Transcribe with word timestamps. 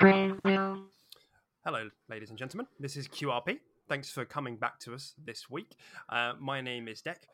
Hello, 0.00 1.88
ladies 2.08 2.28
and 2.30 2.38
gentlemen. 2.38 2.66
This 2.78 2.96
is 2.96 3.08
QRP. 3.08 3.58
Thanks 3.88 4.10
for 4.10 4.24
coming 4.24 4.56
back 4.56 4.78
to 4.80 4.94
us 4.94 5.14
this 5.24 5.48
week. 5.48 5.74
Uh, 6.08 6.34
my 6.38 6.60
name 6.60 6.86
is 6.88 7.00
Deck, 7.00 7.26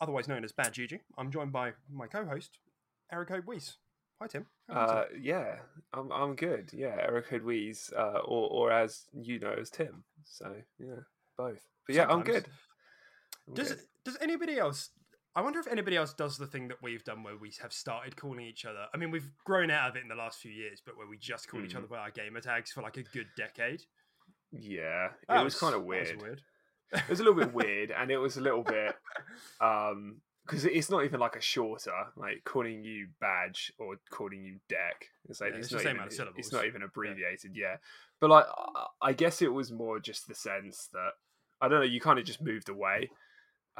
otherwise 0.00 0.28
known 0.28 0.44
as 0.44 0.52
Bad 0.52 0.72
Juju. 0.72 0.98
I'm 1.18 1.30
joined 1.30 1.52
by 1.52 1.72
my 1.92 2.06
co-host, 2.06 2.58
Eric 3.12 3.30
O'Wees. 3.32 3.74
Hi, 4.20 4.26
Tim. 4.28 4.46
How 4.68 4.74
are 4.74 4.86
you, 4.86 4.92
Uh, 4.92 5.04
yeah, 5.20 5.56
I'm 5.92 6.10
I'm 6.10 6.34
good. 6.36 6.70
Yeah, 6.72 6.96
Eric 7.00 7.28
Hodwees, 7.28 7.92
uh, 7.96 8.20
or 8.24 8.48
or 8.50 8.72
as 8.72 9.04
you 9.12 9.38
know 9.38 9.52
as 9.52 9.70
Tim. 9.70 10.04
So 10.24 10.54
yeah, 10.78 11.00
both. 11.36 11.66
But 11.86 11.96
yeah, 11.96 12.06
I'm 12.08 12.22
good. 12.22 12.46
I'm 13.46 13.54
Does 13.54 13.68
good. 13.72 13.80
does 14.04 14.16
anybody 14.20 14.58
else? 14.58 14.90
I 15.36 15.40
wonder 15.40 15.60
if 15.60 15.68
anybody 15.68 15.96
else 15.96 16.12
does 16.14 16.36
the 16.36 16.46
thing 16.46 16.68
that 16.68 16.82
we've 16.82 17.04
done, 17.04 17.22
where 17.22 17.36
we 17.36 17.52
have 17.62 17.72
started 17.72 18.16
calling 18.16 18.40
each 18.44 18.64
other. 18.64 18.86
I 18.92 18.96
mean, 18.96 19.10
we've 19.10 19.30
grown 19.44 19.70
out 19.70 19.90
of 19.90 19.96
it 19.96 20.02
in 20.02 20.08
the 20.08 20.14
last 20.16 20.40
few 20.40 20.50
years, 20.50 20.82
but 20.84 20.96
where 20.96 21.06
we 21.06 21.16
just 21.16 21.48
call 21.48 21.62
each 21.64 21.74
Mhm. 21.74 21.78
other 21.78 21.86
by 21.86 21.98
our 21.98 22.10
gamer 22.10 22.40
tags 22.40 22.72
for 22.72 22.82
like 22.82 22.96
a 22.96 23.02
good 23.04 23.28
decade. 23.36 23.82
Yeah, 24.50 25.12
it 25.12 25.28
That 25.28 25.44
was, 25.44 25.58
kind 25.58 25.74
of 25.74 25.84
weird. 25.84 26.20
weird. 26.20 26.42
It 26.92 27.08
was 27.08 27.20
a 27.20 27.24
little 27.24 27.38
bit 27.38 27.52
weird, 27.52 27.90
and 27.96 28.10
it 28.10 28.18
was 28.18 28.36
a 28.36 28.40
little 28.40 28.62
bit 28.64 28.96
um 29.60 30.22
because 30.46 30.64
it's 30.64 30.88
not 30.88 31.04
even 31.04 31.20
like 31.20 31.36
a 31.36 31.42
shorter 31.42 31.92
like 32.16 32.42
calling 32.44 32.82
you 32.82 33.08
badge 33.20 33.70
or 33.78 33.98
calling 34.08 34.42
you 34.42 34.58
deck. 34.70 35.10
It's 35.28 35.42
like 35.42 35.52
Yeah, 35.52 35.58
it's, 35.58 35.66
it's 35.66 35.72
not 35.74 35.82
same 35.82 35.96
even. 35.96 36.08
It's 36.38 36.52
not 36.52 36.64
even 36.64 36.82
abbreviated. 36.82 37.54
Yeah, 37.54 37.76
but 38.18 38.30
like 38.30 38.46
I- 38.48 38.86
I 39.02 39.12
guess 39.12 39.42
it 39.42 39.52
was 39.52 39.70
more 39.70 40.00
just 40.00 40.26
the 40.26 40.34
sense 40.34 40.88
that 40.94 41.12
I 41.60 41.68
don't 41.68 41.80
know. 41.80 41.84
You 41.84 42.00
kind 42.00 42.18
of 42.18 42.24
just 42.24 42.40
moved 42.40 42.70
away 42.70 43.10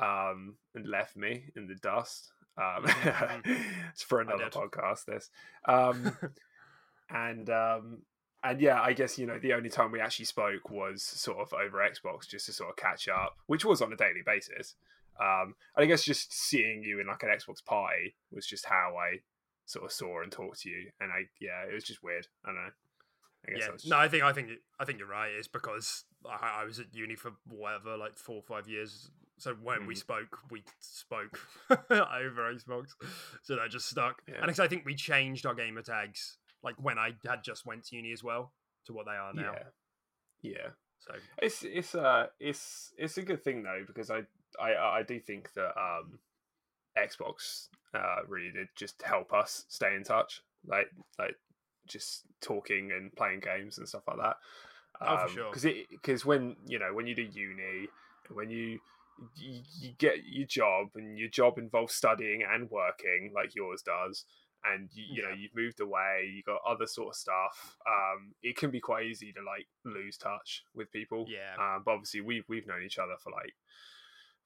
um 0.00 0.56
and 0.74 0.86
left 0.86 1.16
me 1.16 1.44
in 1.56 1.66
the 1.66 1.74
dust. 1.74 2.32
Um, 2.56 2.84
Mhm, 2.84 3.64
it's 3.92 4.02
for 4.02 4.20
another 4.20 4.50
podcast. 4.50 5.04
This 5.04 5.30
um 5.66 6.16
and 7.10 7.48
um 7.50 8.02
and 8.42 8.60
yeah, 8.60 8.80
I 8.80 8.92
guess 8.92 9.18
you 9.18 9.26
know 9.26 9.38
the 9.38 9.52
only 9.54 9.68
time 9.68 9.90
we 9.90 10.00
actually 10.00 10.26
spoke 10.26 10.70
was 10.70 11.02
sort 11.02 11.38
of 11.38 11.52
over 11.52 11.78
Xbox, 11.78 12.28
just 12.28 12.46
to 12.46 12.52
sort 12.52 12.70
of 12.70 12.76
catch 12.76 13.08
up, 13.08 13.36
which 13.46 13.64
was 13.64 13.82
on 13.82 13.92
a 13.92 13.96
daily 13.96 14.22
basis. 14.24 14.74
Um, 15.20 15.56
and 15.74 15.84
I 15.84 15.86
guess 15.86 16.04
just 16.04 16.32
seeing 16.32 16.84
you 16.84 17.00
in 17.00 17.08
like 17.08 17.22
an 17.24 17.30
Xbox 17.30 17.64
party 17.64 18.14
was 18.30 18.46
just 18.46 18.64
how 18.64 18.94
I 18.96 19.18
sort 19.66 19.84
of 19.84 19.92
saw 19.92 20.22
and 20.22 20.30
talked 20.30 20.60
to 20.60 20.70
you, 20.70 20.90
and 21.00 21.10
I 21.10 21.26
yeah, 21.40 21.64
it 21.68 21.74
was 21.74 21.84
just 21.84 22.02
weird. 22.02 22.28
I 22.44 22.48
don't 22.48 22.56
know. 22.56 22.70
I 23.46 23.50
guess 23.50 23.60
yeah, 23.60 23.68
I 23.68 23.72
was 23.72 23.86
no, 23.86 23.96
I 23.96 24.08
think 24.08 24.22
I 24.22 24.32
think 24.32 24.50
I 24.78 24.84
think 24.84 24.98
you're 24.98 25.08
right. 25.08 25.32
It's 25.36 25.48
because 25.48 26.04
I, 26.24 26.60
I 26.62 26.64
was 26.64 26.78
at 26.78 26.94
uni 26.94 27.16
for 27.16 27.32
whatever, 27.48 27.96
like 27.96 28.16
four 28.16 28.36
or 28.36 28.42
five 28.42 28.68
years. 28.68 29.10
So 29.38 29.54
when 29.54 29.86
we 29.86 29.94
Mm. 29.94 29.98
spoke, 29.98 30.38
we 30.50 30.62
spoke 30.80 31.38
over 31.70 32.52
Xbox, 32.52 32.88
so 33.42 33.56
that 33.56 33.70
just 33.70 33.88
stuck. 33.88 34.22
Yeah. 34.28 34.42
And 34.42 34.60
I 34.60 34.68
think 34.68 34.84
we 34.84 34.94
changed 34.94 35.46
our 35.46 35.54
gamer 35.54 35.82
tags, 35.82 36.38
like 36.62 36.74
when 36.78 36.98
I 36.98 37.12
had 37.24 37.44
just 37.44 37.64
went 37.64 37.84
to 37.86 37.96
uni 37.96 38.12
as 38.12 38.22
well, 38.24 38.52
to 38.86 38.92
what 38.92 39.06
they 39.06 39.12
are 39.12 39.32
now. 39.32 39.54
yeah, 40.42 40.52
yeah. 40.52 40.68
So 40.98 41.14
It's 41.40 41.62
it's 41.62 41.94
uh 41.94 42.26
it's 42.40 42.92
it's 42.98 43.16
a 43.18 43.22
good 43.22 43.42
thing 43.44 43.62
though 43.62 43.84
because 43.86 44.10
I 44.10 44.22
I 44.60 44.74
I 44.74 45.02
do 45.04 45.20
think 45.20 45.52
that 45.54 45.78
um 45.80 46.18
Xbox 46.98 47.68
uh 47.94 48.22
really 48.26 48.50
did 48.50 48.68
just 48.74 49.00
help 49.02 49.32
us 49.32 49.64
stay 49.68 49.94
in 49.94 50.02
touch 50.02 50.42
like 50.66 50.90
like 51.18 51.36
just 51.86 52.24
talking 52.40 52.90
and 52.92 53.14
playing 53.14 53.40
games 53.40 53.78
and 53.78 53.88
stuff 53.88 54.02
like 54.08 54.18
that. 54.18 54.36
Oh, 55.00 55.16
for 55.18 55.28
sure. 55.28 55.50
Because 55.50 55.64
it 55.64 55.86
because 55.90 56.26
when 56.26 56.56
you 56.66 56.80
know 56.80 56.92
when 56.92 57.06
you 57.06 57.14
do 57.14 57.22
uni 57.22 57.88
when 58.30 58.50
you 58.50 58.80
you, 59.36 59.62
you 59.80 59.92
get 59.98 60.24
your 60.24 60.46
job 60.46 60.88
and 60.94 61.18
your 61.18 61.28
job 61.28 61.58
involves 61.58 61.94
studying 61.94 62.42
and 62.42 62.70
working 62.70 63.32
like 63.34 63.54
yours 63.54 63.82
does 63.82 64.24
and 64.64 64.88
you, 64.92 65.04
you 65.12 65.22
know 65.22 65.30
you've 65.36 65.54
moved 65.54 65.80
away 65.80 66.30
you 66.34 66.42
got 66.42 66.60
other 66.68 66.86
sort 66.86 67.08
of 67.08 67.14
stuff 67.16 67.76
um 67.86 68.32
it 68.42 68.56
can 68.56 68.70
be 68.70 68.80
quite 68.80 69.06
easy 69.06 69.32
to 69.32 69.40
like 69.40 69.66
lose 69.84 70.16
touch 70.16 70.62
with 70.74 70.90
people 70.90 71.26
Yeah. 71.28 71.54
um 71.76 71.82
but 71.84 71.92
obviously 71.92 72.20
we've 72.22 72.44
we've 72.48 72.66
known 72.66 72.82
each 72.84 72.98
other 72.98 73.14
for 73.22 73.30
like 73.30 73.54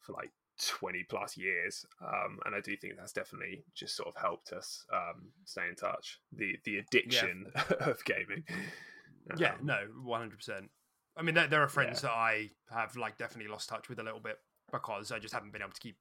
for 0.00 0.12
like 0.12 0.30
20 0.58 1.04
plus 1.08 1.36
years 1.38 1.86
um 2.02 2.38
and 2.44 2.54
i 2.54 2.60
do 2.60 2.76
think 2.76 2.94
that's 2.98 3.12
definitely 3.14 3.64
just 3.74 3.96
sort 3.96 4.08
of 4.08 4.20
helped 4.20 4.52
us 4.52 4.84
um 4.92 5.30
stay 5.46 5.66
in 5.68 5.74
touch 5.76 6.20
the 6.30 6.56
the 6.64 6.76
addiction 6.78 7.46
of 7.80 8.04
gaming 8.04 8.44
yeah, 9.38 9.52
Um, 9.52 9.66
no, 9.66 9.78
one 10.02 10.20
hundred 10.20 10.36
percent. 10.38 10.68
I 11.16 11.22
mean, 11.22 11.36
there, 11.36 11.46
there 11.46 11.62
are 11.62 11.68
friends 11.68 12.02
that 12.02 12.10
I 12.10 12.50
have 12.70 12.96
like 12.96 13.18
definitely 13.18 13.50
lost 13.52 13.68
touch 13.68 13.88
with 13.88 14.00
a 14.00 14.02
little 14.02 14.18
bit 14.18 14.36
because 14.72 15.12
I 15.12 15.18
just 15.18 15.34
haven't 15.34 15.52
been 15.52 15.62
able 15.62 15.72
to 15.72 15.80
keep. 15.80 15.96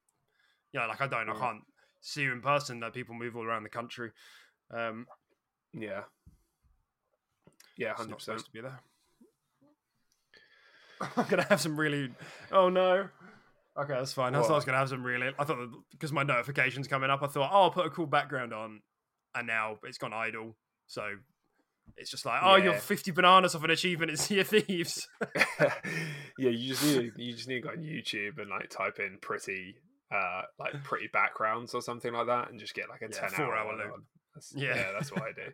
You 0.74 0.80
know, 0.80 0.88
like 0.88 1.02
I 1.02 1.08
don't, 1.08 1.30
I 1.30 1.34
can't 1.34 1.64
see 2.00 2.24
you 2.24 2.32
in 2.32 2.42
person. 2.42 2.80
That 2.80 2.94
people 2.94 3.14
move 3.14 3.36
all 3.36 3.44
around 3.44 3.64
the 3.64 3.70
country. 3.70 4.12
Um, 4.74 5.06
yeah 5.74 6.02
yeah 7.82 7.94
100% 7.94 8.22
supposed 8.22 8.46
to 8.46 8.52
be 8.52 8.62
there. 8.62 8.80
I'm 11.18 11.26
gonna 11.28 11.46
have 11.50 11.60
some 11.60 11.80
really. 11.80 12.12
Oh 12.52 12.70
no. 12.70 13.08
Okay, 13.78 13.94
that's 13.94 14.14
fine. 14.14 14.36
I 14.36 14.42
thought 14.42 14.52
I 14.52 14.56
was 14.56 14.66
gonna 14.66 14.78
have 14.78 14.90
some 14.90 15.04
really. 15.04 15.32
I 15.40 15.44
thought 15.44 15.58
because 15.90 16.12
my 16.12 16.24
notifications 16.24 16.88
coming 16.88 17.10
up, 17.10 17.24
I 17.24 17.28
thought, 17.28 17.50
oh, 17.52 17.64
I'll 17.64 17.72
put 17.72 17.88
a 17.88 17.90
cool 17.90 18.06
background 18.06 18.54
on, 18.54 18.82
and 19.34 19.48
now 19.48 19.80
it's 19.84 19.98
gone 19.98 20.14
idle. 20.14 20.56
So 20.86 21.16
it's 21.98 22.10
just 22.10 22.26
like, 22.26 22.42
oh, 22.44 22.56
you're 22.56 22.74
50 22.74 23.12
bananas 23.12 23.56
off 23.56 23.64
an 23.64 23.70
achievement 23.72 24.12
in 24.12 24.18
Sea 24.18 24.40
of 24.40 24.48
Thieves. 24.48 25.08
yeah, 25.60 25.70
you 26.50 26.70
just 26.74 26.84
need 26.84 27.12
you 27.18 27.34
just 27.34 27.48
need 27.48 27.62
to 27.62 27.62
go 27.62 27.70
on 27.70 27.78
YouTube 27.78 28.40
and 28.40 28.50
like 28.50 28.70
type 28.70 29.00
in 29.00 29.18
pretty 29.22 29.76
uh 30.12 30.42
like 30.60 30.84
pretty 30.84 31.08
backgrounds 31.14 31.74
or 31.74 31.82
something 31.82 32.12
like 32.14 32.28
that 32.28 32.50
and 32.50 32.60
just 32.60 32.74
get 32.74 32.90
like 32.90 33.02
a 33.02 33.14
Yeah, 33.14 33.22
ten 33.22 33.30
four 33.30 33.56
hour 33.56 33.72
hour 33.72 33.78
loop. 33.78 34.04
That's, 34.34 34.54
Yeah. 34.56 34.76
yeah. 34.76 34.92
that's 34.94 35.12
what 35.12 35.22
I 35.24 35.32
do. 35.36 35.52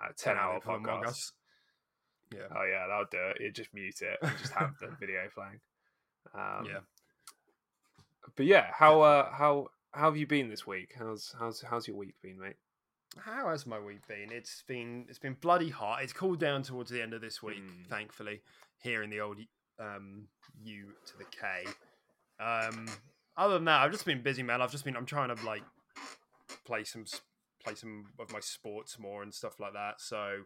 Uh, 0.00 0.08
ten 0.16 0.36
hour 0.36 0.54
Loop 0.54 0.68
of 0.68 0.74
Among 0.76 1.02
podcast. 1.02 1.32
Yeah. 2.32 2.40
Oh 2.50 2.64
yeah, 2.64 2.86
that'll 2.88 3.04
do 3.10 3.18
it. 3.30 3.36
You 3.40 3.52
just 3.52 3.74
mute 3.74 4.00
it 4.00 4.18
and 4.22 4.38
just 4.38 4.52
have 4.52 4.72
the 4.80 4.88
video 4.98 5.22
playing. 5.34 5.60
Um, 6.34 6.66
yeah. 6.66 6.80
But 8.36 8.46
yeah, 8.46 8.66
how 8.72 9.02
uh 9.02 9.30
how 9.32 9.68
how 9.92 10.06
have 10.06 10.16
you 10.16 10.26
been 10.26 10.48
this 10.48 10.66
week? 10.66 10.94
How's 10.98 11.34
how's 11.38 11.60
how's 11.62 11.86
your 11.86 11.96
week 11.96 12.14
been, 12.22 12.38
mate? 12.38 12.56
How 13.18 13.48
has 13.50 13.66
my 13.66 13.78
week 13.78 14.06
been? 14.08 14.30
It's 14.32 14.62
been 14.66 15.06
it's 15.08 15.18
been 15.18 15.36
bloody 15.40 15.70
hot. 15.70 16.02
It's 16.02 16.12
cooled 16.12 16.40
down 16.40 16.62
towards 16.62 16.90
the 16.90 17.02
end 17.02 17.14
of 17.14 17.20
this 17.20 17.42
week, 17.42 17.62
Mm. 17.62 17.86
thankfully, 17.86 18.42
here 18.78 19.02
in 19.02 19.10
the 19.10 19.20
old 19.20 19.38
um, 19.78 20.28
U 20.62 20.92
to 21.06 21.18
the 21.18 21.24
K. 21.24 21.64
Um, 22.42 22.88
other 23.36 23.54
than 23.54 23.64
that, 23.66 23.82
I've 23.82 23.92
just 23.92 24.04
been 24.04 24.22
busy, 24.22 24.42
man. 24.42 24.60
I've 24.62 24.70
just 24.72 24.84
been 24.84 24.96
I'm 24.96 25.06
trying 25.06 25.34
to 25.34 25.44
like 25.44 25.62
play 26.64 26.84
some 26.84 27.04
play 27.62 27.74
some 27.74 28.06
of 28.18 28.32
my 28.32 28.40
sports 28.40 28.98
more 28.98 29.22
and 29.22 29.32
stuff 29.32 29.58
like 29.60 29.72
that. 29.72 30.00
So 30.00 30.44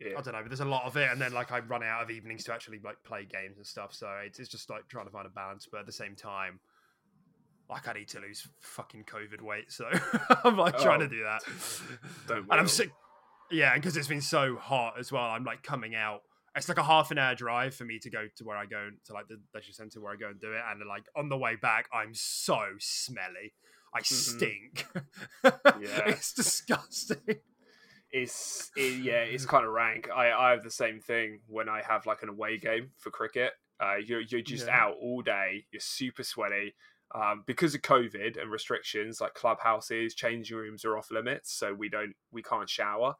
Yeah. 0.00 0.16
I 0.16 0.22
don't 0.22 0.32
know, 0.34 0.42
but 0.42 0.48
there's 0.48 0.60
a 0.60 0.64
lot 0.64 0.84
of 0.84 0.96
it, 0.96 1.10
and 1.10 1.20
then 1.20 1.32
like 1.32 1.50
I 1.50 1.58
run 1.60 1.82
out 1.82 2.02
of 2.02 2.10
evenings 2.10 2.44
to 2.44 2.52
actually 2.54 2.78
like 2.84 3.02
play 3.02 3.24
games 3.24 3.56
and 3.56 3.66
stuff. 3.66 3.92
So 3.92 4.08
it's, 4.24 4.38
it's 4.38 4.48
just 4.48 4.70
like 4.70 4.86
trying 4.88 5.06
to 5.06 5.10
find 5.10 5.26
a 5.26 5.30
balance, 5.30 5.66
but 5.70 5.80
at 5.80 5.86
the 5.86 5.92
same 5.92 6.14
time, 6.14 6.60
like 7.70 7.86
I 7.88 7.92
need 7.92 8.08
to 8.08 8.20
lose 8.20 8.46
fucking 8.60 9.04
COVID 9.04 9.42
weight, 9.42 9.70
so 9.72 9.84
I'm 10.44 10.56
like 10.56 10.78
trying 10.78 11.00
to 11.00 11.06
Oh, 11.06 11.08
do 11.08 11.22
that. 11.24 11.42
don't 12.28 12.38
and 12.50 12.60
I'm 12.60 12.68
sick. 12.68 12.90
Yeah, 13.50 13.74
because 13.74 13.96
it's 13.96 14.08
been 14.08 14.20
so 14.20 14.56
hot 14.56 14.94
as 14.98 15.10
well. 15.10 15.24
I'm 15.24 15.44
like 15.44 15.62
coming 15.62 15.94
out. 15.94 16.20
It's 16.56 16.68
like 16.68 16.78
a 16.78 16.82
half 16.82 17.10
an 17.10 17.18
hour 17.18 17.34
drive 17.34 17.74
for 17.74 17.84
me 17.84 17.98
to 18.00 18.10
go 18.10 18.26
to 18.36 18.44
where 18.44 18.56
I 18.56 18.66
go 18.66 18.88
to 19.06 19.12
like 19.12 19.28
the 19.28 19.38
leisure 19.54 19.72
centre 19.72 20.00
where 20.00 20.12
I 20.12 20.16
go 20.16 20.28
and 20.28 20.40
do 20.40 20.52
it, 20.52 20.60
and 20.70 20.80
like 20.88 21.04
on 21.16 21.28
the 21.28 21.36
way 21.36 21.56
back, 21.56 21.88
I'm 21.92 22.10
so 22.14 22.58
smelly. 22.78 23.54
I 23.94 24.02
stink. 24.02 24.86
Mm-hmm. 25.44 25.80
Yeah. 25.82 26.02
it's 26.08 26.32
disgusting. 26.34 27.18
it's 28.10 28.70
it, 28.76 29.02
yeah, 29.02 29.20
it's 29.22 29.46
kind 29.46 29.64
of 29.64 29.72
rank. 29.72 30.08
I, 30.14 30.30
I 30.32 30.50
have 30.50 30.62
the 30.62 30.70
same 30.70 31.00
thing 31.00 31.40
when 31.46 31.68
I 31.68 31.82
have 31.86 32.06
like 32.06 32.22
an 32.22 32.28
away 32.28 32.58
game 32.58 32.90
for 32.96 33.10
cricket. 33.10 33.52
Uh, 33.80 33.96
you're 34.04 34.20
you're 34.20 34.40
just 34.40 34.66
Yeah. 34.66 34.76
out 34.84 34.96
all 35.00 35.22
day. 35.22 35.64
You're 35.70 35.80
super 35.80 36.24
sweaty. 36.24 36.74
Um, 37.14 37.42
because 37.46 37.74
of 37.74 37.82
COVID 37.82 38.40
and 38.40 38.50
restrictions, 38.50 39.20
like 39.20 39.34
clubhouses, 39.34 40.14
changing 40.14 40.56
rooms 40.58 40.84
are 40.84 40.98
off 40.98 41.10
limits, 41.10 41.52
so 41.52 41.72
we 41.74 41.88
don't 41.88 42.14
we 42.32 42.42
can't 42.42 42.68
shower. 42.68 43.14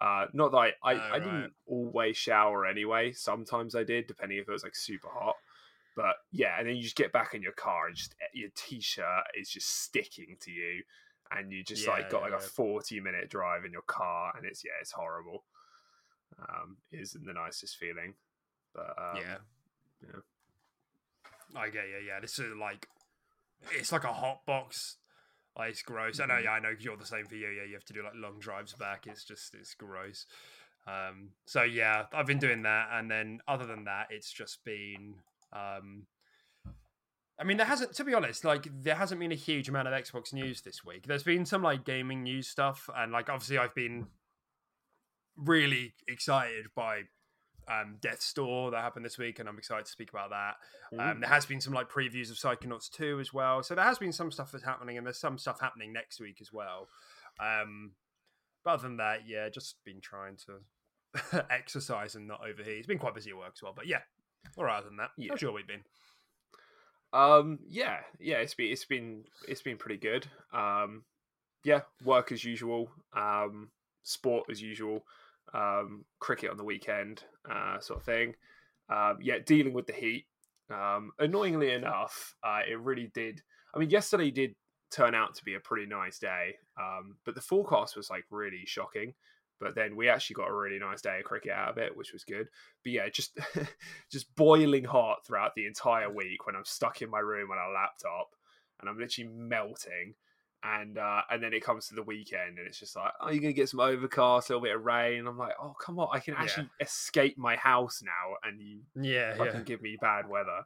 Uh, 0.00 0.26
not 0.32 0.52
that 0.52 0.58
I, 0.58 0.72
I, 0.82 0.92
Oh, 0.92 0.98
I 1.14 1.18
right. 1.18 1.22
didn't 1.22 1.52
always 1.66 2.16
shower 2.16 2.66
anyway. 2.66 3.12
Sometimes 3.12 3.74
I 3.74 3.84
did, 3.84 4.06
depending 4.06 4.38
if 4.38 4.48
it 4.48 4.52
was 4.52 4.62
like 4.64 4.76
super 4.76 5.08
hot. 5.08 5.36
But 5.96 6.16
yeah, 6.32 6.58
and 6.58 6.68
then 6.68 6.76
you 6.76 6.82
just 6.82 6.96
get 6.96 7.12
back 7.12 7.34
in 7.34 7.42
your 7.42 7.52
car 7.52 7.86
and 7.88 7.96
just 7.96 8.14
eh, 8.20 8.26
your 8.34 8.50
t-shirt 8.54 9.24
is 9.38 9.48
just 9.50 9.68
sticking 9.82 10.36
to 10.40 10.50
you, 10.50 10.82
and 11.30 11.52
you 11.52 11.64
just 11.64 11.86
like 11.88 12.04
Yeah, 12.04 12.10
got 12.10 12.22
like 12.22 12.32
yeah. 12.32 12.36
a 12.36 12.40
forty 12.40 13.00
minute 13.00 13.30
drive 13.30 13.64
in 13.64 13.72
your 13.72 13.82
car, 13.82 14.32
and 14.36 14.44
it's 14.46 14.64
yeah, 14.64 14.72
it's 14.80 14.92
horrible. 14.92 15.44
Um, 16.38 16.78
isn't 16.92 17.24
the 17.24 17.32
nicest 17.32 17.76
feeling, 17.76 18.14
but 18.74 18.94
um, 18.98 19.16
yeah. 19.16 19.36
yeah. 20.02 20.20
I 21.54 21.68
get 21.68 21.84
you. 21.88 22.06
Yeah, 22.06 22.20
this 22.20 22.38
is 22.38 22.54
like 22.56 22.88
it's 23.72 23.92
like 23.92 24.04
a 24.04 24.12
hot 24.12 24.44
box. 24.46 24.96
Like 25.56 25.70
it's 25.70 25.82
gross. 25.82 26.18
I 26.20 26.26
know. 26.26 26.34
Mhm. 26.34 26.44
Yeah, 26.44 26.50
I 26.52 26.60
know. 26.60 26.74
'cause 26.74 26.84
You're 26.84 26.96
the 26.96 27.06
same 27.06 27.26
for 27.26 27.36
you. 27.36 27.48
Yeah, 27.48 27.64
you 27.64 27.74
have 27.74 27.84
to 27.86 27.92
do 27.92 28.02
like 28.02 28.14
long 28.14 28.38
drives 28.40 28.72
back. 28.74 29.06
It's 29.06 29.24
just 29.24 29.54
it's 29.54 29.74
gross. 29.74 30.26
Um. 30.86 31.30
So 31.46 31.62
yeah, 31.62 32.06
I've 32.12 32.26
been 32.26 32.38
doing 32.38 32.62
that, 32.62 32.88
and 32.92 33.10
then 33.10 33.40
other 33.48 33.64
than 33.66 33.84
that, 33.84 34.08
it's 34.10 34.32
just 34.32 34.64
been. 34.64 35.22
Um. 35.52 36.06
I 37.36 37.42
mean, 37.42 37.56
there 37.56 37.66
hasn't, 37.66 37.94
to 37.94 38.04
be 38.04 38.14
honest, 38.14 38.44
like 38.44 38.68
there 38.70 38.94
hasn't 38.94 39.18
been 39.20 39.32
a 39.32 39.36
huge 39.36 39.68
amount 39.68 39.88
of 39.88 39.94
Xbox 39.94 40.32
news 40.32 40.62
this 40.62 40.84
week. 40.84 41.06
There's 41.06 41.24
been 41.24 41.44
some 41.44 41.62
like 41.62 41.84
gaming 41.84 42.22
news 42.22 42.46
stuff, 42.48 42.88
and 42.94 43.10
like 43.12 43.28
obviously 43.28 43.58
I've 43.58 43.74
been 43.74 44.06
really 45.36 45.94
excited 46.06 46.66
by 46.76 47.02
um, 47.68 47.96
Death's 48.00 48.32
Door 48.32 48.72
that 48.72 48.82
happened 48.82 49.04
this 49.04 49.18
week, 49.18 49.38
and 49.38 49.48
I'm 49.48 49.58
excited 49.58 49.86
to 49.86 49.90
speak 49.90 50.10
about 50.10 50.30
that. 50.30 50.56
Um, 50.98 51.20
there 51.20 51.28
has 51.28 51.46
been 51.46 51.60
some 51.60 51.72
like 51.72 51.90
previews 51.90 52.30
of 52.30 52.36
Psychonauts 52.36 52.90
2 52.90 53.18
as 53.20 53.32
well. 53.32 53.62
So 53.62 53.74
there 53.74 53.84
has 53.84 53.98
been 53.98 54.12
some 54.12 54.30
stuff 54.30 54.52
that's 54.52 54.64
happening, 54.64 54.96
and 54.98 55.06
there's 55.06 55.18
some 55.18 55.38
stuff 55.38 55.60
happening 55.60 55.92
next 55.92 56.20
week 56.20 56.38
as 56.40 56.52
well. 56.52 56.88
Um, 57.40 57.92
but 58.64 58.72
other 58.74 58.82
than 58.84 58.96
that, 58.98 59.26
yeah, 59.26 59.48
just 59.48 59.76
been 59.84 60.00
trying 60.00 60.36
to 60.46 61.46
exercise 61.50 62.14
and 62.14 62.26
not 62.28 62.40
overheat. 62.48 62.78
It's 62.78 62.86
been 62.86 62.98
quite 62.98 63.14
busy 63.14 63.30
at 63.30 63.36
work 63.36 63.52
as 63.56 63.62
well, 63.62 63.72
but 63.74 63.86
yeah, 63.86 64.00
all 64.56 64.64
right. 64.64 64.78
Other 64.78 64.88
than 64.88 64.96
that, 64.98 65.10
Yeah. 65.16 65.28
how's 65.30 65.42
your 65.42 65.52
week 65.52 65.66
been? 65.66 65.82
Um, 67.12 67.60
yeah, 67.68 67.98
yeah, 68.18 68.36
it's 68.38 68.54
been 68.54 68.72
it's 68.72 68.84
been 68.84 69.24
it's 69.48 69.62
been 69.62 69.76
pretty 69.76 69.98
good. 69.98 70.26
Um, 70.52 71.04
yeah, 71.64 71.82
work 72.04 72.32
as 72.32 72.44
usual. 72.44 72.90
Um, 73.12 73.70
sport 74.02 74.46
as 74.50 74.60
usual. 74.60 75.04
Um, 75.54 76.04
cricket 76.18 76.50
on 76.50 76.56
the 76.56 76.64
weekend, 76.64 77.22
uh, 77.48 77.78
sort 77.78 78.00
of 78.00 78.04
thing. 78.04 78.34
Um, 78.88 79.18
yeah, 79.22 79.38
dealing 79.38 79.72
with 79.72 79.86
the 79.86 79.92
heat. 79.92 80.26
Um, 80.68 81.12
annoyingly 81.18 81.70
enough, 81.72 82.34
uh, 82.42 82.60
it 82.68 82.80
really 82.80 83.10
did. 83.14 83.40
I 83.74 83.78
mean, 83.78 83.90
yesterday 83.90 84.30
did 84.30 84.54
turn 84.90 85.14
out 85.14 85.34
to 85.36 85.44
be 85.44 85.54
a 85.54 85.60
pretty 85.60 85.86
nice 85.86 86.18
day, 86.18 86.56
um, 86.78 87.16
but 87.24 87.34
the 87.34 87.40
forecast 87.40 87.96
was 87.96 88.10
like 88.10 88.24
really 88.30 88.62
shocking. 88.66 89.14
But 89.60 89.74
then 89.74 89.96
we 89.96 90.08
actually 90.08 90.34
got 90.34 90.50
a 90.50 90.54
really 90.54 90.78
nice 90.78 91.00
day 91.00 91.18
of 91.18 91.24
cricket 91.24 91.52
out 91.52 91.70
of 91.70 91.78
it, 91.78 91.96
which 91.96 92.12
was 92.12 92.24
good. 92.24 92.48
But 92.82 92.92
yeah, 92.92 93.08
just 93.08 93.38
just 94.10 94.34
boiling 94.34 94.84
hot 94.84 95.24
throughout 95.24 95.54
the 95.54 95.66
entire 95.66 96.10
week 96.12 96.46
when 96.46 96.56
I'm 96.56 96.64
stuck 96.64 97.02
in 97.02 97.10
my 97.10 97.20
room 97.20 97.50
on 97.50 97.58
a 97.58 97.72
laptop 97.72 98.34
and 98.80 98.88
I'm 98.88 98.98
literally 98.98 99.30
melting. 99.30 100.14
And 100.66 100.96
uh, 100.96 101.20
and 101.30 101.42
then 101.42 101.52
it 101.52 101.62
comes 101.62 101.88
to 101.88 101.94
the 101.94 102.02
weekend 102.02 102.58
and 102.58 102.66
it's 102.66 102.78
just 102.80 102.96
like, 102.96 103.12
oh, 103.20 103.28
you're 103.30 103.42
gonna 103.42 103.52
get 103.52 103.68
some 103.68 103.80
overcast, 103.80 104.48
a 104.48 104.52
little 104.54 104.62
bit 104.62 104.74
of 104.74 104.82
rain. 104.84 105.26
I'm 105.26 105.36
like, 105.36 105.52
oh, 105.62 105.74
come 105.78 105.98
on, 105.98 106.08
I 106.10 106.20
can 106.20 106.32
Yeah. 106.34 106.40
actually 106.42 106.70
escape 106.80 107.36
my 107.36 107.56
house 107.56 108.02
now, 108.02 108.36
and 108.42 108.60
you 108.60 108.80
Yeah, 108.94 109.36
fucking 109.36 109.64
give 109.64 109.82
me 109.82 109.98
bad 110.00 110.26
weather. 110.28 110.62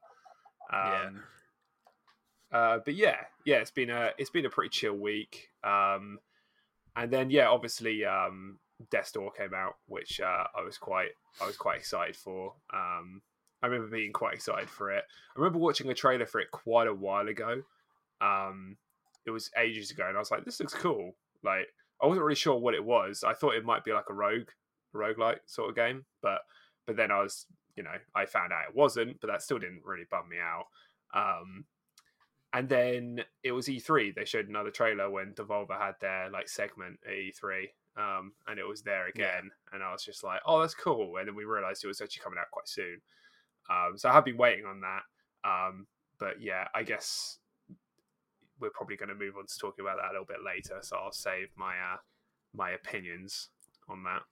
Yeah. 0.73 1.07
Um, 1.09 1.23
uh, 2.53 2.79
but 2.85 2.95
yeah, 2.95 3.17
yeah, 3.45 3.57
it's 3.57 3.71
been 3.73 3.91
a 3.91 4.13
it's 4.19 4.31
been 4.31 4.47
a 4.47 4.51
pretty 4.51 4.71
chill 4.71 4.95
week. 4.95 5.51
Um, 5.65 6.21
and 6.95 7.11
then 7.13 7.31
yeah, 7.31 7.49
obviously, 7.49 8.05
um, 8.05 8.59
Death's 8.91 9.13
Door 9.13 9.33
came 9.33 9.53
out, 9.53 9.77
which 9.87 10.21
uh, 10.21 10.45
I 10.57 10.63
was 10.63 10.79
quite 10.79 11.11
I 11.43 11.47
was 11.47 11.57
quite 11.57 11.79
excited 11.79 12.15
for. 12.17 12.55
Um, 12.73 13.21
I 13.63 13.67
remember 13.67 13.89
being 13.97 14.13
quite 14.13 14.35
excited 14.35 14.71
for 14.71 14.93
it. 14.93 15.03
I 15.37 15.39
remember 15.41 15.59
watching 15.59 15.91
a 15.91 15.95
trailer 15.95 16.27
for 16.27 16.41
it 16.41 16.51
quite 16.53 16.87
a 16.87 16.95
while 16.95 17.27
ago. 17.27 17.63
Um, 18.21 18.77
it 19.29 19.33
was 19.33 19.51
ages 19.57 19.91
ago, 19.91 20.07
and 20.09 20.17
I 20.17 20.21
was 20.21 20.31
like, 20.31 20.45
"This 20.45 20.59
looks 20.61 20.75
cool." 20.75 21.15
Like, 21.45 21.69
I 22.03 22.07
wasn't 22.07 22.25
really 22.25 22.35
sure 22.35 22.57
what 22.57 22.75
it 22.75 22.85
was. 22.85 23.23
I 23.25 23.35
thought 23.35 23.55
it 23.55 23.65
might 23.65 23.85
be 23.85 23.93
like 23.93 24.11
a 24.11 24.15
rogue, 24.15 24.49
rogue 24.93 25.17
roguelike 25.17 25.41
sort 25.47 25.71
of 25.71 25.77
game, 25.77 26.05
but 26.23 26.41
but 26.87 26.97
then 26.97 27.11
I 27.11 27.23
was, 27.23 27.47
you 27.77 27.83
know, 27.83 27.95
I 28.15 28.27
found 28.27 28.53
out 28.53 28.69
it 28.69 28.75
wasn't. 28.75 29.21
But 29.21 29.29
that 29.29 29.43
still 29.43 29.59
didn't 29.59 29.85
really 29.85 30.07
bum 30.11 30.29
me 30.29 30.39
out. 30.39 30.67
Um, 31.15 31.65
and 32.53 32.69
then 32.69 33.25
it 33.43 33.53
was 33.53 33.69
E3. 33.69 34.15
They 34.15 34.25
showed 34.25 34.49
another 34.49 34.71
trailer 34.71 35.11
when 35.11 35.35
Devolver 35.35 35.79
had 35.79 35.95
their 36.01 36.31
like 36.31 36.49
segment 36.49 36.99
at 37.07 37.13
E3, 37.13 37.69
um, 37.97 38.33
and 38.47 38.59
it 38.59 38.67
was 38.67 38.83
there 38.83 39.07
again. 39.07 39.51
And 39.73 39.83
I 39.83 39.93
was 39.93 40.03
just 40.05 40.25
like, 40.25 40.41
"Oh, 40.47 40.61
that's 40.61 40.75
cool." 40.75 41.19
And 41.19 41.29
then 41.29 41.35
we 41.35 41.45
realized 41.45 41.85
it 41.85 41.89
was 41.89 42.01
actually 42.01 42.23
coming 42.25 42.39
out 42.39 42.51
quite 42.51 42.69
soon. 42.69 43.01
Um, 43.71 43.99
so 43.99 44.09
I 44.09 44.13
have 44.15 44.25
been 44.25 44.39
waiting 44.39 44.65
on 44.65 44.81
that. 44.81 45.03
Um, 45.49 45.87
but 46.19 46.41
yeah, 46.41 46.69
I 46.75 46.83
guess 46.83 47.39
we're 48.61 48.71
probably 48.71 48.97
going 48.97 49.09
to 49.11 49.15
move 49.15 49.35
on 49.39 49.47
to 49.47 49.59
talking 49.59 49.85
about 49.85 49.97
that 49.99 50.11
a 50.11 50.13
little 50.13 50.27
bit 50.27 50.39
later. 50.45 50.79
So 50.83 50.97
I'll 50.97 51.13
save 51.13 51.49
my 51.57 51.75
uh, 51.75 51.97
my 52.55 52.71
opinions 52.71 53.49
on 53.89 54.05
that. 54.05 54.23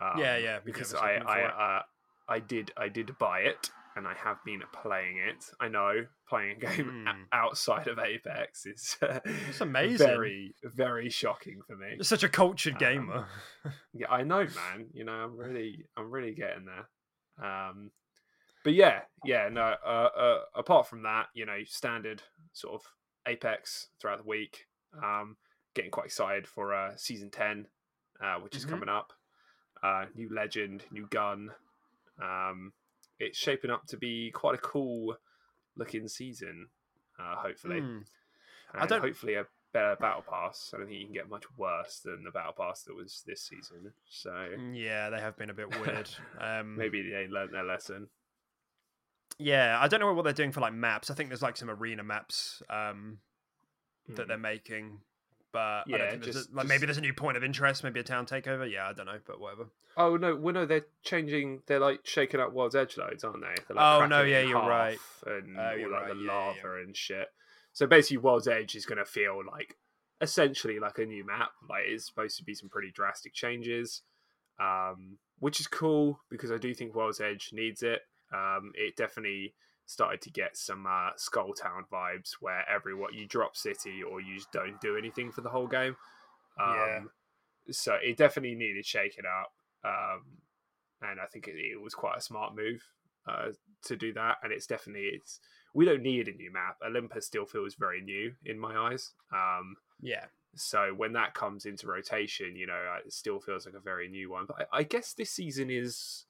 Um, 0.00 0.20
Yeah, 0.20 0.36
yeah, 0.38 0.58
because 0.64 0.92
have 0.92 1.00
a 1.02 1.04
I 1.04 1.40
I 1.40 1.76
uh, 1.78 1.82
I 2.28 2.38
did 2.40 2.72
I 2.76 2.88
did 2.88 3.16
buy 3.18 3.40
it 3.40 3.70
and 3.96 4.08
I 4.08 4.14
have 4.14 4.38
been 4.44 4.60
playing 4.82 5.18
it. 5.18 5.44
I 5.60 5.68
know 5.68 6.06
playing 6.28 6.56
a 6.56 6.60
game 6.60 7.04
Mm. 7.06 7.26
outside 7.32 7.86
of 7.86 7.98
Apex 7.98 8.66
is 8.66 8.96
uh, 9.02 9.20
It's 9.24 9.60
amazing. 9.60 10.06
very 10.06 10.54
very 10.64 11.10
shocking 11.10 11.60
for 11.66 11.76
me. 11.76 11.92
You're 11.96 12.04
such 12.04 12.24
a 12.24 12.28
cultured 12.28 12.74
Um, 12.74 12.78
gamer. 12.78 13.26
Yeah, 13.92 14.10
I 14.10 14.24
know, 14.24 14.40
man. 14.44 14.88
You 14.92 15.04
know, 15.04 15.12
I'm 15.12 15.36
really, 15.36 15.86
I'm 15.96 16.10
really 16.10 16.34
getting 16.34 16.66
there. 16.66 17.46
Um, 17.48 17.90
but 18.64 18.72
yeah, 18.74 19.02
yeah. 19.24 19.48
No. 19.50 19.74
Uh, 19.84 20.08
uh, 20.16 20.40
apart 20.56 20.88
from 20.88 21.02
that, 21.04 21.26
you 21.34 21.46
know, 21.46 21.58
standard 21.66 22.22
sort 22.52 22.74
of 22.74 22.86
Apex 23.26 23.88
throughout 24.00 24.18
the 24.18 24.28
week. 24.28 24.66
Um, 25.02 25.36
getting 25.74 25.90
quite 25.90 26.06
excited 26.06 26.46
for 26.46 26.72
uh, 26.74 26.96
season 26.96 27.30
ten, 27.30 27.66
uh, 28.20 28.36
which 28.40 28.56
is 28.56 28.64
Mhm. 28.64 28.70
coming 28.70 28.88
up. 28.88 29.12
Uh, 29.82 30.06
new 30.14 30.28
legend, 30.32 30.84
new 30.90 31.06
gun. 31.08 31.50
Um, 32.22 32.72
it's 33.18 33.36
shaping 33.38 33.70
up 33.70 33.86
to 33.86 33.96
be 33.96 34.30
quite 34.30 34.54
a 34.54 34.58
cool 34.58 35.16
looking 35.76 36.08
season. 36.08 36.68
Uh, 37.18 37.36
hopefully, 37.36 37.80
Hmm. 37.80 38.00
I 38.72 38.86
don't- 38.86 39.00
hopefully 39.00 39.34
a 39.34 39.46
better 39.72 39.96
battle 39.96 40.22
pass. 40.22 40.72
I 40.72 40.78
don't 40.78 40.86
think 40.86 40.98
you 41.00 41.06
can 41.06 41.14
get 41.14 41.28
much 41.28 41.44
worse 41.56 42.00
than 42.00 42.22
the 42.24 42.30
battle 42.30 42.52
pass 42.52 42.84
that 42.84 42.94
was 42.94 43.22
this 43.26 43.42
season. 43.42 43.92
So 44.08 44.56
Yeah, 44.72 45.10
they 45.10 45.20
have 45.20 45.36
been 45.36 45.50
a 45.50 45.54
bit 45.54 45.68
weird. 45.80 46.08
Um, 46.40 46.76
maybe 46.76 47.08
they 47.10 47.26
learned 47.28 47.52
their 47.52 47.64
lesson. 47.64 48.08
Yeah, 49.38 49.78
I 49.80 49.88
don't 49.88 50.00
know 50.00 50.12
what 50.12 50.22
they're 50.24 50.32
doing 50.32 50.52
for 50.52 50.60
like 50.60 50.72
maps. 50.74 51.10
I 51.10 51.14
think 51.14 51.28
there's 51.30 51.42
like 51.42 51.56
some 51.56 51.70
arena 51.70 52.02
maps 52.04 52.62
um, 52.70 53.18
that 54.08 54.24
Mm. 54.24 54.28
they're 54.28 54.38
making, 54.38 55.00
but 55.52 55.58
I 55.58 55.82
Yeah, 55.86 55.98
don't 55.98 56.10
think 56.10 56.24
there's 56.24 56.36
a- 56.36 56.38
just- 56.40 56.52
like 56.54 56.66
maybe 56.66 56.86
there's 56.86 56.98
a 56.98 57.02
new 57.02 57.14
point 57.14 57.36
of 57.36 57.44
interest, 57.44 57.82
maybe 57.84 58.00
a 58.00 58.04
town 58.04 58.26
takeover. 58.26 58.70
Yeah, 58.70 58.88
I 58.88 58.92
don't 58.92 59.06
know, 59.06 59.20
but 59.26 59.40
whatever. 59.40 59.66
Oh 59.96 60.16
no, 60.16 60.34
well 60.36 60.54
no, 60.54 60.66
they're 60.66 60.86
changing. 61.02 61.62
They're 61.66 61.78
like 61.78 62.04
shaking 62.06 62.40
up 62.40 62.52
World's 62.52 62.74
Edge 62.74 62.96
loads, 62.96 63.22
aren't 63.24 63.40
they? 63.42 63.74
Like, 63.74 64.02
Oh, 64.02 64.06
no, 64.06 64.22
yeah, 64.22 64.40
you're 64.40 64.54
right. 64.58 64.98
And 65.26 65.56
Oh, 65.58 65.62
all, 65.62 65.76
you're 65.76 65.90
like 65.90 66.02
right, 66.02 66.14
the 66.14 66.20
yeah, 66.20 66.32
lava 66.32 66.58
yeah. 66.64 66.82
and 66.82 66.96
shit. 66.96 67.28
So 67.72 67.86
basically, 67.86 68.18
World's 68.18 68.46
Edge 68.48 68.74
is 68.76 68.86
going 68.86 68.98
to 68.98 69.04
feel 69.04 69.40
like 69.44 69.76
essentially 70.20 70.78
like 70.78 70.98
a 70.98 71.04
new 71.06 71.24
map. 71.24 71.50
Like 71.68 71.84
it's 71.86 72.06
supposed 72.06 72.36
to 72.38 72.44
be 72.44 72.54
some 72.54 72.68
pretty 72.68 72.90
drastic 72.92 73.34
changes, 73.34 74.02
um, 74.60 75.18
which 75.38 75.60
is 75.60 75.66
cool 75.66 76.20
because 76.30 76.50
I 76.52 76.56
do 76.58 76.72
think 76.74 76.94
World's 76.94 77.20
Edge 77.20 77.50
needs 77.52 77.82
it. 77.82 78.02
Um, 78.34 78.72
it 78.74 78.96
definitely 78.96 79.54
started 79.86 80.20
to 80.22 80.30
get 80.30 80.56
some 80.56 80.86
uh, 80.86 81.10
Skull 81.16 81.52
Town 81.52 81.84
vibes 81.92 82.32
where 82.40 82.64
everyone 82.68 83.14
you 83.14 83.26
drop 83.26 83.56
city 83.56 84.02
or 84.02 84.20
you 84.20 84.36
just 84.36 84.50
don't 84.50 84.80
do 84.80 84.96
anything 84.96 85.30
for 85.30 85.42
the 85.42 85.50
whole 85.50 85.68
game. 85.68 85.96
Um, 86.60 86.74
Yeah. 86.74 87.00
So 87.70 87.94
it 87.94 88.16
definitely 88.16 88.56
needed 88.56 88.84
shaking 88.84 89.24
up, 89.24 89.52
um, 89.84 90.22
and 91.00 91.18
I 91.18 91.26
think 91.26 91.48
it, 91.48 91.56
it 91.56 91.80
was 91.80 91.94
quite 91.94 92.18
a 92.18 92.20
smart 92.20 92.54
move 92.54 92.82
uh, 93.26 93.52
to 93.84 93.96
do 93.96 94.12
that. 94.12 94.36
And 94.42 94.52
it's 94.52 94.66
definitely 94.66 95.08
it's 95.14 95.40
we 95.72 95.86
don't 95.86 96.02
need 96.02 96.28
a 96.28 96.32
new 96.32 96.52
map. 96.52 96.76
Olympus 96.86 97.26
still 97.26 97.46
feels 97.46 97.74
very 97.74 98.02
new 98.02 98.34
in 98.44 98.58
my 98.58 98.76
eyes. 98.76 99.12
Um, 99.32 99.76
Yeah, 100.00 100.26
so 100.56 100.92
when 100.94 101.12
that 101.14 101.34
comes 101.34 101.66
into 101.66 101.86
rotation, 101.86 102.54
you 102.54 102.66
know, 102.66 102.80
it 103.04 103.12
still 103.12 103.40
feels 103.40 103.66
like 103.66 103.74
a 103.74 103.80
very 103.80 104.08
new 104.08 104.30
one. 104.30 104.44
But 104.46 104.68
I, 104.72 104.80
I 104.80 104.82
guess 104.82 105.14
this 105.14 105.30
season 105.30 105.70
is 105.70 106.26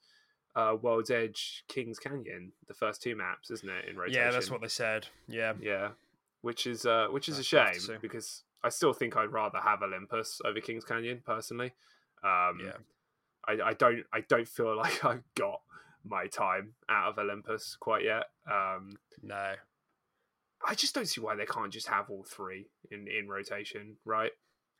uh, 0.55 0.75
World's 0.81 1.11
Edge, 1.11 1.63
Kings 1.67 1.99
Canyon, 1.99 2.51
the 2.67 2.73
first 2.73 3.01
two 3.01 3.15
maps, 3.15 3.51
isn't 3.51 3.69
it? 3.69 3.89
In 3.89 3.97
rotation. 3.97 4.21
yeah, 4.21 4.31
that's 4.31 4.49
what 4.49 4.61
they 4.61 4.67
said. 4.67 5.07
Yeah, 5.27 5.53
Yeah, 5.61 5.89
which 6.41 6.65
is 6.65 6.85
uh, 6.85 7.07
which 7.11 7.27
is 7.27 7.35
a 7.35 7.55
That's 7.55 7.85
to 7.85 7.93
shame 7.93 7.99
because 8.01 8.43
I 8.63 8.69
still 8.69 8.93
think 8.93 9.17
I'd 9.17 9.31
rather 9.31 9.59
have 9.59 9.81
Olympus 9.81 10.41
over 10.45 10.59
Kings 10.59 10.85
Canyon 10.85 11.21
personally. 11.25 11.73
Um, 12.23 12.59
yeah, 12.63 12.77
I, 13.47 13.69
I 13.69 13.73
don't 13.73 14.03
I 14.13 14.21
don't 14.21 14.47
feel 14.47 14.75
like 14.77 15.03
I've 15.03 15.23
got 15.35 15.61
my 16.03 16.27
time 16.27 16.73
out 16.89 17.09
of 17.09 17.19
Olympus 17.19 17.75
quite 17.79 18.03
yet. 18.03 18.25
Um, 18.49 18.97
no, 19.21 19.53
I 20.65 20.75
just 20.75 20.95
don't 20.95 21.07
see 21.07 21.21
why 21.21 21.35
they 21.35 21.45
can't 21.45 21.71
just 21.71 21.87
have 21.87 22.09
all 22.09 22.23
three 22.23 22.67
in 22.91 23.07
in 23.07 23.27
rotation, 23.27 23.97
right? 24.05 24.31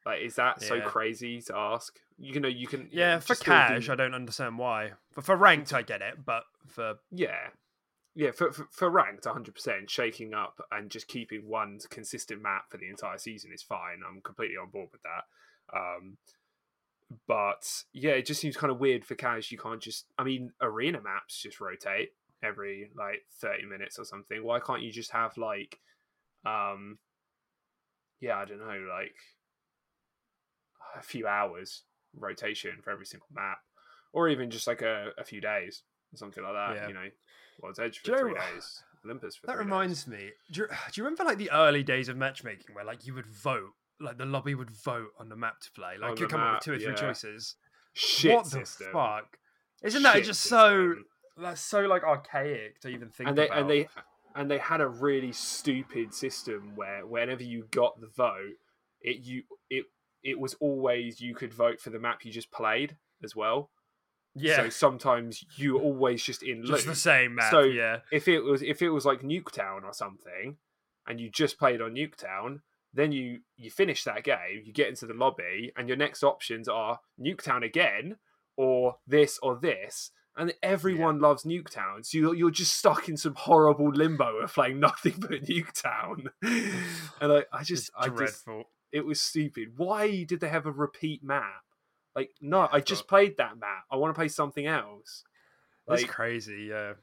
Like, 0.05 0.21
is 0.21 0.35
that 0.35 0.61
so 0.61 0.75
crazy 0.81 1.41
to 1.41 1.55
ask? 1.55 1.99
You 2.17 2.39
know, 2.39 2.47
you 2.47 2.67
can 2.67 2.87
Yeah, 2.91 3.19
for 3.19 3.33
still 3.35 3.45
do- 3.45 3.51
cash, 3.51 3.89
I 3.89 3.95
don't 3.95 4.13
understand 4.13 4.59
why. 4.59 4.91
But 5.15 5.25
for 5.25 5.35
ranked, 5.35 5.73
I 5.73 5.81
get 5.81 6.01
it. 6.01 6.23
But 6.25 6.43
for 6.67 6.95
Yeah. 7.11 7.49
Yeah, 8.17 8.31
for, 8.31 8.53
for, 8.53 8.67
for 8.71 8.89
ranked, 8.89 9.25
100%, 9.25 9.89
shaking 9.89 10.33
up 10.33 10.61
and 10.71 10.89
just 10.89 11.07
keeping 11.09 11.49
one 11.49 11.79
consistent 11.89 12.41
map 12.41 12.65
for 12.69 12.77
the 12.77 12.87
entire 12.87 13.17
season 13.17 13.51
is 13.53 13.61
fine. 13.61 13.99
I'm 14.07 14.21
completely 14.21 14.55
on 14.55 14.69
board 14.69 14.89
with 14.93 15.01
that. 15.01 15.77
Um, 15.77 16.17
but 17.27 17.83
yeah, 17.93 18.11
it 18.11 18.25
just 18.25 18.39
seems 18.39 18.55
kind 18.55 18.71
of 18.71 18.79
weird 18.79 19.03
for 19.05 19.15
cash. 19.15 19.51
You 19.51 19.57
can't 19.57 19.81
just, 19.81 20.05
I 20.17 20.23
mean, 20.23 20.51
arena 20.61 21.01
maps 21.01 21.41
just 21.41 21.59
rotate 21.59 22.11
every 22.41 22.89
like 22.95 23.23
30 23.41 23.65
minutes 23.65 23.99
or 23.99 24.05
something. 24.05 24.43
Why 24.43 24.59
can't 24.59 24.81
you 24.81 24.91
just 24.93 25.11
have 25.11 25.37
like, 25.37 25.79
um, 26.45 26.99
yeah, 28.21 28.37
I 28.37 28.45
don't 28.45 28.59
know, 28.59 28.85
like 28.97 29.15
a 30.97 31.01
few 31.01 31.27
hours 31.27 31.83
rotation 32.17 32.71
for 32.83 32.91
every 32.91 33.05
single 33.05 33.27
map, 33.33 33.59
or 34.13 34.29
even 34.29 34.49
just 34.49 34.67
like 34.67 34.81
a, 34.81 35.09
a 35.17 35.23
few 35.23 35.41
days 35.41 35.83
or 36.13 36.17
something 36.17 36.43
like 36.43 36.53
that. 36.53 36.75
Yeah. 36.75 36.87
You 36.87 36.93
know, 36.93 37.07
World's 37.61 37.79
Edge 37.79 37.99
for 37.99 38.17
three 38.17 38.33
know- 38.33 38.39
days, 38.39 38.83
Olympus 39.03 39.35
for 39.35 39.47
that 39.47 39.57
reminds 39.57 40.05
days. 40.05 40.13
me. 40.13 40.29
Do 40.51 40.61
you, 40.61 40.67
do 40.67 41.01
you 41.01 41.03
remember 41.03 41.23
like 41.23 41.37
the 41.37 41.51
early 41.51 41.83
days 41.83 42.09
of 42.09 42.17
matchmaking 42.17 42.73
where 42.73 42.85
like 42.85 43.05
you 43.05 43.13
would 43.13 43.27
vote, 43.27 43.71
like 43.99 44.17
the 44.17 44.25
lobby 44.25 44.55
would 44.55 44.71
vote 44.71 45.09
on 45.19 45.29
the 45.29 45.35
map 45.35 45.59
to 45.61 45.71
play, 45.71 45.97
like 45.99 46.19
you 46.19 46.27
come 46.27 46.41
up 46.41 46.55
with 46.55 46.63
two 46.63 46.73
or 46.73 46.77
three 46.77 46.87
yeah. 46.87 46.93
choices. 46.93 47.55
Shit 47.93 48.35
what 48.35 48.47
system. 48.47 48.87
the 48.87 48.91
fuck? 48.91 49.37
Isn't 49.83 50.03
that 50.03 50.15
Shit 50.15 50.25
just 50.25 50.41
so? 50.41 50.95
That's 51.37 51.61
so 51.61 51.81
like 51.81 52.03
archaic 52.03 52.79
to 52.81 52.89
even 52.89 53.09
think 53.09 53.29
and 53.29 53.37
they 53.37 53.47
about. 53.47 53.57
and 53.59 53.69
they 53.69 53.87
and 54.35 54.51
they 54.51 54.57
had 54.57 54.81
a 54.81 54.87
really 54.87 55.31
stupid 55.31 56.13
system 56.13 56.73
where 56.75 57.05
whenever 57.05 57.43
you 57.43 57.67
got 57.71 57.99
the 57.99 58.07
vote, 58.07 58.55
it 59.01 59.21
you 59.21 59.43
it 60.25 60.39
was 60.39 60.55
always 60.59 61.21
you 61.21 61.33
could 61.35 61.53
vote 61.53 61.79
for 61.79 61.89
the 61.91 61.99
map 61.99 62.25
you 62.25 62.31
just 62.31 62.51
played 62.51 62.97
as 63.23 63.35
well. 63.35 63.69
yeah, 64.35 64.57
So 64.57 64.69
sometimes 64.69 65.45
you 65.55 65.77
always 65.79 66.21
just 66.23 66.43
in 66.43 66.61
loop. 66.63 66.75
just 66.77 66.87
the 66.87 66.95
same 66.95 67.35
map. 67.35 67.51
So- 67.51 67.61
yeah, 67.61 67.99
if 68.11 68.27
it 68.27 68.41
was 68.41 68.61
if 68.61 68.81
it 68.81 68.89
was 68.89 69.05
like 69.05 69.21
Nuketown 69.21 69.83
or 69.83 69.93
something, 69.93 70.57
and 71.07 71.21
you 71.21 71.29
just 71.29 71.57
played 71.57 71.79
on 71.81 71.93
Nuketown, 71.95 72.59
then 72.93 73.11
you 73.11 73.39
you 73.55 73.69
finish 73.71 74.03
that 74.03 74.23
game, 74.23 74.63
you 74.65 74.73
get 74.73 74.89
into 74.89 75.05
the 75.05 75.13
lobby, 75.13 75.71
and 75.77 75.87
your 75.87 75.97
next 75.97 76.23
options 76.23 76.67
are 76.67 76.99
Nuketown 77.19 77.63
again, 77.63 78.17
or 78.57 78.97
this 79.07 79.37
or 79.43 79.55
this, 79.61 80.11
and 80.37 80.53
everyone 80.63 81.19
loves 81.19 81.43
Nuketown, 81.43 82.05
so 82.05 82.17
you're 82.17 82.35
you're 82.35 82.51
just 82.51 82.75
stuck 82.75 83.07
in 83.07 83.17
some 83.17 83.35
horrible 83.35 83.89
limbo 83.91 84.37
of 84.37 84.53
playing 84.53 84.79
nothing 84.89 85.15
but 85.19 85.43
Nuketown, 85.43 86.27
and 87.21 87.31
I 87.31 87.43
I 87.53 87.59
just 87.63 87.69
just 87.69 87.91
I 87.97 88.05
just 88.07 88.17
dreadful. 88.17 88.63
It 88.95 89.05
was 89.05 89.19
stupid. 89.21 89.73
Why 89.77 90.23
did 90.23 90.39
they 90.39 90.49
have 90.49 90.65
a 90.65 90.71
repeat 90.71 91.23
map? 91.23 91.63
Like 92.15 92.31
no, 92.41 92.67
I 92.71 92.79
just 92.79 93.03
But- 93.03 93.09
played 93.09 93.37
that 93.37 93.57
map. 93.59 93.83
I 93.91 93.97
want 93.97 94.13
to 94.15 94.17
play 94.17 94.29
something 94.29 94.65
else. 94.65 95.23
That's 95.87 96.03
crazy. 96.05 96.67
Yeah, 96.69 96.93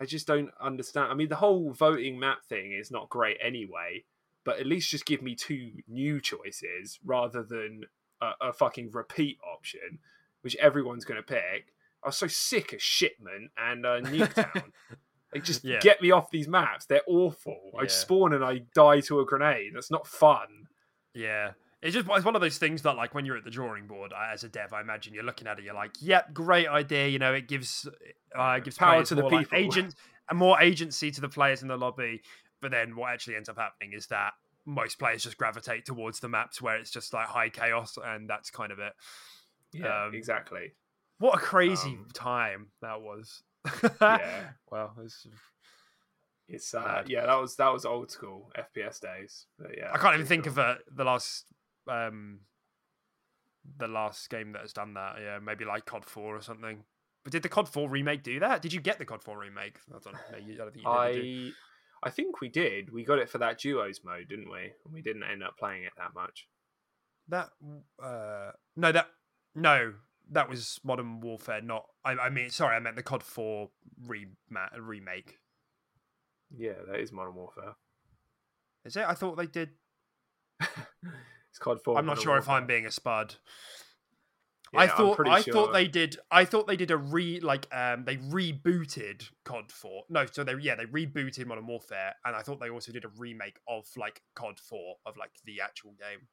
I 0.00 0.04
just 0.04 0.26
don't 0.26 0.50
understand. 0.60 1.10
I 1.10 1.14
mean, 1.14 1.28
the 1.28 1.36
whole 1.36 1.72
voting 1.72 2.18
map 2.20 2.44
thing 2.44 2.72
is 2.72 2.90
not 2.90 3.08
great 3.08 3.38
anyway, 3.42 4.04
but 4.44 4.60
at 4.60 4.66
least 4.66 4.90
just 4.90 5.06
give 5.06 5.22
me 5.22 5.34
two 5.34 5.72
new 5.88 6.20
choices 6.20 7.00
rather 7.04 7.42
than 7.42 7.84
a, 8.20 8.30
a 8.40 8.52
fucking 8.52 8.90
repeat 8.92 9.38
option, 9.42 9.98
which 10.42 10.54
everyone's 10.56 11.04
going 11.04 11.18
to 11.20 11.26
pick. 11.26 11.72
I 12.04 12.08
was 12.08 12.16
so 12.18 12.28
sick 12.28 12.72
of 12.72 12.80
Shipment 12.80 13.50
and 13.58 13.84
uh, 13.84 14.00
Nuketown. 14.02 14.70
like, 15.34 15.42
just 15.44 15.64
Yeah. 15.64 15.80
get 15.80 16.00
me 16.00 16.10
off 16.12 16.30
these 16.30 16.48
maps. 16.48 16.86
They're 16.86 17.02
awful. 17.08 17.72
I 17.78 17.86
spawn 17.88 18.32
and 18.32 18.44
I 18.44 18.62
die 18.74 19.00
to 19.00 19.20
a 19.20 19.24
grenade. 19.26 19.72
That's 19.74 19.90
not 19.90 20.06
fun. 20.06 20.68
Yeah. 21.14 21.52
It's 21.82 21.94
just 21.94 22.06
it's 22.10 22.24
one 22.24 22.34
of 22.34 22.42
those 22.42 22.58
things 22.58 22.82
that 22.82 22.96
like 22.96 23.14
when 23.14 23.24
you're 23.24 23.38
at 23.38 23.44
the 23.44 23.50
drawing 23.50 23.86
board 23.86 24.12
uh, 24.12 24.28
as 24.32 24.44
a 24.44 24.48
dev, 24.48 24.72
I 24.74 24.82
imagine 24.82 25.14
you're 25.14 25.24
looking 25.24 25.46
at 25.46 25.58
it, 25.58 25.64
you're 25.64 25.74
like, 25.74 25.92
"Yep, 26.00 26.34
great 26.34 26.68
idea." 26.68 27.08
You 27.08 27.18
know, 27.18 27.32
it 27.32 27.48
gives 27.48 27.88
uh, 28.38 28.56
it 28.58 28.64
gives 28.64 28.76
Power 28.76 29.02
to 29.02 29.14
the 29.14 29.22
more, 29.22 29.30
like, 29.30 29.48
people. 29.50 29.58
agent 29.58 29.94
and 30.28 30.38
more 30.38 30.60
agency 30.60 31.10
to 31.10 31.20
the 31.22 31.28
players 31.30 31.62
in 31.62 31.68
the 31.68 31.78
lobby. 31.78 32.20
But 32.60 32.70
then 32.70 32.96
what 32.96 33.12
actually 33.12 33.36
ends 33.36 33.48
up 33.48 33.56
happening 33.56 33.94
is 33.94 34.08
that 34.08 34.32
most 34.66 34.98
players 34.98 35.22
just 35.22 35.38
gravitate 35.38 35.86
towards 35.86 36.20
the 36.20 36.28
maps 36.28 36.60
where 36.60 36.76
it's 36.76 36.90
just 36.90 37.14
like 37.14 37.26
high 37.28 37.48
chaos, 37.48 37.96
and 38.04 38.28
that's 38.28 38.50
kind 38.50 38.72
of 38.72 38.78
it. 38.78 38.92
Yeah, 39.72 40.04
Um, 40.04 40.14
exactly. 40.14 40.72
What 41.18 41.36
a 41.36 41.38
crazy 41.40 41.90
Um, 41.90 42.08
time 42.12 42.66
that 42.82 43.00
was. 43.00 43.42
Yeah. 44.02 44.50
Well, 44.70 44.94
it's, 45.02 45.26
It's 46.50 46.74
uh, 46.74 46.80
mad. 46.80 47.08
yeah, 47.08 47.26
that 47.26 47.40
was 47.40 47.56
that 47.56 47.72
was 47.72 47.84
old 47.84 48.10
school 48.10 48.50
FPS 48.58 49.00
days. 49.00 49.46
But 49.58 49.70
yeah, 49.76 49.90
I 49.92 49.98
can't 49.98 50.14
even 50.14 50.26
think 50.26 50.44
cool. 50.44 50.52
of 50.52 50.58
uh, 50.58 50.74
the 50.94 51.04
last 51.04 51.46
um 51.88 52.40
the 53.78 53.88
last 53.88 54.28
game 54.30 54.52
that 54.52 54.62
has 54.62 54.72
done 54.72 54.94
that. 54.94 55.16
Yeah, 55.22 55.38
maybe 55.38 55.64
like 55.64 55.86
COD 55.86 56.04
Four 56.04 56.36
or 56.36 56.42
something. 56.42 56.84
But 57.22 57.32
did 57.32 57.42
the 57.42 57.48
COD 57.48 57.68
Four 57.68 57.88
remake 57.88 58.22
do 58.22 58.40
that? 58.40 58.62
Did 58.62 58.72
you 58.72 58.80
get 58.80 58.98
the 58.98 59.04
COD 59.04 59.22
Four 59.22 59.38
remake? 59.38 59.76
I 59.88 59.98
don't 60.02 60.12
know. 60.12 60.20
I 60.30 60.54
don't 60.56 60.72
think 60.72 60.84
you 60.84 61.06
did. 61.06 61.14
did 61.14 61.24
you? 61.24 61.52
I 61.52 62.08
I 62.08 62.10
think 62.10 62.40
we 62.40 62.48
did. 62.48 62.92
We 62.92 63.04
got 63.04 63.18
it 63.18 63.28
for 63.28 63.38
that 63.38 63.58
duos 63.58 64.00
mode, 64.04 64.28
didn't 64.28 64.50
we? 64.50 64.72
And 64.84 64.92
we 64.92 65.02
didn't 65.02 65.22
end 65.22 65.42
up 65.42 65.58
playing 65.58 65.84
it 65.84 65.92
that 65.98 66.14
much. 66.14 66.48
That 67.28 67.50
uh 68.02 68.52
no 68.76 68.92
that 68.92 69.08
no 69.54 69.94
that 70.32 70.48
was 70.48 70.80
Modern 70.82 71.20
Warfare. 71.20 71.60
Not 71.60 71.86
I, 72.04 72.12
I 72.12 72.30
mean 72.30 72.50
sorry 72.50 72.76
I 72.76 72.80
meant 72.80 72.96
the 72.96 73.02
COD 73.02 73.22
Four 73.22 73.70
rema- 74.06 74.80
remake. 74.80 75.36
Yeah, 76.56 76.72
that 76.90 77.00
is 77.00 77.12
Modern 77.12 77.34
Warfare. 77.34 77.74
Is 78.84 78.96
it? 78.96 79.04
I 79.06 79.14
thought 79.14 79.36
they 79.36 79.46
did. 79.46 79.70
it's 80.60 81.58
COD 81.58 81.80
Four. 81.84 81.98
I'm 81.98 82.06
not 82.06 82.12
Modern 82.16 82.22
sure 82.24 82.36
if 82.38 82.48
I'm 82.48 82.66
being 82.66 82.86
a 82.86 82.90
spud. 82.90 83.36
Yeah, 84.72 84.80
I 84.80 84.86
thought 84.86 85.26
I 85.26 85.40
sure- 85.42 85.52
thought 85.52 85.72
they 85.72 85.88
did 85.88 86.16
I 86.30 86.44
thought 86.44 86.68
they 86.68 86.76
did 86.76 86.92
a 86.92 86.96
re 86.96 87.40
like 87.40 87.66
um 87.74 88.04
they 88.04 88.16
rebooted 88.16 89.28
COD 89.44 89.72
4. 89.72 90.04
No, 90.08 90.26
so 90.30 90.44
they 90.44 90.54
yeah, 90.60 90.76
they 90.76 90.84
rebooted 90.84 91.46
Modern 91.46 91.66
Warfare 91.66 92.14
and 92.24 92.36
I 92.36 92.42
thought 92.42 92.60
they 92.60 92.70
also 92.70 92.92
did 92.92 93.04
a 93.04 93.10
remake 93.18 93.58
of 93.68 93.86
like 93.96 94.22
COD 94.36 94.60
4 94.60 94.96
of 95.06 95.16
like 95.16 95.32
the 95.44 95.60
actual 95.60 95.94
game. 95.98 96.28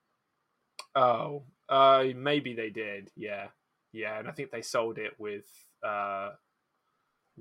Oh, 0.95 1.45
uh, 1.67 2.05
maybe 2.15 2.53
they 2.53 2.69
did. 2.69 3.09
Yeah, 3.15 3.47
yeah, 3.91 4.19
and 4.19 4.27
I 4.27 4.31
think 4.31 4.51
they 4.51 4.61
sold 4.61 4.99
it 4.99 5.13
with 5.17 5.47
uh, 5.83 6.31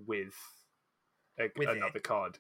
with 0.07 0.35
a, 1.39 1.49
With 1.59 1.69
it. 1.69 1.77
another 1.77 2.01
card. 2.01 2.39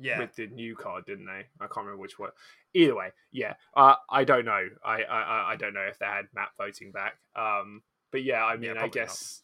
Yeah. 0.00 0.20
with 0.20 0.34
the 0.36 0.46
new 0.46 0.76
card, 0.76 1.06
didn't 1.06 1.26
they? 1.26 1.46
I 1.60 1.66
can't 1.66 1.78
remember 1.78 1.96
which 2.00 2.18
one. 2.18 2.30
Either 2.74 2.94
way, 2.94 3.10
yeah. 3.32 3.54
Uh, 3.76 3.94
I 4.10 4.24
don't 4.24 4.44
know. 4.44 4.68
I, 4.84 5.02
I 5.02 5.52
I- 5.52 5.56
don't 5.56 5.74
know 5.74 5.80
if 5.88 5.98
they 5.98 6.06
had 6.06 6.26
map 6.34 6.50
voting 6.56 6.92
back. 6.92 7.18
Um, 7.34 7.82
but 8.12 8.22
yeah, 8.22 8.44
I 8.44 8.56
mean, 8.56 8.70
I 8.70 8.74
probably 8.74 8.88
not. 8.88 8.92
guess 9.06 9.42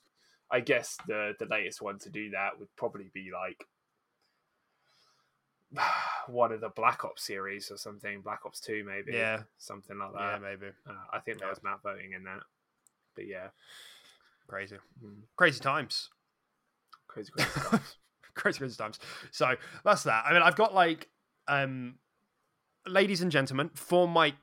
I 0.50 0.60
guess 0.60 0.96
the 1.08 1.34
the 1.38 1.46
latest 1.46 1.82
one 1.82 1.98
to 2.00 2.10
do 2.10 2.30
that 2.30 2.58
would 2.58 2.68
probably 2.76 3.10
be 3.12 3.30
like 3.32 3.66
one 6.28 6.52
of 6.52 6.60
the 6.60 6.68
Black 6.68 7.04
Ops 7.04 7.24
series 7.24 7.70
or 7.70 7.76
something. 7.76 8.20
Black 8.20 8.40
Ops 8.46 8.60
Two, 8.60 8.84
maybe. 8.86 9.12
Yeah. 9.16 9.42
something 9.58 9.98
like 9.98 10.12
that. 10.12 10.18
yeah, 10.34 10.38
maybe. 10.38 10.66
uh, 10.88 10.92
I 11.12 11.18
think 11.20 11.38
there 11.38 11.48
Yeah. 11.48 11.52
was 11.52 11.62
map 11.62 11.82
voting 11.82 12.12
in 12.12 12.24
that. 12.24 12.40
But 13.14 13.26
yeah, 13.26 13.48
Crazy. 14.46 14.76
mm, 15.04 15.22
Crazy 15.36 15.60
times. 15.60 16.10
crazy, 17.08 17.30
crazy 17.32 17.50
stuff. 17.50 17.96
crazy 18.34 18.58
crazy 18.58 18.76
times. 18.76 18.98
So 19.30 19.54
that's 19.84 20.04
that. 20.04 20.24
I 20.26 20.32
mean, 20.32 20.42
I've 20.42 20.56
got 20.56 20.74
like, 20.74 21.08
um, 21.48 21.96
ladies 22.86 23.22
and 23.22 23.30
gentlemen, 23.30 23.70
for 23.74 24.08
my 24.08 24.34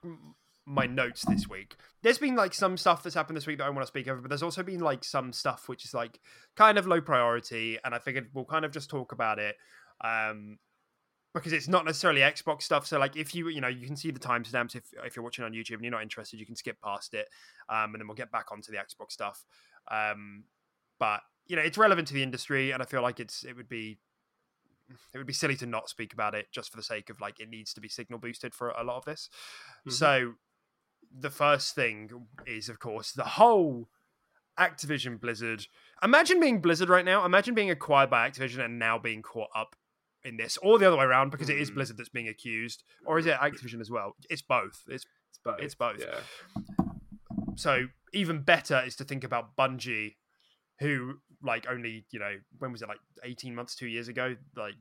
my 0.66 0.86
notes 0.86 1.26
this 1.28 1.50
week. 1.50 1.76
There's 2.04 2.18
been 2.18 2.36
like 2.36 2.54
some 2.54 2.78
stuff 2.78 3.04
that's 3.04 3.16
happened 3.16 3.38
this 3.38 3.48
week 3.48 3.58
that 3.58 3.66
I 3.66 3.70
want 3.70 3.82
to 3.82 3.88
speak 3.88 4.08
over, 4.08 4.22
but 4.22 4.30
there's 4.30 4.44
also 4.44 4.64
been 4.64 4.80
like 4.80 5.04
some 5.04 5.34
stuff 5.34 5.68
which 5.68 5.86
is 5.86 5.94
like 5.94 6.20
kind 6.56 6.78
of 6.78 6.88
low 6.88 7.02
priority, 7.02 7.78
and 7.84 7.94
I 7.94 8.00
figured 8.00 8.30
we'll 8.34 8.46
kind 8.46 8.66
of 8.66 8.72
just 8.72 8.90
talk 8.90 9.12
about 9.12 9.40
it. 9.40 9.56
Um, 10.04 10.58
because 11.34 11.54
it's 11.54 11.68
not 11.68 11.86
necessarily 11.86 12.22
Xbox 12.22 12.64
stuff. 12.64 12.86
So 12.86 13.00
like 13.00 13.16
if 13.16 13.34
you 13.34 13.48
you 13.50 13.62
know 13.62 13.68
you 13.68 13.88
can 13.88 13.96
see 13.96 14.12
the 14.12 14.20
timestamps 14.20 14.76
if 14.76 14.84
if 15.06 15.16
you're 15.16 15.24
watching 15.24 15.46
on 15.46 15.54
YouTube 15.54 15.76
and 15.76 15.84
you're 15.84 15.92
not 15.92 16.04
interested, 16.04 16.40
you 16.40 16.46
can 16.46 16.56
skip 16.56 16.78
past 16.84 17.14
it, 17.14 17.28
um, 17.70 17.94
and 17.94 17.96
then 17.96 18.08
we'll 18.08 18.16
get 18.16 18.32
back 18.32 18.52
onto 18.52 18.72
the 18.72 18.78
Xbox 18.78 19.12
stuff. 19.12 19.46
Um, 19.90 20.44
but 21.00 21.22
you 21.52 21.58
know 21.58 21.62
it's 21.64 21.78
relevant 21.78 22.08
to 22.08 22.14
the 22.14 22.24
industry, 22.24 22.72
and 22.72 22.82
I 22.82 22.86
feel 22.86 23.02
like 23.02 23.20
it's 23.20 23.44
it 23.44 23.58
would 23.58 23.68
be 23.68 24.00
it 25.14 25.18
would 25.18 25.28
be 25.28 25.34
silly 25.34 25.58
to 25.58 25.66
not 25.66 25.90
speak 25.90 26.14
about 26.14 26.34
it 26.34 26.46
just 26.52 26.72
for 26.72 26.78
the 26.78 26.84
sake 26.84 27.10
of 27.10 27.20
like 27.20 27.42
it 27.42 27.50
needs 27.50 27.74
to 27.74 27.82
be 27.82 27.90
signal 27.90 28.20
boosted 28.20 28.54
for 28.56 28.70
a 28.70 28.84
lot 28.86 28.96
of 28.98 29.06
this. 29.06 29.30
Mhm. 29.86 29.92
So 29.92 30.34
the 31.14 31.30
first 31.30 31.76
thing 31.76 32.28
is 32.48 32.70
of 32.70 32.80
course 32.80 33.12
the 33.12 33.26
whole 33.40 33.90
Activision 34.58 35.20
Blizzard. 35.20 35.68
Imagine 36.02 36.40
being 36.40 36.62
Blizzard 36.62 36.88
right 36.90 37.04
now. 37.06 37.26
Imagine 37.26 37.54
being 37.54 37.70
acquired 37.72 38.10
by 38.10 38.30
Activision 38.30 38.64
and 38.64 38.80
now 38.80 38.98
being 38.98 39.22
caught 39.22 39.50
up 39.56 39.76
in 40.24 40.38
this, 40.38 40.56
or 40.58 40.78
the 40.80 40.86
other 40.88 40.96
way 40.98 41.04
around 41.06 41.32
because 41.32 41.50
it 41.50 41.58
is 41.58 41.70
Mm. 41.72 41.76
Blizzard 41.76 41.98
that's 41.98 42.10
being 42.10 42.28
accused, 42.30 42.84
or 43.06 43.18
is 43.20 43.26
it 43.26 43.36
Activision 43.36 43.82
as 43.82 43.90
well? 43.92 44.16
It's 44.30 44.42
both. 44.42 44.84
It's 44.88 45.06
It's 45.30 45.40
both. 45.44 45.60
It's 45.60 45.76
both. 45.76 46.00
Yeah. 46.00 46.22
so 47.56 47.88
even 48.14 48.42
better 48.44 48.82
is 48.86 48.96
to 48.98 49.04
think 49.04 49.24
about 49.24 49.56
Bungie, 49.58 50.16
who 50.80 51.22
like 51.44 51.66
only 51.70 52.06
you 52.12 52.20
know 52.20 52.36
when 52.60 52.72
was 52.72 52.82
it 52.82 52.88
like 52.88 53.00
eighteen 53.24 53.56
months, 53.56 53.76
two 53.76 53.88
years 53.88 54.08
ago, 54.08 54.36
like 54.56 54.76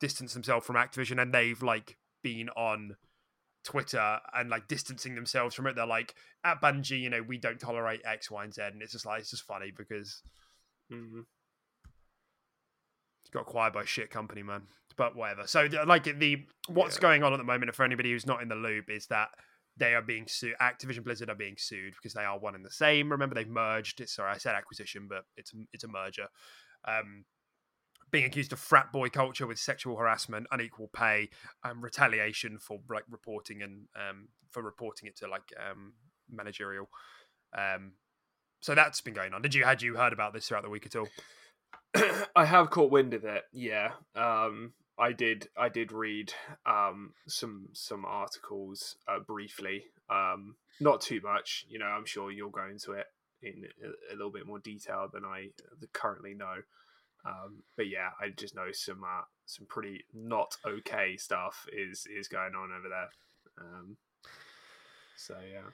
distanced 0.00 0.34
themselves 0.34 0.66
from 0.66 0.76
Activision, 0.76 1.20
and 1.20 1.32
they've 1.32 1.62
like 1.62 1.96
been 2.22 2.48
on 2.50 2.96
Twitter 3.64 4.18
and 4.34 4.50
like 4.50 4.68
distancing 4.68 5.14
themselves 5.14 5.54
from 5.54 5.66
it. 5.66 5.74
They're 5.76 5.86
like 5.86 6.14
at 6.44 6.60
Bungie, 6.60 7.00
you 7.00 7.10
know, 7.10 7.22
we 7.22 7.38
don't 7.38 7.58
tolerate 7.58 8.00
X, 8.04 8.30
Y, 8.30 8.44
and 8.44 8.52
Z, 8.54 8.62
and 8.62 8.82
it's 8.82 8.92
just 8.92 9.06
like 9.06 9.20
it's 9.20 9.30
just 9.30 9.44
funny 9.44 9.72
because 9.76 10.22
Mm-hmm. 10.92 11.20
got 13.32 13.40
acquired 13.42 13.72
by 13.72 13.82
a 13.82 13.86
shit 13.86 14.10
company, 14.10 14.42
man. 14.42 14.62
But 14.96 15.16
whatever. 15.16 15.46
So 15.46 15.68
like 15.86 16.04
the 16.04 16.46
what's 16.68 16.96
Yeah. 16.96 17.00
going 17.02 17.22
on 17.24 17.32
at 17.32 17.38
the 17.38 17.44
moment, 17.44 17.74
for 17.74 17.84
anybody 17.84 18.12
who's 18.12 18.26
not 18.26 18.42
in 18.42 18.48
the 18.48 18.54
loop, 18.54 18.90
is 18.90 19.06
that 19.08 19.30
they 19.76 19.94
are 19.94 20.02
being 20.02 20.26
sued. 20.26 20.54
Activision 20.60 21.04
Blizzard 21.04 21.30
are 21.30 21.34
being 21.34 21.56
sued 21.58 21.94
because 21.94 22.14
they 22.14 22.24
are 22.24 22.38
one 22.38 22.54
and 22.54 22.64
the 22.64 22.70
same. 22.70 23.10
Remember, 23.10 23.34
they've 23.34 23.48
merged. 23.48 24.00
It's, 24.00 24.14
sorry, 24.14 24.32
I 24.32 24.38
said 24.38 24.54
acquisition, 24.54 25.06
but 25.08 25.24
it's 25.36 25.52
it's 25.72 25.84
a 25.84 25.88
merger. 25.88 26.28
Um, 26.86 27.24
being 28.10 28.24
accused 28.24 28.52
of 28.52 28.60
frat 28.60 28.92
boy 28.92 29.08
culture 29.08 29.46
with 29.46 29.58
sexual 29.58 29.96
harassment, 29.96 30.46
unequal 30.52 30.88
pay, 30.92 31.30
um, 31.64 31.82
retaliation 31.82 32.58
for 32.58 32.78
like 32.88 33.04
reporting 33.10 33.62
and 33.62 33.86
um, 33.96 34.28
for 34.50 34.62
reporting 34.62 35.08
it 35.08 35.16
to 35.16 35.26
like 35.26 35.52
um, 35.58 35.94
managerial. 36.30 36.88
Um, 37.56 37.92
so 38.60 38.74
that's 38.74 39.00
been 39.00 39.14
going 39.14 39.34
on. 39.34 39.42
Did 39.42 39.54
you 39.54 39.64
had 39.64 39.82
you 39.82 39.96
heard 39.96 40.12
about 40.12 40.32
this 40.32 40.46
throughout 40.46 40.62
the 40.62 40.70
week 40.70 40.86
at 40.86 40.96
all? 40.96 41.08
I 42.36 42.44
have 42.44 42.70
caught 42.70 42.90
wind 42.92 43.14
of 43.14 43.24
it. 43.24 43.42
Yeah, 43.52 43.90
um, 44.14 44.72
I 44.98 45.12
did. 45.12 45.48
I 45.56 45.68
did 45.68 45.92
read 45.92 46.32
um, 46.66 47.12
some 47.26 47.68
some 47.72 48.04
articles 48.04 48.96
uh, 49.08 49.18
briefly. 49.20 49.84
Um, 50.08 50.56
not 50.80 51.00
too 51.00 51.20
much. 51.22 51.66
You 51.68 51.78
know, 51.78 51.86
I'm 51.86 52.06
sure 52.06 52.30
you'll 52.30 52.50
go 52.50 52.66
into 52.66 52.92
it 52.92 53.06
in 53.42 53.66
a, 53.82 54.12
a 54.12 54.14
little 54.14 54.30
bit 54.30 54.46
more 54.46 54.58
detail 54.58 55.08
than 55.12 55.24
I 55.24 55.48
currently 55.92 56.34
know. 56.34 56.56
Um, 57.26 57.62
but 57.76 57.88
yeah, 57.88 58.10
I 58.20 58.28
just 58.28 58.54
know 58.54 58.70
some 58.72 59.02
uh, 59.02 59.22
some 59.46 59.66
pretty 59.66 60.04
not 60.12 60.56
okay 60.66 61.16
stuff 61.16 61.66
is 61.72 62.06
is 62.06 62.28
going 62.28 62.54
on 62.54 62.70
over 62.70 62.88
there. 62.88 63.08
Um, 63.60 63.96
so 65.16 65.34
yeah. 65.50 65.70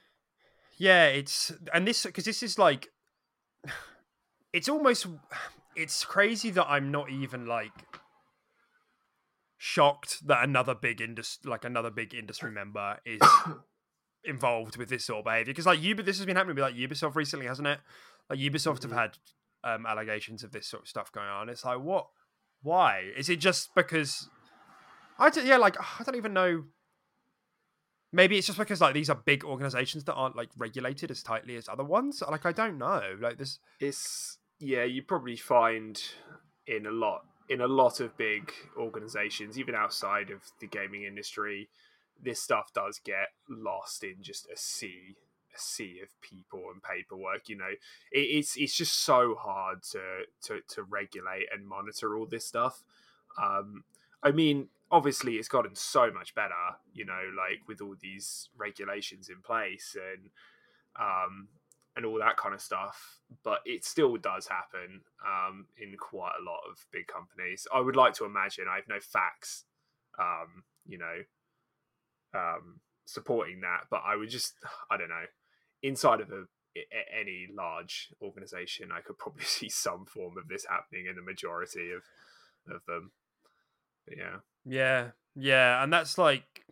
Yeah, 0.79 1.07
it's 1.07 1.53
and 1.75 1.87
this 1.87 2.05
because 2.07 2.25
this 2.25 2.43
is 2.43 2.59
like 2.59 2.89
it's 4.53 4.69
almost 4.69 5.07
it's 5.77 6.05
crazy 6.05 6.51
that 6.51 6.67
I'm 6.69 6.91
not 6.91 7.11
even 7.11 7.47
like 7.47 7.73
shocked 9.63 10.27
that 10.27 10.43
another 10.43 10.75
big 10.75 11.03
industry 11.03 11.51
like 11.51 11.67
another 11.67 11.91
big 11.91 12.15
industry 12.15 12.51
member 12.61 12.97
is 13.05 13.21
involved 14.25 14.79
with 14.79 14.89
this 14.89 15.05
sort 15.05 15.19
of 15.19 15.25
behavior. 15.27 15.53
Because 15.53 15.67
like 15.67 15.83
Ubi- 15.83 16.03
this 16.03 16.17
has 16.17 16.25
been 16.25 16.37
happening 16.37 16.57
with 16.57 16.63
like 16.63 16.75
Ubisoft 16.75 17.15
recently 17.15 17.47
hasn't 17.47 17.69
it? 17.69 17.79
Like 18.31 18.39
Ubisoft 18.39 18.83
have 18.83 18.93
had 18.93 19.19
um 19.63 19.85
allegations 19.85 20.43
of 20.43 20.53
this 20.53 20.67
sort 20.67 20.85
of 20.85 20.89
stuff 20.89 21.13
going 21.13 21.29
on. 21.29 21.51
It's 21.51 21.63
like 21.65 21.79
what 21.79 22.07
why? 22.63 23.11
Is 23.15 23.29
it 23.29 23.37
just 23.37 23.75
because 23.75 24.31
I 25.19 25.29
don't, 25.29 25.47
yeah 25.47 25.59
like 25.59 25.77
I 25.79 26.05
don't 26.05 26.17
even 26.17 26.33
know. 26.33 26.65
Maybe 28.13 28.39
it's 28.39 28.47
just 28.47 28.59
because 28.59 28.81
like 28.81 28.95
these 28.95 29.11
are 29.11 29.15
big 29.15 29.45
organizations 29.45 30.05
that 30.05 30.15
aren't 30.15 30.37
like 30.37 30.49
regulated 30.57 31.11
as 31.11 31.23
tightly 31.23 31.57
as 31.57 31.69
other 31.69 31.85
ones? 31.85 32.23
Like 32.27 32.47
I 32.47 32.53
don't 32.53 32.79
know. 32.79 33.19
Like 33.21 33.37
this 33.37 33.59
it's 33.79 34.39
yeah 34.59 34.85
you 34.85 35.03
probably 35.03 35.37
find 35.37 36.03
in 36.67 36.87
a 36.87 36.91
lot 36.91 37.27
in 37.51 37.61
a 37.61 37.67
lot 37.67 38.01
of 38.01 38.17
big 38.17 38.53
organizations 38.79 39.59
even 39.59 39.75
outside 39.75 40.31
of 40.31 40.41
the 40.61 40.67
gaming 40.69 41.03
industry 41.03 41.69
this 42.23 42.41
stuff 42.41 42.73
does 42.73 43.01
get 43.05 43.29
lost 43.49 44.05
in 44.05 44.15
just 44.23 44.47
a 44.47 44.57
sea 44.57 45.17
a 45.55 45.59
sea 45.59 45.99
of 46.01 46.09
people 46.23 46.63
and 46.73 46.81
paperwork 46.83 47.49
you 47.49 47.57
know? 47.57 47.73
It, 48.13 48.21
it's 48.21 48.57
it's 48.57 48.75
just 48.75 49.03
so 49.03 49.35
hard 49.35 49.83
to 49.91 50.01
to 50.45 50.61
to 50.69 50.85
regulate 50.85 51.47
and 51.53 51.67
monitor 51.67 52.17
all 52.17 52.27
this 52.27 52.47
stuff. 52.47 52.85
Um 53.43 53.85
i 54.23 54.31
mean 54.31 54.69
obviously 54.93 55.35
it's 55.37 55.49
gotten 55.49 55.75
so 55.75 56.11
much 56.13 56.35
better 56.35 56.77
you 56.93 57.05
know 57.05 57.23
like 57.37 57.67
with 57.67 57.81
all 57.81 57.95
these 58.01 58.49
regulations 58.57 59.29
in 59.29 59.41
place 59.43 59.97
and 59.97 60.31
um 61.01 61.49
and 62.01 62.07
all 62.07 62.19
that 62.19 62.39
kind 62.39 62.55
of 62.55 62.63
stuff. 62.63 63.21
But 63.45 63.61
it 63.67 63.85
still 63.85 64.17
does 64.17 64.49
happen 64.49 65.03
um, 65.25 65.67
in 65.77 65.97
quite 65.99 66.33
a 66.41 66.45
lot 66.45 66.61
of 66.69 66.79
big 66.91 67.07
companies. 67.07 67.67
I 67.73 67.81
would 67.81 67.95
like 67.95 68.15
to 68.15 68.25
imagine. 68.25 68.65
I 68.71 68.77
have 68.77 68.89
no 68.89 69.01
facts, 69.01 69.65
um, 70.19 70.65
you 70.87 70.97
know, 70.99 71.19
um, 72.35 72.81
supporting 73.05 73.61
that. 73.61 73.83
But 73.91 74.03
I 74.07 74.17
would 74.17 74.31
just, 74.31 74.55
I 74.91 74.97
don't 74.97 75.11
know, 75.11 75.27
inside 75.83 76.23
of 76.23 76.31
a, 76.31 76.45
any 77.15 77.49
large 77.55 78.15
organization, 78.23 78.89
I 78.93 79.03
could 79.03 79.19
probably 79.19 79.45
see 79.45 79.69
some 79.69 80.07
form 80.07 80.39
of 80.39 80.49
this 80.49 80.65
happening 80.69 81.07
in 81.07 81.17
the 81.17 81.23
majority 81.23 81.91
of 81.93 82.03
of 82.75 82.81
them. 82.87 83.13
But 84.07 84.17
yeah, 84.17 84.37
Yeah, 84.65 85.11
yeah, 85.37 85.83
and 85.85 85.93
that's 85.93 86.17
like 86.17 86.65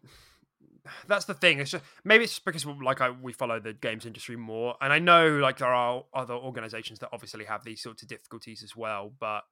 that's 1.06 1.24
the 1.24 1.34
thing. 1.34 1.60
It's 1.60 1.70
just 1.70 1.84
maybe 2.04 2.24
it's 2.24 2.34
just 2.34 2.44
because 2.44 2.66
like 2.66 3.00
I 3.00 3.10
we 3.10 3.32
follow 3.32 3.60
the 3.60 3.72
games 3.72 4.06
industry 4.06 4.36
more, 4.36 4.76
and 4.80 4.92
I 4.92 4.98
know 4.98 5.38
like 5.38 5.58
there 5.58 5.68
are 5.68 6.04
other 6.14 6.34
organizations 6.34 6.98
that 7.00 7.10
obviously 7.12 7.44
have 7.44 7.64
these 7.64 7.82
sorts 7.82 8.02
of 8.02 8.08
difficulties 8.08 8.62
as 8.62 8.76
well. 8.76 9.12
But 9.18 9.42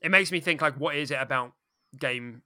it 0.00 0.10
makes 0.10 0.30
me 0.30 0.40
think 0.40 0.60
like, 0.60 0.78
what 0.78 0.96
is 0.96 1.10
it 1.10 1.18
about 1.20 1.52
game? 1.98 2.42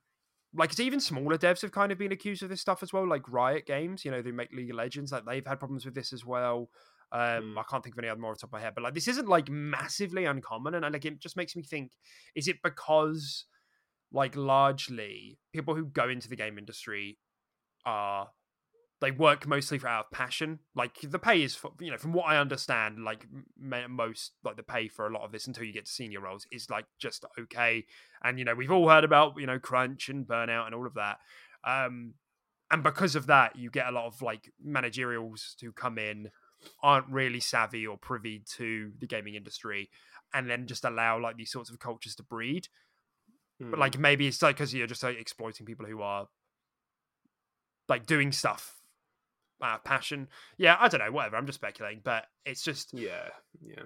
Like, 0.54 0.70
it's 0.70 0.80
even 0.80 1.00
smaller 1.00 1.36
devs 1.36 1.60
have 1.62 1.72
kind 1.72 1.92
of 1.92 1.98
been 1.98 2.12
accused 2.12 2.42
of 2.42 2.48
this 2.48 2.60
stuff 2.60 2.82
as 2.82 2.92
well. 2.92 3.06
Like 3.06 3.30
Riot 3.30 3.66
Games, 3.66 4.04
you 4.04 4.10
know, 4.10 4.22
they 4.22 4.30
make 4.30 4.52
League 4.52 4.70
of 4.70 4.76
Legends. 4.76 5.12
Like 5.12 5.24
they've 5.26 5.46
had 5.46 5.58
problems 5.58 5.84
with 5.84 5.94
this 5.94 6.12
as 6.12 6.24
well. 6.24 6.70
Um, 7.10 7.54
Mm. 7.54 7.58
I 7.58 7.62
can't 7.70 7.82
think 7.82 7.94
of 7.94 7.98
any 7.98 8.08
other 8.08 8.20
more 8.20 8.32
off 8.32 8.38
the 8.38 8.42
top 8.42 8.50
of 8.50 8.52
my 8.52 8.60
head, 8.60 8.74
but 8.74 8.84
like 8.84 8.94
this 8.94 9.08
isn't 9.08 9.28
like 9.28 9.48
massively 9.48 10.26
uncommon, 10.26 10.74
and 10.74 10.92
like 10.92 11.04
it 11.04 11.20
just 11.20 11.36
makes 11.36 11.56
me 11.56 11.62
think: 11.62 11.92
is 12.34 12.48
it 12.48 12.56
because 12.62 13.46
like 14.12 14.36
largely 14.36 15.38
people 15.52 15.74
who 15.74 15.84
go 15.86 16.08
into 16.08 16.28
the 16.28 16.36
game 16.36 16.58
industry 16.58 17.18
are 17.88 18.30
they 19.00 19.10
work 19.12 19.46
mostly 19.46 19.78
for 19.78 19.86
out 19.88 20.06
of 20.06 20.10
passion. 20.10 20.58
Like 20.74 21.00
the 21.02 21.18
pay 21.18 21.42
is 21.42 21.54
for, 21.54 21.70
you 21.80 21.90
know 21.90 21.96
from 21.96 22.12
what 22.12 22.26
i 22.26 22.36
understand 22.36 23.04
like 23.04 23.26
most 23.56 24.32
like 24.42 24.56
the 24.56 24.62
pay 24.62 24.88
for 24.88 25.06
a 25.06 25.12
lot 25.12 25.22
of 25.22 25.30
this 25.32 25.46
until 25.46 25.64
you 25.64 25.72
get 25.72 25.86
to 25.86 25.92
senior 25.92 26.20
roles 26.20 26.46
is 26.50 26.68
like 26.68 26.86
just 26.98 27.24
okay. 27.38 27.84
And 28.22 28.38
you 28.38 28.44
know 28.44 28.54
we've 28.54 28.72
all 28.72 28.88
heard 28.88 29.04
about 29.04 29.34
you 29.38 29.46
know 29.46 29.58
crunch 29.58 30.08
and 30.08 30.26
burnout 30.26 30.66
and 30.66 30.74
all 30.74 30.86
of 30.86 30.94
that. 30.94 31.18
Um 31.64 32.14
and 32.70 32.82
because 32.82 33.14
of 33.14 33.26
that 33.26 33.56
you 33.56 33.70
get 33.70 33.88
a 33.88 33.92
lot 33.92 34.06
of 34.06 34.20
like 34.20 34.52
managerials 34.60 35.56
who 35.60 35.72
come 35.72 35.98
in 35.98 36.30
aren't 36.82 37.08
really 37.08 37.40
savvy 37.40 37.86
or 37.86 37.96
privy 37.96 38.42
to 38.56 38.90
the 38.98 39.06
gaming 39.06 39.36
industry 39.36 39.90
and 40.34 40.50
then 40.50 40.66
just 40.66 40.84
allow 40.84 41.20
like 41.20 41.36
these 41.36 41.52
sorts 41.52 41.70
of 41.70 41.78
cultures 41.78 42.16
to 42.16 42.22
breed. 42.22 42.68
But 43.60 43.76
Mm. 43.76 43.80
like 43.80 43.98
maybe 43.98 44.26
it's 44.26 44.42
like 44.42 44.56
because 44.56 44.74
you're 44.74 44.86
just 44.86 45.02
like 45.02 45.18
exploiting 45.18 45.66
people 45.66 45.86
who 45.86 46.00
are 46.02 46.28
like 47.88 48.06
doing 48.06 48.32
stuff 48.32 48.80
out 49.62 49.78
of 49.78 49.84
passion. 49.84 50.28
Yeah, 50.56 50.76
I 50.78 50.88
don't 50.88 51.00
know, 51.00 51.10
whatever. 51.10 51.36
I'm 51.36 51.46
just 51.46 51.58
speculating, 51.58 52.00
but 52.04 52.26
it's 52.44 52.62
just 52.62 52.92
yeah, 52.92 53.28
yeah. 53.60 53.84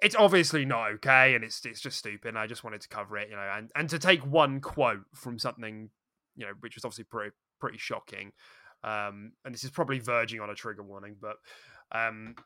it's 0.00 0.16
obviously 0.16 0.64
not 0.64 0.92
okay, 0.92 1.34
and 1.34 1.44
it's 1.44 1.64
it's 1.64 1.80
just 1.80 1.98
stupid. 1.98 2.28
And 2.28 2.38
I 2.38 2.46
just 2.46 2.64
wanted 2.64 2.80
to 2.82 2.88
cover 2.88 3.18
it, 3.18 3.28
you 3.30 3.36
know, 3.36 3.50
and 3.54 3.70
and 3.74 3.88
to 3.90 3.98
take 3.98 4.20
one 4.20 4.60
quote 4.60 5.04
from 5.14 5.38
something, 5.38 5.90
you 6.36 6.46
know, 6.46 6.52
which 6.60 6.74
was 6.74 6.84
obviously 6.84 7.04
pretty 7.04 7.34
pretty 7.60 7.78
shocking. 7.78 8.32
Um, 8.84 9.32
and 9.44 9.54
this 9.54 9.64
is 9.64 9.70
probably 9.70 9.98
verging 9.98 10.40
on 10.40 10.50
a 10.50 10.54
trigger 10.54 10.82
warning, 10.82 11.16
but 11.20 11.36
um, 11.92 12.36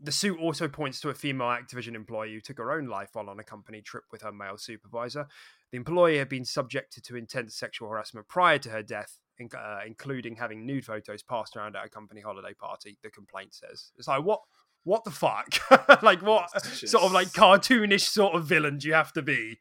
the 0.00 0.12
suit 0.12 0.38
also 0.38 0.68
points 0.68 1.00
to 1.00 1.10
a 1.10 1.14
female 1.14 1.48
Activision 1.48 1.94
employee 1.94 2.32
who 2.32 2.40
took 2.40 2.58
her 2.58 2.72
own 2.72 2.86
life 2.86 3.10
while 3.12 3.28
on 3.28 3.38
a 3.38 3.44
company 3.44 3.82
trip 3.82 4.04
with 4.12 4.22
her 4.22 4.32
male 4.32 4.56
supervisor. 4.56 5.26
The 5.72 5.76
employee 5.76 6.18
had 6.18 6.28
been 6.28 6.44
subjected 6.44 7.04
to 7.04 7.16
intense 7.16 7.56
sexual 7.56 7.88
harassment 7.88 8.28
prior 8.28 8.58
to 8.58 8.70
her 8.70 8.82
death, 8.82 9.18
in- 9.38 9.50
uh, 9.56 9.80
including 9.86 10.36
having 10.36 10.66
nude 10.66 10.84
photos 10.84 11.22
passed 11.22 11.56
around 11.56 11.76
at 11.76 11.84
a 11.84 11.88
company 11.88 12.20
holiday 12.20 12.54
party. 12.54 12.98
The 13.02 13.10
complaint 13.10 13.54
says 13.54 13.92
it's 13.96 14.08
like 14.08 14.22
what, 14.22 14.40
what 14.84 15.04
the 15.04 15.10
fuck? 15.10 15.54
like 16.02 16.22
what 16.22 16.48
It's 16.54 16.90
sort 16.90 17.04
of 17.04 17.12
like 17.12 17.28
cartoonish 17.28 18.08
sort 18.08 18.34
of 18.34 18.44
villain 18.44 18.78
do 18.78 18.88
you 18.88 18.94
have 18.94 19.12
to 19.14 19.22
be 19.22 19.58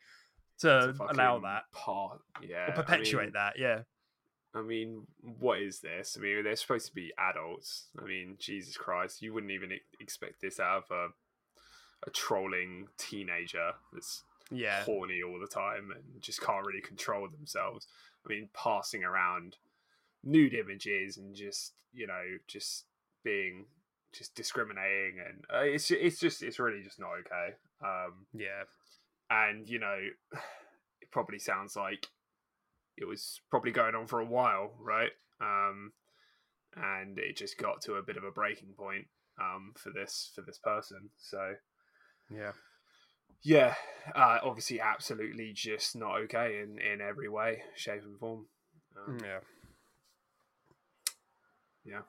to 0.60 0.94
to 0.98 1.12
allow 1.12 1.40
that 1.40 1.64
part, 1.72 2.20
yeah, 2.42 2.68
or 2.68 2.72
I 2.72 2.76
perpetuate 2.76 3.26
mean, 3.26 3.34
that? 3.34 3.54
Yeah, 3.60 3.82
I 4.58 4.62
mean, 4.62 5.06
what 5.22 5.60
is 5.60 5.80
this? 5.80 6.18
I 6.18 6.22
mean, 6.22 6.44
they're 6.44 6.56
supposed 6.56 6.88
to 6.88 6.96
be 6.96 7.14
adults. 7.18 7.88
I 8.02 8.06
mean, 8.06 8.38
Jesus 8.40 8.76
Christ, 8.76 9.22
you 9.22 9.34
wouldn't 9.34 9.52
even 9.52 9.72
expect 10.00 10.42
this 10.42 10.60
out 10.60 10.86
of 10.86 10.92
a, 10.92 12.08
a 12.08 12.12
trolling 12.12 12.88
teenager 12.98 13.74
that's 13.94 14.24
yeah, 14.50 14.84
horny 14.84 15.22
all 15.22 15.40
the 15.40 15.48
time 15.48 15.92
and 15.92 16.22
just 16.22 16.42
can't 16.42 16.66
really 16.66 16.82
control 16.82 17.28
themselves. 17.28 17.88
I 18.26 18.30
mean, 18.30 18.50
passing 18.54 19.04
around 19.04 19.58
nude 20.28 20.54
images 20.54 21.18
and 21.18 21.34
just 21.34 21.74
you 21.94 22.06
know 22.06 22.22
just 22.48 22.86
being 23.24 23.66
just 24.14 24.36
discriminating 24.36 25.20
and 25.26 25.44
uh, 25.54 25.64
it's 25.64 25.90
it's 25.92 26.20
just 26.20 26.44
it's 26.44 26.60
really 26.60 26.82
just 26.84 27.00
not 27.00 27.12
okay. 27.20 27.56
Um, 27.84 28.26
yeah. 28.34 28.64
and 29.30 29.68
you 29.70 29.80
know, 29.80 29.98
it 31.02 31.12
probably 31.12 31.40
sounds 31.40 31.76
like 31.76 32.08
it 32.98 33.06
was 33.06 33.42
probably 33.50 33.72
going 33.72 33.96
on 33.96 34.08
for 34.08 34.20
a 34.20 34.26
while, 34.26 34.72
right? 34.80 35.12
Um, 35.40 35.92
and 36.76 37.18
it 37.20 37.38
just 37.38 37.58
got 37.58 37.82
to 37.82 37.96
a 37.96 38.04
bit 38.04 38.18
of 38.18 38.24
a 38.24 38.32
breaking 38.32 38.74
point 38.78 39.06
um, 39.40 39.74
for 39.78 39.92
this 39.92 40.32
for 40.36 40.42
this 40.42 40.58
person. 40.58 41.10
So 41.18 41.54
Yeah. 42.32 42.54
yeah, 43.44 43.76
uh, 44.16 44.40
obviously, 44.44 44.82
absolutely 44.82 45.54
just 45.54 45.96
not 45.96 46.22
okay 46.22 46.60
in 46.62 46.80
in 46.80 47.02
every 47.02 47.30
way, 47.30 47.62
shape, 47.76 48.04
and 48.04 48.18
form. 48.20 48.48
Um, 48.98 49.20
Yeah. 49.24 49.40
Yeah. 51.88 52.02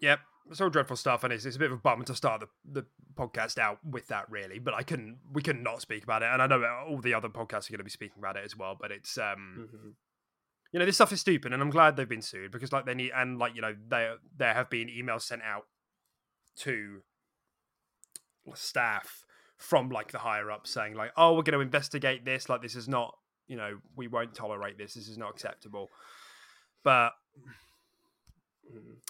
Yep, 0.00 0.20
it's 0.50 0.60
all 0.60 0.68
dreadful 0.68 0.96
stuff, 0.96 1.24
and 1.24 1.32
it's, 1.32 1.46
it's 1.46 1.56
a 1.56 1.58
bit 1.58 1.72
of 1.72 1.78
a 1.78 1.80
bummer 1.80 2.04
to 2.04 2.14
start 2.14 2.40
the, 2.40 2.48
the 2.80 2.86
podcast 3.14 3.56
out 3.58 3.78
with 3.82 4.08
that, 4.08 4.30
really. 4.30 4.58
But 4.58 4.74
I 4.74 4.82
couldn't, 4.82 5.18
we 5.32 5.40
couldn't 5.40 5.62
not 5.62 5.80
speak 5.80 6.04
about 6.04 6.22
it, 6.22 6.28
and 6.30 6.42
I 6.42 6.46
know 6.46 6.62
all 6.88 7.00
the 7.00 7.14
other 7.14 7.28
podcasts 7.30 7.68
are 7.68 7.72
going 7.72 7.78
to 7.78 7.84
be 7.84 7.90
speaking 7.90 8.18
about 8.18 8.36
it 8.36 8.44
as 8.44 8.54
well. 8.56 8.76
But 8.78 8.90
it's, 8.92 9.16
um, 9.16 9.68
Mhm. 9.72 9.92
you 10.72 10.78
know, 10.80 10.84
this 10.84 10.96
stuff 10.96 11.12
is 11.12 11.20
stupid, 11.22 11.52
and 11.54 11.62
I'm 11.62 11.70
glad 11.70 11.96
they've 11.96 12.06
been 12.08 12.20
sued 12.20 12.50
because, 12.52 12.72
like, 12.72 12.84
they 12.84 12.94
need, 12.94 13.12
and 13.14 13.38
like, 13.38 13.54
you 13.54 13.62
know, 13.62 13.74
there 13.88 14.16
there 14.36 14.52
have 14.52 14.68
been 14.68 14.88
emails 14.88 15.22
sent 15.22 15.40
out 15.42 15.66
to 16.56 17.02
staff 18.54 19.24
from 19.56 19.88
like 19.88 20.12
the 20.12 20.18
higher 20.18 20.50
up 20.50 20.66
saying 20.66 20.94
like, 20.94 21.10
oh, 21.16 21.32
we're 21.34 21.42
going 21.42 21.54
to 21.58 21.60
investigate 21.60 22.24
this. 22.26 22.48
Like, 22.48 22.60
this 22.62 22.76
is 22.76 22.86
not, 22.88 23.16
you 23.48 23.56
know, 23.56 23.78
we 23.96 24.06
won't 24.08 24.34
tolerate 24.34 24.76
this. 24.76 24.92
This 24.94 25.08
is 25.08 25.16
not 25.16 25.30
acceptable. 25.30 25.88
But. 26.84 27.12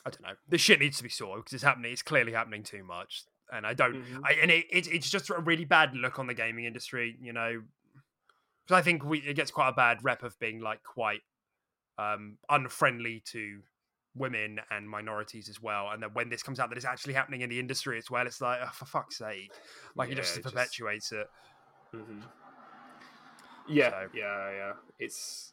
I 0.05 0.11
don't 0.11 0.23
know. 0.23 0.35
This 0.49 0.61
shit 0.61 0.79
needs 0.81 0.97
to 0.99 1.03
be 1.03 1.09
sorted 1.09 1.45
because 1.45 1.55
it's 1.55 1.65
happening. 1.65 1.93
It's 1.93 2.03
clearly 2.03 2.33
happening 2.33 2.63
too 2.63 2.85
much, 2.85 3.25
and 3.53 3.67
I 3.67 3.75
don't. 3.75 3.95
Mhm. 3.97 4.21
I 4.25 4.33
and 4.35 4.51
it, 4.51 4.67
it 4.71 4.87
it's 4.89 5.11
just 5.11 5.31
a 5.31 5.39
really 5.41 5.65
bad 5.65 5.95
look 5.97 6.19
on 6.19 6.27
the 6.27 6.35
gaming 6.35 6.65
industry. 6.65 7.17
You 7.21 7.33
know, 7.33 7.63
because 8.65 8.79
I 8.79 8.83
think 8.83 9.05
we 9.05 9.19
it 9.19 9.35
gets 9.35 9.51
quite 9.51 9.69
a 9.69 9.73
bad 9.73 10.05
rep 10.05 10.23
of 10.23 10.39
being 10.39 10.61
like 10.61 10.83
quite 10.85 11.23
um 11.99 12.39
unfriendly 12.51 13.23
to 13.33 13.63
women 14.15 14.61
and 14.71 14.89
minorities 14.89 15.49
as 15.49 15.61
well. 15.61 15.91
And 15.91 16.03
then 16.03 16.11
when 16.15 16.29
this 16.29 16.43
comes 16.43 16.59
out 16.61 16.69
that 16.71 16.77
it's 16.77 16.87
actually 16.87 17.15
happening 17.15 17.41
in 17.43 17.51
the 17.51 17.59
industry 17.61 17.99
as 17.99 18.11
well, 18.11 18.27
it's 18.27 18.41
like 18.41 18.61
oh, 18.63 18.71
for 18.73 18.85
fuck's 18.87 19.19
sake, 19.19 19.51
like 19.95 20.11
it 20.11 20.15
just 20.17 20.37
it 20.39 20.43
just- 20.43 20.55
perpetuates 20.55 21.13
it. 21.13 21.27
Mhm. 21.95 22.23
Yeah, 23.69 23.91
So- 23.91 24.09
yeah, 24.15 24.51
yeah. 24.53 24.73
It's 24.99 25.53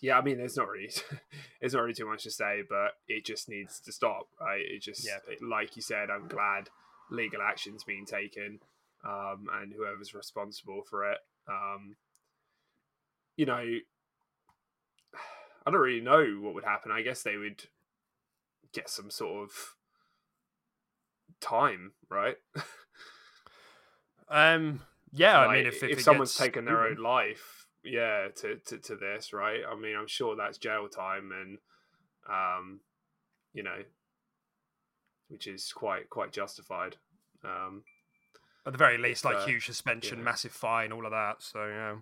yeah. 0.00 0.18
I 0.18 0.22
mean, 0.22 0.38
there's 0.38 0.56
not 0.56 0.68
really, 0.68 0.90
there's 1.60 1.74
not 1.74 1.82
really 1.82 1.94
too 1.94 2.06
much 2.06 2.22
to 2.24 2.30
say, 2.30 2.62
but 2.68 2.92
it 3.08 3.24
just 3.24 3.48
needs 3.48 3.80
to 3.80 3.92
stop, 3.92 4.28
right? 4.40 4.60
It 4.64 4.80
just, 4.82 5.06
Yeah. 5.06 5.18
it- 5.28 5.42
like 5.42 5.76
you 5.76 5.82
said, 5.82 6.10
I'm 6.10 6.28
glad 6.28 6.68
legal 7.10 7.42
action's 7.42 7.84
being 7.84 8.06
taken, 8.06 8.60
um, 9.04 9.48
and 9.52 9.72
whoever's 9.72 10.14
responsible 10.14 10.82
for 10.82 11.10
it, 11.10 11.18
um, 11.48 11.96
you 13.36 13.46
know, 13.46 13.64
I 15.66 15.70
don't 15.70 15.80
really 15.80 16.00
know 16.00 16.38
what 16.40 16.54
would 16.54 16.64
happen. 16.64 16.90
I 16.92 17.02
guess 17.02 17.22
they 17.22 17.36
would 17.36 17.64
get 18.72 18.88
some 18.88 19.10
sort 19.10 19.42
of 19.44 19.74
time, 21.40 21.92
right? 22.08 22.36
Um, 24.32 24.82
yeah, 25.10 25.40
I 25.40 25.56
mean, 25.56 25.66
if 25.66 25.82
if, 25.82 25.98
it 25.98 26.00
someone's 26.02 26.30
gets 26.30 26.38
taken 26.38 26.64
their 26.64 26.86
own 26.86 26.98
life, 26.98 27.59
yeah, 27.82 28.28
to, 28.36 28.56
to 28.56 28.78
to 28.78 28.96
this, 28.96 29.32
right? 29.32 29.60
I 29.70 29.74
mean, 29.74 29.96
I'm 29.96 30.06
sure 30.08 30.36
that's 30.36 30.58
jail 30.58 30.88
time, 30.88 31.32
and 31.32 31.58
um, 32.28 32.80
you 33.52 33.62
know, 33.62 33.82
which 35.28 35.46
is 35.46 35.72
quite 35.72 36.10
quite 36.10 36.32
justified. 36.32 36.96
Um, 37.44 37.84
at 38.66 38.72
the 38.72 38.78
very 38.78 38.98
least, 38.98 39.24
like 39.24 39.36
uh, 39.36 39.46
huge 39.46 39.66
suspension, 39.66 40.18
yeah. 40.18 40.24
massive 40.24 40.52
fine, 40.52 40.92
all 40.92 41.06
of 41.06 41.12
that. 41.12 41.36
So 41.38 41.66
yeah. 41.66 41.96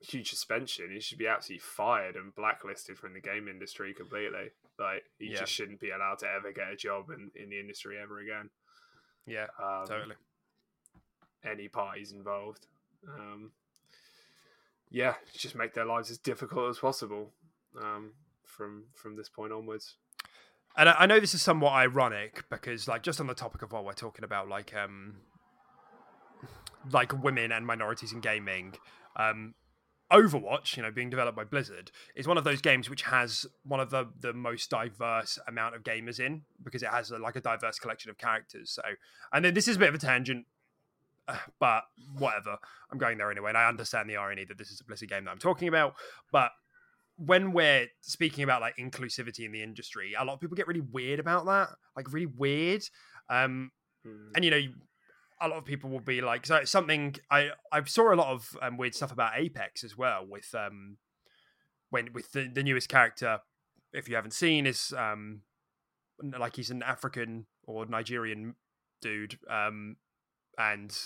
huge 0.00 0.30
suspension. 0.30 0.90
He 0.92 1.00
should 1.00 1.18
be 1.18 1.26
absolutely 1.26 1.60
fired 1.60 2.14
and 2.14 2.32
blacklisted 2.34 2.96
from 2.96 3.14
the 3.14 3.20
game 3.20 3.48
industry 3.48 3.92
completely. 3.94 4.50
Like 4.78 5.04
he 5.18 5.30
Yeah. 5.32 5.40
just 5.40 5.52
shouldn't 5.52 5.80
be 5.80 5.90
allowed 5.90 6.20
to 6.20 6.30
ever 6.30 6.52
get 6.52 6.70
a 6.72 6.76
job 6.76 7.10
in, 7.10 7.32
in 7.34 7.50
the 7.50 7.58
industry 7.58 7.98
ever 8.00 8.20
again. 8.20 8.48
Yeah, 9.26 9.48
Um, 9.60 9.86
totally. 9.88 10.14
any 11.44 11.66
parties 11.68 12.12
involved. 12.12 12.66
Um, 13.08 13.50
yeah, 14.90 15.14
just 15.34 15.54
make 15.54 15.74
their 15.74 15.84
lives 15.84 16.10
as 16.10 16.18
difficult 16.18 16.70
as 16.70 16.78
possible 16.78 17.32
um, 17.80 18.12
from 18.44 18.84
from 18.94 19.16
this 19.16 19.28
point 19.28 19.52
onwards. 19.52 19.96
And 20.76 20.88
I, 20.88 20.96
I 21.00 21.06
know 21.06 21.18
this 21.18 21.34
is 21.34 21.42
somewhat 21.42 21.72
ironic 21.72 22.44
because, 22.50 22.86
like, 22.86 23.02
just 23.02 23.20
on 23.20 23.26
the 23.26 23.34
topic 23.34 23.62
of 23.62 23.72
what 23.72 23.84
we're 23.84 23.92
talking 23.92 24.24
about, 24.24 24.48
like, 24.48 24.74
um, 24.76 25.16
like 26.92 27.22
women 27.22 27.50
and 27.50 27.66
minorities 27.66 28.12
in 28.12 28.20
gaming, 28.20 28.74
um, 29.16 29.54
Overwatch, 30.10 30.76
you 30.76 30.82
know, 30.82 30.90
being 30.90 31.10
developed 31.10 31.36
by 31.36 31.44
Blizzard, 31.44 31.90
is 32.16 32.26
one 32.26 32.38
of 32.38 32.44
those 32.44 32.62
games 32.62 32.88
which 32.88 33.02
has 33.02 33.44
one 33.64 33.78
of 33.78 33.90
the 33.90 34.08
the 34.18 34.32
most 34.32 34.70
diverse 34.70 35.38
amount 35.46 35.74
of 35.74 35.82
gamers 35.82 36.18
in 36.18 36.42
because 36.64 36.82
it 36.82 36.88
has 36.88 37.10
a, 37.10 37.18
like 37.18 37.36
a 37.36 37.42
diverse 37.42 37.78
collection 37.78 38.10
of 38.10 38.16
characters. 38.16 38.70
So, 38.70 38.82
and 39.32 39.44
then 39.44 39.52
this 39.52 39.68
is 39.68 39.76
a 39.76 39.78
bit 39.78 39.90
of 39.90 39.94
a 39.94 39.98
tangent, 39.98 40.46
but 41.60 41.84
whatever. 42.16 42.56
I'm 42.90 42.98
going 42.98 43.18
there 43.18 43.30
anyway, 43.30 43.50
and 43.50 43.58
I 43.58 43.68
understand 43.68 44.08
the 44.08 44.16
irony 44.16 44.44
that 44.46 44.58
this 44.58 44.70
is 44.70 44.80
a 44.80 44.84
Blizzard 44.84 45.10
game 45.10 45.24
that 45.24 45.30
I'm 45.30 45.38
talking 45.38 45.68
about, 45.68 45.94
but 46.32 46.50
when 47.16 47.52
we're 47.52 47.88
speaking 48.00 48.44
about 48.44 48.60
like 48.60 48.76
inclusivity 48.76 49.44
in 49.44 49.50
the 49.52 49.62
industry, 49.62 50.14
a 50.16 50.24
lot 50.24 50.34
of 50.34 50.40
people 50.40 50.56
get 50.56 50.68
really 50.68 50.80
weird 50.92 51.18
about 51.18 51.46
that, 51.46 51.70
like 51.96 52.12
really 52.12 52.26
weird. 52.26 52.82
Um, 53.28 53.72
Mm. 54.06 54.30
and 54.36 54.44
you 54.44 54.50
know, 54.52 54.60
a 55.40 55.48
lot 55.48 55.58
of 55.58 55.64
people 55.64 55.90
will 55.90 55.98
be 56.00 56.20
like, 56.20 56.46
so 56.46 56.54
it's 56.54 56.70
something 56.70 57.16
I 57.30 57.50
I 57.72 57.82
saw 57.84 58.12
a 58.12 58.14
lot 58.14 58.28
of 58.28 58.56
um, 58.62 58.76
weird 58.76 58.94
stuff 58.94 59.10
about 59.10 59.32
Apex 59.36 59.82
as 59.82 59.96
well 59.98 60.24
with 60.24 60.54
um 60.54 60.98
when 61.90 62.12
with 62.12 62.30
the, 62.30 62.48
the 62.48 62.62
newest 62.62 62.88
character. 62.88 63.40
If 63.92 64.08
you 64.08 64.14
haven't 64.14 64.34
seen, 64.34 64.66
is 64.66 64.92
um 64.96 65.42
like 66.22 66.54
he's 66.56 66.70
an 66.70 66.82
African 66.82 67.46
or 67.66 67.86
Nigerian 67.86 68.54
dude, 69.00 69.38
um, 69.50 69.96
and 70.58 70.96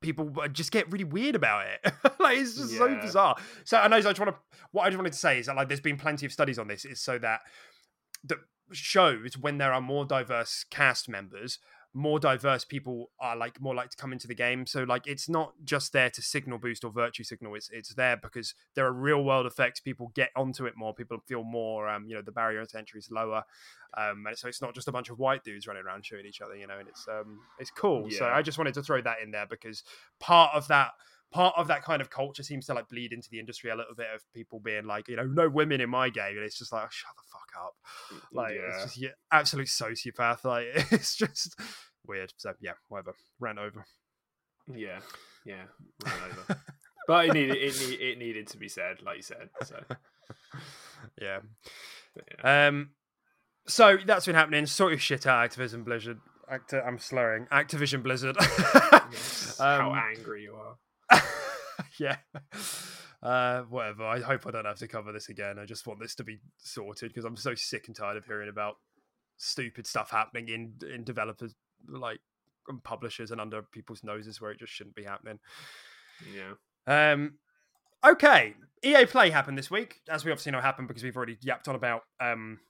people 0.00 0.32
just 0.52 0.72
get 0.72 0.90
really 0.90 1.04
weird 1.04 1.34
about 1.34 1.66
it. 1.66 1.92
like 2.18 2.38
it's 2.38 2.56
just 2.56 2.76
so 2.76 2.94
bizarre. 2.96 3.36
So 3.64 3.78
I 3.78 3.88
know 3.88 3.96
I 3.96 4.00
just 4.00 4.18
want 4.18 4.34
to. 4.34 4.58
What 4.72 4.84
I 4.84 4.90
just 4.90 4.98
wanted 4.98 5.12
to 5.12 5.18
say 5.18 5.38
is 5.38 5.46
that 5.46 5.56
like 5.56 5.68
there's 5.68 5.80
been 5.80 5.96
plenty 5.96 6.26
of 6.26 6.32
studies 6.32 6.58
on 6.58 6.68
this, 6.68 6.84
is 6.84 7.00
so 7.00 7.18
that 7.18 7.40
that 8.24 8.38
shows 8.72 9.36
when 9.36 9.58
there 9.58 9.72
are 9.72 9.80
more 9.80 10.04
diverse 10.04 10.64
cast 10.70 11.08
members, 11.08 11.58
more 11.92 12.20
diverse 12.20 12.64
people 12.64 13.10
are 13.18 13.36
like 13.36 13.60
more 13.60 13.74
like 13.74 13.90
to 13.90 13.96
come 13.96 14.12
into 14.12 14.28
the 14.28 14.34
game. 14.34 14.66
So 14.66 14.84
like 14.84 15.06
it's 15.06 15.28
not 15.28 15.52
just 15.64 15.92
there 15.92 16.10
to 16.10 16.22
signal 16.22 16.58
boost 16.58 16.84
or 16.84 16.90
virtue 16.90 17.24
signal. 17.24 17.54
It's 17.56 17.68
it's 17.70 17.94
there 17.94 18.16
because 18.16 18.54
there 18.74 18.86
are 18.86 18.92
real 18.92 19.24
world 19.24 19.46
effects. 19.46 19.80
People 19.80 20.12
get 20.14 20.30
onto 20.36 20.66
it 20.66 20.74
more. 20.76 20.94
People 20.94 21.18
feel 21.26 21.42
more. 21.42 21.88
Um, 21.88 22.06
you 22.06 22.14
know, 22.14 22.22
the 22.22 22.32
barrier 22.32 22.64
to 22.64 22.78
entry 22.78 23.00
is 23.00 23.10
lower. 23.10 23.44
Um, 23.96 24.24
and 24.26 24.38
so 24.38 24.46
it's 24.46 24.62
not 24.62 24.74
just 24.74 24.86
a 24.86 24.92
bunch 24.92 25.10
of 25.10 25.18
white 25.18 25.42
dudes 25.42 25.66
running 25.66 25.82
around 25.84 26.06
shooting 26.06 26.26
each 26.26 26.40
other. 26.40 26.54
You 26.54 26.68
know, 26.68 26.78
and 26.78 26.88
it's 26.88 27.08
um 27.08 27.40
it's 27.58 27.70
cool. 27.70 28.08
So 28.10 28.26
I 28.26 28.42
just 28.42 28.58
wanted 28.58 28.74
to 28.74 28.82
throw 28.82 29.00
that 29.02 29.16
in 29.22 29.32
there 29.32 29.46
because 29.46 29.82
part 30.20 30.54
of 30.54 30.68
that 30.68 30.92
part 31.32 31.54
of 31.56 31.68
that 31.68 31.82
kind 31.82 32.00
of 32.02 32.10
culture 32.10 32.42
seems 32.42 32.66
to 32.66 32.74
like 32.74 32.88
bleed 32.88 33.12
into 33.12 33.28
the 33.30 33.38
industry 33.38 33.70
a 33.70 33.76
little 33.76 33.94
bit 33.94 34.08
of 34.14 34.22
people 34.34 34.58
being 34.60 34.84
like, 34.86 35.08
you 35.08 35.16
know, 35.16 35.24
no 35.26 35.48
women 35.48 35.80
in 35.80 35.88
my 35.90 36.08
game, 36.10 36.36
and 36.36 36.44
it's 36.44 36.58
just 36.58 36.72
like, 36.72 36.84
oh, 36.84 36.88
shut 36.90 37.10
the 37.16 37.22
fuck 37.30 37.64
up. 37.66 37.74
Like 38.32 38.52
it's 38.54 38.76
Yeah. 38.76 38.84
just 38.84 38.96
yeah, 39.00 39.08
absolute 39.32 39.68
sociopath. 39.68 40.44
Like 40.44 40.66
it's 40.92 41.16
just 41.16 41.58
weird. 42.06 42.32
So 42.36 42.54
yeah, 42.60 42.72
whatever. 42.88 43.14
Ran 43.38 43.58
over. 43.58 43.84
Yeah, 44.72 45.00
yeah, 45.44 45.64
ran 46.04 46.14
over. 46.48 46.60
but 47.08 47.26
it 47.26 47.34
needed 47.34 47.56
it, 47.56 47.78
need, 47.80 48.00
it 48.00 48.18
needed 48.18 48.46
to 48.48 48.56
be 48.58 48.68
said, 48.68 49.02
like 49.02 49.16
you 49.16 49.22
said. 49.22 49.48
So 49.64 49.80
Yeah. 51.20 51.38
yeah. 52.44 52.66
Um. 52.68 52.90
So 53.66 53.98
that's 54.04 54.26
been 54.26 54.34
happening. 54.34 54.66
Sort 54.66 54.92
of 54.92 55.00
shit 55.02 55.26
out 55.26 55.48
Activision 55.50 55.84
Blizzard. 55.84 56.18
Acti- 56.50 56.78
I'm 56.78 56.98
slurring. 56.98 57.46
Activision 57.52 58.02
Blizzard. 58.02 58.36
Yes, 58.40 59.58
how 59.60 59.92
Um, 59.92 59.98
angry 60.16 60.42
you 60.42 60.54
are. 60.54 60.76
yeah. 61.98 62.16
Uh, 63.22 63.62
whatever. 63.62 64.04
I 64.04 64.20
hope 64.20 64.46
I 64.46 64.50
don't 64.50 64.64
have 64.64 64.78
to 64.78 64.88
cover 64.88 65.12
this 65.12 65.28
again. 65.28 65.58
I 65.58 65.66
just 65.66 65.86
want 65.86 66.00
this 66.00 66.14
to 66.16 66.24
be 66.24 66.40
sorted 66.58 67.10
because 67.10 67.24
I'm 67.24 67.36
so 67.36 67.54
sick 67.54 67.86
and 67.86 67.96
tired 67.96 68.16
of 68.16 68.24
hearing 68.24 68.48
about 68.48 68.76
stupid 69.36 69.86
stuff 69.86 70.10
happening 70.10 70.48
in 70.48 70.74
in 70.94 71.02
developers 71.02 71.54
like 71.88 72.20
and 72.68 72.82
publishers 72.82 73.30
and 73.30 73.40
under 73.40 73.62
people's 73.62 74.04
noses 74.04 74.40
where 74.40 74.50
it 74.50 74.58
just 74.58 74.72
shouldn't 74.72 74.96
be 74.96 75.04
happening. 75.04 75.38
Yeah. 76.34 77.12
Um, 77.12 77.34
okay, 78.06 78.54
EA 78.82 79.06
Play 79.06 79.30
happened 79.30 79.58
this 79.58 79.70
week, 79.70 80.00
as 80.08 80.24
we 80.24 80.30
obviously 80.30 80.52
know 80.52 80.60
happened 80.60 80.88
because 80.88 81.02
we've 81.02 81.16
already 81.16 81.38
yapped 81.40 81.68
on 81.68 81.74
about 81.74 82.02
um, 82.20 82.60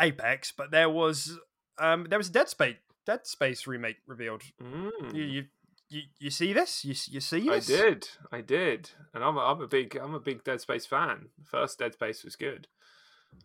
Apex. 0.00 0.52
But 0.56 0.70
there 0.70 0.90
was 0.90 1.38
um, 1.78 2.06
there 2.08 2.18
was 2.18 2.28
a 2.28 2.32
Dead 2.32 2.48
Space 2.48 2.76
Dead 3.06 3.26
Space 3.26 3.66
remake 3.66 3.96
revealed. 4.06 4.42
Mm. 4.62 5.14
You, 5.14 5.22
you 5.22 5.44
you 5.90 6.02
you 6.18 6.30
see 6.30 6.52
this? 6.52 6.84
You 6.84 6.94
you 7.12 7.20
see 7.20 7.48
this? 7.48 7.70
I 7.70 7.72
did, 7.76 8.08
I 8.32 8.40
did, 8.40 8.90
and 9.12 9.22
I'm 9.22 9.36
a, 9.36 9.40
I'm 9.40 9.60
a 9.60 9.66
big 9.68 9.96
I'm 9.96 10.14
a 10.14 10.20
big 10.20 10.44
Dead 10.44 10.60
Space 10.60 10.86
fan. 10.86 11.28
First 11.44 11.78
Dead 11.78 11.92
Space 11.94 12.24
was 12.24 12.36
good. 12.36 12.68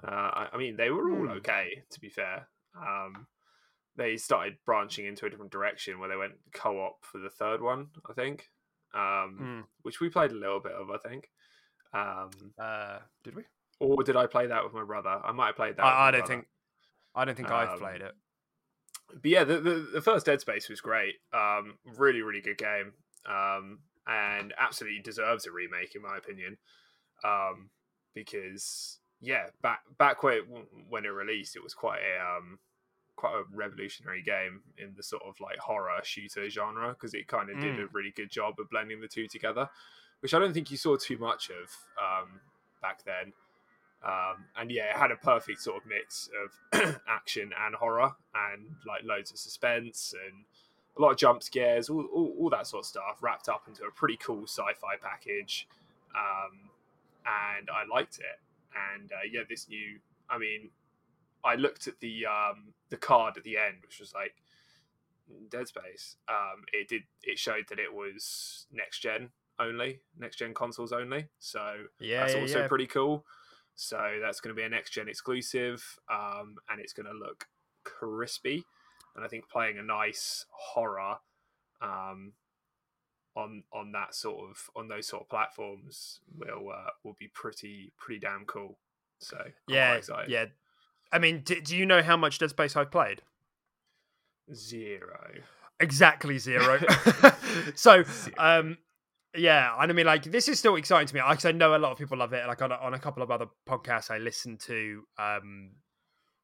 Uh, 0.04 0.10
I, 0.12 0.48
I 0.54 0.58
mean, 0.58 0.78
they 0.78 0.90
were 0.90 1.12
all 1.12 1.26
Hmm. 1.28 1.38
okay, 1.38 1.84
to 1.92 2.00
be 2.00 2.10
fair. 2.10 2.48
Um, 2.76 3.28
they 3.96 4.18
started 4.18 4.58
branching 4.66 5.06
into 5.06 5.26
a 5.26 5.30
different 5.30 5.52
direction 5.52 6.00
where 6.00 6.10
they 6.10 6.16
went 6.18 6.34
co-op 6.54 7.06
for 7.06 7.18
the 7.20 7.30
third 7.30 7.62
one, 7.62 7.88
I 8.10 8.14
think, 8.14 8.50
um, 8.94 9.38
Hmm. 9.38 9.62
which 9.84 10.00
we 10.00 10.10
played 10.10 10.32
a 10.32 10.36
little 10.36 10.60
bit 10.60 10.74
of, 10.74 10.90
I 10.90 10.98
think. 10.98 11.30
Um, 11.94 12.54
Uh, 12.60 13.00
did 13.24 13.36
we? 13.36 13.44
or 13.80 14.04
did 14.04 14.16
I 14.16 14.26
play 14.28 14.48
that 14.48 14.64
with 14.64 14.74
my 14.74 14.84
brother? 14.84 15.22
I 15.24 15.32
might 15.32 15.48
have 15.48 15.56
played 15.56 15.78
that. 15.78 15.84
with 15.84 15.94
I, 15.94 15.96
my 15.96 16.08
I 16.08 16.12
don't 16.12 16.20
brother. 16.22 16.34
think. 16.34 16.48
I 17.16 17.26
don't 17.26 17.36
think 17.36 17.52
I've 17.52 17.70
Um, 17.70 17.80
played 17.80 18.02
it. 18.02 18.14
But 19.14 19.26
yeah, 19.26 19.44
the, 19.44 19.60
the 19.60 19.90
the 19.94 20.02
first 20.02 20.26
Dead 20.26 20.42
Space 20.42 20.70
was 20.70 20.82
great. 20.82 21.16
Um, 21.34 21.76
really, 21.98 22.22
really 22.22 22.42
good 22.42 22.58
game. 22.58 22.94
Um, 23.28 23.80
and 24.08 24.54
absolutely 24.60 25.00
deserves 25.02 25.48
a 25.48 25.52
remake 25.52 25.96
in 25.96 26.02
my 26.04 26.16
opinion. 26.18 26.58
Um, 27.24 27.70
because 28.14 29.00
yeah, 29.22 29.48
back 29.62 29.82
back 29.98 30.24
when 30.24 30.42
when 30.90 31.06
it 31.06 31.10
released, 31.10 31.56
it 31.56 31.64
was 31.64 31.74
quite 31.74 32.00
a 32.02 32.38
um, 32.38 32.60
quite 33.16 33.34
a 33.34 33.44
revolutionary 33.56 34.22
game 34.22 34.62
in 34.78 34.94
the 34.96 35.04
sort 35.04 35.24
of 35.24 35.40
like 35.40 35.58
horror 35.58 36.00
shooter 36.04 36.50
genre 36.50 36.90
because 36.90 37.14
it 37.14 37.28
kind 37.28 37.50
of 37.50 37.60
did 37.60 37.80
a 37.80 37.84
Mm. 37.84 37.94
really 37.94 38.12
good 38.16 38.30
job 38.30 38.60
of 38.60 38.70
blending 38.70 39.02
the 39.02 39.08
two 39.08 39.28
together, 39.28 39.70
which 40.20 40.34
I 40.34 40.40
don't 40.40 40.54
think 40.54 40.70
you 40.70 40.78
saw 40.78 40.98
too 40.98 41.18
much 41.18 41.50
of 41.50 41.70
um, 42.02 42.42
back 42.82 43.04
then. 43.06 43.34
Um, 44.04 44.46
and 44.56 44.72
yeah, 44.72 44.92
it 44.92 44.98
had 44.98 45.12
a 45.12 45.16
perfect 45.16 45.62
sort 45.62 45.78
of 45.78 45.84
mix 45.88 46.30
of 46.44 47.02
action 47.08 47.52
and 47.66 47.76
horror, 47.76 48.14
and 48.34 48.76
like 48.88 49.04
loads 49.04 49.32
of 49.32 49.38
suspense 49.38 50.14
and 50.28 50.46
a 50.98 51.02
lot 51.02 51.12
of 51.12 51.18
jump 51.18 51.44
scares, 51.44 51.90
all, 51.90 52.06
all, 52.14 52.34
all 52.40 52.50
that 52.50 52.68
sort 52.68 52.84
of 52.84 52.88
stuff, 52.88 53.18
wrapped 53.22 53.50
up 53.50 53.64
into 53.68 53.84
a 53.84 53.92
pretty 53.92 54.18
cool 54.18 54.44
sci-fi 54.44 54.96
package. 55.02 55.68
Um, 56.16 56.70
and 57.26 57.70
I 57.70 57.86
liked 57.94 58.20
it. 58.20 58.40
And 58.94 59.12
uh, 59.12 59.26
yeah, 59.32 59.42
this 59.50 59.68
new, 59.68 60.00
I 60.30 60.38
mean, 60.38 60.70
I 61.44 61.56
looked 61.56 61.88
at 61.88 62.00
the 62.00 62.26
um, 62.26 62.74
the 62.90 62.98
card 62.98 63.38
at 63.38 63.44
the 63.44 63.58
end, 63.58 63.78
which 63.82 64.00
was 64.00 64.14
like 64.14 64.36
Dead 65.50 65.68
Space. 65.68 66.18
Um, 66.28 66.64
it 66.74 66.88
did 66.88 67.04
it 67.24 67.40
showed 67.40 67.66
that 67.70 67.80
it 67.80 67.94
was 67.94 68.66
next 68.72 69.00
gen 69.00 69.30
only, 69.60 70.00
next 70.18 70.38
gen 70.38 70.54
consoles 70.54 70.92
only. 70.92 71.28
So 71.40 71.86
Yeah, 72.00 72.22
that's 72.22 72.36
yeah, 72.36 72.42
also 72.42 72.60
yeah. 72.62 72.68
pretty 72.68 72.88
cool. 72.88 73.26
So 73.76 74.20
that's 74.22 74.40
going 74.40 74.56
to 74.56 74.60
be 74.60 74.66
a 74.66 74.70
next 74.70 74.92
gen 74.92 75.10
exclusive, 75.10 76.00
um, 76.10 76.56
and 76.70 76.80
it's 76.80 76.94
going 76.94 77.08
to 77.08 77.14
look 77.14 77.48
crispy. 77.84 78.64
And 79.16 79.24
I 79.24 79.28
think 79.28 79.50
playing 79.50 79.78
a 79.78 79.84
nice 79.84 80.46
horror 80.50 81.18
um, 81.82 82.34
on 83.36 83.64
on 83.74 83.92
that 83.92 84.16
sort 84.16 84.50
of 84.50 84.70
on 84.76 84.88
those 84.88 85.08
sort 85.08 85.24
of 85.24 85.30
platforms 85.30 86.20
will 86.38 86.72
uh, 86.74 86.92
will 87.04 87.16
be 87.20 87.28
pretty 87.28 87.92
pretty 87.98 88.20
damn 88.20 88.46
cool. 88.46 88.78
So 89.20 89.38
I'm 89.38 89.54
yeah, 89.68 90.00
yeah. 90.28 90.46
I 91.12 91.20
mean, 91.20 91.42
do, 91.46 91.62
do 91.62 91.78
you 91.78 91.86
know 91.86 92.02
how 92.02 92.18
much 92.18 92.40
Dead 92.40 92.50
Space 92.50 92.76
I've 92.76 92.92
played? 92.92 93.22
zero. 94.54 95.32
Exactly 95.80 96.38
zero. 96.38 96.80
so, 97.76 98.04
um, 98.38 98.78
yeah, 99.38 99.74
and 99.80 99.92
I 99.92 99.94
mean, 99.94 100.06
like, 100.06 100.24
this 100.24 100.48
is 100.48 100.60
still 100.60 100.76
exciting 100.76 101.08
to 101.08 101.16
me. 101.16 101.22
Like, 101.22 101.38
'cause 101.38 101.46
I 101.46 101.52
know 101.52 101.76
a 101.76 101.78
lot 101.78 101.92
of 101.92 101.98
people 101.98 102.18
love 102.18 102.34
it. 102.34 102.46
Like 102.48 102.62
on 102.62 102.72
a, 102.72 102.76
on 102.76 102.94
a 102.94 103.00
couple 103.00 103.24
of 103.24 103.32
other 103.32 103.48
podcasts 103.68 104.12
I 104.12 104.18
listen 104.18 104.58
to, 104.60 105.04
um, 105.18 105.72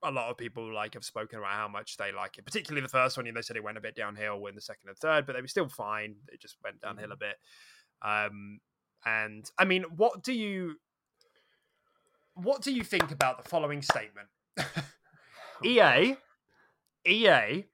a 0.04 0.12
lot 0.12 0.30
of 0.30 0.38
people 0.38 0.74
like 0.74 0.96
have 0.96 1.04
spoken 1.06 1.40
about 1.40 1.52
how 1.52 1.68
much 1.68 1.98
they 1.98 2.12
like 2.12 2.38
it. 2.38 2.46
Particularly 2.46 2.82
the 2.82 2.90
first 2.90 3.18
one, 3.18 3.26
you 3.26 3.32
know, 3.32 3.38
they 3.38 3.44
said 3.44 3.56
it 3.56 3.64
went 3.64 3.78
a 3.78 3.82
bit 3.82 3.96
downhill 3.96 4.46
in 4.48 4.56
the 4.56 4.62
second 4.62 4.90
and 4.90 4.98
third, 4.98 5.26
but 5.26 5.34
they 5.34 5.42
were 5.42 5.48
still 5.48 5.70
fine. 5.70 6.16
It 6.30 6.42
just 6.42 6.56
went 6.64 6.82
downhill 6.82 7.12
a 7.12 7.18
bit. 7.18 7.36
Um, 8.02 8.60
and 9.06 9.50
I 9.58 9.66
mean, 9.66 9.84
what 9.96 10.24
do 10.24 10.34
you, 10.34 10.76
what 12.34 12.62
do 12.62 12.74
you 12.74 12.84
think 12.84 13.12
about 13.12 13.44
the 13.44 13.50
following 13.50 13.82
statement? 13.82 14.28
EA, 15.64 16.16
EA 17.08 17.66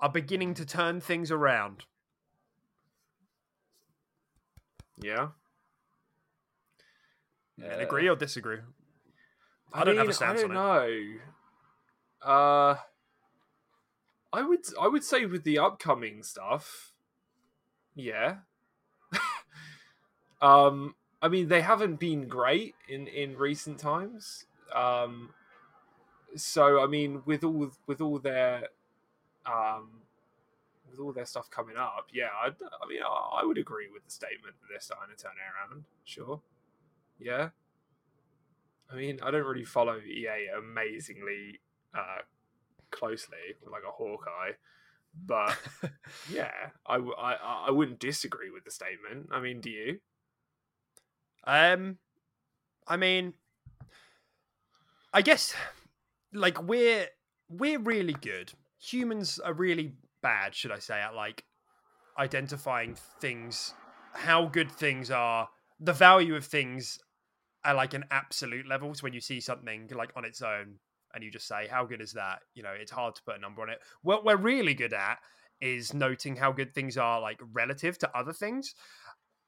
are 0.00 0.08
beginning 0.12 0.54
to 0.54 0.66
turn 0.66 1.00
things 1.00 1.30
around. 1.30 1.84
Yeah. 5.00 5.28
And 7.58 7.80
Uh, 7.80 7.84
agree 7.84 8.08
or 8.08 8.16
disagree? 8.16 8.58
I 9.72 9.84
don't 9.84 9.96
have 9.96 10.04
a 10.04 10.08
mean, 10.08 10.12
stance 10.14 10.38
I 10.40 10.42
don't 10.42 10.54
know. 10.54 11.18
Uh, 12.22 12.76
I 14.32 14.42
would 14.42 14.60
I 14.80 14.88
would 14.88 15.04
say 15.04 15.26
with 15.26 15.44
the 15.44 15.58
upcoming 15.58 16.22
stuff, 16.22 16.92
yeah. 17.94 18.38
um, 20.42 20.94
I 21.22 21.28
mean 21.28 21.48
they 21.48 21.62
haven't 21.62 21.96
been 21.96 22.28
great 22.28 22.74
in 22.88 23.06
in 23.06 23.36
recent 23.36 23.78
times. 23.78 24.44
Um, 24.74 25.30
so 26.36 26.82
I 26.82 26.86
mean 26.86 27.22
with 27.24 27.44
all 27.44 27.70
with 27.86 28.00
all 28.00 28.18
their 28.18 28.68
um 29.46 30.02
with 30.96 31.04
all 31.04 31.12
their 31.12 31.26
stuff 31.26 31.50
coming 31.50 31.76
up, 31.76 32.06
yeah, 32.12 32.28
I, 32.42 32.48
I 32.48 32.88
mean 32.88 33.02
I, 33.02 33.40
I 33.40 33.44
would 33.44 33.58
agree 33.58 33.88
with 33.92 34.04
the 34.04 34.10
statement 34.10 34.54
that 34.60 34.66
they're 34.70 34.80
starting 34.80 35.14
to 35.16 35.22
turn 35.22 35.32
it 35.32 35.72
around. 35.72 35.84
Sure, 36.04 36.40
yeah. 37.18 37.50
I 38.90 38.94
mean, 38.94 39.18
I 39.22 39.30
don't 39.30 39.44
really 39.44 39.64
follow 39.64 39.98
EA 39.98 40.48
amazingly 40.56 41.60
uh, 41.92 42.22
closely, 42.90 43.36
like 43.70 43.82
a 43.82 43.90
Hawkeye, 43.90 44.52
but 45.24 45.58
yeah, 46.30 46.52
I, 46.86 46.96
I, 46.96 47.36
I 47.66 47.70
wouldn't 47.70 47.98
disagree 47.98 48.50
with 48.50 48.64
the 48.64 48.70
statement. 48.70 49.28
I 49.32 49.40
mean, 49.40 49.60
do 49.60 49.70
you? 49.70 49.98
Um, 51.44 51.98
I 52.86 52.96
mean, 52.96 53.34
I 55.12 55.22
guess 55.22 55.54
like 56.32 56.62
we're 56.62 57.06
we're 57.48 57.78
really 57.78 58.16
good. 58.20 58.52
Humans 58.78 59.38
are 59.38 59.52
really 59.52 59.94
bad, 60.22 60.54
should 60.54 60.72
I 60.72 60.78
say, 60.78 61.00
at 61.00 61.14
like 61.14 61.44
identifying 62.18 62.96
things, 63.20 63.74
how 64.12 64.46
good 64.46 64.70
things 64.70 65.10
are, 65.10 65.48
the 65.80 65.92
value 65.92 66.34
of 66.34 66.44
things 66.44 66.98
at 67.64 67.76
like 67.76 67.94
an 67.94 68.04
absolute 68.10 68.66
level. 68.66 68.94
So 68.94 69.02
when 69.02 69.12
you 69.12 69.20
see 69.20 69.40
something 69.40 69.90
like 69.94 70.12
on 70.16 70.24
its 70.24 70.42
own 70.42 70.78
and 71.14 71.24
you 71.24 71.30
just 71.30 71.48
say, 71.48 71.66
"How 71.68 71.84
good 71.84 72.00
is 72.00 72.12
that?" 72.12 72.40
You 72.54 72.62
know, 72.62 72.72
it's 72.72 72.90
hard 72.90 73.14
to 73.16 73.22
put 73.22 73.36
a 73.36 73.40
number 73.40 73.62
on 73.62 73.70
it. 73.70 73.78
What 74.02 74.24
we're 74.24 74.36
really 74.36 74.74
good 74.74 74.92
at 74.92 75.18
is 75.60 75.94
noting 75.94 76.36
how 76.36 76.52
good 76.52 76.74
things 76.74 76.96
are 76.96 77.20
like 77.20 77.40
relative 77.52 77.98
to 77.98 78.16
other 78.16 78.32
things 78.32 78.74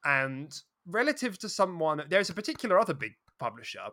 and 0.05 0.51
relative 0.87 1.37
to 1.37 1.49
someone 1.49 2.01
there's 2.09 2.29
a 2.29 2.33
particular 2.33 2.79
other 2.79 2.93
big 2.93 3.11
publisher 3.39 3.87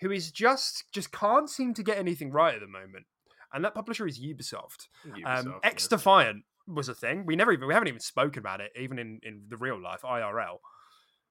who 0.00 0.10
is 0.10 0.32
just 0.32 0.84
just 0.92 1.12
can't 1.12 1.48
seem 1.48 1.72
to 1.74 1.82
get 1.82 1.98
anything 1.98 2.30
right 2.30 2.54
at 2.54 2.60
the 2.60 2.66
moment 2.66 3.06
and 3.52 3.64
that 3.64 3.74
publisher 3.74 4.06
is 4.06 4.20
ubisoft, 4.20 4.88
um, 5.06 5.46
Ubisoft, 5.46 5.60
x 5.62 5.84
yeah. 5.84 5.96
defiant 5.96 6.44
was 6.66 6.88
a 6.88 6.94
thing 6.94 7.24
we 7.26 7.34
never 7.34 7.52
even 7.52 7.66
we 7.66 7.74
haven't 7.74 7.88
even 7.88 8.00
spoken 8.00 8.38
about 8.38 8.60
it 8.60 8.70
even 8.78 8.98
in 8.98 9.18
in 9.22 9.42
the 9.48 9.56
real 9.56 9.80
life 9.80 10.02
irl 10.02 10.58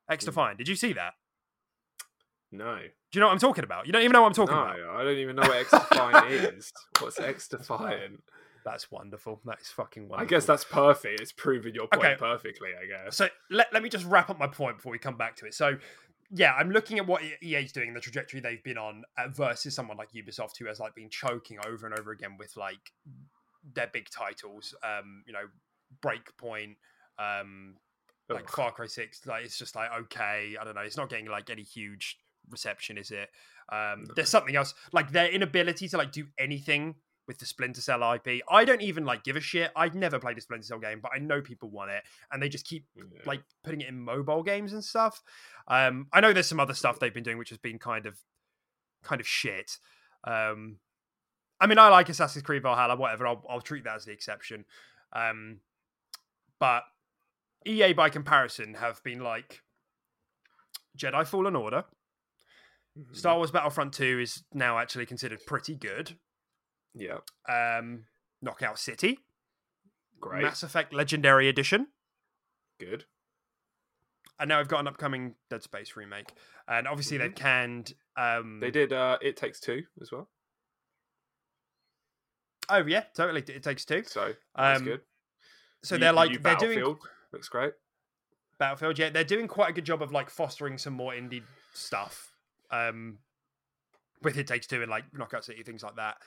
x 0.10 0.26
defiant 0.26 0.58
did 0.58 0.68
you 0.68 0.76
see 0.76 0.92
that 0.94 1.14
No, 2.52 2.78
do 2.78 2.84
you 3.14 3.20
know 3.22 3.28
what 3.28 3.34
i'm 3.34 3.40
talking 3.40 3.64
about 3.64 3.86
you 3.86 3.94
don't 3.94 4.02
even 4.02 4.12
know 4.12 4.22
what 4.22 4.28
i'm 4.28 4.34
talking 4.34 4.56
no, 4.56 4.64
about 4.64 4.80
I 5.00 5.04
don't 5.04 5.18
even 5.18 5.36
know 5.36 5.44
what 5.44 5.56
X 5.58 5.72
Defiant 5.72 6.32
is. 6.32 6.72
What's 7.00 7.20
X 7.20 7.48
Defiant? 7.48 8.22
that's 8.66 8.92
wonderful 8.92 9.40
that 9.46 9.62
is 9.62 9.68
fucking 9.70 10.10
wonderful. 10.10 10.26
I 10.26 10.30
guess 10.30 10.46
that's 10.46 10.66
perfect. 10.66 11.22
It's 11.22 11.32
proven 11.32 11.74
your 11.74 11.88
point 11.88 12.04
Okay. 12.06 12.16
perfectly. 12.20 12.70
I 12.80 12.86
guess. 12.86 13.16
So 13.16 13.30
let, 13.50 13.68
let 13.72 13.82
me 13.82 13.88
just 13.90 14.06
wrap 14.06 14.30
up 14.30 14.38
my 14.38 14.48
point 14.48 14.78
before 14.78 14.92
we 14.92 15.00
come 15.00 15.16
back 15.16 15.38
to 15.38 15.46
it. 15.46 15.54
So, 15.54 15.78
yeah, 16.32 16.54
I'm 16.54 16.72
looking 16.72 17.00
at 17.00 17.08
what 17.08 17.22
EA's 17.42 17.72
doing, 17.72 17.94
the 17.94 18.00
trajectory 18.00 18.40
they've 18.40 18.64
been 18.64 18.78
on 18.78 19.04
uh, 19.18 19.30
versus 19.30 19.74
someone 19.74 19.98
like 19.98 20.12
Ubisoft 20.12 20.58
who 20.60 20.66
has 20.66 20.80
like 20.80 20.94
been 20.94 21.10
choking 21.10 21.58
over 21.68 21.88
and 21.88 21.98
over 21.98 22.12
again 22.12 22.38
with 22.38 22.56
like 22.56 22.92
their 23.74 23.88
big 23.92 24.10
titles. 24.10 24.76
Um, 24.84 25.24
you 25.26 25.34
know, 25.34 25.46
Breakpoint, 26.04 26.76
um, 27.18 27.76
like 28.30 28.44
Ugh. 28.44 28.50
Far 28.50 28.72
Cry 28.72 28.86
Six. 28.86 29.26
Like 29.26 29.44
it's 29.46 29.58
just 29.58 29.76
like 29.76 29.90
okay, 30.02 30.56
I 30.60 30.64
don't 30.64 30.76
know. 30.76 30.82
It's 30.82 30.98
not 30.98 31.10
getting 31.10 31.26
like 31.26 31.50
any 31.50 31.64
huge 31.64 32.18
reception, 32.50 32.98
is 32.98 33.12
it? 33.12 33.30
Um, 33.72 34.06
there's 34.16 34.30
something 34.30 34.56
else 34.56 34.74
like 34.92 35.12
their 35.12 35.30
inability 35.30 35.88
to 35.90 35.98
like 35.98 36.12
do 36.12 36.26
anything 36.38 36.96
with 37.30 37.38
the 37.38 37.46
Splinter 37.46 37.80
Cell 37.80 38.02
IP. 38.14 38.42
I 38.50 38.66
don't 38.66 38.82
even 38.82 39.06
like 39.06 39.24
give 39.24 39.36
a 39.36 39.40
shit. 39.40 39.72
I've 39.76 39.94
never 39.94 40.18
played 40.20 40.38
a 40.38 40.42
Splinter 40.42 40.66
Cell 40.66 40.80
game, 40.80 41.00
but 41.00 41.12
I 41.16 41.20
know 41.20 41.42
people 41.42 41.70
want 41.70 41.92
it, 41.92 42.04
and 42.32 42.42
they 42.42 42.50
just 42.50 42.66
keep 42.66 42.86
Yeah. 42.96 43.04
like 43.26 43.44
putting 43.64 43.82
it 43.82 43.88
in 43.88 44.00
mobile 44.00 44.42
games 44.42 44.74
and 44.74 44.84
stuff. 44.84 45.22
Um, 45.68 46.08
I 46.12 46.22
know 46.22 46.34
there's 46.34 46.48
some 46.48 46.60
other 46.60 46.74
stuff 46.74 46.98
they've 47.00 47.14
been 47.14 47.24
doing 47.24 47.38
which 47.38 47.50
has 47.50 47.60
been 47.60 47.78
kind 47.78 48.08
of 48.08 48.18
kind 49.04 49.22
of 49.22 49.28
shit. 49.28 49.78
Um, 50.24 50.80
I 51.62 51.68
mean, 51.68 51.78
I 51.78 51.90
like 51.90 52.10
Assassin's 52.10 52.44
Creed 52.44 52.64
Valhalla, 52.64 52.96
whatever. 52.96 53.28
I'll, 53.28 53.46
I'll 53.48 53.62
treat 53.62 53.84
that 53.84 53.96
as 53.98 54.06
the 54.06 54.12
exception. 54.12 54.66
Um, 55.14 55.60
but 56.60 56.84
EA, 57.68 57.94
by 57.94 58.10
comparison, 58.10 58.74
have 58.74 59.04
been 59.04 59.20
like 59.20 59.62
Jedi 60.98 61.28
Fallen 61.28 61.56
Order. 61.56 61.86
Mhm. 62.98 63.16
Star 63.16 63.36
Wars 63.36 63.52
Battlefront 63.52 63.94
2 63.94 64.20
is 64.20 64.44
now 64.52 64.80
actually 64.80 65.06
considered 65.06 65.46
pretty 65.46 65.76
good. 65.76 66.18
Yeah, 66.94 67.20
Um, 67.48 68.06
Knockout 68.42 68.80
City, 68.80 69.20
great, 70.20 70.44
Mass 70.44 70.64
Effect 70.64 70.94
Legendary 70.94 71.48
Edition, 71.48 71.88
good. 72.80 73.06
and 74.40 74.50
now 74.50 74.60
I've 74.60 74.68
got 74.68 74.80
an 74.82 74.88
upcoming 74.88 75.36
Dead 75.50 75.64
Space 75.64 75.96
remake. 75.96 76.34
And 76.68 76.88
obviously 76.88 77.18
they've 77.18 77.34
canned. 77.34 77.94
Um, 78.16 78.60
They 78.60 78.70
did. 78.72 78.94
uh 78.94 79.18
It 79.22 79.36
takes 79.38 79.60
two 79.60 79.84
as 80.02 80.12
well. 80.12 80.30
Oh 82.70 82.86
yeah, 82.86 83.04
totally. 83.16 83.42
It 83.42 83.64
takes 83.64 83.86
two. 83.86 84.04
So 84.04 84.36
that's 84.56 84.80
Um, 84.80 84.86
good. 84.86 85.02
So 85.84 85.98
they're 85.98 86.14
like 86.14 86.42
they're 86.44 86.56
doing 86.58 86.98
Looks 87.32 87.50
great. 87.50 87.74
Battlefield. 88.60 89.00
Yeah, 89.00 89.10
they're 89.10 89.24
doing 89.24 89.48
quite 89.48 89.70
a 89.70 89.74
good 89.74 89.86
job 89.86 90.02
of 90.04 90.12
like 90.12 90.30
fostering 90.30 90.78
some 90.78 90.94
more 90.94 91.14
indie 91.14 91.44
stuff. 91.74 92.36
Um, 92.70 93.20
with 94.22 94.38
It 94.38 94.46
Takes 94.48 94.68
Two 94.68 94.82
and 94.82 94.92
like 94.92 95.06
Knockout 95.14 95.46
City 95.46 95.64
things 95.64 95.82
like 95.82 95.96
that. 95.96 96.18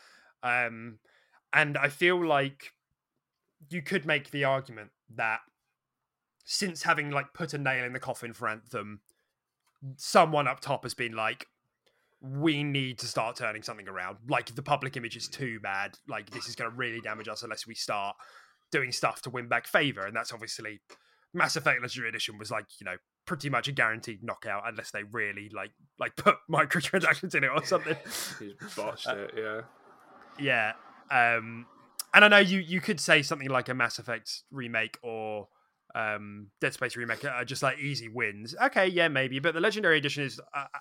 Um, 0.43 0.99
and 1.53 1.77
I 1.77 1.89
feel 1.89 2.25
like 2.25 2.73
you 3.71 3.83
could 3.83 4.07
make 4.07 4.31
the 4.31 4.45
argument 4.45 4.91
that 5.15 5.41
since 6.45 6.83
having 6.83 7.11
like 7.11 7.33
put 7.35 7.55
a 7.55 7.59
nail 7.59 7.85
in 7.85 7.93
the 7.93 8.01
coffin 8.01 8.33
for 8.33 8.49
Anthem, 8.49 9.01
someone 9.97 10.49
up 10.49 10.61
top 10.61 10.83
has 10.85 10.95
been 10.95 11.13
like, 11.13 11.47
we 12.21 12.63
need 12.63 12.99
to 13.01 13.07
start 13.07 13.37
turning 13.37 13.63
something 13.63 13.89
around. 13.89 14.19
Like 14.29 14.55
the 14.55 14.63
public 14.63 14.97
image 14.97 15.17
is 15.17 15.29
too 15.29 15.59
bad. 15.61 15.99
Like 16.09 16.31
this 16.31 16.49
is 16.49 16.55
going 16.55 16.71
to 16.71 16.77
really 16.77 17.01
damage 17.01 17.29
us 17.29 17.43
unless 17.43 17.67
we 17.67 17.75
start 17.75 18.17
doing 18.71 18.93
stuff 18.93 19.23
to 19.23 19.31
win 19.31 19.49
back 19.49 19.67
favor. 19.67 20.07
And 20.07 20.15
that's 20.15 20.33
obviously 20.33 20.81
Mass 21.35 21.57
Effect 21.57 21.81
Legendary 21.81 22.09
Edition 22.09 22.39
was 22.39 22.51
like 22.51 22.67
you 22.81 22.85
know 22.85 22.97
pretty 23.25 23.49
much 23.49 23.69
a 23.69 23.73
guaranteed 23.73 24.23
knockout 24.23 24.65
unless 24.67 24.91
they 24.91 25.03
really 25.05 25.51
like 25.55 25.71
like 25.99 26.17
put 26.17 26.37
microtransactions 26.51 27.35
in 27.35 27.45
it 27.45 27.51
or 27.55 27.65
something. 27.65 27.97
He's 28.39 28.75
botched 28.77 29.09
it, 29.09 29.35
yeah. 29.37 29.61
Yeah. 30.39 30.73
Um, 31.11 31.67
and 32.15 32.25
I 32.25 32.29
know 32.29 32.39
you 32.39 32.59
you 32.59 32.81
could 32.81 33.01
say 33.01 33.23
something 33.23 33.49
like 33.49 33.69
a 33.69 33.75
Mass 33.75 33.99
Effect 33.99 34.43
remake 34.51 34.99
or 35.03 35.49
um, 35.95 36.49
Dead 36.61 36.75
Space 36.75 36.97
remake 36.97 37.25
are 37.25 37.45
just 37.45 37.63
like 37.63 37.79
easy 37.79 38.09
wins. 38.09 38.55
Okay, 38.63 38.87
yeah, 38.87 39.09
maybe, 39.09 39.39
but 39.39 39.55
the 39.55 39.61
Legendary 39.61 39.99
Edition 39.99 40.25
is. 40.25 40.41
Uh, 40.55 40.65
uh 40.75 40.79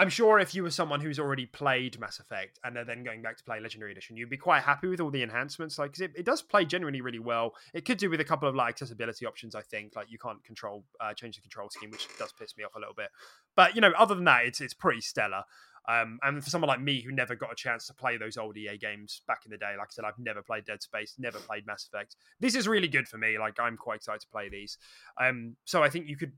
I'm 0.00 0.10
sure 0.10 0.38
if 0.38 0.54
you 0.54 0.62
were 0.62 0.70
someone 0.70 1.00
who's 1.00 1.18
already 1.18 1.44
played 1.44 1.98
Mass 1.98 2.20
Effect 2.20 2.60
and 2.62 2.76
are 2.76 2.84
then 2.84 3.02
going 3.02 3.20
back 3.20 3.36
to 3.36 3.42
play 3.42 3.58
Legendary 3.58 3.90
Edition, 3.90 4.16
you'd 4.16 4.30
be 4.30 4.36
quite 4.36 4.62
happy 4.62 4.86
with 4.86 5.00
all 5.00 5.10
the 5.10 5.24
enhancements. 5.24 5.76
Like, 5.76 5.92
cause 5.92 6.02
it, 6.02 6.12
it 6.14 6.24
does 6.24 6.40
play 6.40 6.64
genuinely 6.64 7.00
really 7.00 7.18
well. 7.18 7.54
It 7.74 7.84
could 7.84 7.98
do 7.98 8.08
with 8.08 8.20
a 8.20 8.24
couple 8.24 8.48
of 8.48 8.54
like 8.54 8.68
accessibility 8.68 9.26
options. 9.26 9.56
I 9.56 9.62
think, 9.62 9.96
like 9.96 10.08
you 10.08 10.16
can't 10.16 10.42
control 10.44 10.84
uh, 11.00 11.14
change 11.14 11.34
the 11.34 11.42
control 11.42 11.68
scheme, 11.68 11.90
which 11.90 12.06
does 12.16 12.32
piss 12.32 12.56
me 12.56 12.62
off 12.62 12.76
a 12.76 12.78
little 12.78 12.94
bit. 12.94 13.08
But 13.56 13.74
you 13.74 13.80
know, 13.80 13.90
other 13.98 14.14
than 14.14 14.22
that, 14.24 14.44
it's 14.44 14.60
it's 14.60 14.72
pretty 14.72 15.00
stellar. 15.00 15.42
Um, 15.88 16.18
and 16.22 16.44
for 16.44 16.50
someone 16.50 16.68
like 16.68 16.82
me 16.82 17.00
who 17.00 17.12
never 17.12 17.34
got 17.34 17.50
a 17.50 17.54
chance 17.54 17.86
to 17.86 17.94
play 17.94 18.18
those 18.18 18.36
old 18.36 18.56
EA 18.58 18.76
games 18.76 19.22
back 19.26 19.42
in 19.46 19.50
the 19.50 19.56
day, 19.56 19.74
like 19.78 19.88
I 19.88 19.92
said, 19.92 20.04
I've 20.04 20.18
never 20.18 20.42
played 20.42 20.66
Dead 20.66 20.82
Space, 20.82 21.14
never 21.18 21.38
played 21.38 21.66
Mass 21.66 21.88
Effect. 21.90 22.16
This 22.40 22.54
is 22.54 22.68
really 22.68 22.88
good 22.88 23.08
for 23.08 23.16
me. 23.16 23.38
Like 23.38 23.58
I'm 23.58 23.76
quite 23.78 23.96
excited 23.96 24.20
to 24.20 24.28
play 24.28 24.50
these. 24.50 24.76
Um, 25.18 25.56
so 25.64 25.82
I 25.82 25.88
think 25.88 26.06
you 26.06 26.16
could, 26.16 26.32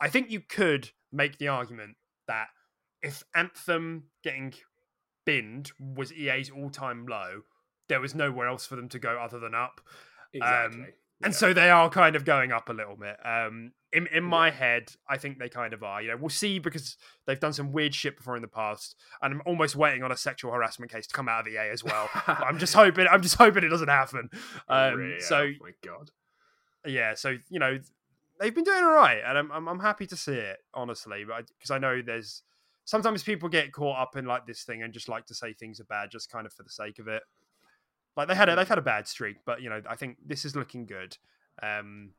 I 0.00 0.08
think 0.08 0.30
you 0.30 0.40
could 0.40 0.90
make 1.10 1.38
the 1.38 1.48
argument 1.48 1.96
that 2.28 2.46
if 3.02 3.24
Anthem 3.34 4.04
getting 4.22 4.54
binned 5.26 5.72
was 5.80 6.12
EA's 6.12 6.50
all-time 6.50 7.06
low, 7.06 7.42
there 7.88 8.00
was 8.00 8.14
nowhere 8.14 8.46
else 8.46 8.66
for 8.66 8.76
them 8.76 8.88
to 8.90 9.00
go 9.00 9.18
other 9.20 9.40
than 9.40 9.54
up. 9.54 9.80
Exactly. 10.32 10.80
Um, 10.80 10.86
and 11.22 11.34
so 11.34 11.52
they 11.52 11.70
are 11.70 11.90
kind 11.90 12.14
of 12.14 12.24
going 12.24 12.52
up 12.52 12.68
a 12.68 12.72
little 12.72 12.96
bit. 12.96 13.16
Um, 13.24 13.72
in 13.92 14.06
in 14.08 14.22
my 14.22 14.50
head, 14.50 14.92
I 15.08 15.18
think 15.18 15.38
they 15.38 15.48
kind 15.48 15.72
of 15.72 15.82
are. 15.82 16.00
You 16.00 16.08
know, 16.08 16.16
we'll 16.16 16.28
see 16.28 16.58
because 16.58 16.96
they've 17.26 17.40
done 17.40 17.52
some 17.52 17.72
weird 17.72 17.94
shit 17.94 18.16
before 18.16 18.36
in 18.36 18.42
the 18.42 18.48
past, 18.48 18.96
and 19.22 19.34
I'm 19.34 19.42
almost 19.46 19.76
waiting 19.76 20.02
on 20.02 20.12
a 20.12 20.16
sexual 20.16 20.52
harassment 20.52 20.92
case 20.92 21.06
to 21.08 21.14
come 21.14 21.28
out 21.28 21.46
of 21.46 21.52
EA 21.52 21.70
as 21.72 21.82
well. 21.82 22.08
I'm 22.26 22.58
just 22.58 22.74
hoping. 22.82 23.06
I'm 23.10 23.22
just 23.22 23.36
hoping 23.36 23.64
it 23.64 23.68
doesn't 23.68 23.88
happen. 23.88 24.30
Um, 24.68 24.94
really? 24.94 25.20
So, 25.20 25.38
oh 25.38 25.52
my 25.60 25.72
god. 25.84 26.10
Yeah. 26.86 27.14
So 27.14 27.36
you 27.48 27.58
know, 27.58 27.78
they've 28.38 28.54
been 28.54 28.64
doing 28.64 28.82
all 28.82 28.94
right, 28.94 29.20
and 29.26 29.36
I'm 29.36 29.50
I'm, 29.50 29.68
I'm 29.68 29.80
happy 29.80 30.06
to 30.06 30.16
see 30.16 30.34
it 30.34 30.58
honestly, 30.72 31.24
but 31.24 31.50
because 31.58 31.70
I, 31.70 31.76
I 31.76 31.78
know 31.78 32.02
there's 32.02 32.42
sometimes 32.84 33.22
people 33.22 33.48
get 33.48 33.72
caught 33.72 33.98
up 34.00 34.16
in 34.16 34.24
like 34.24 34.46
this 34.46 34.62
thing 34.62 34.82
and 34.82 34.92
just 34.92 35.08
like 35.08 35.26
to 35.26 35.34
say 35.34 35.52
things 35.52 35.80
are 35.80 35.84
bad 35.84 36.10
just 36.10 36.30
kind 36.30 36.46
of 36.46 36.52
for 36.52 36.62
the 36.62 36.70
sake 36.70 36.98
of 36.98 37.08
it. 37.08 37.22
Like 38.16 38.28
they 38.28 38.34
had 38.34 38.48
a, 38.48 38.56
they've 38.56 38.68
had 38.68 38.78
a 38.78 38.82
bad 38.82 39.06
streak, 39.08 39.36
but 39.44 39.62
you 39.62 39.70
know 39.70 39.82
I 39.88 39.96
think 39.96 40.18
this 40.24 40.44
is 40.44 40.54
looking 40.54 40.86
good. 40.86 41.16
Um, 41.62 42.10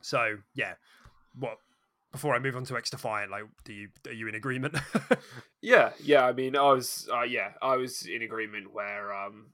so 0.00 0.36
yeah, 0.54 0.74
what 1.38 1.58
before 2.12 2.34
I 2.34 2.38
move 2.38 2.56
on 2.56 2.64
to 2.64 2.76
X 2.76 2.90
Defiant, 2.90 3.30
like, 3.30 3.44
do 3.64 3.72
you 3.72 3.88
are 4.06 4.12
you 4.12 4.28
in 4.28 4.34
agreement? 4.34 4.76
yeah, 5.62 5.92
yeah. 6.02 6.24
I 6.24 6.32
mean, 6.32 6.56
I 6.56 6.72
was, 6.72 7.08
uh, 7.12 7.22
yeah, 7.22 7.52
I 7.62 7.76
was 7.76 8.02
in 8.06 8.22
agreement 8.22 8.72
where, 8.72 9.14
um, 9.14 9.52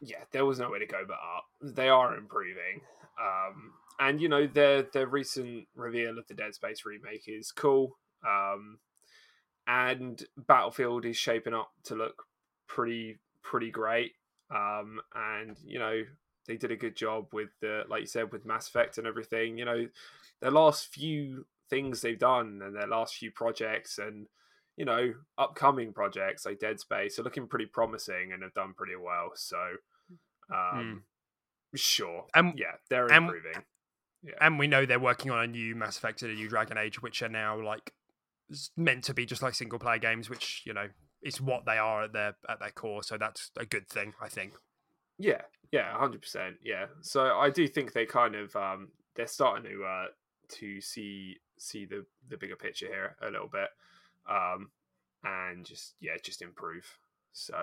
yeah, 0.00 0.24
there 0.32 0.46
was 0.46 0.58
nowhere 0.58 0.78
to 0.78 0.86
go 0.86 1.02
but 1.06 1.14
up. 1.14 1.44
They 1.60 1.88
are 1.88 2.16
improving, 2.16 2.80
um, 3.20 3.72
and 3.98 4.20
you 4.20 4.28
know, 4.28 4.46
their 4.46 4.82
their 4.82 5.06
recent 5.06 5.66
reveal 5.74 6.18
of 6.18 6.26
the 6.26 6.34
Dead 6.34 6.54
Space 6.54 6.84
remake 6.86 7.24
is 7.26 7.52
cool. 7.52 7.98
Um, 8.26 8.78
and 9.66 10.22
Battlefield 10.36 11.04
is 11.04 11.16
shaping 11.16 11.54
up 11.54 11.70
to 11.84 11.94
look 11.94 12.24
pretty 12.66 13.18
pretty 13.42 13.70
great. 13.70 14.12
Um, 14.50 15.00
and 15.14 15.56
you 15.64 15.78
know, 15.78 16.02
they 16.46 16.56
did 16.56 16.70
a 16.70 16.76
good 16.76 16.96
job 16.96 17.26
with 17.32 17.50
the 17.60 17.84
like 17.88 18.00
you 18.00 18.06
said 18.06 18.32
with 18.32 18.46
Mass 18.46 18.68
Effect 18.68 18.98
and 18.98 19.06
everything. 19.06 19.58
You 19.58 19.64
know, 19.64 19.86
their 20.40 20.50
last 20.50 20.86
few 20.92 21.46
things 21.68 22.00
they've 22.00 22.18
done 22.18 22.60
and 22.64 22.74
their 22.74 22.88
last 22.88 23.14
few 23.14 23.30
projects 23.30 23.98
and 23.98 24.26
you 24.76 24.84
know 24.84 25.14
upcoming 25.38 25.92
projects 25.92 26.44
like 26.44 26.58
Dead 26.58 26.80
Space 26.80 27.18
are 27.18 27.22
looking 27.22 27.46
pretty 27.46 27.66
promising 27.66 28.32
and 28.32 28.42
have 28.42 28.54
done 28.54 28.74
pretty 28.76 28.96
well. 28.96 29.32
So, 29.34 29.58
um, 30.52 31.02
mm. 31.74 31.78
sure, 31.78 32.26
and 32.34 32.58
yeah, 32.58 32.76
they're 32.88 33.06
improving. 33.06 33.52
And, 33.54 33.64
yeah. 34.22 34.34
and 34.40 34.58
we 34.58 34.66
know 34.66 34.86
they're 34.86 34.98
working 34.98 35.30
on 35.30 35.44
a 35.44 35.46
new 35.46 35.74
Mass 35.74 35.98
Effect 35.98 36.22
and 36.22 36.32
a 36.32 36.34
new 36.34 36.48
Dragon 36.48 36.78
Age, 36.78 37.02
which 37.02 37.22
are 37.22 37.28
now 37.28 37.60
like 37.62 37.92
meant 38.76 39.04
to 39.04 39.14
be 39.14 39.26
just 39.26 39.42
like 39.42 39.54
single 39.54 39.78
player 39.78 39.98
games, 39.98 40.28
which 40.28 40.62
you 40.64 40.72
know 40.72 40.88
is 41.22 41.40
what 41.40 41.66
they 41.66 41.78
are 41.78 42.04
at 42.04 42.12
their 42.12 42.36
at 42.48 42.58
their 42.60 42.70
core. 42.70 43.02
So 43.02 43.18
that's 43.18 43.50
a 43.56 43.66
good 43.66 43.88
thing, 43.88 44.14
I 44.20 44.28
think. 44.28 44.54
Yeah, 45.20 45.42
yeah, 45.70 45.96
hundred 45.96 46.22
percent. 46.22 46.56
Yeah. 46.64 46.86
So 47.02 47.38
I 47.38 47.50
do 47.50 47.68
think 47.68 47.92
they 47.92 48.06
kind 48.06 48.34
of 48.34 48.56
um 48.56 48.88
they're 49.14 49.26
starting 49.26 49.70
to 49.70 49.84
uh 49.84 50.06
to 50.56 50.80
see 50.80 51.36
see 51.58 51.84
the 51.84 52.06
the 52.28 52.38
bigger 52.38 52.56
picture 52.56 52.86
here 52.86 53.16
a 53.22 53.30
little 53.30 53.48
bit. 53.48 53.68
Um 54.28 54.70
and 55.22 55.64
just 55.66 55.94
yeah, 56.00 56.12
just 56.22 56.40
improve. 56.40 56.86
So 57.32 57.54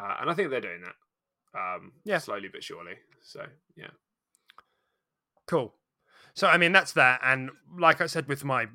uh 0.00 0.16
and 0.20 0.30
I 0.30 0.34
think 0.34 0.50
they're 0.50 0.60
doing 0.60 0.82
that. 0.82 1.58
Um 1.58 1.92
yeah, 2.04 2.18
slowly 2.18 2.48
but 2.50 2.62
surely. 2.62 2.94
So 3.22 3.44
yeah. 3.76 3.90
Cool. 5.48 5.74
So 6.34 6.46
I 6.46 6.58
mean 6.58 6.70
that's 6.70 6.92
that 6.92 7.20
and 7.24 7.50
like 7.76 8.00
I 8.00 8.06
said 8.06 8.28
with 8.28 8.44
my 8.44 8.68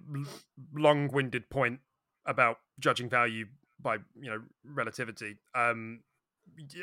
long-winded 0.75 1.49
point 1.49 1.79
about 2.25 2.57
judging 2.79 3.10
value 3.10 3.45
by, 3.79 3.95
you 4.19 4.29
know, 4.29 4.41
relativity. 4.65 5.38
Um 5.55 6.01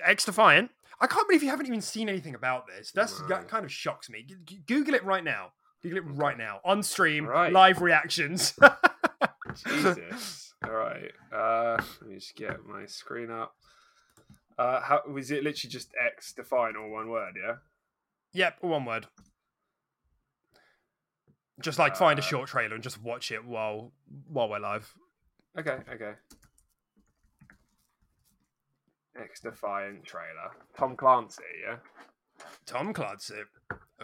X 0.05 0.25
Defiant. 0.25 0.71
I 1.01 1.07
can't 1.07 1.29
believe 1.29 1.43
you 1.43 1.51
haven't 1.51 1.67
even 1.67 1.81
seen 1.81 2.09
anything 2.09 2.35
about 2.35 2.67
this. 2.67 2.91
That's 2.91 3.21
that 3.29 3.49
kind 3.49 3.65
of 3.65 3.73
shocks 3.73 4.11
me. 4.11 4.25
G- 4.45 4.61
Google 4.67 4.95
it 4.95 5.05
right 5.05 5.23
now. 5.23 5.53
Google 5.83 5.99
it 5.99 6.05
right 6.17 6.37
now 6.37 6.61
on 6.65 6.83
stream, 6.83 7.27
right. 7.27 7.53
live 7.53 7.81
reactions. 7.81 8.59
Jesus. 9.67 10.55
All 10.65 10.73
right. 10.73 11.13
Uh, 11.33 11.81
let 12.01 12.11
me 12.11 12.17
just 12.17 12.35
get 12.35 12.65
my 12.67 12.85
screen 12.87 13.31
up. 13.31 13.55
Uh, 14.59 14.81
how 14.81 15.03
was 15.09 15.31
it? 15.31 15.45
Literally 15.45 15.71
just 15.71 15.93
X 16.05 16.33
Defiant, 16.33 16.77
all 16.77 16.91
one 16.91 17.09
word, 17.09 17.35
yeah. 17.41 17.57
Yep, 18.33 18.57
one 18.63 18.85
word. 18.85 19.07
Just 21.61 21.79
like 21.79 21.93
uh, 21.93 21.97
find 21.97 22.19
a 22.19 22.23
uh, 22.23 22.25
short 22.25 22.49
trailer 22.49 22.75
and 22.75 22.83
just 22.83 23.01
watch 23.01 23.31
it 23.31 23.45
while 23.45 23.93
while 24.29 24.49
we're 24.49 24.59
live. 24.59 24.93
Okay. 25.57 25.79
Okay. 25.93 26.13
X 29.21 29.41
Defiant 29.41 30.05
trailer. 30.05 30.51
Tom 30.77 30.97
Clancy, 30.97 31.43
yeah. 31.67 31.77
Tom 32.67 32.93
Clancy. 32.93 33.35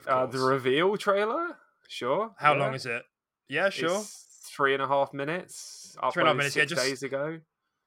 Uh, 0.07 0.27
the 0.27 0.39
reveal 0.39 0.97
trailer. 0.97 1.57
Sure. 1.89 2.33
How 2.39 2.55
yeah. 2.55 2.61
long 2.61 2.75
is 2.75 2.87
it? 2.87 3.03
Yeah, 3.49 3.69
sure. 3.69 4.01
It's 4.01 4.51
three 4.55 4.75
and 4.75 4.83
a 4.83 4.89
half 4.89 5.13
minutes. 5.13 5.97
Three 6.13 6.23
and 6.23 6.29
a 6.29 6.31
half 6.31 6.37
minutes. 6.37 6.57
yeah, 6.57 6.65
just 6.65 6.83
days 6.83 7.03
ago. 7.03 7.41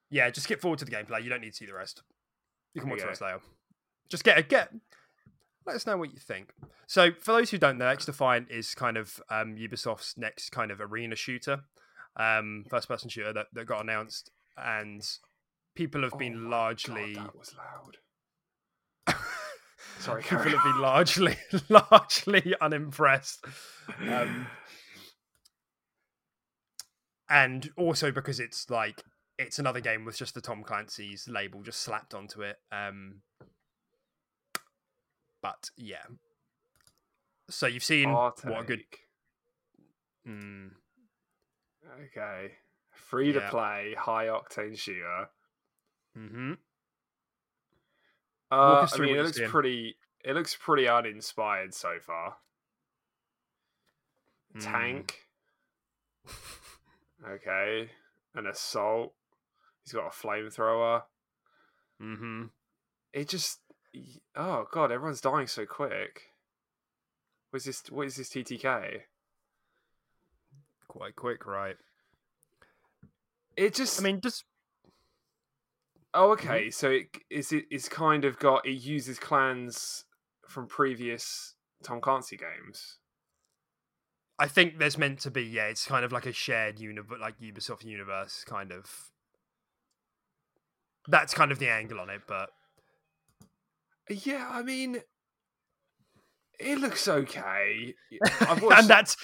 Yeah, 0.09 0.29
just 0.29 0.45
skip 0.45 0.61
forward 0.61 0.79
to 0.79 0.85
the 0.85 0.91
gameplay. 0.91 1.23
You 1.23 1.29
don't 1.29 1.41
need 1.41 1.51
to 1.51 1.55
see 1.55 1.65
the 1.65 1.73
rest. 1.73 2.01
You 2.73 2.81
can 2.81 2.89
watch 2.89 3.01
the 3.01 3.07
rest 3.07 3.21
later. 3.21 3.39
Just 4.09 4.23
get 4.23 4.37
a 4.37 4.43
get. 4.43 4.71
Let 5.65 5.75
us 5.75 5.85
know 5.85 5.97
what 5.97 6.13
you 6.13 6.19
think. 6.19 6.51
So, 6.85 7.11
for 7.11 7.33
those 7.33 7.51
who 7.51 7.57
don't 7.57 7.77
know, 7.77 7.87
X 7.87 8.05
Defiant 8.05 8.49
is 8.49 8.73
kind 8.73 8.95
of 8.95 9.21
um, 9.29 9.57
Ubisoft's 9.57 10.17
next 10.17 10.51
kind 10.51 10.71
of 10.71 10.79
arena 10.79 11.17
shooter, 11.17 11.63
um, 12.15 12.63
first-person 12.69 13.09
shooter 13.09 13.33
that, 13.33 13.47
that 13.51 13.65
got 13.65 13.83
announced, 13.83 14.31
and 14.55 15.05
people 15.77 16.01
have 16.01 16.17
been 16.17 16.45
oh 16.47 16.49
largely. 16.49 17.13
God, 17.13 17.27
that 17.27 17.37
was 17.37 17.55
loud. 19.07 19.15
Sorry, 19.99 20.23
people 20.23 20.39
have 20.39 20.63
been 20.63 20.81
largely, 20.81 21.35
largely 21.69 22.55
unimpressed. 22.59 23.45
Um, 24.09 24.47
and 27.29 27.69
also 27.77 28.11
because 28.11 28.39
it's 28.39 28.69
like 28.71 29.03
it's 29.37 29.59
another 29.59 29.79
game 29.79 30.03
with 30.03 30.17
just 30.17 30.33
the 30.33 30.41
Tom 30.41 30.63
Clancy's 30.63 31.29
label 31.29 31.61
just 31.61 31.81
slapped 31.81 32.15
onto 32.15 32.41
it. 32.41 32.57
Um, 32.71 33.21
but 35.43 35.69
yeah. 35.77 36.05
So 37.51 37.67
you've 37.67 37.83
seen 37.83 38.11
what 38.11 38.43
a 38.43 38.63
good. 38.63 38.81
Mm. 40.27 40.71
Okay, 42.05 42.53
free 42.91 43.31
to 43.31 43.39
yeah. 43.39 43.49
play, 43.49 43.95
high 43.97 44.25
octane 44.25 44.77
shooter. 44.77 45.29
Mm-hmm. 46.17 46.53
Uh, 48.49 48.87
I 48.91 48.97
mean, 48.99 49.15
it 49.15 49.23
looks 49.23 49.39
pretty. 49.47 49.97
It 50.23 50.33
looks 50.33 50.55
pretty 50.55 50.87
uninspired 50.87 51.73
so 51.73 51.99
far. 51.99 52.37
Mm. 54.55 54.63
Tank. 54.63 55.19
okay, 57.29 57.89
an 58.35 58.47
assault. 58.47 59.13
He's 59.83 59.93
got 59.93 60.07
a 60.07 60.09
flamethrower. 60.09 61.03
Mm-hmm. 62.01 62.45
It 63.13 63.29
just. 63.29 63.59
Oh 64.35 64.65
god, 64.71 64.91
everyone's 64.91 65.21
dying 65.21 65.47
so 65.47 65.65
quick. 65.65 66.33
What 67.49 67.57
is 67.57 67.65
this? 67.65 67.83
What 67.89 68.07
is 68.07 68.15
this 68.15 68.29
TTK? 68.29 69.01
Quite 70.87 71.15
quick, 71.15 71.45
right? 71.45 71.75
it 73.57 73.73
just 73.73 73.99
I 73.99 74.03
mean, 74.03 74.21
just 74.21 74.45
Oh, 76.13 76.35
mm-hmm. 76.35 76.47
okay. 76.47 76.69
So 76.69 76.89
it 76.91 77.07
is 77.29 77.51
it 77.51 77.65
is 77.71 77.89
kind 77.89 78.25
of 78.25 78.39
got 78.39 78.65
it 78.65 78.71
uses 78.71 79.19
clans 79.19 80.05
from 80.47 80.67
previous 80.67 81.55
Tom 81.83 82.01
Clancy 82.01 82.37
games. 82.37 82.97
I 84.39 84.47
think 84.47 84.77
there's 84.77 84.97
meant 84.97 85.19
to 85.21 85.31
be 85.31 85.43
yeah. 85.43 85.65
It's 85.65 85.85
kind 85.85 86.05
of 86.05 86.11
like 86.11 86.25
a 86.25 86.33
shared 86.33 86.79
universe, 86.79 87.19
like 87.19 87.39
Ubisoft 87.39 87.83
universe, 87.83 88.43
kind 88.45 88.71
of. 88.71 88.85
That's 91.07 91.33
kind 91.33 91.51
of 91.51 91.59
the 91.59 91.69
angle 91.69 91.99
on 91.99 92.09
it, 92.09 92.21
but 92.27 92.49
Yeah, 94.09 94.47
I 94.49 94.61
mean, 94.63 95.01
it 96.59 96.79
looks 96.79 97.07
okay. 97.07 97.93
And 98.41 98.87
that's 98.87 99.15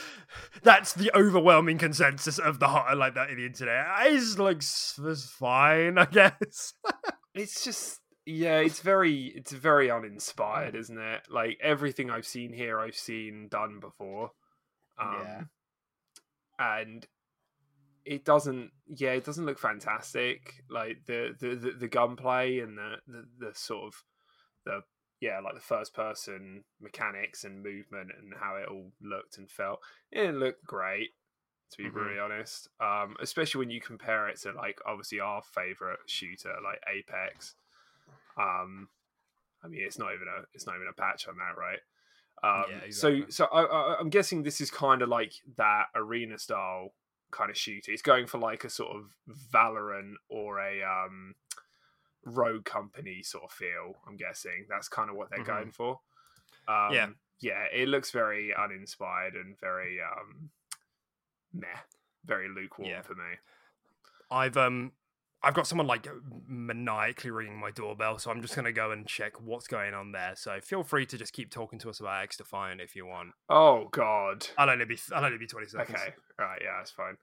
that's 0.61 0.93
the 0.93 1.11
overwhelming 1.15 1.77
consensus 1.77 2.39
of 2.39 2.59
the 2.59 2.67
hot 2.67 2.97
like 2.97 3.15
that 3.15 3.29
in 3.29 3.37
the 3.37 3.45
internet. 3.45 3.85
It 4.01 4.37
looks 4.37 4.99
it's 5.03 5.29
fine, 5.29 5.97
I 5.97 6.05
guess. 6.05 6.73
it's 7.33 7.63
just 7.63 7.99
yeah, 8.25 8.59
it's 8.59 8.79
very 8.79 9.33
it's 9.35 9.51
very 9.51 9.91
uninspired, 9.91 10.75
isn't 10.75 10.97
it? 10.97 11.21
Like 11.29 11.57
everything 11.61 12.09
I've 12.09 12.27
seen 12.27 12.53
here, 12.53 12.79
I've 12.79 12.95
seen 12.95 13.47
done 13.49 13.79
before. 13.79 14.31
Um, 14.99 15.17
Yeah. 15.23 15.41
and 16.59 17.07
it 18.05 18.25
doesn't 18.25 18.69
yeah 18.87 19.11
it 19.11 19.23
doesn't 19.23 19.45
look 19.45 19.57
fantastic 19.57 20.55
like 20.69 20.97
the 21.07 21.33
the 21.39 21.55
the, 21.55 21.71
the 21.71 21.87
gunplay 21.87 22.59
and 22.59 22.77
the, 22.77 22.95
the 23.07 23.25
the 23.39 23.51
sort 23.55 23.87
of 23.87 24.03
the 24.65 24.81
yeah 25.23 25.39
like 25.39 25.55
the 25.55 25.61
first 25.61 25.93
person 25.93 26.65
mechanics 26.81 27.45
and 27.45 27.63
movement 27.63 28.11
and 28.19 28.33
how 28.37 28.57
it 28.57 28.67
all 28.67 28.91
looked 29.01 29.37
and 29.37 29.49
felt 29.49 29.79
it 30.11 30.19
didn't 30.19 30.39
look 30.39 30.57
great 30.65 31.11
to 31.71 31.77
be 31.77 31.85
Mhm. 31.85 31.93
really 31.93 32.19
honest 32.19 32.67
um 32.81 33.15
especially 33.21 33.59
when 33.59 33.69
you 33.69 33.79
compare 33.79 34.27
it 34.27 34.37
to 34.41 34.51
like 34.51 34.79
obviously 34.85 35.21
our 35.21 35.41
favorite 35.41 35.99
shooter 36.07 36.53
like 36.61 36.81
apex 36.93 37.55
um 38.37 38.89
i 39.63 39.67
mean 39.69 39.81
it's 39.81 39.97
not 39.97 40.13
even 40.13 40.27
a 40.27 40.43
it's 40.53 40.67
not 40.67 40.75
even 40.75 40.89
a 40.89 40.93
patch 41.01 41.25
on 41.29 41.35
that 41.37 41.57
right 41.57 41.79
um 42.43 42.65
Yeah, 42.69 42.83
so 42.89 43.07
exactly. 43.07 43.31
so 43.31 43.45
I, 43.45 43.63
I 43.63 43.97
i'm 43.99 44.09
guessing 44.09 44.43
this 44.43 44.59
is 44.59 44.69
kind 44.69 45.01
of 45.01 45.07
like 45.07 45.33
that 45.55 45.85
arena 45.95 46.37
style 46.37 46.89
kind 47.31 47.49
of 47.49 47.57
shooter 47.57 47.93
it's 47.93 48.01
going 48.01 48.27
for 48.27 48.39
like 48.39 48.65
a 48.65 48.69
sort 48.69 48.93
of 48.95 49.05
valorant 49.53 50.15
or 50.29 50.59
a 50.59 50.83
um 50.83 51.35
rogue 52.25 52.65
company 52.65 53.21
sort 53.23 53.43
of 53.43 53.51
feel 53.51 53.95
i'm 54.07 54.15
guessing 54.17 54.65
that's 54.69 54.87
kind 54.87 55.09
of 55.09 55.15
what 55.15 55.29
they're 55.29 55.39
Mhm. 55.39 55.45
going 55.45 55.71
for 55.71 55.99
um 56.67 56.93
Yeah. 56.93 57.09
yeah 57.39 57.65
it 57.73 57.87
looks 57.87 58.11
very 58.11 58.53
uninspired 58.55 59.35
and 59.35 59.59
very 59.59 59.99
um 60.01 60.49
meh 61.53 61.67
very 62.25 62.47
lukewarm 62.49 62.89
Yeah. 62.89 63.01
for 63.01 63.15
me 63.15 63.37
I've 64.31 64.57
um 64.57 64.93
I've 65.45 65.53
got 65.53 65.67
someone 65.67 65.87
like 65.87 66.07
maniacally 66.47 67.29
ringing 67.29 67.57
my 67.59 67.69
doorbell, 67.69 68.17
so 68.17 68.31
I'm 68.31 68.41
just 68.41 68.55
gonna 68.55 68.71
go 68.71 68.91
and 68.91 69.05
check 69.05 69.41
what's 69.41 69.67
going 69.67 69.93
on 69.93 70.13
there. 70.13 70.35
So 70.37 70.61
feel 70.61 70.83
free 70.83 71.05
to 71.07 71.17
just 71.17 71.33
keep 71.33 71.51
talking 71.51 71.77
to 71.79 71.89
us 71.89 71.99
about 71.99 72.23
X 72.23 72.37
Defiant 72.37 72.79
if 72.79 72.95
you 72.95 73.05
want. 73.05 73.33
oh 73.49 73.89
god 73.91 74.47
I'll 74.57 74.69
only 74.69 74.85
be 74.85 74.97
I'll 75.11 75.25
only 75.25 75.37
be 75.37 75.45
twenty 75.47 75.67
seconds. 75.67 75.99
Okay, 75.99 76.13
right, 76.39 76.61
yeah, 76.63 76.77
that's 76.77 76.91
fine. 76.91 77.17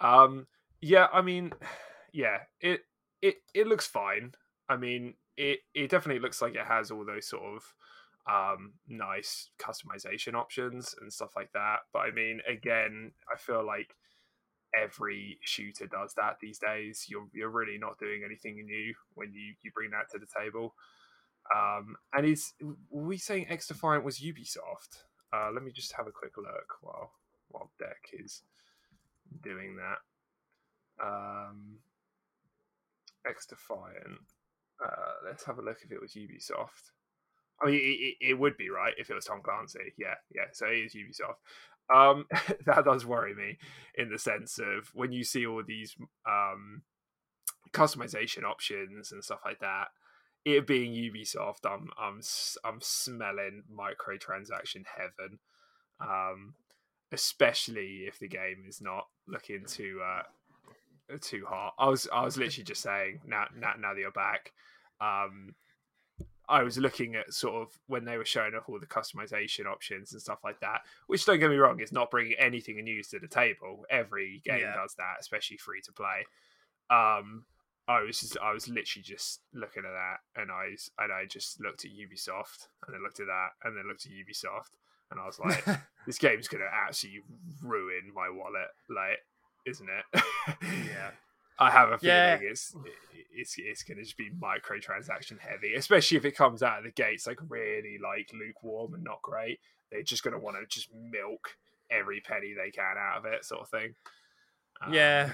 Um, 0.00 0.46
yeah, 0.80 1.08
I 1.12 1.20
mean, 1.20 1.52
yeah, 2.12 2.38
it 2.60 2.86
it 3.22 3.36
it 3.54 3.66
looks 3.66 3.86
fine. 3.86 4.32
I 4.68 4.76
mean, 4.76 5.14
it 5.36 5.60
it 5.74 5.90
definitely 5.90 6.20
looks 6.20 6.42
like 6.42 6.54
it 6.54 6.66
has 6.66 6.90
all 6.90 7.04
those 7.04 7.28
sort 7.28 7.42
of 7.42 7.74
um 8.30 8.74
nice 8.86 9.50
customization 9.58 10.34
options 10.34 10.94
and 11.00 11.12
stuff 11.12 11.32
like 11.36 11.52
that. 11.52 11.78
But 11.92 12.00
I 12.00 12.10
mean, 12.10 12.40
again, 12.46 13.12
I 13.32 13.38
feel 13.38 13.64
like 13.64 13.94
every 14.78 15.38
shooter 15.42 15.86
does 15.86 16.14
that 16.14 16.36
these 16.40 16.58
days. 16.58 17.06
You're 17.08 17.28
you're 17.32 17.50
really 17.50 17.78
not 17.78 17.98
doing 17.98 18.22
anything 18.24 18.54
new 18.64 18.94
when 19.14 19.32
you 19.32 19.54
you 19.62 19.70
bring 19.74 19.90
that 19.90 20.10
to 20.12 20.18
the 20.18 20.26
table. 20.40 20.74
Um, 21.54 21.96
and 22.12 22.26
is 22.26 22.52
were 22.90 23.06
we 23.06 23.16
saying 23.16 23.46
X 23.48 23.68
Defiant 23.68 24.04
was 24.04 24.18
Ubisoft? 24.18 25.04
Uh, 25.32 25.50
let 25.52 25.62
me 25.62 25.72
just 25.72 25.92
have 25.92 26.06
a 26.06 26.12
quick 26.12 26.36
look 26.36 26.76
while 26.82 27.12
while 27.48 27.70
Deck 27.78 28.10
is 28.12 28.42
doing 29.42 29.76
that. 29.76 29.98
Um, 31.04 31.78
X 33.28 33.46
Defiant. 33.46 34.20
Uh, 34.84 35.12
let's 35.26 35.44
have 35.44 35.58
a 35.58 35.62
look 35.62 35.78
if 35.82 35.92
it 35.92 36.00
was 36.00 36.14
Ubisoft. 36.14 36.92
I 37.60 37.66
mean, 37.66 37.80
it, 37.82 38.14
it, 38.20 38.38
would 38.38 38.56
be 38.56 38.70
right 38.70 38.94
if 38.98 39.10
it 39.10 39.14
was 39.14 39.24
Tom 39.24 39.40
Clancy. 39.42 39.92
Yeah, 39.96 40.14
yeah. 40.32 40.44
So 40.52 40.66
it 40.66 40.86
is 40.86 40.94
Ubisoft. 40.94 41.38
Um, 41.94 42.26
that 42.66 42.84
does 42.84 43.04
worry 43.04 43.34
me 43.34 43.58
in 43.96 44.10
the 44.10 44.18
sense 44.18 44.58
of 44.58 44.90
when 44.94 45.10
you 45.10 45.24
see 45.24 45.44
all 45.46 45.62
these 45.66 45.96
um, 46.28 46.82
customization 47.72 48.44
options 48.44 49.10
and 49.10 49.24
stuff 49.24 49.40
like 49.44 49.58
that. 49.60 49.88
It 50.44 50.66
being 50.66 50.92
Ubisoft, 50.92 51.66
I'm 51.66 51.88
I'm 51.98 52.20
I'm 52.64 52.80
smelling 52.80 53.64
microtransaction 53.70 54.84
heaven. 54.96 55.40
Um, 56.00 56.54
especially 57.12 58.04
if 58.06 58.18
the 58.18 58.28
game 58.28 58.64
is 58.66 58.80
not 58.80 59.06
looking 59.26 59.64
too 59.66 60.00
uh 60.04 60.22
too 61.16 61.46
hot. 61.48 61.74
I 61.78 61.88
was 61.88 62.06
I 62.12 62.22
was 62.24 62.36
literally 62.36 62.64
just 62.64 62.82
saying 62.82 63.20
now 63.26 63.46
now 63.56 63.72
now 63.78 63.94
that 63.94 64.00
you're 64.00 64.10
back. 64.10 64.52
Um 65.00 65.54
I 66.50 66.62
was 66.62 66.78
looking 66.78 67.14
at 67.14 67.32
sort 67.34 67.56
of 67.62 67.78
when 67.88 68.04
they 68.06 68.16
were 68.16 68.24
showing 68.24 68.54
off 68.54 68.68
all 68.68 68.80
the 68.80 68.86
customization 68.86 69.66
options 69.66 70.12
and 70.12 70.20
stuff 70.22 70.38
like 70.42 70.60
that, 70.60 70.80
which 71.06 71.24
don't 71.26 71.38
get 71.38 71.50
me 71.50 71.56
wrong, 71.56 71.78
is 71.80 71.92
not 71.92 72.10
bringing 72.10 72.36
anything 72.38 72.82
new 72.82 73.02
to 73.02 73.18
the 73.18 73.28
table. 73.28 73.84
Every 73.90 74.40
game 74.46 74.60
Yeah. 74.60 74.74
does 74.74 74.94
that, 74.94 75.16
especially 75.20 75.58
free 75.58 75.82
to 75.82 75.92
play. 75.92 76.24
Um, 76.90 77.44
I 77.86 78.00
was 78.02 78.20
just, 78.20 78.38
I 78.38 78.52
was 78.52 78.66
literally 78.66 79.02
just 79.02 79.40
looking 79.52 79.84
at 79.84 79.90
that, 79.92 80.40
and 80.40 80.50
I 80.50 80.76
and 80.98 81.12
I 81.12 81.26
just 81.26 81.60
looked 81.60 81.84
at 81.84 81.90
Ubisoft, 81.90 82.68
and 82.86 82.94
then 82.94 83.02
looked 83.02 83.20
at 83.20 83.26
that, 83.26 83.50
and 83.64 83.76
then 83.76 83.86
looked 83.86 84.06
at 84.06 84.12
Ubisoft, 84.12 84.72
and 85.10 85.20
I 85.20 85.26
was 85.26 85.38
like, 85.38 85.64
this 86.06 86.18
game's 86.18 86.48
gonna 86.48 86.64
absolutely 86.72 87.22
ruin 87.62 88.10
my 88.14 88.28
wallet, 88.30 88.68
like, 88.88 89.18
isn't 89.68 89.88
it? 89.88 90.22
Yeah. 90.62 91.10
I 91.60 91.70
have 91.70 91.90
a 91.90 91.98
feeling 91.98 92.14
Yeah. 92.16 92.38
it's 92.40 92.74
it's 93.34 93.54
it's 93.58 93.82
gonna 93.82 94.02
just 94.02 94.16
be 94.16 94.30
microtransaction 94.30 95.40
heavy, 95.40 95.74
especially 95.74 96.16
if 96.16 96.24
it 96.24 96.36
comes 96.36 96.62
out 96.62 96.78
of 96.78 96.84
the 96.84 96.90
gates 96.92 97.26
like 97.26 97.38
really 97.48 97.98
like 98.02 98.30
lukewarm 98.32 98.94
and 98.94 99.02
not 99.04 99.20
great. 99.22 99.58
They're 99.90 100.02
just 100.04 100.22
gonna 100.22 100.38
want 100.38 100.56
to 100.56 100.66
just 100.68 100.88
milk 100.94 101.56
every 101.90 102.20
penny 102.20 102.54
they 102.54 102.70
can 102.70 102.96
out 102.98 103.18
of 103.18 103.24
it, 103.24 103.44
sort 103.44 103.62
of 103.62 103.68
thing. 103.70 103.94
Um, 104.80 104.92
yeah, 104.94 105.32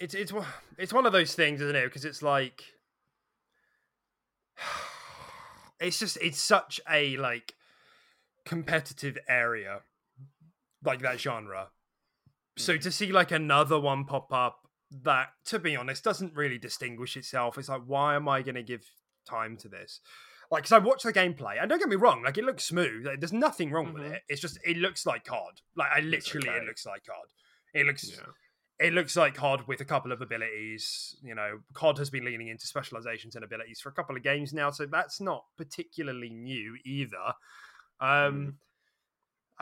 it's 0.00 0.14
it's 0.14 0.32
it's 0.78 0.92
one 0.92 1.04
of 1.04 1.12
those 1.12 1.34
things, 1.34 1.60
isn't 1.60 1.76
it? 1.76 1.84
Because 1.84 2.06
it's 2.06 2.22
like, 2.22 2.62
it's 5.80 5.98
just 5.98 6.16
it's 6.20 6.40
such 6.40 6.80
a 6.88 7.16
like 7.18 7.54
competitive 8.44 9.18
area, 9.28 9.80
like 10.84 11.00
that 11.02 11.20
genre. 11.20 11.68
So 12.56 12.76
to 12.76 12.90
see 12.90 13.12
like 13.12 13.30
another 13.30 13.78
one 13.80 14.04
pop 14.04 14.32
up 14.32 14.58
that, 15.02 15.28
to 15.46 15.58
be 15.58 15.74
honest, 15.76 16.04
doesn't 16.04 16.34
really 16.34 16.58
distinguish 16.58 17.16
itself. 17.16 17.56
It's 17.58 17.68
like, 17.68 17.82
why 17.86 18.14
am 18.14 18.28
I 18.28 18.42
going 18.42 18.56
to 18.56 18.62
give 18.62 18.84
time 19.28 19.56
to 19.58 19.68
this? 19.68 20.00
Like, 20.50 20.64
because 20.64 20.72
I 20.72 20.78
watched 20.78 21.04
the 21.04 21.14
gameplay, 21.14 21.58
and 21.58 21.70
don't 21.70 21.78
get 21.78 21.88
me 21.88 21.96
wrong, 21.96 22.22
like 22.22 22.36
it 22.36 22.44
looks 22.44 22.64
smooth. 22.64 23.06
Like, 23.06 23.20
there's 23.20 23.32
nothing 23.32 23.70
wrong 23.70 23.94
with 23.94 24.02
Mhm. 24.02 24.12
it. 24.12 24.22
It's 24.28 24.40
just 24.40 24.58
it 24.66 24.76
looks 24.76 25.06
like 25.06 25.24
COD. 25.24 25.62
Like, 25.76 25.90
I 25.94 26.00
literally, 26.00 26.48
it 26.50 26.64
looks 26.64 26.84
like 26.84 27.04
COD. 27.06 27.26
It 27.72 27.86
looks 27.86 28.10
yeah. 28.10 28.86
it 28.86 28.92
looks 28.92 29.16
like 29.16 29.34
COD 29.34 29.66
with 29.66 29.80
a 29.80 29.86
couple 29.86 30.12
of 30.12 30.20
abilities. 30.20 31.16
You 31.22 31.34
know, 31.34 31.60
COD 31.72 31.96
has 31.96 32.10
been 32.10 32.26
leaning 32.26 32.48
into 32.48 32.66
specializations 32.66 33.34
and 33.34 33.42
abilities 33.44 33.80
for 33.80 33.88
a 33.88 33.92
couple 33.92 34.14
of 34.14 34.22
games 34.22 34.52
now, 34.52 34.70
so 34.70 34.84
that's 34.84 35.22
not 35.22 35.46
particularly 35.56 36.28
new 36.28 36.76
either. 36.84 37.32
Um, 38.00 38.58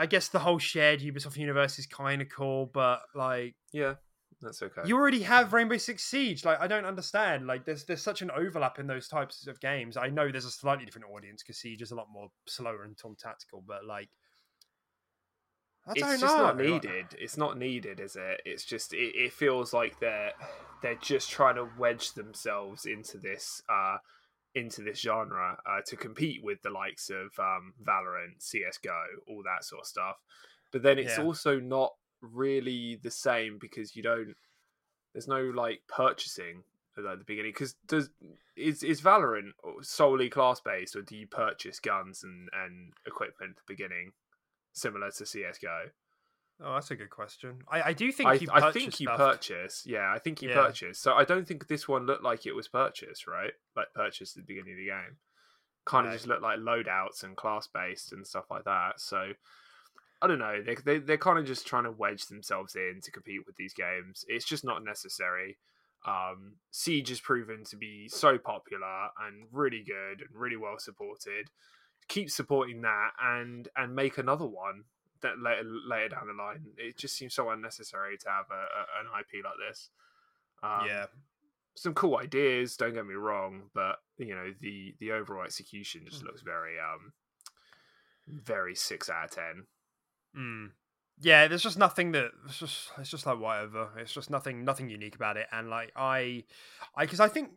I 0.01 0.07
guess 0.07 0.29
the 0.29 0.39
whole 0.39 0.59
shared 0.59 1.01
Ubisoft 1.01 1.37
universe 1.37 1.79
is 1.79 1.87
kind 1.87 2.23
of 2.23 2.29
cool, 2.31 2.71
but 2.73 3.03
like 3.15 3.55
yeah, 3.71 3.97
that's 4.41 4.63
okay. 4.63 4.81
you 4.87 4.97
already 4.97 5.21
have 5.21 5.53
Rainbow 5.53 5.77
Six 5.77 6.03
Siege. 6.05 6.43
Like 6.43 6.59
I 6.59 6.67
don't 6.69 6.87
understand. 6.87 7.47
Like 7.47 7.67
there's 7.67 7.85
there's 7.85 8.03
such 8.03 8.23
an 8.23 8.31
overlap 8.31 8.79
in 8.79 8.87
those 8.87 9.09
types 9.09 9.47
of 9.47 9.61
games. 9.61 9.99
I 9.99 10.09
know 10.09 10.31
there's 10.31 10.47
a 10.47 10.51
slightly 10.51 10.87
different 10.87 11.09
audience 11.15 11.43
because 11.43 11.59
Siege 11.59 11.83
is 11.83 11.91
a 11.91 11.95
lot 11.95 12.07
more 12.11 12.29
slower 12.47 12.83
and 12.85 12.97
Tom 12.97 13.15
tactical, 13.19 13.63
but 13.67 13.85
like. 13.85 14.09
I 15.87 15.93
it's 15.93 16.01
don't 16.03 16.21
just 16.21 16.37
know. 16.37 16.43
not 16.43 16.59
needed. 16.59 17.07
It's 17.19 17.39
not 17.39 17.59
needed, 17.59 18.01
is 18.01 18.15
it? 18.15 18.43
It's 18.45 18.65
just 18.65 18.93
it, 18.93 19.15
it 19.15 19.33
feels 19.33 19.73
like 19.73 19.99
they're 19.99 20.33
they're 20.83 20.95
just 20.95 21.31
trying 21.31 21.57
to 21.57 21.69
wedge 21.79 22.13
themselves 22.13 22.85
into 22.85 23.19
this 23.19 23.63
uh 23.69 23.97
into 24.55 24.83
this 24.83 25.01
genre 25.01 25.57
uh, 25.67 25.81
to 25.87 25.97
compete 25.97 26.43
with 26.43 26.63
the 26.63 26.71
likes 26.71 27.11
of 27.11 27.39
um, 27.39 27.75
Valorant, 27.83 28.41
CS:GO, 28.41 28.91
all 29.29 29.43
that 29.45 29.65
sort 29.65 29.83
of 29.83 29.87
stuff. 29.87 30.17
But 30.73 30.83
then 30.83 30.99
it's 30.99 31.19
Yeah. 31.19 31.25
also 31.25 31.61
not 31.61 31.95
really 32.21 32.97
the 33.03 33.11
same 33.11 33.59
because 33.61 33.97
you 33.97 34.03
don't. 34.03 34.35
There's 35.13 35.29
no 35.29 35.43
like 35.43 35.83
purchasing 35.89 36.65
at 36.97 37.19
the 37.19 37.25
beginning 37.25 37.53
because 37.53 37.75
does 37.87 38.11
is 38.57 38.83
is 38.83 39.01
Valorant 39.01 39.53
solely 39.81 40.29
class 40.29 40.61
based 40.61 40.95
or 40.95 41.03
do 41.03 41.17
you 41.17 41.27
purchase 41.27 41.81
guns 41.81 42.23
and 42.23 42.49
and 42.53 42.93
equipment 43.07 43.53
at 43.53 43.57
the 43.57 43.63
beginning, 43.75 44.13
similar 44.73 45.11
to 45.11 45.25
CS:GO? 45.27 45.91
Oh, 46.63 46.75
that's 46.75 46.91
a 46.91 46.97
good 46.97 47.11
question. 47.11 47.63
I, 47.71 47.83
I 47.83 47.93
do 47.93 48.13
think 48.13 48.29
I, 48.29 48.35
you 48.35 48.49
I 48.53 48.71
think 48.71 49.01
you 49.01 49.07
stuff. 49.07 49.17
purchased. 49.17 49.87
Yeah, 49.87 50.13
I 50.15 50.19
think 50.19 50.43
you 50.43 50.51
Yeah. 50.51 50.67
purchased. 50.67 51.03
So 51.03 51.15
I 51.15 51.25
don't 51.25 51.47
think 51.49 51.69
this 51.69 51.89
one 51.89 52.07
looked 52.07 52.23
like 52.23 52.45
it 52.47 52.53
was 52.53 52.69
purchased, 52.69 53.27
right? 53.27 53.53
Like 53.75 53.95
purchased 53.95 54.37
at 54.37 54.43
the 54.43 54.47
beginning 54.47 54.73
of 54.75 54.79
the 54.79 54.87
game. 54.87 55.17
Kind 55.87 56.07
of 56.07 56.13
No. 56.13 56.17
just 56.17 56.27
looked 56.29 56.43
like 56.43 56.59
loadouts 56.59 57.23
and 57.23 57.37
class 57.37 57.67
based 57.67 58.13
and 58.13 58.27
stuff 58.27 58.51
like 58.51 58.65
that. 58.65 59.01
So 59.01 59.33
I 60.21 60.27
don't 60.27 60.39
know. 60.39 60.63
They 60.63 60.75
they 60.75 60.99
they're 60.99 61.17
kind 61.17 61.39
of 61.39 61.47
just 61.47 61.67
trying 61.67 61.85
to 61.85 61.91
wedge 61.93 62.27
themselves 62.27 62.77
in 62.77 63.01
to 63.05 63.11
compete 63.11 63.47
with 63.47 63.57
these 63.57 63.73
games. 63.73 64.25
It's 64.29 64.45
just 64.45 64.65
not 64.65 64.85
necessary. 64.85 65.57
Um, 66.07 66.57
Siege 66.71 67.09
has 67.11 67.21
proven 67.21 67.65
to 67.65 67.77
be 67.77 68.09
so 68.09 68.37
popular 68.39 69.09
and 69.27 69.47
really 69.51 69.83
good 69.83 70.21
and 70.29 70.31
really 70.39 70.57
well 70.57 70.79
supported. 70.79 71.49
Keep 72.09 72.31
supporting 72.31 72.83
that 72.83 73.11
and 73.23 73.69
and 73.77 73.95
make 73.95 74.19
another 74.19 74.47
one 74.47 74.85
that 75.23 75.39
later 75.39 75.64
later 75.64 76.11
down 76.11 76.27
the 76.27 76.43
line. 76.43 76.66
It 76.77 76.97
just 76.99 77.16
seems 77.16 77.35
so 77.35 77.51
unnecessary 77.51 78.16
to 78.18 78.29
have 78.29 78.47
a, 78.51 78.55
a, 78.55 79.01
an 79.01 79.21
IP 79.21 79.45
like 79.45 79.55
this. 79.68 79.91
Um, 80.62 80.87
yeah, 80.87 81.07
some 81.75 81.95
cool 81.95 82.16
ideas. 82.18 82.77
Don't 82.77 82.95
get 82.95 83.07
me 83.07 83.14
wrong, 83.14 83.71
but 83.75 83.97
you 84.18 84.35
know 84.35 84.53
the 84.61 84.95
the 84.99 85.12
overall 85.12 85.45
execution 85.45 86.03
just 86.09 86.25
looks 86.25 86.43
very 86.43 86.75
um 86.79 87.12
very 88.27 88.75
six 88.75 89.09
out 89.09 89.25
of 89.25 89.31
ten. 89.31 89.66
Mm. 90.37 90.71
Yeah, 91.23 91.49
there's 91.49 91.62
just 91.62 91.79
nothing 91.79 92.12
that 92.12 92.31
it's 92.47 92.59
just 92.59 92.91
it's 92.99 93.11
just 93.11 93.27
like 93.27 93.39
whatever. 93.39 93.89
It's 93.99 94.12
just 94.12 94.31
nothing 94.31 94.64
nothing 94.64 94.89
unique 94.89 95.16
about 95.16 95.37
it. 95.37 95.47
And 95.53 95.68
like 95.68 95.93
I, 95.97 96.45
I 96.95 97.05
because 97.05 97.21
I 97.21 97.29
think 97.29 97.51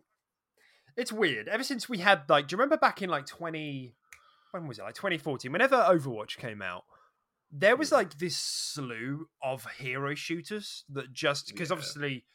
it's 0.97 1.13
weird. 1.13 1.47
Ever 1.47 1.63
since 1.63 1.87
we 1.87 1.99
had 1.99 2.23
like, 2.29 2.47
do 2.47 2.53
you 2.53 2.57
remember 2.57 2.77
back 2.77 3.01
in 3.01 3.09
like 3.09 3.25
twenty, 3.25 3.95
when 4.51 4.67
was 4.67 4.79
it 4.79 4.83
like 4.83 4.95
2014? 4.95 5.51
Whenever 5.51 5.77
Overwatch 5.77 6.37
came 6.37 6.61
out, 6.61 6.83
there 7.55 7.75
was 7.75 7.91
like 7.91 8.17
this 8.17 8.35
slew 8.35 9.29
of 9.41 9.65
hero 9.77 10.15
shooters 10.15 10.83
that 10.89 11.13
just 11.13 11.47
because 11.47 11.69
Yeah. 11.69 11.75
obviously. 11.75 12.25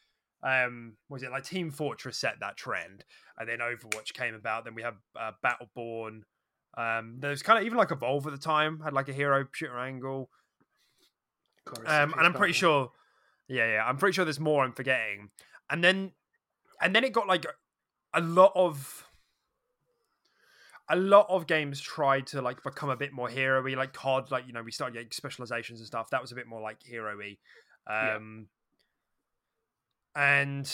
Um, 0.41 0.97
was 1.09 1.25
it 1.25 1.33
like 1.33 1.43
Team 1.43 1.73
Fortress 1.73 2.17
set 2.17 2.39
that 2.39 2.57
trend, 2.57 3.05
and 3.37 3.49
then 3.49 3.59
Overwatch 3.59 4.13
came 4.13 4.37
about. 4.37 4.65
Then 4.65 4.77
we 4.77 4.83
had 4.83 4.95
uh, 5.19 5.33
Battleborn. 5.45 6.21
Um, 6.77 7.17
there's 7.19 7.43
kind 7.43 7.59
of 7.59 7.65
even 7.65 7.77
like 7.77 7.91
Evolve 7.91 8.25
at 8.29 8.33
the 8.33 8.39
time 8.39 8.79
had 8.79 8.93
like 8.93 9.09
a 9.09 9.13
hero 9.13 9.49
shooter 9.51 9.77
angle. 9.77 10.31
Um, 11.87 12.15
and 12.17 12.21
I'm 12.25 12.35
pretty 12.35 12.53
sure, 12.53 12.93
yeah, 13.49 13.67
yeah, 13.67 13.85
I'm 13.85 13.97
pretty 13.97 14.15
sure 14.15 14.25
there's 14.25 14.39
more 14.39 14.63
I'm 14.63 14.75
forgetting. 14.75 15.31
And 15.69 15.83
then, 15.83 16.13
and 16.81 16.95
then 16.95 17.03
it 17.03 17.13
got 17.13 17.27
like 17.27 17.45
a 18.15 18.21
lot 18.21 18.53
of, 18.55 19.08
a 20.91 20.97
lot 20.97 21.27
of 21.29 21.47
games 21.47 21.81
tried 21.81 22.27
to 22.29 22.41
like 22.41 22.63
become 22.63 22.89
a 22.89 22.97
bit 22.97 23.13
more 23.13 23.29
hero-y, 23.29 23.75
like 23.75 23.93
COD, 23.93 24.31
like 24.31 24.47
you 24.47 24.53
know 24.53 24.63
we 24.63 24.73
started 24.73 24.95
getting 24.95 25.11
specializations 25.11 25.81
and 25.81 25.87
stuff. 25.87 26.11
That 26.11 26.23
was 26.23 26.33
a 26.33 26.35
bit 26.35 26.47
more 26.47 26.61
like 26.61 26.83
hero-y. 26.83 27.37
Yeah. 27.89 28.17
Um, 28.17 28.47
and 30.17 30.71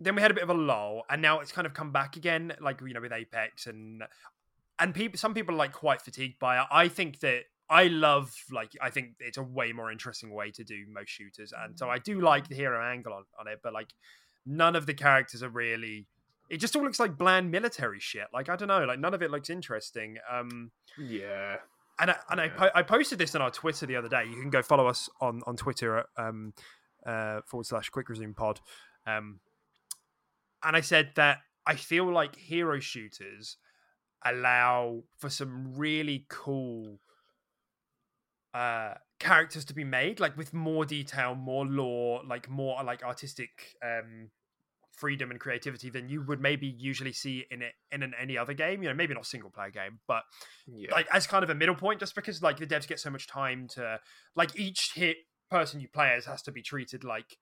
then 0.00 0.14
we 0.14 0.22
had 0.22 0.30
a 0.30 0.34
bit 0.34 0.42
of 0.42 0.50
a 0.50 0.54
lull, 0.54 1.02
and 1.08 1.22
now 1.22 1.40
it's 1.40 1.52
kind 1.52 1.66
of 1.66 1.74
come 1.74 1.92
back 1.92 2.16
again, 2.16 2.52
like 2.60 2.80
you 2.80 2.94
know 2.94 3.00
with 3.00 3.12
Apex 3.12 3.66
and 3.66 4.02
and 4.78 4.94
people, 4.94 5.18
some 5.18 5.34
people 5.34 5.54
are 5.54 5.58
like 5.58 5.72
quite 5.72 6.02
fatigued 6.02 6.38
by 6.38 6.60
it. 6.60 6.66
I 6.70 6.88
think 6.88 7.20
that 7.20 7.44
I 7.70 7.84
love 7.84 8.32
like 8.50 8.72
I 8.80 8.90
think 8.90 9.14
it's 9.20 9.38
a 9.38 9.42
way 9.42 9.72
more 9.72 9.90
interesting 9.90 10.32
way 10.32 10.50
to 10.52 10.64
do 10.64 10.84
most 10.92 11.10
shooters, 11.10 11.52
and 11.56 11.78
so 11.78 11.88
I 11.88 11.98
do 11.98 12.20
like 12.20 12.48
the 12.48 12.54
hero 12.54 12.82
angle 12.82 13.12
on, 13.12 13.24
on 13.38 13.48
it. 13.48 13.60
But 13.62 13.72
like, 13.72 13.92
none 14.46 14.76
of 14.76 14.86
the 14.86 14.94
characters 14.94 15.42
are 15.42 15.48
really. 15.48 16.06
It 16.48 16.58
just 16.58 16.74
all 16.76 16.82
looks 16.82 16.98
like 16.98 17.18
bland 17.18 17.50
military 17.50 18.00
shit. 18.00 18.26
Like 18.32 18.48
I 18.48 18.56
don't 18.56 18.68
know, 18.68 18.84
like 18.84 18.98
none 18.98 19.14
of 19.14 19.22
it 19.22 19.30
looks 19.30 19.50
interesting. 19.50 20.16
Um, 20.30 20.70
yeah, 20.98 21.56
and 22.00 22.10
I, 22.10 22.16
and 22.30 22.40
I, 22.40 22.48
po- 22.48 22.70
I 22.74 22.82
posted 22.82 23.18
this 23.18 23.34
on 23.34 23.42
our 23.42 23.50
Twitter 23.50 23.86
the 23.86 23.96
other 23.96 24.08
day. 24.08 24.24
You 24.24 24.40
can 24.40 24.50
go 24.50 24.62
follow 24.62 24.86
us 24.86 25.08
on 25.20 25.42
on 25.46 25.56
Twitter 25.56 25.98
at 25.98 26.06
um, 26.16 26.54
uh, 27.06 27.40
forward 27.46 27.66
slash 27.66 27.90
quick 27.90 28.08
resume 28.08 28.34
pod. 28.34 28.60
Um, 29.06 29.40
and 30.62 30.76
I 30.76 30.80
said 30.80 31.12
that 31.16 31.38
I 31.66 31.76
feel 31.76 32.10
like 32.10 32.36
hero 32.36 32.80
shooters 32.80 33.56
allow 34.24 35.02
for 35.16 35.30
some 35.30 35.76
really 35.76 36.26
cool 36.28 36.98
uh 38.54 38.94
characters 39.20 39.64
to 39.66 39.74
be 39.74 39.84
made 39.84 40.18
like 40.18 40.36
with 40.36 40.54
more 40.54 40.84
detail 40.84 41.34
more 41.34 41.66
lore 41.66 42.22
like 42.26 42.48
more 42.48 42.82
like 42.82 43.02
artistic 43.02 43.76
um 43.84 44.30
freedom 44.98 45.30
and 45.30 45.40
creativity 45.40 45.90
than 45.90 46.08
you 46.08 46.22
would 46.22 46.40
maybe 46.40 46.66
usually 46.66 47.12
see 47.12 47.44
in 47.50 47.62
it 47.62 47.72
in 47.92 48.02
an, 48.02 48.12
any 48.20 48.36
other 48.36 48.52
game 48.52 48.82
you 48.82 48.88
know 48.88 48.94
maybe 48.94 49.14
not 49.14 49.26
single 49.26 49.50
player 49.50 49.70
game 49.70 50.00
but 50.06 50.22
yeah, 50.66 50.90
like 50.92 51.06
as 51.12 51.26
kind 51.26 51.44
of 51.44 51.50
a 51.50 51.54
middle 51.54 51.74
point 51.74 52.00
just 52.00 52.14
because 52.14 52.42
like 52.42 52.58
the 52.58 52.66
devs 52.66 52.86
get 52.86 52.98
so 53.00 53.10
much 53.10 53.26
time 53.26 53.68
to 53.68 53.98
like 54.34 54.58
each 54.58 54.92
hit 54.94 55.16
person 55.50 55.80
you 55.80 55.88
play 55.88 56.12
as 56.16 56.26
has 56.26 56.42
to 56.42 56.52
be 56.52 56.62
treated 56.62 57.04
like 57.04 57.38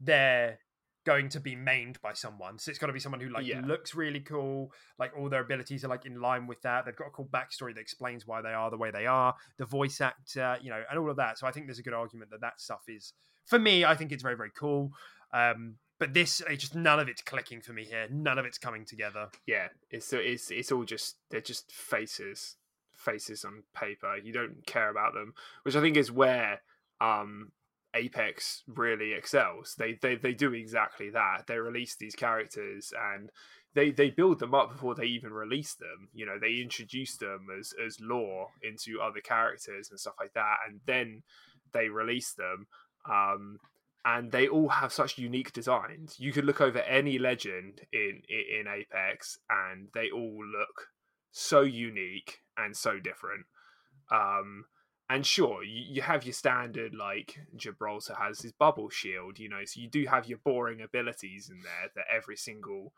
they're 0.00 0.58
going 1.06 1.28
to 1.30 1.40
be 1.40 1.56
mained 1.56 1.98
by 2.02 2.12
someone. 2.12 2.58
So 2.58 2.68
it's 2.70 2.78
got 2.78 2.88
to 2.88 2.92
be 2.92 3.00
someone 3.00 3.20
who 3.20 3.30
like 3.30 3.46
Yeah. 3.46 3.62
looks 3.64 3.94
really 3.94 4.20
cool 4.20 4.72
like 4.98 5.12
all 5.16 5.30
their 5.30 5.40
abilities 5.40 5.84
are 5.84 5.88
like 5.88 6.04
in 6.04 6.20
line 6.20 6.46
with 6.46 6.60
that. 6.62 6.84
They've 6.84 6.94
got 6.94 7.06
a 7.06 7.10
cool 7.10 7.28
backstory 7.32 7.74
that 7.74 7.80
explains 7.80 8.26
why 8.26 8.42
they 8.42 8.52
are 8.52 8.70
the 8.70 8.76
way 8.76 8.90
they 8.90 9.06
are 9.06 9.34
the 9.56 9.64
voice 9.64 10.00
actor 10.00 10.58
you 10.60 10.70
know 10.70 10.82
and 10.90 10.98
all 10.98 11.08
of 11.08 11.16
that. 11.16 11.38
So 11.38 11.46
i 11.46 11.50
think 11.52 11.66
there's 11.66 11.78
a 11.78 11.82
good 11.82 11.94
argument 11.94 12.30
that 12.32 12.42
that 12.42 12.60
stuff 12.60 12.82
is 12.88 13.14
for 13.46 13.58
me 13.58 13.84
i 13.86 13.94
think 13.94 14.12
it's 14.12 14.22
very 14.22 14.36
very 14.36 14.50
cool. 14.54 14.90
Um 15.32 15.76
but 15.98 16.14
this 16.14 16.40
it 16.48 16.56
just 16.56 16.74
none 16.74 17.00
of 17.00 17.08
it's 17.08 17.22
clicking 17.22 17.60
for 17.60 17.72
me 17.72 17.84
here 17.84 18.06
none 18.10 18.38
of 18.38 18.44
it's 18.44 18.58
coming 18.58 18.84
together 18.84 19.28
yeah. 19.46 19.68
It's 19.90 20.12
it's 20.12 20.50
it's 20.50 20.70
all 20.70 20.84
just 20.84 21.16
they're 21.30 21.40
just 21.40 21.72
faces, 21.72 22.56
faces 22.94 23.44
on 23.44 23.62
paper. 23.74 24.16
You 24.16 24.32
don't 24.32 24.66
care 24.66 24.90
about 24.90 25.14
them, 25.14 25.34
which 25.62 25.74
I 25.74 25.80
think 25.80 25.96
is 25.96 26.12
where 26.12 26.60
um 27.00 27.52
Apex 27.94 28.62
really 28.66 29.12
excels. 29.14 29.74
They 29.78 29.94
they 30.00 30.16
they 30.16 30.34
do 30.34 30.52
exactly 30.52 31.08
that. 31.10 31.46
They 31.46 31.56
release 31.56 31.96
these 31.96 32.14
characters 32.14 32.92
and 33.14 33.30
they 33.74 33.90
they 33.90 34.10
build 34.10 34.38
them 34.38 34.54
up 34.54 34.72
before 34.72 34.94
they 34.94 35.06
even 35.06 35.32
release 35.32 35.74
them. 35.74 36.08
You 36.12 36.26
know, 36.26 36.38
they 36.38 36.56
introduce 36.56 37.16
them 37.16 37.46
as 37.58 37.72
as 37.84 37.98
lore 38.00 38.48
into 38.62 39.00
other 39.00 39.20
characters 39.20 39.88
and 39.90 39.98
stuff 39.98 40.16
like 40.20 40.34
that, 40.34 40.56
and 40.68 40.80
then 40.86 41.22
they 41.72 41.88
release 41.88 42.34
them. 42.34 42.66
Um, 43.10 43.58
and 44.08 44.32
they 44.32 44.48
all 44.48 44.70
have 44.70 44.92
such 44.92 45.18
unique 45.18 45.52
designs. 45.52 46.16
You 46.18 46.32
could 46.32 46.46
look 46.46 46.62
over 46.62 46.78
any 46.78 47.18
legend 47.18 47.82
in 47.92 48.22
in, 48.28 48.66
Apex, 48.66 49.38
and 49.50 49.88
they 49.92 50.10
all 50.10 50.42
look 50.46 50.88
so 51.30 51.60
unique 51.60 52.40
and 52.56 52.74
so 52.74 52.98
different. 52.98 53.44
Um, 54.10 54.64
and 55.10 55.26
sure, 55.26 55.62
you, 55.62 55.84
you 55.94 56.02
have 56.02 56.24
your 56.24 56.32
standard 56.32 56.94
like 56.94 57.38
Gibraltar 57.54 58.14
has 58.14 58.40
his 58.40 58.52
bubble 58.52 58.88
shield, 58.88 59.38
you 59.38 59.48
know, 59.48 59.64
so 59.66 59.80
you 59.80 59.88
do 59.88 60.06
have 60.06 60.26
your 60.26 60.38
boring 60.38 60.80
abilities 60.80 61.50
in 61.50 61.60
there 61.60 61.90
that 61.94 62.06
every 62.14 62.36
single 62.36 62.94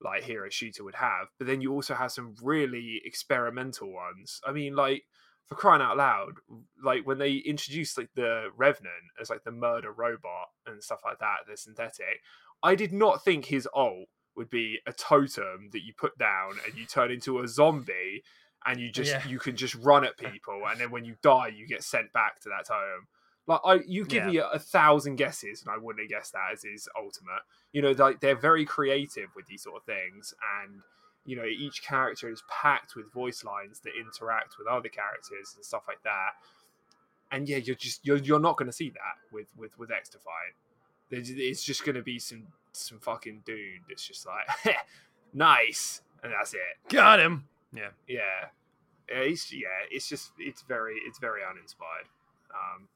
like 0.00 0.22
hero 0.22 0.48
shooter 0.48 0.84
would 0.84 0.94
have. 0.94 1.28
But 1.38 1.46
then 1.46 1.60
you 1.60 1.72
also 1.72 1.94
have 1.94 2.12
some 2.12 2.34
really 2.42 3.02
experimental 3.04 3.92
ones. 3.92 4.40
I 4.46 4.52
mean, 4.52 4.74
like 4.74 5.04
for 5.46 5.54
crying 5.56 5.82
out 5.82 5.96
loud, 5.96 6.34
like 6.82 7.06
when 7.06 7.18
they 7.18 7.34
introduced 7.34 7.98
like 7.98 8.08
the 8.14 8.48
Revenant 8.56 8.94
as 9.20 9.28
like 9.30 9.44
the 9.44 9.50
murder 9.52 9.92
robot 9.92 10.48
and 10.66 10.82
stuff 10.82 11.00
like 11.04 11.18
that, 11.18 11.38
the 11.48 11.56
synthetic, 11.56 12.20
I 12.62 12.74
did 12.74 12.92
not 12.92 13.22
think 13.24 13.44
his 13.46 13.68
ult 13.74 14.08
would 14.36 14.48
be 14.50 14.78
a 14.86 14.92
totem 14.92 15.68
that 15.72 15.84
you 15.84 15.92
put 15.96 16.16
down 16.18 16.52
and 16.66 16.76
you 16.76 16.86
turn 16.86 17.10
into 17.10 17.40
a 17.40 17.46
zombie 17.48 18.22
and 18.66 18.80
you 18.80 18.90
just 18.90 19.10
Yeah. 19.10 19.26
you 19.28 19.38
can 19.38 19.54
just 19.56 19.74
run 19.74 20.04
at 20.04 20.16
people 20.32 20.62
and 20.68 20.80
then 20.80 20.90
when 20.90 21.04
you 21.04 21.16
die 21.22 21.48
you 21.48 21.66
get 21.66 21.84
sent 21.84 22.12
back 22.12 22.40
to 22.40 22.48
that 22.48 22.66
totem. 22.66 23.06
Like 23.46 23.60
I, 23.64 23.74
you 23.86 24.06
give 24.06 24.24
Yeah. 24.24 24.30
me 24.30 24.36
a, 24.38 24.46
a 24.48 24.58
thousand 24.58 25.16
guesses 25.16 25.60
and 25.62 25.70
I 25.70 25.76
wouldn't 25.76 26.00
have 26.02 26.08
guessed 26.08 26.32
that 26.32 26.52
as 26.54 26.62
his 26.64 26.88
ultimate. 26.96 27.42
You 27.72 27.82
know, 27.82 27.90
like 27.92 28.20
they're 28.20 28.34
very 28.34 28.64
creative 28.64 29.28
with 29.36 29.46
these 29.46 29.62
sort 29.64 29.76
of 29.76 29.84
things, 29.84 30.32
and 30.64 30.80
you 31.24 31.36
know 31.36 31.44
each 31.44 31.82
character 31.82 32.30
is 32.30 32.42
packed 32.48 32.96
with 32.96 33.12
voice 33.12 33.44
lines 33.44 33.80
that 33.80 33.92
interact 33.98 34.56
with 34.58 34.66
other 34.66 34.88
characters 34.88 35.54
and 35.56 35.64
stuff 35.64 35.84
like 35.88 36.02
that. 36.04 36.32
And 37.30 37.48
yeah, 37.48 37.56
you're 37.58 37.76
just 37.76 38.06
you're 38.06 38.18
you're 38.18 38.40
not 38.40 38.56
going 38.56 38.66
to 38.66 38.72
see 38.72 38.90
that 38.90 39.16
with 39.32 39.48
with 39.56 39.78
with 39.78 39.90
X 39.90 40.08
Defiant. 40.08 40.54
It's 41.10 41.62
just 41.62 41.84
going 41.84 41.96
to 41.96 42.02
be 42.02 42.18
some 42.18 42.46
some 42.72 42.98
fucking 42.98 43.42
dude 43.44 43.80
that's 43.88 44.06
just 44.06 44.26
like 44.26 44.76
nice, 45.32 46.02
and 46.22 46.32
that's 46.32 46.54
it. 46.54 46.60
got 46.88 47.20
him 47.20 47.44
yeah 47.74 47.90
Yeah, 48.06 48.20
Yeah, 49.10 49.18
it's 49.18 49.52
yeah, 49.52 49.66
it's 49.90 50.08
just 50.08 50.32
it's 50.38 50.62
very 50.62 50.96
it's 51.06 51.18
very 51.18 51.40
uninspired. 51.48 52.06
Um, 52.54 52.88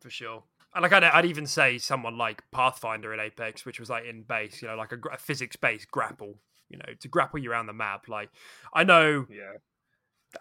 for 0.00 0.10
sure. 0.10 0.42
And 0.74 0.82
like 0.82 0.92
I'd, 0.92 1.04
I'd 1.04 1.24
even 1.24 1.46
say 1.46 1.78
someone 1.78 2.18
like 2.18 2.42
Pathfinder 2.50 3.14
in 3.14 3.20
Apex, 3.20 3.64
which 3.64 3.78
was 3.78 3.88
like 3.88 4.04
in 4.04 4.22
base, 4.22 4.60
you 4.60 4.68
know, 4.68 4.74
like 4.74 4.92
a, 4.92 4.98
a 5.12 5.16
physics-based 5.16 5.90
grapple, 5.90 6.34
you 6.74 6.78
know, 6.78 6.94
to 7.00 7.08
grapple 7.08 7.38
you 7.38 7.50
around 7.52 7.66
the 7.66 7.72
map. 7.72 8.08
Like 8.08 8.30
I 8.72 8.82
know, 8.84 9.26
yeah, 9.30 9.52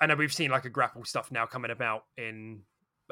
I 0.02 0.08
know 0.08 0.16
we've 0.16 0.34
seen 0.34 0.50
like 0.50 0.66
a 0.66 0.70
grapple 0.70 1.06
stuff 1.06 1.32
now 1.32 1.46
coming 1.46 1.70
about 1.72 2.06
in 2.18 2.62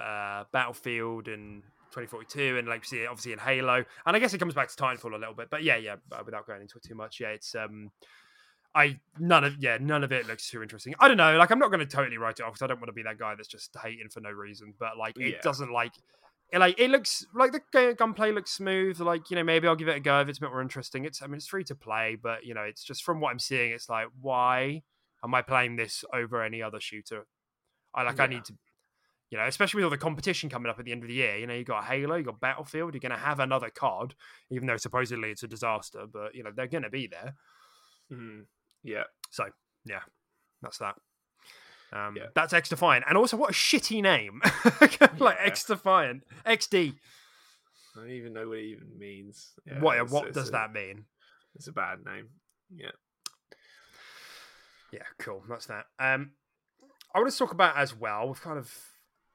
uh, 0.01 0.45
Battlefield 0.51 1.27
and 1.27 1.61
2042, 1.91 2.57
and 2.57 2.67
like 2.67 2.83
see 2.83 2.97
it 3.01 3.07
obviously 3.07 3.33
in 3.33 3.39
Halo, 3.39 3.83
and 4.05 4.15
I 4.15 4.19
guess 4.19 4.33
it 4.33 4.39
comes 4.39 4.53
back 4.55 4.69
to 4.69 4.75
Titanfall 4.75 5.13
a 5.13 5.17
little 5.17 5.35
bit. 5.35 5.49
But 5.51 5.63
yeah, 5.63 5.77
yeah, 5.77 5.95
uh, 6.11 6.23
without 6.25 6.47
going 6.47 6.61
into 6.61 6.77
it 6.77 6.83
too 6.83 6.95
much, 6.95 7.19
yeah, 7.19 7.29
it's 7.29 7.53
um, 7.53 7.91
I 8.73 8.99
none 9.19 9.43
of 9.43 9.57
yeah 9.59 9.77
none 9.79 10.03
of 10.03 10.11
it 10.11 10.27
looks 10.27 10.49
too 10.49 10.63
interesting. 10.63 10.95
I 10.99 11.07
don't 11.07 11.17
know. 11.17 11.37
Like 11.37 11.51
I'm 11.51 11.59
not 11.59 11.69
going 11.69 11.81
to 11.81 11.85
totally 11.85 12.17
write 12.17 12.39
it 12.39 12.43
off 12.43 12.53
because 12.53 12.63
I 12.63 12.67
don't 12.67 12.79
want 12.79 12.87
to 12.87 12.93
be 12.93 13.03
that 13.03 13.19
guy 13.19 13.35
that's 13.35 13.49
just 13.49 13.75
hating 13.83 14.09
for 14.09 14.21
no 14.21 14.31
reason. 14.31 14.73
But 14.79 14.97
like 14.97 15.19
it 15.19 15.33
Yeah. 15.33 15.41
doesn't 15.43 15.71
like. 15.71 15.93
It, 16.51 16.59
like 16.59 16.77
it 16.77 16.89
looks 16.89 17.25
like 17.33 17.53
the 17.53 17.95
gunplay 17.97 18.31
looks 18.31 18.51
smooth. 18.51 18.99
Like 18.99 19.29
you 19.29 19.37
know, 19.37 19.43
maybe 19.43 19.67
I'll 19.67 19.75
give 19.75 19.87
it 19.87 19.95
a 19.95 19.99
go 20.01 20.19
if 20.19 20.27
it's 20.27 20.37
a 20.37 20.41
bit 20.41 20.49
more 20.49 20.61
interesting. 20.61 21.05
It's 21.05 21.21
I 21.21 21.27
mean, 21.27 21.35
it's 21.35 21.47
free 21.47 21.63
to 21.65 21.75
play, 21.75 22.17
but 22.21 22.45
you 22.45 22.53
know, 22.53 22.61
it's 22.63 22.83
just 22.83 23.03
from 23.03 23.21
what 23.21 23.31
I'm 23.31 23.39
seeing, 23.39 23.71
it's 23.71 23.89
like 23.89 24.07
why 24.19 24.83
am 25.23 25.33
I 25.33 25.41
playing 25.41 25.77
this 25.77 26.03
over 26.13 26.43
any 26.43 26.61
other 26.61 26.81
shooter? 26.81 27.25
I 27.93 28.03
like 28.03 28.19
I 28.19 28.27
need 28.27 28.45
to, 28.45 28.53
you 29.29 29.37
know, 29.37 29.45
especially 29.45 29.79
with 29.79 29.85
all 29.85 29.89
the 29.91 29.97
competition 29.97 30.49
coming 30.49 30.69
up 30.69 30.79
at 30.79 30.85
the 30.85 30.91
end 30.91 31.03
of 31.03 31.07
the 31.07 31.15
year. 31.15 31.37
You 31.37 31.47
know, 31.47 31.53
you 31.53 31.63
got 31.63 31.85
Halo, 31.85 32.15
you 32.15 32.23
got 32.23 32.39
Battlefield. 32.41 32.93
You're 32.93 32.99
going 32.99 33.11
to 33.11 33.17
have 33.17 33.39
another 33.39 33.69
COD, 33.69 34.15
even 34.49 34.67
though 34.67 34.77
supposedly 34.77 35.31
it's 35.31 35.43
a 35.43 35.47
disaster. 35.47 36.05
But 36.11 36.35
you 36.35 36.43
know, 36.43 36.51
they're 36.55 36.67
going 36.67 36.83
to 36.83 36.89
be 36.89 37.07
there. 37.07 37.35
Mhm. 38.11 38.45
Yeah. 38.83 39.03
So 39.29 39.45
yeah, 39.85 40.01
that's 40.61 40.79
that. 40.79 40.95
Um, 41.93 42.15
Yeah. 42.15 42.27
That's 42.35 42.53
X 42.53 42.69
Defiant, 42.69 43.05
and 43.07 43.17
also 43.17 43.35
what 43.37 43.49
a 43.49 43.53
shitty 43.53 44.01
name, 44.01 44.41
like 45.19 45.37
Yeah. 45.39 45.45
X 45.45 45.63
Defiant, 45.65 46.23
XD. 46.45 46.93
I 47.95 47.99
don't 47.99 48.09
even 48.11 48.31
know 48.33 48.47
what 48.49 48.59
it 48.59 48.63
even 48.65 48.97
means. 48.97 49.51
Yeah, 49.65 49.79
what 49.81 49.95
it's- 49.97 50.11
what 50.11 50.27
it's 50.27 50.35
does 50.37 50.49
a- 50.49 50.51
that 50.53 50.71
mean? 50.71 51.05
It's 51.55 51.67
a 51.67 51.73
bad 51.73 51.99
name. 52.05 52.29
Yeah. 52.73 52.91
Yeah, 54.91 55.03
cool. 55.19 55.43
That's 55.49 55.67
that. 55.67 55.85
Um, 55.99 56.31
I 57.15 57.19
want 57.19 57.31
to 57.31 57.37
talk 57.37 57.51
about 57.51 57.77
as 57.77 57.95
well. 57.95 58.27
We've 58.27 58.41
kind 58.41 58.57
of 58.57 58.71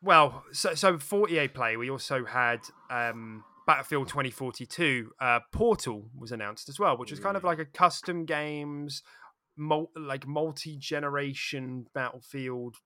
well, 0.02 0.44
so 0.52 0.74
so 0.74 0.98
for 0.98 1.28
EA 1.28 1.48
Play, 1.48 1.76
we 1.76 1.90
also 1.90 2.24
had 2.24 2.60
um, 2.90 3.44
Battlefield 3.66 4.08
2042. 4.08 5.10
Uh, 5.20 5.40
Portal 5.52 6.08
was 6.16 6.32
announced 6.32 6.68
as 6.68 6.78
well, 6.78 6.96
which 6.98 7.10
is 7.12 7.20
kind 7.20 7.36
of 7.36 7.42
Mm. 7.42 7.46
like 7.46 7.58
a 7.58 7.64
custom 7.64 8.24
games, 8.24 9.02
mul- 9.56 9.90
like 9.96 10.26
multi 10.26 10.76
generation 10.76 11.86
Battlefield 11.94 12.76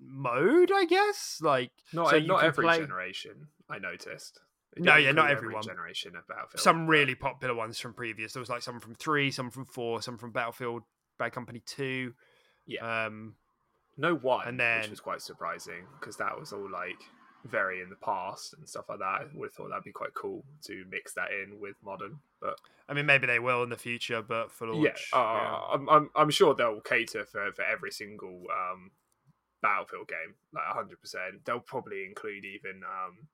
mode, 0.00 0.70
I 0.72 0.84
guess. 0.84 1.38
Like 1.42 1.70
Not 1.92 2.10
so 2.10 2.18
not 2.20 2.44
every 2.44 2.64
play- 2.64 2.78
generation. 2.78 3.48
I 3.68 3.78
noticed. 3.78 4.40
It 4.76 4.82
No, 4.82 4.96
yeah, 4.96 5.12
not 5.12 5.30
include 5.30 5.30
every 5.30 5.36
everyone. 5.48 5.62
generation 5.62 6.16
of 6.16 6.26
Battlefield. 6.28 6.60
some 6.60 6.86
really 6.86 7.14
popular 7.14 7.54
ones 7.54 7.80
from 7.80 7.94
previous. 7.94 8.32
There 8.34 8.40
was 8.40 8.50
like 8.50 8.62
some 8.62 8.80
from 8.80 8.94
three, 8.94 9.30
some 9.30 9.50
from 9.50 9.64
four, 9.64 10.02
some 10.02 10.18
from 10.18 10.30
Battlefield 10.32 10.82
Bad 11.18 11.32
Company 11.32 11.62
Two. 11.66 12.14
Yeah. 12.66 13.06
Um, 13.06 13.34
No 13.96 14.14
one, 14.14 14.46
And 14.46 14.60
then, 14.60 14.82
which 14.82 14.90
was 14.90 15.00
quite 15.00 15.22
surprising 15.22 15.86
because 15.98 16.16
that 16.18 16.38
was 16.38 16.52
all 16.52 16.70
like 16.70 17.00
very 17.50 17.80
in 17.80 17.90
the 17.90 17.96
past 17.96 18.54
and 18.54 18.68
stuff 18.68 18.88
like 18.88 18.98
that. 18.98 19.04
I 19.04 19.24
would 19.34 19.46
have 19.46 19.54
thought 19.54 19.68
that'd 19.68 19.84
be 19.84 19.92
quite 19.92 20.14
cool 20.14 20.44
to 20.64 20.84
mix 20.90 21.14
that 21.14 21.28
in 21.32 21.58
with 21.60 21.76
modern, 21.84 22.18
but 22.40 22.60
I 22.88 22.94
mean, 22.94 23.06
maybe 23.06 23.26
they 23.26 23.38
will 23.38 23.62
in 23.62 23.70
the 23.70 23.76
future, 23.76 24.22
but 24.22 24.50
for 24.50 24.66
launch, 24.68 25.10
yeah, 25.12 25.18
uh, 25.18 25.60
I'm, 25.72 25.88
I'm 25.88 26.10
I'm 26.14 26.30
sure 26.30 26.54
they'll 26.54 26.80
cater 26.80 27.24
for, 27.24 27.52
for 27.52 27.62
every 27.62 27.90
single 27.90 28.44
um, 28.50 28.90
Battlefield 29.62 30.08
game, 30.08 30.34
like 30.52 30.64
hundred 30.64 31.00
percent. 31.00 31.44
They'll 31.44 31.60
probably 31.60 32.04
include 32.04 32.44
even 32.44 32.82
um, 32.84 33.28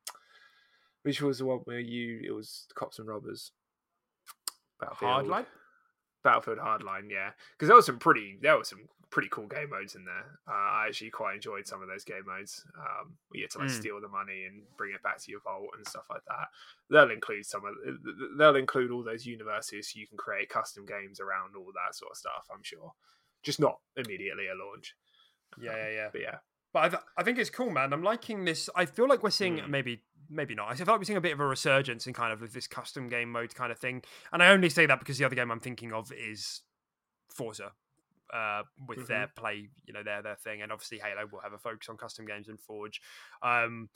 which 1.02 1.20
was 1.20 1.38
the 1.38 1.44
one 1.44 1.60
where 1.64 1.80
you 1.80 2.20
it 2.24 2.32
was 2.32 2.66
cops 2.74 2.98
and 2.98 3.08
robbers. 3.08 3.52
Battlefield 4.80 5.26
Hardline. 5.26 5.46
Battlefield 6.24 6.58
Hardline, 6.58 7.10
yeah, 7.10 7.30
because 7.52 7.68
there 7.68 7.76
was 7.76 7.86
some 7.86 7.98
pretty 7.98 8.38
there 8.40 8.56
were 8.56 8.64
some 8.64 8.88
pretty 9.14 9.28
cool 9.30 9.46
game 9.46 9.70
modes 9.70 9.94
in 9.94 10.04
there. 10.04 10.26
Uh, 10.48 10.52
I 10.52 10.86
actually 10.88 11.10
quite 11.10 11.36
enjoyed 11.36 11.68
some 11.68 11.80
of 11.80 11.86
those 11.88 12.02
game 12.02 12.24
modes. 12.26 12.66
Um, 12.76 13.14
where 13.28 13.38
you 13.38 13.44
had 13.44 13.50
to 13.52 13.58
like 13.58 13.68
Mm. 13.68 13.78
steal 13.78 14.00
the 14.00 14.08
money 14.08 14.44
and 14.44 14.64
bring 14.76 14.92
it 14.92 15.04
back 15.04 15.18
to 15.22 15.30
your 15.30 15.38
vault 15.40 15.68
and 15.76 15.86
stuff 15.86 16.04
like 16.10 16.24
that. 16.26 16.48
They'll 16.90 17.12
include 17.12 17.46
some 17.46 17.62
of 17.64 17.74
they'll 18.36 18.56
include 18.56 18.90
all 18.90 19.04
those 19.04 19.24
universes 19.24 19.88
so 19.92 20.00
you 20.00 20.08
can 20.08 20.18
create 20.18 20.48
custom 20.48 20.84
games 20.84 21.20
around 21.20 21.54
all 21.56 21.70
that 21.72 21.94
sort 21.94 22.10
of 22.10 22.16
stuff. 22.16 22.48
I'm 22.52 22.64
sure, 22.64 22.92
just 23.44 23.60
not 23.60 23.78
immediately 23.96 24.48
at 24.48 24.56
launch. 24.56 24.96
Yeah, 25.60 25.76
yeah, 25.76 25.90
yeah. 25.90 26.08
But 26.10 26.20
yeah, 26.20 26.38
But 26.72 26.82
I, 26.82 26.88
th- 26.88 27.02
I 27.16 27.22
think 27.22 27.38
it's 27.38 27.50
cool, 27.50 27.70
man. 27.70 27.92
I'm 27.92 28.02
liking 28.02 28.44
this. 28.44 28.68
I 28.74 28.84
feel 28.84 29.06
like 29.08 29.22
we're 29.22 29.30
seeing 29.30 29.58
Mm. 29.58 29.68
maybe, 29.68 30.02
maybe 30.28 30.56
not. 30.56 30.68
I 30.72 30.74
feel 30.74 30.86
like 30.86 30.98
we're 30.98 31.04
seeing 31.04 31.16
a 31.16 31.20
bit 31.20 31.34
of 31.34 31.38
a 31.38 31.46
resurgence 31.46 32.08
in 32.08 32.14
kind 32.14 32.32
of 32.32 32.52
this 32.52 32.66
custom 32.66 33.08
game 33.08 33.30
mode 33.30 33.54
kind 33.54 33.70
of 33.70 33.78
thing. 33.78 34.02
And 34.32 34.42
I 34.42 34.48
only 34.48 34.68
say 34.70 34.86
that 34.86 34.98
because 34.98 35.18
the 35.18 35.24
other 35.24 35.36
game 35.36 35.52
I'm 35.52 35.60
thinking 35.60 35.92
of 35.92 36.10
is 36.12 36.62
Forza, 37.28 37.74
uh, 38.35 38.64
with 38.89 39.01
Mhm. 39.01 39.07
their 39.07 39.28
play, 39.28 39.68
you 39.85 39.93
know, 39.95 40.03
their 40.03 40.22
their 40.22 40.37
thing, 40.37 40.62
and 40.62 40.72
obviously 40.72 40.99
Halo 40.99 41.26
will 41.30 41.41
have 41.41 41.53
a 41.53 41.59
focus 41.59 41.89
on 41.89 41.97
custom 41.97 42.26
games 42.26 42.49
and 42.49 42.61
Forge. 42.61 43.01
Um, 43.43 43.89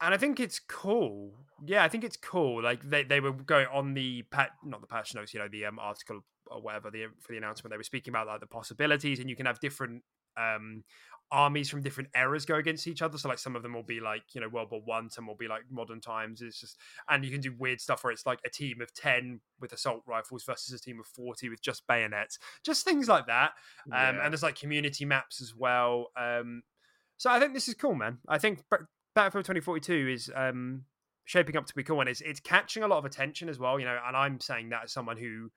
and 0.00 0.12
I 0.12 0.16
think 0.16 0.40
it's 0.40 0.58
cool. 0.58 1.32
Yeah, 1.64 1.84
I 1.84 1.88
think 1.88 2.04
it's 2.04 2.16
cool. 2.16 2.62
Like 2.62 2.82
they, 2.88 3.04
they 3.04 3.20
were 3.20 3.32
going 3.32 3.66
on 3.72 3.94
the 3.94 4.22
pat, 4.24 4.50
not 4.64 4.80
the 4.80 4.86
patch 4.86 5.14
notes, 5.14 5.32
you 5.32 5.40
know, 5.40 5.48
the 5.48 5.64
um, 5.66 5.78
article 5.78 6.20
or 6.46 6.60
whatever 6.60 6.90
the 6.90 7.06
for 7.20 7.32
the 7.32 7.38
announcement. 7.38 7.72
They 7.72 7.76
were 7.76 7.84
speaking 7.84 8.12
about 8.12 8.26
like 8.26 8.40
the 8.40 8.46
possibilities, 8.46 9.20
and 9.20 9.30
you 9.30 9.36
can 9.36 9.46
have 9.46 9.60
different 9.60 10.02
um 10.36 10.84
armies 11.32 11.68
from 11.68 11.82
different 11.82 12.08
eras 12.14 12.46
go 12.46 12.54
against 12.54 12.86
each 12.86 13.02
other. 13.02 13.18
So 13.18 13.28
like 13.28 13.40
some 13.40 13.56
of 13.56 13.62
them 13.62 13.72
will 13.72 13.82
be 13.82 13.98
like 13.98 14.22
you 14.34 14.40
know 14.40 14.48
World 14.48 14.68
War 14.70 14.82
One, 14.84 15.10
some 15.10 15.26
will 15.26 15.34
be 15.34 15.48
like 15.48 15.62
modern 15.70 16.00
times. 16.00 16.42
It's 16.42 16.60
just 16.60 16.78
and 17.08 17.24
you 17.24 17.30
can 17.30 17.40
do 17.40 17.52
weird 17.58 17.80
stuff 17.80 18.04
where 18.04 18.12
it's 18.12 18.26
like 18.26 18.38
a 18.46 18.50
team 18.50 18.80
of 18.80 18.92
ten 18.94 19.40
with 19.60 19.72
assault 19.72 20.02
rifles 20.06 20.44
versus 20.44 20.72
a 20.72 20.82
team 20.82 21.00
of 21.00 21.06
forty 21.06 21.48
with 21.48 21.60
just 21.62 21.86
bayonets, 21.86 22.38
just 22.64 22.84
things 22.84 23.08
like 23.08 23.26
that. 23.26 23.52
Um, 23.92 24.16
And 24.22 24.32
there's 24.32 24.42
like 24.42 24.58
community 24.58 25.04
maps 25.04 25.40
as 25.40 25.54
well. 25.54 26.08
Um, 26.16 26.62
so 27.16 27.30
I 27.30 27.40
think 27.40 27.54
this 27.54 27.68
is 27.68 27.74
cool, 27.74 27.94
man. 27.94 28.18
I 28.28 28.38
think 28.38 28.62
Battlefield 29.14 29.44
2042 29.44 30.08
is 30.08 30.30
um, 30.34 30.82
shaping 31.24 31.56
up 31.56 31.66
to 31.66 31.74
be 31.74 31.82
cool, 31.82 32.00
and 32.00 32.08
it's 32.08 32.20
it's 32.20 32.40
catching 32.40 32.82
a 32.82 32.88
lot 32.88 32.98
of 32.98 33.04
attention 33.04 33.48
as 33.48 33.58
well. 33.58 33.78
You 33.78 33.86
know, 33.86 33.98
and 34.06 34.16
I'm 34.16 34.40
saying 34.40 34.70
that 34.70 34.84
as 34.84 34.92
someone 34.92 35.16
who 35.16 35.50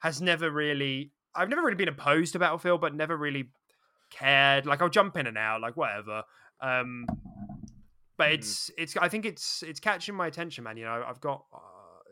has 0.00 0.22
never 0.22 0.50
really, 0.50 1.12
I've 1.34 1.48
never 1.48 1.62
really 1.62 1.76
been 1.76 1.88
opposed 1.88 2.32
to 2.34 2.38
Battlefield, 2.38 2.80
but 2.80 2.94
never 2.94 3.16
really 3.16 3.50
cared. 4.10 4.66
Like 4.66 4.82
I'll 4.82 4.88
jump 4.88 5.16
in 5.16 5.26
and 5.26 5.38
out, 5.38 5.60
like 5.60 5.76
whatever. 5.76 6.22
Um, 6.60 7.06
but 8.16 8.28
Hmm. 8.28 8.34
it's 8.34 8.70
it's 8.76 8.96
I 8.96 9.08
think 9.08 9.24
it's 9.24 9.62
it's 9.62 9.80
catching 9.80 10.14
my 10.14 10.26
attention, 10.26 10.64
man. 10.64 10.76
You 10.76 10.84
know, 10.84 11.04
I've 11.06 11.20
got 11.20 11.44
uh, 11.54 11.58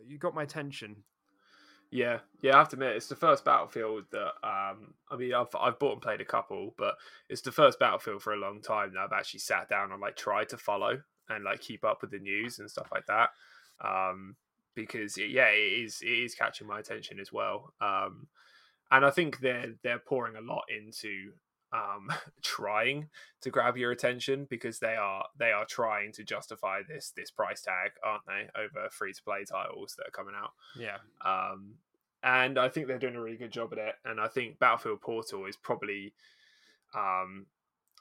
you 0.06 0.18
got 0.18 0.34
my 0.34 0.42
attention. 0.42 1.04
Yeah, 1.90 2.18
yeah, 2.42 2.56
I 2.56 2.58
have 2.58 2.68
to 2.70 2.76
admit, 2.76 2.96
it's 2.96 3.06
the 3.06 3.14
first 3.16 3.44
Battlefield 3.44 4.04
that 4.10 4.32
um, 4.42 4.94
I 5.10 5.16
mean, 5.16 5.32
I've 5.32 5.54
I've 5.58 5.78
bought 5.78 5.92
and 5.92 6.02
played 6.02 6.20
a 6.20 6.24
couple, 6.24 6.74
but 6.76 6.96
it's 7.28 7.42
the 7.42 7.52
first 7.52 7.78
Battlefield 7.78 8.22
for 8.22 8.32
a 8.32 8.38
long 8.38 8.60
time 8.60 8.92
that 8.94 9.00
I've 9.00 9.12
actually 9.12 9.40
sat 9.40 9.68
down 9.68 9.92
and 9.92 10.00
like 10.00 10.16
tried 10.16 10.48
to 10.50 10.58
follow 10.58 11.00
and 11.28 11.44
like 11.44 11.60
keep 11.60 11.84
up 11.84 12.02
with 12.02 12.10
the 12.10 12.18
news 12.18 12.58
and 12.58 12.70
stuff 12.70 12.88
like 12.92 13.06
that. 13.06 13.30
Um, 13.84 14.36
because 14.74 15.16
it, 15.16 15.30
yeah, 15.30 15.48
it 15.48 15.84
is 15.84 16.02
it 16.02 16.08
is 16.08 16.34
catching 16.34 16.66
my 16.66 16.80
attention 16.80 17.20
as 17.20 17.32
well. 17.32 17.72
Um, 17.80 18.26
and 18.90 19.04
I 19.04 19.10
think 19.10 19.38
they're 19.40 19.74
they're 19.82 19.98
pouring 20.00 20.36
a 20.36 20.40
lot 20.40 20.64
into 20.68 21.32
um 21.72 22.08
trying 22.42 23.08
to 23.40 23.50
grab 23.50 23.76
your 23.76 23.90
attention 23.90 24.46
because 24.48 24.78
they 24.78 24.94
are 24.94 25.26
they 25.38 25.52
are 25.52 25.64
trying 25.64 26.12
to 26.12 26.24
justify 26.24 26.80
this 26.88 27.12
this 27.16 27.30
price 27.30 27.62
tag 27.62 27.92
aren't 28.04 28.24
they 28.26 28.48
over 28.58 28.88
free 28.90 29.12
to 29.12 29.22
play 29.22 29.44
titles 29.44 29.94
that 29.96 30.08
are 30.08 30.10
coming 30.10 30.34
out 30.40 30.52
Yeah, 30.78 30.98
um, 31.24 31.74
and 32.26 32.58
I 32.58 32.68
think 32.68 32.88
they're 32.88 32.98
doing 32.98 33.14
a 33.14 33.22
really 33.22 33.36
good 33.36 33.52
job 33.52 33.72
at 33.72 33.78
it. 33.78 33.94
And 34.04 34.20
I 34.20 34.26
think 34.26 34.58
Battlefield 34.58 35.00
Portal 35.00 35.46
is 35.46 35.56
probably, 35.56 36.12
um, 36.92 37.46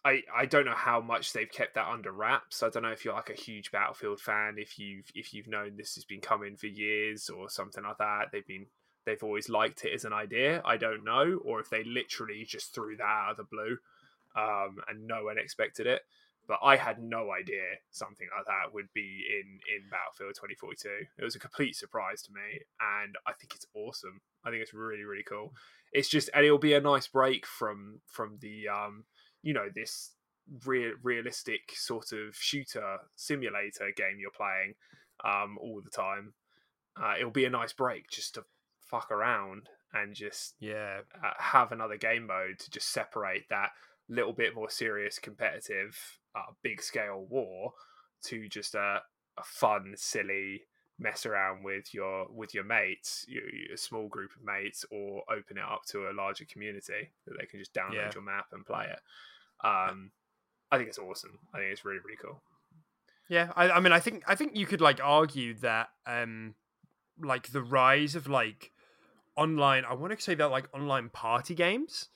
I 0.04 0.24
I 0.36 0.48
don't 0.48 0.66
know 0.66 0.74
how 0.76 1.00
much 1.00 1.32
they've 1.32 1.52
kept 1.52 1.76
that 1.76 1.88
under 1.88 2.12
wraps. 2.12 2.64
I 2.64 2.70
don't 2.70 2.84
know 2.84 2.90
if 2.90 3.06
you're 3.06 3.14
like 3.14 3.30
a 3.30 3.34
huge 3.34 3.72
Battlefield 3.72 4.20
fan, 4.20 4.56
if 4.58 4.80
you've 4.80 5.12
if 5.14 5.34
you've 5.34 5.48
known 5.48 5.78
this 5.78 5.94
has 5.94 6.06
been 6.06 6.22
coming 6.22 6.56
for 6.56 6.68
years 6.68 7.30
or 7.30 7.50
something 7.50 7.84
like 7.84 8.00
that. 8.00 8.30
They've 8.32 8.46
been 8.48 8.66
they've 9.06 9.24
always 9.24 9.50
liked 9.50 9.86
it 9.86 9.94
as 9.94 10.06
an 10.06 10.14
idea. 10.14 10.62
I 10.66 10.78
don't 10.78 11.04
know, 11.04 11.40
or 11.44 11.60
if 11.60 11.70
they 11.70 11.84
literally 11.84 12.44
just 12.46 12.74
threw 12.74 12.98
that 12.98 13.04
out 13.04 13.32
of 13.32 13.38
the 13.38 13.44
blue, 13.44 13.78
um, 14.36 14.78
and 14.90 15.08
no 15.08 15.26
one 15.26 15.38
expected 15.38 15.88
it. 15.88 16.02
But 16.48 16.60
I 16.64 16.76
had 16.76 17.02
no 17.02 17.32
idea 17.32 17.64
something 17.90 18.28
like 18.36 18.46
that 18.46 18.74
would 18.74 18.94
be 18.94 19.26
in 19.30 19.60
in 19.76 19.90
Battlefield 19.90 20.36
2042. 20.36 21.08
It 21.18 21.24
was 21.24 21.36
a 21.36 21.40
complete 21.40 21.76
surprise 21.76 22.22
to 22.24 22.32
me, 22.34 22.62
and 22.80 23.16
I 23.26 23.34
think 23.34 23.56
it's 23.56 23.66
awesome. 23.74 24.22
I 24.44 24.50
think 24.50 24.62
it's 24.62 24.74
really 24.74 25.04
really 25.04 25.24
cool. 25.24 25.54
It's 25.92 26.10
just 26.10 26.30
and 26.34 26.46
it'll 26.46 26.58
be 26.60 26.74
a 26.74 26.82
nice 26.82 27.08
break 27.08 27.48
from 27.48 28.02
from 28.06 28.38
the 28.42 28.68
um 28.68 29.06
you 29.42 29.54
know 29.54 29.70
this 29.74 30.12
real 30.66 30.92
realistic 31.02 31.72
sort 31.74 32.12
of 32.12 32.36
shooter 32.36 32.98
simulator 33.16 33.92
game 33.96 34.20
you're 34.20 34.30
playing 34.30 34.76
um 35.24 35.58
all 35.60 35.82
the 35.82 35.90
time. 35.90 36.34
Uh, 36.96 37.16
it'll 37.20 37.32
be 37.32 37.46
a 37.46 37.50
nice 37.50 37.74
break 37.74 38.10
just 38.10 38.36
to 38.36 38.46
fuck 38.90 39.12
around 39.12 39.70
and 39.94 40.14
just 40.16 40.56
yeah, 40.60 41.00
uh, 41.24 41.32
have 41.38 41.72
another 41.72 41.98
game 41.98 42.28
mode 42.28 42.60
to 42.60 42.70
just 42.72 42.90
separate 42.90 43.44
that 43.50 43.70
little 44.10 44.34
bit 44.34 44.54
more 44.56 44.70
serious 44.70 45.18
competitive 45.20 45.98
uh, 46.36 46.52
big 46.62 46.82
scale 46.82 47.26
war 47.30 47.74
to 48.24 48.48
just 48.48 48.76
a, 48.76 49.02
a 49.38 49.44
fun 49.44 49.94
silly 49.96 50.62
mess 51.00 51.26
around 51.26 51.64
with 51.64 51.94
your 51.94 52.28
with 52.32 52.54
your 52.54 52.64
mates 52.64 53.26
you, 53.28 53.42
a 53.74 53.78
small 53.78 54.08
group 54.08 54.32
of 54.36 54.44
mates 54.46 54.86
or 54.92 55.24
open 55.30 55.58
it 55.58 55.64
up 55.64 55.82
to 55.86 56.10
a 56.10 56.14
larger 56.14 56.46
community 56.46 57.12
that 57.26 57.36
they 57.40 57.46
can 57.46 57.60
just 57.60 57.74
download 57.74 57.94
Yeah. 57.96 58.12
your 58.14 58.24
map 58.24 58.46
and 58.54 58.66
play 58.66 58.86
it. 58.86 59.00
Um 59.68 60.12
i 60.72 60.78
think 60.78 60.90
it's 60.90 61.00
awesome. 61.00 61.40
I 61.54 61.58
think 61.60 61.72
it's 61.72 61.84
really 61.86 62.00
really 62.00 62.18
cool. 62.22 62.42
Yeah, 63.28 63.52
I, 63.56 63.72
I 63.72 63.80
mean, 63.80 63.92
I 63.92 64.00
think 64.00 64.24
I 64.28 64.36
think 64.36 64.56
you 64.56 64.66
could 64.68 64.82
like 64.82 65.00
argue 65.04 65.56
that, 65.56 65.90
um, 66.06 66.54
like 67.20 67.52
the 67.52 67.62
rise 67.64 68.14
of 68.16 68.28
like 68.28 68.72
online. 69.36 69.86
I 69.86 69.94
want 69.94 70.16
to 70.18 70.22
say 70.22 70.36
that 70.36 70.48
like 70.52 70.68
online 70.74 71.10
party 71.10 71.56
games, 71.56 72.10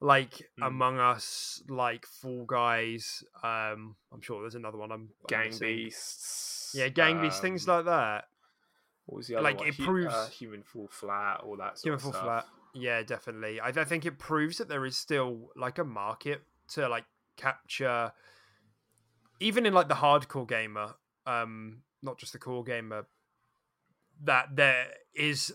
like 0.00 0.48
Mm. 0.60 0.66
Among 0.66 0.98
Us, 0.98 1.62
like 1.68 2.06
Fall 2.06 2.44
Guys. 2.44 3.24
Um, 3.42 3.96
I'm 4.12 4.20
sure 4.20 4.40
there's 4.42 4.54
another 4.54 4.78
one. 4.78 4.92
I'm 4.92 5.10
Gang. 5.28 5.52
Beasts. 5.58 6.72
Yeah, 6.76 6.88
Gang 6.88 7.20
Beasts, 7.20 7.40
things 7.40 7.68
um, 7.68 7.76
like 7.76 7.84
that. 7.86 8.24
What 9.06 9.16
was 9.16 9.26
the 9.26 9.36
other 9.36 9.44
like, 9.44 9.58
one? 9.58 9.68
it 9.68 9.74
Hu- 9.74 9.84
proves- 9.84 10.14
uh, 10.14 10.28
human 10.28 10.62
fall 10.62 10.88
flat, 10.90 11.40
all 11.40 11.56
that 11.56 11.78
sort 11.78 11.84
Human 11.84 11.96
of 11.96 12.02
Fall 12.02 12.12
stuff. 12.12 12.24
Flat. 12.24 12.44
Yeah, 12.74 13.02
definitely. 13.02 13.58
I, 13.58 13.68
I 13.68 13.84
think 13.84 14.04
it 14.04 14.18
proves 14.18 14.58
that 14.58 14.68
there 14.68 14.84
is 14.84 14.96
still 14.96 15.50
like 15.56 15.78
a 15.78 15.84
market 15.84 16.42
to 16.74 16.86
like 16.88 17.06
capture, 17.36 18.12
even 19.40 19.64
in 19.64 19.72
like 19.72 19.88
the 19.88 19.94
hardcore 19.94 20.46
gamer, 20.46 20.94
um, 21.26 21.82
not 22.02 22.18
just 22.18 22.32
the 22.34 22.38
core 22.38 22.62
gamer, 22.62 23.06
that 24.24 24.54
there 24.54 24.88
is 25.14 25.54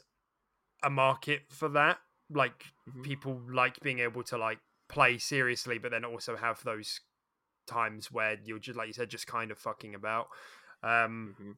a 0.83 0.89
market 0.89 1.43
for 1.49 1.69
that. 1.69 1.99
Like 2.29 2.65
Mhm. 2.89 3.03
people 3.03 3.41
like 3.51 3.79
being 3.81 3.99
able 3.99 4.23
to 4.23 4.37
like 4.37 4.59
play 4.89 5.17
seriously, 5.17 5.77
but 5.77 5.91
then 5.91 6.05
also 6.05 6.35
have 6.35 6.63
those 6.63 7.01
times 7.67 8.11
where 8.11 8.37
you're 8.43 8.59
just 8.59 8.77
like 8.77 8.87
you 8.87 8.93
said, 8.93 9.09
just 9.09 9.27
kind 9.27 9.51
of 9.51 9.57
fucking 9.57 9.95
about. 9.95 10.27
Um, 10.81 11.35
Mhm. 11.39 11.57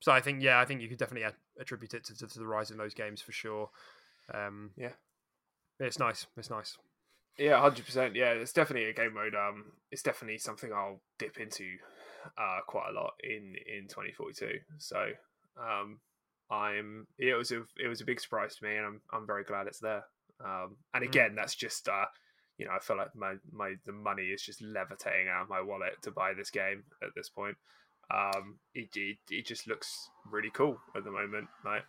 so 0.00 0.12
I 0.12 0.20
think 0.20 0.42
yeah, 0.42 0.58
I 0.60 0.64
think 0.64 0.80
you 0.80 0.88
could 0.88 0.98
definitely 0.98 1.28
attribute 1.58 1.94
it 1.94 2.04
to, 2.04 2.14
to, 2.16 2.26
to 2.26 2.38
the 2.38 2.46
rise 2.46 2.70
in 2.70 2.78
those 2.78 2.94
games 2.94 3.20
for 3.22 3.32
sure. 3.32 3.70
Um, 4.32 4.72
Yeah. 4.76 4.92
it's 5.78 5.98
nice. 5.98 6.26
It's 6.36 6.50
nice. 6.50 6.76
Yeah, 7.38 7.60
hundred 7.60 7.84
percent. 7.84 8.14
Yeah, 8.16 8.30
it's 8.32 8.52
definitely 8.52 8.88
a 8.88 8.94
game 8.94 9.12
mode. 9.14 9.34
Um, 9.34 9.72
it's 9.90 10.02
definitely 10.02 10.38
something 10.38 10.72
I'll 10.72 11.02
dip 11.18 11.38
into, 11.38 11.76
uh, 12.38 12.60
quite 12.66 12.88
a 12.88 12.92
lot 12.92 13.12
in 13.22 13.56
in 13.66 13.88
twenty 13.88 14.12
forty 14.12 14.32
two. 14.32 14.60
So, 14.78 15.12
um, 15.56 16.00
I'm 16.50 17.06
it 17.18 17.34
was 17.34 17.50
a 17.52 17.62
it 17.78 17.88
was 17.88 18.00
a 18.00 18.04
big 18.04 18.20
surprise 18.20 18.56
to 18.56 18.64
me, 18.64 18.76
and 18.76 18.86
I'm 18.86 19.00
I'm 19.12 19.26
very 19.26 19.44
glad 19.44 19.66
it's 19.66 19.80
there. 19.80 20.04
Um, 20.44 20.76
and 20.94 21.02
Mm. 21.04 21.08
again, 21.08 21.34
that's 21.34 21.54
just 21.54 21.88
uh, 21.88 22.04
you 22.58 22.66
know, 22.66 22.72
I 22.72 22.78
feel 22.78 22.96
like 22.96 23.14
my 23.16 23.34
my 23.52 23.74
the 23.84 23.92
money 23.92 24.24
is 24.24 24.42
just 24.42 24.62
levitating 24.62 25.28
out 25.28 25.42
of 25.42 25.48
my 25.48 25.60
wallet 25.60 25.94
to 26.02 26.10
buy 26.10 26.34
this 26.34 26.50
game 26.50 26.84
at 27.02 27.10
this 27.16 27.28
point. 27.28 27.56
Um, 28.10 28.58
it 28.74 28.88
it, 28.94 29.18
it 29.30 29.46
just 29.46 29.66
looks 29.66 30.10
really 30.30 30.50
cool 30.50 30.78
at 30.94 31.04
the 31.04 31.10
moment, 31.10 31.48
like. 31.64 31.82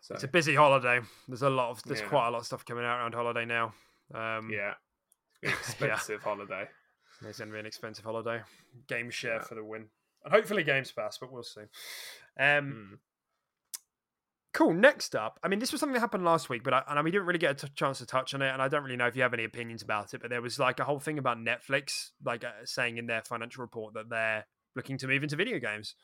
So 0.00 0.14
It's 0.16 0.24
a 0.24 0.28
busy 0.28 0.54
holiday. 0.54 1.00
There's 1.28 1.40
a 1.42 1.48
lot 1.48 1.70
of 1.70 1.82
there's 1.84 2.00
Yeah. 2.00 2.08
quite 2.08 2.28
a 2.28 2.30
lot 2.30 2.40
of 2.40 2.46
stuff 2.46 2.64
coming 2.66 2.84
out 2.84 2.98
around 2.98 3.14
holiday 3.14 3.46
now. 3.46 3.72
Um, 4.12 4.50
yeah, 4.50 4.74
expensive 5.42 6.22
holiday. 6.22 6.68
It's 7.22 7.38
going 7.38 7.48
to 7.48 7.52
be 7.54 7.58
an 7.60 7.64
expensive 7.66 8.04
holiday. 8.04 8.42
Game 8.86 9.08
share 9.10 9.36
Yeah. 9.36 9.42
for 9.44 9.54
the 9.54 9.64
win. 9.64 9.88
And 10.24 10.32
hopefully 10.34 10.62
Games 10.62 10.92
Pass, 10.92 11.16
but 11.18 11.32
we'll 11.32 11.42
see. 11.42 11.62
Um, 12.38 12.72
Mm. 12.92 12.98
Cool. 14.54 14.72
Next 14.72 15.16
up, 15.16 15.40
I 15.42 15.48
mean, 15.48 15.58
this 15.58 15.72
was 15.72 15.80
something 15.80 15.94
that 15.94 16.00
happened 16.00 16.24
last 16.24 16.48
week, 16.48 16.62
but 16.62 16.72
I, 16.72 16.82
and 16.88 17.02
we 17.04 17.10
didn't 17.10 17.26
really 17.26 17.40
get 17.40 17.62
a 17.62 17.66
t- 17.66 17.72
chance 17.74 17.98
to 17.98 18.06
touch 18.06 18.34
on 18.34 18.40
it, 18.40 18.50
and 18.50 18.62
I 18.62 18.68
don't 18.68 18.84
really 18.84 18.96
know 18.96 19.08
if 19.08 19.16
you 19.16 19.22
have 19.22 19.34
any 19.34 19.42
opinions 19.42 19.82
about 19.82 20.14
it. 20.14 20.20
But 20.22 20.30
there 20.30 20.40
was 20.40 20.60
like 20.60 20.78
a 20.78 20.84
whole 20.84 21.00
thing 21.00 21.18
about 21.18 21.38
Netflix, 21.38 22.10
like 22.24 22.44
uh, 22.44 22.50
saying 22.64 22.96
in 22.96 23.06
their 23.06 23.22
financial 23.22 23.62
report 23.62 23.94
that 23.94 24.08
they're 24.08 24.46
looking 24.76 24.96
to 24.98 25.08
move 25.08 25.24
into 25.24 25.34
video 25.34 25.58
games. 25.58 25.96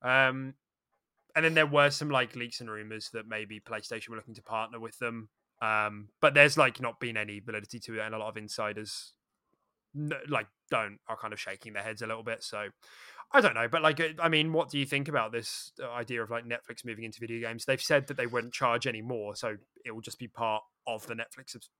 Um, 0.00 0.54
and 1.34 1.44
then 1.44 1.54
there 1.54 1.66
were 1.66 1.90
some 1.90 2.08
like 2.08 2.36
leaks 2.36 2.60
and 2.60 2.70
rumors 2.70 3.10
that 3.14 3.26
maybe 3.26 3.58
PlayStation 3.58 4.10
were 4.10 4.16
looking 4.16 4.36
to 4.36 4.42
partner 4.42 4.78
with 4.78 4.96
them. 4.98 5.28
Um, 5.60 6.10
but 6.20 6.34
there's 6.34 6.56
like 6.56 6.80
not 6.80 7.00
been 7.00 7.16
any 7.16 7.40
validity 7.40 7.80
to 7.80 7.98
it, 7.98 8.02
and 8.02 8.14
a 8.14 8.18
lot 8.18 8.28
of 8.28 8.36
insiders 8.36 9.12
like 10.28 10.46
don't 10.70 10.98
are 11.08 11.16
kind 11.16 11.32
of 11.32 11.40
shaking 11.40 11.72
their 11.72 11.82
heads 11.82 12.02
a 12.02 12.06
little 12.06 12.22
bit. 12.22 12.42
So 12.42 12.68
I 13.32 13.40
don't 13.40 13.54
know, 13.54 13.68
but 13.68 13.82
like, 13.82 14.00
I 14.18 14.28
mean, 14.28 14.52
what 14.52 14.70
do 14.70 14.78
you 14.78 14.84
think 14.84 15.08
about 15.08 15.32
this 15.32 15.72
uh, 15.82 15.90
idea 15.90 16.22
of 16.22 16.30
like 16.30 16.44
Netflix 16.44 16.84
moving 16.84 17.04
into 17.04 17.18
video 17.20 17.40
games? 17.46 17.64
They've 17.64 17.80
said 17.80 18.06
that 18.08 18.16
they 18.16 18.26
wouldn't 18.26 18.52
charge 18.52 18.86
any 18.86 19.00
more, 19.00 19.34
so 19.36 19.56
it 19.84 19.92
will 19.92 20.02
just 20.02 20.18
be 20.18 20.28
part 20.28 20.62
of 20.86 21.06
the 21.06 21.14
Netflix 21.14 21.50
subs- 21.50 21.70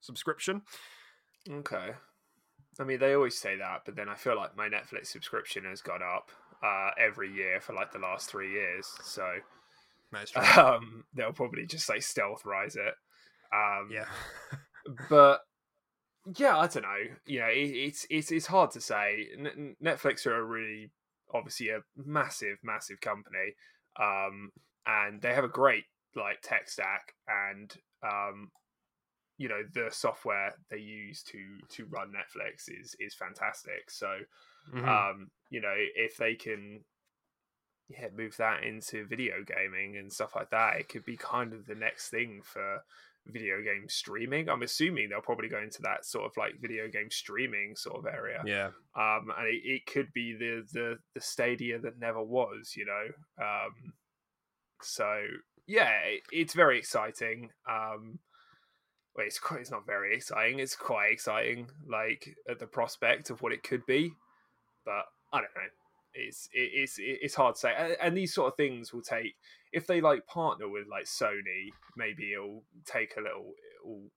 subscription. 0.00 0.62
Okay. 1.50 1.92
I 2.78 2.84
mean, 2.84 2.98
they 2.98 3.14
always 3.14 3.38
say 3.38 3.56
that, 3.56 3.82
but 3.84 3.96
then 3.96 4.08
I 4.08 4.14
feel 4.14 4.36
like 4.36 4.56
my 4.56 4.68
Netflix 4.68 5.06
subscription 5.06 5.64
has 5.64 5.80
gone 5.80 6.02
up 6.02 6.30
uh, 6.62 6.90
every 6.98 7.32
year 7.32 7.60
for 7.60 7.72
like 7.74 7.92
the 7.92 7.98
last 7.98 8.30
three 8.30 8.52
years. 8.52 8.86
So 9.02 9.26
That's 10.12 10.30
true. 10.32 10.42
um, 10.42 11.04
they'll 11.14 11.32
probably 11.32 11.66
just 11.66 11.88
like 11.88 12.02
stealth 12.02 12.44
rise 12.44 12.76
it. 12.76 12.94
Um, 13.52 13.88
yeah, 13.90 14.06
but 15.08 15.40
yeah, 16.36 16.58
I 16.58 16.66
don't 16.66 16.82
know. 16.82 17.16
You 17.26 17.40
know, 17.40 17.48
it, 17.48 17.70
it's 17.70 18.06
it's 18.10 18.30
it's 18.30 18.46
hard 18.46 18.70
to 18.72 18.80
say. 18.80 19.28
N- 19.36 19.76
Netflix 19.82 20.26
are 20.26 20.36
a 20.36 20.44
really 20.44 20.90
obviously 21.32 21.70
a 21.70 21.80
massive, 21.96 22.58
massive 22.62 23.00
company, 23.00 23.54
um, 23.98 24.50
and 24.86 25.20
they 25.22 25.34
have 25.34 25.44
a 25.44 25.48
great 25.48 25.84
like 26.14 26.40
tech 26.42 26.68
stack, 26.68 27.14
and 27.26 27.74
um, 28.02 28.50
you 29.38 29.48
know 29.48 29.62
the 29.74 29.90
software 29.90 30.54
they 30.70 30.78
use 30.78 31.22
to 31.24 31.38
to 31.70 31.86
run 31.86 32.12
Netflix 32.12 32.64
is 32.68 32.94
is 33.00 33.14
fantastic. 33.14 33.90
So 33.90 34.18
Mhm. 34.72 34.86
um, 34.88 35.28
you 35.50 35.60
know, 35.60 35.74
if 35.76 36.16
they 36.16 36.34
can 36.36 36.84
yeah, 37.88 38.08
move 38.14 38.36
that 38.36 38.62
into 38.62 39.06
video 39.06 39.42
gaming 39.44 39.96
and 39.96 40.12
stuff 40.12 40.36
like 40.36 40.50
that, 40.50 40.76
it 40.76 40.88
could 40.88 41.04
be 41.04 41.16
kind 41.16 41.52
of 41.52 41.66
the 41.66 41.74
next 41.74 42.08
thing 42.08 42.40
for 42.42 42.84
video 43.26 43.62
game 43.62 43.86
streaming. 43.88 44.48
I'm 44.48 44.62
assuming 44.62 45.08
they'll 45.08 45.20
probably 45.20 45.48
go 45.48 45.60
into 45.60 45.82
that 45.82 46.04
sort 46.04 46.26
of 46.26 46.32
like 46.36 46.60
video 46.60 46.88
game 46.88 47.10
streaming 47.10 47.76
sort 47.76 47.98
of 47.98 48.06
area. 48.12 48.42
yeah, 48.44 48.68
Um, 48.96 49.30
and 49.38 49.46
it, 49.48 49.62
it 49.64 49.86
could 49.86 50.12
be 50.12 50.34
the, 50.34 50.66
the 50.72 50.98
the 51.14 51.20
Stadia 51.20 51.78
that 51.80 51.98
never 51.98 52.22
was, 52.22 52.74
you 52.76 52.86
know. 52.86 53.44
Um, 53.44 53.92
so 54.82 55.22
yeah, 55.66 55.90
it, 56.06 56.22
it's 56.32 56.54
very 56.54 56.78
exciting. 56.78 57.50
Um, 57.68 58.18
well, 59.14 59.26
it's 59.26 59.38
quite, 59.38 59.60
it's 59.60 59.70
not 59.70 59.86
very 59.86 60.16
exciting. 60.16 60.60
It's 60.60 60.76
quite 60.76 61.12
exciting, 61.12 61.68
like 61.88 62.34
at 62.48 62.58
the 62.58 62.66
prospect 62.66 63.30
of 63.30 63.42
what 63.42 63.52
it 63.52 63.62
could 63.62 63.84
be. 63.86 64.12
But 64.84 65.04
I 65.32 65.38
don't 65.38 65.54
know. 65.54 65.70
It's 66.14 66.48
it, 66.52 66.70
it's 66.72 66.96
it's 66.98 67.34
hard 67.34 67.54
to 67.54 67.60
say. 67.60 67.74
And, 67.76 67.96
and 68.00 68.16
these 68.16 68.34
sort 68.34 68.52
of 68.52 68.56
things 68.56 68.92
will 68.92 69.02
take 69.02 69.34
if 69.72 69.86
they 69.86 70.00
like 70.00 70.26
partner 70.26 70.68
with 70.68 70.86
like 70.90 71.04
Sony, 71.04 71.70
maybe 71.96 72.32
it'll 72.32 72.64
take 72.84 73.16
a 73.16 73.20
little. 73.20 73.52
It'll 73.82 74.10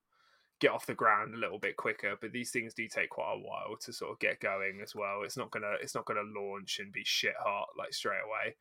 get 0.59 0.71
off 0.71 0.85
the 0.85 0.93
ground 0.93 1.33
a 1.33 1.37
little 1.37 1.59
bit 1.59 1.75
quicker. 1.75 2.15
But 2.19 2.31
these 2.31 2.51
things 2.51 2.73
do 2.73 2.87
take 2.87 3.09
quite 3.09 3.33
a 3.35 3.39
while 3.39 3.75
to 3.81 3.91
sort 3.91 4.11
of 4.11 4.19
get 4.19 4.39
going 4.39 4.79
as 4.81 4.95
well. 4.95 5.21
It's 5.23 5.37
not 5.37 5.51
gonna 5.51 5.73
it's 5.81 5.95
not 5.95 6.05
gonna 6.05 6.21
launch 6.21 6.79
and 6.79 6.91
be 6.91 7.03
shit 7.03 7.33
hot 7.43 7.67
like 7.77 7.93
straight 7.93 8.21
away. 8.25 8.55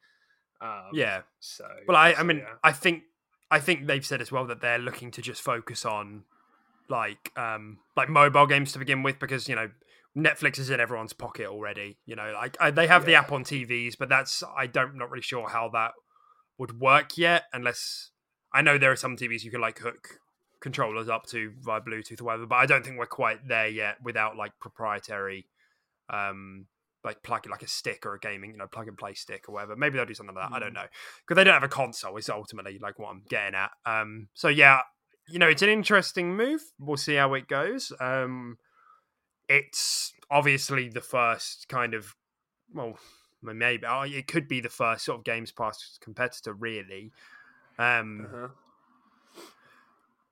Um, 0.62 0.90
yeah. 0.92 1.22
So, 1.40 1.66
Well, 1.88 1.96
I, 1.96 2.14
I 2.14 2.22
mean, 2.22 2.38
yeah. 2.38 2.54
I 2.62 2.72
think, 2.72 3.02
I 3.50 3.58
think 3.58 3.86
they've 3.86 4.06
said 4.06 4.20
as 4.20 4.30
well 4.30 4.46
that 4.46 4.60
they're 4.60 4.78
looking 4.78 5.10
to 5.12 5.22
just 5.22 5.42
focus 5.42 5.84
on, 5.84 6.22
like, 6.88 7.32
um, 7.36 7.78
like 7.96 8.08
mobile 8.08 8.46
games 8.46 8.72
to 8.72 8.78
begin 8.78 9.02
with, 9.02 9.18
because 9.18 9.48
you 9.48 9.56
know, 9.56 9.70
Netflix 10.16 10.58
is 10.58 10.70
in 10.70 10.80
everyone's 10.80 11.12
pocket 11.12 11.46
already. 11.46 11.98
You 12.04 12.16
know, 12.16 12.32
like 12.34 12.56
I, 12.60 12.70
they 12.70 12.86
have 12.86 13.06
the 13.06 13.14
app 13.14 13.32
on 13.32 13.44
TVs, 13.44 13.94
but 13.98 14.08
that's 14.08 14.42
I 14.56 14.66
don't 14.66 14.96
not 14.96 15.10
really 15.10 15.22
sure 15.22 15.48
how 15.48 15.68
that 15.70 15.92
would 16.58 16.80
work 16.80 17.16
yet, 17.16 17.44
unless 17.52 18.10
I 18.52 18.60
know 18.62 18.76
there 18.78 18.92
are 18.92 18.96
some 18.96 19.16
TVs 19.16 19.42
you 19.42 19.50
can 19.50 19.60
like 19.60 19.78
hook 19.78 20.18
controllers 20.60 21.08
up 21.08 21.26
to 21.26 21.52
via 21.60 21.80
Bluetooth 21.80 22.20
or 22.20 22.24
whatever, 22.24 22.46
but 22.46 22.56
I 22.56 22.66
don't 22.66 22.84
think 22.84 22.98
we're 22.98 23.06
quite 23.06 23.48
there 23.48 23.68
yet 23.68 23.96
without 24.02 24.36
like 24.36 24.52
proprietary. 24.60 25.46
Um, 26.10 26.66
like 27.04 27.20
plug 27.24 27.48
like 27.50 27.62
a 27.62 27.66
stick 27.68 28.06
or 28.06 28.14
a 28.14 28.18
gaming, 28.20 28.52
you 28.52 28.56
know, 28.56 28.68
plug 28.68 28.86
and 28.86 28.96
play 28.96 29.12
stick 29.14 29.48
or 29.48 29.52
whatever. 29.54 29.74
Maybe 29.74 29.96
they'll 29.96 30.06
do 30.06 30.14
something 30.14 30.36
like 30.36 30.48
that. 30.50 30.54
I 30.54 30.60
don't 30.60 30.70
Mm. 30.70 30.74
know 30.74 30.86
because 31.26 31.34
they 31.34 31.42
don't 31.42 31.54
have 31.54 31.64
a 31.64 31.68
console. 31.68 32.16
Is 32.16 32.28
ultimately 32.28 32.78
like 32.78 32.96
what 33.00 33.08
I'm 33.08 33.24
getting 33.28 33.56
at. 33.56 33.72
Um, 33.84 34.28
so 34.34 34.46
yeah, 34.46 34.82
you 35.28 35.40
know, 35.40 35.48
it's 35.48 35.62
an 35.62 35.68
interesting 35.68 36.36
move. 36.36 36.60
We'll 36.78 36.96
see 36.96 37.16
how 37.16 37.34
it 37.34 37.48
goes. 37.48 37.90
Um, 37.98 38.58
it's 39.48 40.12
obviously 40.30 40.88
the 40.88 41.00
first 41.00 41.68
kind 41.68 41.94
of, 41.94 42.14
well, 42.72 42.98
maybe 43.42 43.84
oh, 43.86 44.02
it 44.02 44.26
could 44.26 44.48
be 44.48 44.60
the 44.60 44.68
first 44.68 45.04
sort 45.04 45.18
of 45.18 45.24
Games 45.24 45.52
Pass 45.52 45.98
competitor, 46.00 46.52
really. 46.52 47.12
Um, 47.78 48.28
Uh-huh. 48.32 48.48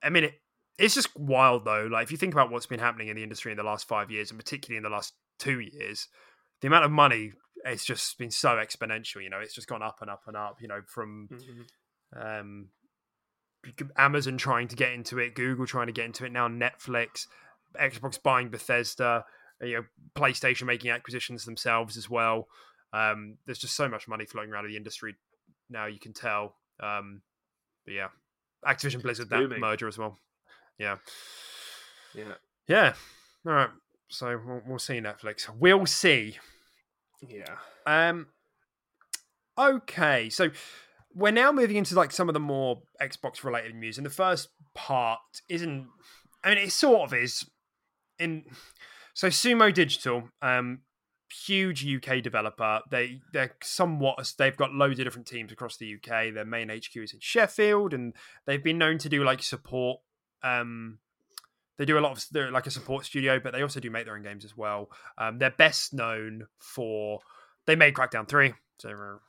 I 0.03 0.09
mean, 0.09 0.23
it, 0.25 0.41
it's 0.77 0.95
just 0.95 1.15
wild 1.17 1.65
though. 1.65 1.87
Like 1.91 2.03
if 2.03 2.11
you 2.11 2.17
think 2.17 2.33
about 2.33 2.51
what's 2.51 2.65
been 2.65 2.79
happening 2.79 3.09
in 3.09 3.15
the 3.15 3.23
industry 3.23 3.51
in 3.51 3.57
the 3.57 3.63
last 3.63 3.87
five 3.87 4.09
years, 4.09 4.31
and 4.31 4.39
particularly 4.39 4.77
in 4.77 4.83
the 4.83 4.89
last 4.89 5.13
two 5.37 5.59
years, 5.59 6.07
the 6.61 6.67
amount 6.67 6.85
of 6.85 6.91
money 6.91 7.33
it's 7.63 7.85
just 7.85 8.17
been 8.17 8.31
so 8.31 8.49
exponential. 8.51 9.21
You 9.21 9.29
know, 9.29 9.39
it's 9.39 9.53
just 9.53 9.67
gone 9.67 9.83
up 9.83 9.99
and 10.01 10.09
up 10.09 10.23
and 10.27 10.35
up. 10.35 10.61
You 10.61 10.67
know, 10.67 10.81
from 10.87 11.29
Mhm. 11.31 11.67
um, 12.19 12.69
Amazon 13.97 14.37
trying 14.37 14.67
to 14.69 14.75
get 14.75 14.91
into 14.91 15.19
it, 15.19 15.35
Google 15.35 15.67
trying 15.67 15.87
to 15.87 15.93
get 15.93 16.05
into 16.05 16.25
it 16.25 16.31
now, 16.31 16.47
Netflix, 16.47 17.27
Xbox 17.79 18.21
buying 18.21 18.49
Bethesda, 18.49 19.25
you 19.61 19.75
know, 19.75 19.83
PlayStation 20.15 20.63
making 20.65 20.91
acquisitions 20.91 21.45
themselves 21.45 21.97
as 21.97 22.09
well. 22.09 22.47
Um, 22.93 23.37
there's 23.45 23.59
just 23.59 23.75
so 23.75 23.87
much 23.87 24.07
money 24.07 24.25
flowing 24.25 24.49
around 24.51 24.65
in 24.65 24.71
the 24.71 24.77
industry 24.77 25.15
now. 25.69 25.85
You 25.85 25.99
can 25.99 26.13
tell. 26.13 26.55
Um, 26.81 27.21
but 27.85 27.93
yeah, 27.93 28.07
Activision 28.65 29.01
Blizzard 29.01 29.29
that 29.29 29.59
merger 29.59 29.87
as 29.87 29.97
well. 29.97 30.17
Yeah, 30.77 30.97
Yeah. 32.15 32.33
yeah. 32.67 32.93
All 33.45 33.53
right. 33.53 33.69
So 34.09 34.39
we'll, 34.45 34.61
we'll 34.67 34.79
see 34.79 34.95
Netflix. 34.99 35.47
We'll 35.57 35.85
see. 35.85 36.37
Yeah. 37.21 37.55
Um. 37.85 38.27
Okay, 39.57 40.29
so 40.29 40.49
we're 41.13 41.31
now 41.31 41.51
moving 41.51 41.75
into 41.75 41.93
like 41.95 42.11
some 42.11 42.29
of 42.29 42.33
the 42.33 42.39
more 42.39 42.81
Xbox 43.01 43.43
related 43.43 43.75
news, 43.75 43.97
and 43.97 44.05
the 44.05 44.09
first 44.11 44.49
part 44.73 45.19
isn't. 45.49 45.87
I 46.43 46.49
mean, 46.49 46.57
it 46.57 46.71
sort 46.71 47.01
of 47.01 47.13
is. 47.13 47.45
In 48.19 48.45
so 49.13 49.27
Sumo 49.27 49.73
Digital, 49.73 50.29
um, 50.41 50.79
huge 51.31 51.85
UK 51.85 52.21
developer. 52.21 52.81
They 52.89 53.21
they're 53.33 53.55
somewhat 53.63 54.33
they've 54.37 54.55
got 54.55 54.73
loads 54.73 54.99
of 54.99 55.05
different 55.05 55.27
teams 55.27 55.51
across 55.51 55.77
the 55.77 55.95
UK. 55.95 56.33
Their 56.33 56.45
main 56.45 56.69
HQ 56.69 56.95
is 56.97 57.13
in 57.13 57.19
Sheffield, 57.19 57.93
and 57.93 58.13
they've 58.45 58.63
been 58.63 58.77
known 58.77 58.97
to 58.99 59.09
do 59.09 59.23
like 59.23 59.41
support. 59.43 59.99
Um, 60.43 60.99
they 61.77 61.85
do 61.85 61.97
a 61.97 62.01
lot 62.01 62.11
of 62.11 62.25
they're 62.31 62.51
like 62.51 62.67
a 62.67 62.71
support 62.71 63.05
studio, 63.05 63.39
but 63.39 63.53
they 63.53 63.61
also 63.61 63.79
do 63.79 63.89
make 63.89 64.05
their 64.05 64.15
own 64.15 64.23
games 64.23 64.45
as 64.45 64.55
well. 64.55 64.89
Um, 65.17 65.39
they're 65.39 65.51
best 65.51 65.93
known 65.93 66.47
for 66.59 67.21
they 67.65 67.75
made 67.75 67.93
Crackdown 67.93 68.27
three. 68.27 68.53
So 68.79 69.19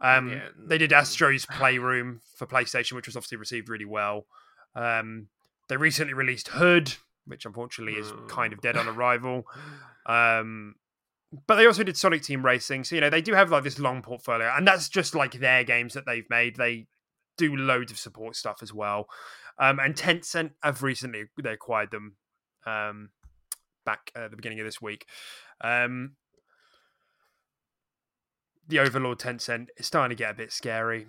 um, 0.00 0.30
yeah. 0.30 0.48
they 0.56 0.78
did 0.78 0.92
Astro's 0.92 1.46
Playroom 1.50 2.20
for 2.36 2.46
PlayStation, 2.46 2.92
which 2.92 3.06
was 3.06 3.16
obviously 3.16 3.38
received 3.38 3.68
really 3.68 3.84
well. 3.84 4.26
Um, 4.74 5.28
they 5.68 5.76
recently 5.76 6.14
released 6.14 6.48
Hood, 6.48 6.94
which 7.26 7.44
unfortunately 7.44 7.98
is 7.98 8.12
kind 8.28 8.52
of 8.52 8.60
dead 8.60 8.76
on 8.76 8.88
arrival. 8.96 9.44
Um, 10.06 10.74
but 11.46 11.56
they 11.56 11.66
also 11.66 11.82
did 11.82 11.96
Sonic 11.96 12.22
Team 12.22 12.44
Racing, 12.44 12.84
so 12.84 12.94
you 12.94 13.00
know 13.00 13.10
they 13.10 13.22
do 13.22 13.34
have 13.34 13.50
like 13.50 13.64
this 13.64 13.78
long 13.78 14.02
portfolio, 14.02 14.52
and 14.56 14.66
that's 14.66 14.88
just 14.88 15.14
like 15.14 15.32
their 15.32 15.64
games 15.64 15.94
that 15.94 16.06
they've 16.06 16.28
made. 16.30 16.56
They 16.56 16.86
do 17.36 17.56
loads 17.56 17.92
of 17.92 17.98
support 17.98 18.36
stuff 18.36 18.58
as 18.62 18.72
well. 18.72 19.06
Um, 19.58 19.78
and 19.78 19.94
Tencent 19.94 20.52
have 20.62 20.82
recently 20.82 21.24
they 21.42 21.52
acquired 21.52 21.90
them 21.90 22.16
um, 22.66 23.10
back 23.84 24.10
at 24.14 24.30
the 24.30 24.36
beginning 24.36 24.60
of 24.60 24.66
this 24.66 24.80
week. 24.80 25.06
Um, 25.62 26.16
the 28.68 28.80
Overlord 28.80 29.18
Tencent 29.18 29.68
is 29.76 29.86
starting 29.86 30.16
to 30.16 30.20
get 30.20 30.30
a 30.30 30.34
bit 30.34 30.52
scary. 30.52 31.06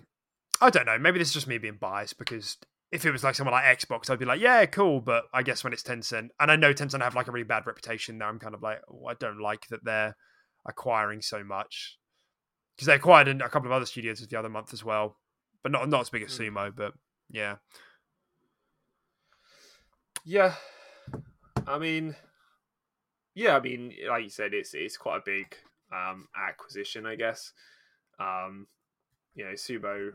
I 0.60 0.70
don't 0.70 0.86
know. 0.86 0.98
Maybe 0.98 1.18
this 1.18 1.28
is 1.28 1.34
just 1.34 1.46
me 1.46 1.58
being 1.58 1.78
biased 1.78 2.18
because 2.18 2.56
if 2.90 3.04
it 3.04 3.10
was 3.10 3.22
like 3.22 3.34
someone 3.34 3.52
like 3.52 3.78
Xbox, 3.78 4.08
I'd 4.08 4.18
be 4.18 4.24
like, 4.24 4.40
yeah, 4.40 4.64
cool. 4.66 5.00
But 5.00 5.24
I 5.32 5.42
guess 5.42 5.62
when 5.62 5.72
it's 5.72 5.82
Tencent, 5.82 6.28
and 6.40 6.50
I 6.50 6.56
know 6.56 6.72
Tencent 6.72 7.02
have 7.02 7.14
like 7.14 7.28
a 7.28 7.32
really 7.32 7.44
bad 7.44 7.66
reputation 7.66 8.18
now 8.18 8.28
I'm 8.28 8.38
kind 8.38 8.54
of 8.54 8.62
like, 8.62 8.80
oh, 8.90 9.06
I 9.06 9.14
don't 9.14 9.40
like 9.40 9.68
that 9.68 9.84
they're 9.84 10.16
acquiring 10.66 11.22
so 11.22 11.44
much 11.44 11.98
because 12.74 12.86
they 12.86 12.94
acquired 12.94 13.28
a 13.28 13.48
couple 13.48 13.68
of 13.68 13.72
other 13.72 13.86
studios 13.86 14.26
the 14.26 14.38
other 14.38 14.48
month 14.48 14.72
as 14.72 14.84
well, 14.84 15.16
but 15.62 15.72
not 15.72 15.88
not 15.88 16.02
as 16.02 16.10
big 16.10 16.22
as 16.22 16.36
hmm. 16.36 16.44
Sumo. 16.44 16.74
But 16.74 16.94
yeah, 17.30 17.56
yeah. 20.24 20.54
I 21.66 21.78
mean, 21.78 22.16
yeah. 23.34 23.56
I 23.56 23.60
mean, 23.60 23.92
like 24.08 24.24
you 24.24 24.30
said, 24.30 24.54
it's 24.54 24.72
it's 24.74 24.96
quite 24.96 25.18
a 25.18 25.22
big 25.24 25.56
um, 25.92 26.28
acquisition, 26.36 27.04
I 27.04 27.16
guess. 27.16 27.52
Um, 28.18 28.66
you 29.34 29.44
know, 29.44 29.52
Sumo 29.52 30.12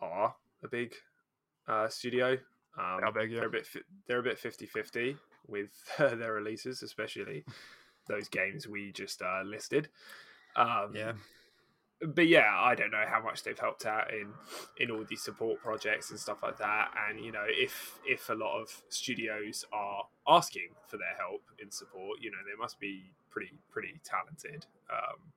are 0.00 0.34
a 0.64 0.68
big 0.68 0.94
uh, 1.68 1.88
studio. 1.88 2.38
Um, 2.78 3.00
big, 3.14 3.30
yeah. 3.30 3.40
They're 3.40 3.48
a 3.48 3.50
bit 3.50 3.66
they're 4.06 4.18
a 4.18 4.22
bit 4.22 4.40
50-50 4.40 5.16
with 5.48 5.70
their 5.98 6.32
releases, 6.32 6.82
especially 6.82 7.44
those 8.08 8.28
games 8.28 8.68
we 8.68 8.92
just 8.92 9.22
uh, 9.22 9.42
listed. 9.44 9.88
Um, 10.54 10.92
yeah. 10.94 11.12
But 12.02 12.26
yeah, 12.26 12.50
I 12.54 12.74
don't 12.74 12.90
know 12.90 13.04
how 13.08 13.22
much 13.22 13.42
they've 13.42 13.58
helped 13.58 13.86
out 13.86 14.12
in 14.12 14.28
in 14.78 14.90
all 14.90 15.04
these 15.08 15.22
support 15.22 15.62
projects 15.62 16.10
and 16.10 16.20
stuff 16.20 16.42
like 16.42 16.58
that. 16.58 16.90
And 17.08 17.24
you 17.24 17.32
know, 17.32 17.44
if 17.46 17.98
if 18.04 18.28
a 18.28 18.34
lot 18.34 18.60
of 18.60 18.82
studios 18.90 19.64
are 19.72 20.04
asking 20.28 20.68
for 20.88 20.98
their 20.98 21.16
help 21.18 21.42
in 21.58 21.70
support, 21.70 22.18
you 22.20 22.30
know, 22.30 22.36
they 22.46 22.60
must 22.60 22.78
be 22.78 23.12
pretty 23.30 23.58
pretty 23.70 23.98
talented 24.04 24.66
um, 24.92 25.32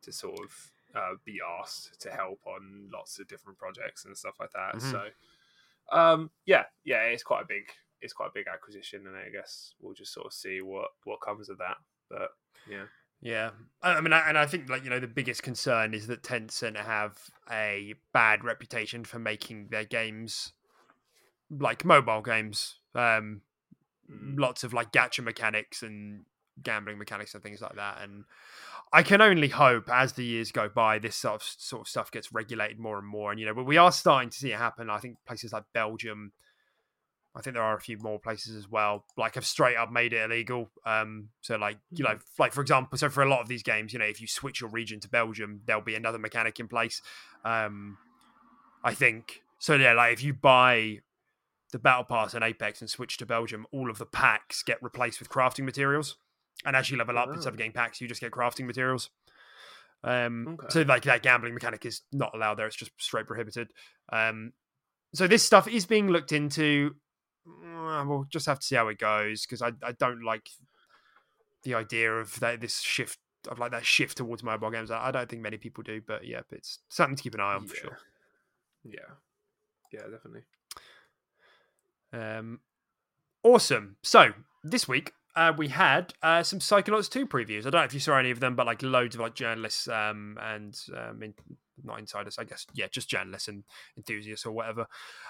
to 0.00 0.12
sort 0.12 0.38
of 0.42 0.70
uh, 0.94 1.14
be 1.26 1.40
asked 1.60 2.00
to 2.00 2.10
help 2.10 2.40
on 2.46 2.88
lots 2.90 3.18
of 3.18 3.28
different 3.28 3.58
projects 3.58 4.06
and 4.06 4.16
stuff 4.16 4.36
like 4.40 4.52
that. 4.52 4.76
Mm-hmm. 4.76 4.90
So 4.90 5.02
um, 5.92 6.30
yeah, 6.44 6.64
yeah, 6.84 7.02
it's 7.02 7.22
quite 7.22 7.42
a 7.42 7.46
big 7.46 7.64
it's 8.00 8.12
quite 8.12 8.28
a 8.28 8.34
big 8.34 8.46
acquisition, 8.46 9.06
and 9.06 9.16
I 9.16 9.30
guess 9.30 9.74
we'll 9.80 9.94
just 9.94 10.12
sort 10.12 10.26
of 10.26 10.32
see 10.32 10.60
what 10.60 10.88
what 11.04 11.20
comes 11.20 11.48
of 11.48 11.58
that. 11.58 11.76
But 12.10 12.30
yeah. 12.68 12.84
Yeah, 13.22 13.50
I 13.82 13.98
mean, 14.02 14.12
and 14.12 14.36
I 14.36 14.44
think 14.44 14.68
like 14.68 14.84
you 14.84 14.90
know 14.90 15.00
the 15.00 15.06
biggest 15.06 15.42
concern 15.42 15.94
is 15.94 16.06
that 16.08 16.22
Tencent 16.22 16.76
have 16.76 17.18
a 17.50 17.94
bad 18.12 18.44
reputation 18.44 19.04
for 19.04 19.18
making 19.18 19.68
their 19.70 19.84
games 19.84 20.52
like 21.50 21.84
mobile 21.84 22.20
games, 22.20 22.78
um, 22.94 23.40
mm. 24.10 24.38
lots 24.38 24.64
of 24.64 24.74
like 24.74 24.92
gacha 24.92 25.24
mechanics 25.24 25.82
and 25.82 26.24
gambling 26.62 26.98
mechanics 26.98 27.34
and 27.34 27.42
things 27.42 27.60
like 27.60 27.76
that. 27.76 27.98
And 28.02 28.24
I 28.96 29.02
can 29.02 29.20
only 29.20 29.48
hope 29.48 29.90
as 29.90 30.14
the 30.14 30.24
years 30.24 30.50
go 30.50 30.70
by, 30.70 30.98
this 30.98 31.16
sort 31.16 31.34
of 31.34 31.42
sort 31.42 31.82
of 31.82 31.88
stuff 31.88 32.10
gets 32.10 32.32
regulated 32.32 32.78
more 32.78 32.96
and 32.96 33.06
more. 33.06 33.30
And 33.30 33.38
you 33.38 33.44
know, 33.44 33.52
we 33.52 33.76
are 33.76 33.92
starting 33.92 34.30
to 34.30 34.38
see 34.38 34.52
it 34.52 34.56
happen. 34.56 34.88
I 34.88 34.96
think 34.96 35.18
places 35.26 35.52
like 35.52 35.64
Belgium, 35.74 36.32
I 37.34 37.42
think 37.42 37.52
there 37.52 37.62
are 37.62 37.76
a 37.76 37.80
few 37.80 37.98
more 37.98 38.18
places 38.18 38.56
as 38.56 38.70
well, 38.70 39.04
like 39.18 39.34
have 39.34 39.44
straight 39.44 39.76
up 39.76 39.92
made 39.92 40.14
it 40.14 40.24
illegal. 40.24 40.70
Um, 40.86 41.28
so 41.42 41.56
like 41.56 41.76
you 41.90 42.04
know, 42.04 42.12
mm-hmm. 42.12 42.42
like 42.42 42.54
for 42.54 42.62
example, 42.62 42.96
so 42.96 43.10
for 43.10 43.22
a 43.22 43.28
lot 43.28 43.42
of 43.42 43.48
these 43.48 43.62
games, 43.62 43.92
you 43.92 43.98
know, 43.98 44.06
if 44.06 44.18
you 44.18 44.26
switch 44.26 44.62
your 44.62 44.70
region 44.70 44.98
to 45.00 45.10
Belgium, 45.10 45.60
there'll 45.66 45.82
be 45.82 45.94
another 45.94 46.18
mechanic 46.18 46.58
in 46.58 46.66
place. 46.66 47.02
Um, 47.44 47.98
I 48.82 48.94
think 48.94 49.42
so. 49.58 49.74
Yeah, 49.74 49.92
like 49.92 50.14
if 50.14 50.24
you 50.24 50.32
buy 50.32 51.00
the 51.70 51.78
battle 51.78 52.04
pass 52.04 52.32
in 52.32 52.42
Apex 52.42 52.80
and 52.80 52.88
switch 52.88 53.18
to 53.18 53.26
Belgium, 53.26 53.66
all 53.72 53.90
of 53.90 53.98
the 53.98 54.06
packs 54.06 54.62
get 54.62 54.82
replaced 54.82 55.20
with 55.20 55.28
crafting 55.28 55.64
materials 55.64 56.16
and 56.64 56.74
as 56.74 56.90
you 56.90 56.96
level 56.96 57.18
up 57.18 57.28
oh. 57.28 57.34
instead 57.34 57.50
of 57.50 57.56
getting 57.56 57.72
packs, 57.72 58.00
you 58.00 58.08
just 58.08 58.20
get 58.20 58.32
crafting 58.32 58.66
materials. 58.66 59.10
Um, 60.04 60.56
okay. 60.60 60.66
So 60.70 60.82
like 60.82 61.02
that 61.02 61.22
gambling 61.22 61.54
mechanic 61.54 61.84
is 61.84 62.02
not 62.12 62.34
allowed 62.34 62.54
there; 62.54 62.66
it's 62.66 62.76
just 62.76 62.92
straight 62.98 63.26
prohibited. 63.26 63.72
Um, 64.12 64.52
so 65.14 65.26
this 65.26 65.42
stuff 65.42 65.68
is 65.68 65.86
being 65.86 66.08
looked 66.08 66.32
into. 66.32 66.94
Uh, 67.46 68.04
we'll 68.06 68.26
just 68.28 68.46
have 68.46 68.58
to 68.58 68.66
see 68.66 68.74
how 68.74 68.88
it 68.88 68.98
goes 68.98 69.42
because 69.42 69.62
I, 69.62 69.72
I 69.82 69.92
don't 69.92 70.22
like 70.24 70.48
the 71.62 71.74
idea 71.74 72.12
of 72.12 72.38
that 72.40 72.60
this 72.60 72.80
shift 72.80 73.18
of 73.48 73.58
like 73.58 73.70
that 73.70 73.84
shift 73.84 74.16
towards 74.16 74.42
mobile 74.42 74.70
games. 74.70 74.90
I, 74.90 75.08
I 75.08 75.10
don't 75.10 75.28
think 75.28 75.42
many 75.42 75.56
people 75.56 75.82
do, 75.82 76.00
but 76.06 76.26
yeah, 76.26 76.40
it's 76.50 76.80
something 76.88 77.16
to 77.16 77.22
keep 77.22 77.34
an 77.34 77.40
eye 77.40 77.54
on 77.54 77.62
yeah. 77.62 77.68
for 77.68 77.76
sure. 77.76 77.98
Yeah, 78.84 79.00
yeah, 79.92 80.02
definitely. 80.02 80.42
Um, 82.12 82.60
awesome. 83.42 83.96
So 84.02 84.32
this 84.62 84.86
week 84.88 85.12
uh, 85.36 85.52
we 85.56 85.68
had 85.68 86.14
uh, 86.22 86.42
some 86.42 86.58
Psychonauts 86.58 87.10
2 87.10 87.26
previews. 87.26 87.60
I 87.60 87.70
don't 87.70 87.74
know 87.74 87.84
if 87.84 87.94
you 87.94 88.00
saw 88.00 88.18
any 88.18 88.30
of 88.30 88.40
them, 88.40 88.56
but 88.56 88.66
like 88.66 88.82
loads 88.82 89.14
of 89.14 89.20
like 89.20 89.34
journalists 89.34 89.86
um, 89.86 90.38
and 90.40 90.74
um, 90.96 91.22
in, 91.22 91.34
not 91.84 91.98
insiders, 91.98 92.38
I 92.38 92.44
guess. 92.44 92.66
Yeah, 92.74 92.86
just 92.90 93.10
journalists 93.10 93.46
and 93.46 93.64
enthusiasts 93.96 94.46
or 94.46 94.52
whatever. 94.52 94.86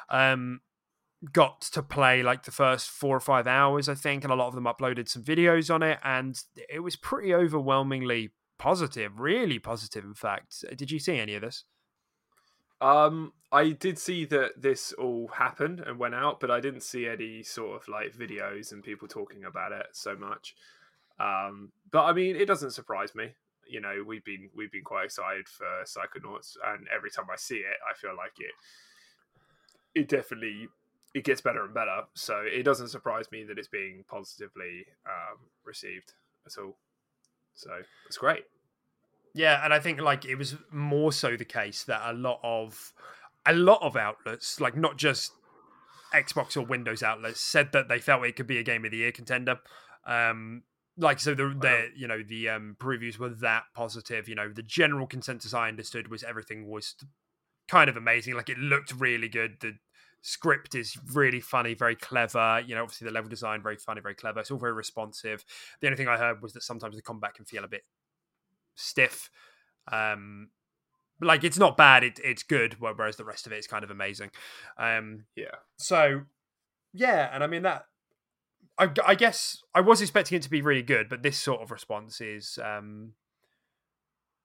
Um, 0.09 0.61
got 1.33 1.63
to 1.63 1.83
play 1.83 2.23
like 2.23 2.45
the 2.45 2.53
first 2.53 2.89
four 2.89 3.17
or 3.17 3.21
five 3.21 3.49
hours, 3.49 3.89
I 3.89 3.95
think, 3.95 4.23
and 4.23 4.33
a 4.33 4.37
lot 4.37 4.47
of 4.47 4.55
them 4.55 4.65
uploaded 4.65 5.09
some 5.09 5.25
videos 5.25 5.75
on 5.75 5.83
it, 5.83 5.99
and 6.05 6.41
it 6.71 6.81
was 6.81 6.95
pretty 6.95 7.35
overwhelmingly 7.35 8.33
positive, 8.59 9.19
really 9.19 9.59
positive. 9.59 10.05
In 10.05 10.15
fact, 10.15 10.65
did 10.77 10.91
you 10.91 11.01
see 11.01 11.19
any 11.19 11.35
of 11.35 11.43
this? 11.43 11.65
Um, 12.81 13.33
I 13.51 13.71
did 13.71 13.99
see 13.99 14.25
that 14.27 14.61
this 14.61 14.93
all 14.93 15.29
happened 15.29 15.81
and 15.81 15.99
went 15.99 16.15
out, 16.15 16.41
but 16.41 16.51
I 16.51 16.61
didn't 16.61 16.83
see 16.83 17.07
any 17.07 17.43
sort 17.43 17.81
of 17.81 17.89
like 17.89 18.17
videos 18.17 18.73
and 18.73 18.83
people 18.83 19.09
talking 19.09 19.45
about 19.45 19.73
it 19.73 19.87
so 19.93 20.17
much. 20.17 20.55
Um, 21.19 21.73
but 21.91 22.05
I 22.05 22.13
mean, 22.13 22.37
it 22.37 22.47
doesn't 22.47 22.73
surprise 22.73 23.15
me. 23.15 23.35
You 23.69 23.81
know, 23.81 24.05
we've 24.07 24.25
been 24.25 24.51
we've 24.55 24.71
been 24.71 24.85
quite 24.85 25.07
excited 25.07 25.49
for 25.49 25.67
Psychonauts, 25.85 26.57
and 26.65 26.87
every 26.95 27.11
time 27.11 27.27
I 27.33 27.37
see 27.37 27.57
it, 27.57 27.79
I 27.91 27.95
feel 27.97 28.15
like 28.17 28.33
it 28.39 28.53
it 29.95 30.09
definitely 30.09 30.69
it 31.15 31.25
gets 31.25 31.41
better 31.41 31.65
and 31.65 31.73
better. 31.73 32.03
So 32.15 32.43
it 32.43 32.63
doesn't 32.63 32.89
surprise 32.89 33.33
me 33.33 33.45
that 33.45 33.59
it's 33.59 33.69
being 33.69 34.05
positively 34.07 34.85
um, 35.07 35.39
received 35.65 36.13
at 36.45 36.63
all. 36.63 36.77
So 37.55 37.71
it's 38.07 38.19
great. 38.19 38.45
Yeah, 39.37 39.63
and 39.63 39.75
I 39.75 39.81
think 39.81 40.01
like 40.01 40.25
it 40.25 40.37
was 40.37 40.57
more 40.73 41.13
so 41.13 41.37
the 41.37 41.45
case 41.45 41.85
that 41.85 42.01
a 42.05 42.15
lot 42.15 42.41
of 42.43 42.95
a 43.45 43.53
lot 43.53 43.83
of 43.83 43.95
outlets, 43.95 44.61
like 44.61 44.77
not 44.77 44.97
just 44.97 45.33
Xbox 46.15 46.57
or 46.57 46.63
Windows 46.63 47.03
outlets, 47.03 47.41
said 47.41 47.73
that 47.73 47.89
they 47.89 47.99
felt 47.99 48.25
it 48.25 48.35
could 48.35 48.47
be 48.47 48.57
a 48.59 48.63
game 48.63 48.87
of 48.87 48.93
the 48.93 48.97
year 48.97 49.13
contender. 49.13 49.59
Um, 50.07 50.63
like 50.97 51.21
so 51.21 51.35
the, 51.35 51.55
the 51.61 51.89
you 51.95 52.09
know 52.09 52.23
the 52.27 52.49
um 52.49 52.77
previews 52.81 53.19
were 53.19 53.29
that 53.29 53.65
positive 53.75 54.27
you 54.27 54.35
know 54.35 54.49
the 54.51 54.63
general 54.63 55.07
consensus 55.07 55.53
i 55.53 55.69
understood 55.69 56.09
was 56.09 56.23
everything 56.23 56.67
was 56.67 56.95
kind 57.69 57.91
of 57.91 57.97
amazing. 57.97 58.35
Like 58.35 58.49
it 58.49 58.59
looked 58.59 58.93
really 58.93 59.29
good. 59.29 59.57
The 59.61 59.75
script 60.23 60.75
is 60.75 60.97
really 61.13 61.41
funny 61.41 61.75
very 61.75 61.95
clever 61.95 62.61
you 62.67 62.75
know 62.75 62.83
obviously 62.83 63.05
the 63.05 63.13
level 63.13 63.31
design 63.31 63.63
very 63.63 63.77
funny 63.77 64.01
very 64.01 64.15
clever. 64.15 64.41
It's 64.41 64.51
all 64.51 64.59
very 64.59 64.73
responsive. 64.73 65.45
The 65.81 65.87
only 65.87 65.97
thing 65.97 66.09
i 66.09 66.17
heard 66.17 66.43
was 66.43 66.53
that 66.55 66.63
sometimes 66.63 66.97
the 66.97 67.03
combat 67.03 67.35
can 67.35 67.45
feel 67.45 67.65
a 67.65 67.69
bit 67.69 67.83
stiff. 68.77 69.31
Um, 69.91 70.51
like 71.21 71.43
it's 71.45 71.59
not 71.59 71.77
bad, 71.77 72.05
it, 72.05 72.21
it's 72.23 72.43
good. 72.43 72.77
Whereas 72.79 73.17
the 73.17 73.25
rest 73.25 73.47
of 73.47 73.53
it 73.53 73.59
is 73.59 73.67
kind 73.67 73.83
of 73.83 73.91
amazing. 73.91 74.31
Um, 74.79 75.25
yeah. 75.35 75.57
So 75.79 76.23
yeah, 76.93 77.31
and 77.33 77.43
I 77.43 77.47
mean 77.47 77.63
that. 77.63 77.87
I, 78.79 78.91
I 79.07 79.15
guess 79.15 79.63
I 79.75 79.81
was 79.81 80.03
expecting 80.03 80.37
it 80.37 80.43
to 80.43 80.51
be 80.51 80.61
really 80.61 80.83
good, 80.83 81.09
but 81.09 81.23
this 81.23 81.39
sort 81.39 81.63
of 81.63 81.71
response 81.71 82.21
is 82.21 82.59
um, 82.63 83.13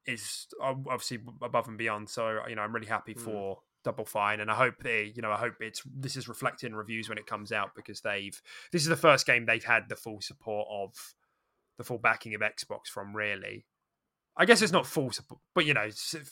is 0.05 0.47
obviously 0.61 1.19
above 1.41 1.67
and 1.67 1.77
beyond. 1.77 2.09
So 2.09 2.39
you 2.47 2.55
know, 2.55 2.61
I'm 2.61 2.73
really 2.73 2.87
happy 2.87 3.13
Mm. 3.13 3.19
for 3.21 3.59
Double 3.83 4.05
Fine, 4.05 4.39
and 4.39 4.49
I 4.49 4.55
hope 4.55 4.75
they, 4.83 5.11
you 5.13 5.21
know, 5.21 5.31
I 5.31 5.37
hope 5.37 5.55
it's 5.59 5.81
this 5.85 6.15
is 6.15 6.29
reflected 6.29 6.67
in 6.67 6.75
reviews 6.75 7.09
when 7.09 7.17
it 7.17 7.25
comes 7.27 7.51
out 7.51 7.75
because 7.75 8.01
they've 8.01 8.41
this 8.71 8.83
is 8.83 8.87
the 8.87 8.95
first 8.95 9.25
game 9.25 9.45
they've 9.45 9.63
had 9.63 9.89
the 9.89 9.95
full 9.95 10.21
support 10.21 10.67
of 10.71 10.93
the 11.77 11.83
full 11.83 11.97
backing 11.97 12.33
of 12.33 12.41
Xbox 12.41 12.87
from. 12.87 13.13
Really, 13.15 13.65
I 14.37 14.45
guess 14.45 14.61
it's 14.61 14.71
not 14.71 14.87
full 14.87 15.11
support, 15.11 15.41
but 15.53 15.65
you 15.65 15.73
know, 15.73 15.89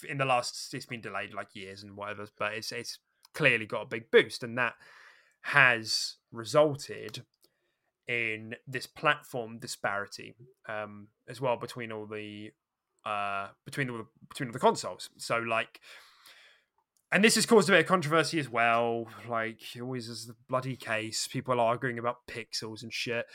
in 0.07 0.17
the 0.17 0.25
last 0.25 0.73
it's 0.73 0.85
been 0.85 1.01
delayed 1.01 1.33
like 1.33 1.55
years 1.55 1.83
and 1.83 1.95
whatever, 1.95 2.27
but 2.37 2.53
it's 2.53 2.71
it's 2.71 2.99
clearly 3.33 3.65
got 3.65 3.81
a 3.81 3.87
big 3.87 4.09
boost, 4.11 4.43
and 4.43 4.57
that 4.57 4.73
has 5.41 6.15
resulted 6.31 7.23
in 8.07 8.55
this 8.67 8.87
platform 8.87 9.59
disparity 9.59 10.35
um, 10.67 11.07
as 11.27 11.39
well 11.39 11.57
between 11.57 11.91
all 11.91 12.07
the 12.07 12.51
uh, 13.05 13.47
between 13.65 13.89
all 13.89 13.97
the 13.97 14.05
between 14.29 14.49
all 14.49 14.53
the 14.53 14.59
consoles. 14.59 15.09
So 15.17 15.37
like, 15.37 15.79
and 17.11 17.23
this 17.23 17.35
has 17.35 17.45
caused 17.45 17.69
a 17.69 17.73
bit 17.73 17.81
of 17.81 17.85
controversy 17.85 18.39
as 18.39 18.49
well. 18.49 19.07
Like 19.27 19.59
always 19.79 20.09
is 20.09 20.25
the 20.25 20.35
bloody 20.47 20.75
case. 20.75 21.27
People 21.27 21.59
arguing 21.59 21.99
about 21.99 22.27
pixels 22.27 22.81
and 22.81 22.93
shit. 22.93 23.25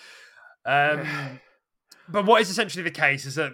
Um, 0.67 1.39
but 2.09 2.27
what 2.27 2.41
is 2.41 2.51
essentially 2.51 2.83
the 2.83 2.91
case 2.91 3.27
is 3.27 3.37
that 3.37 3.53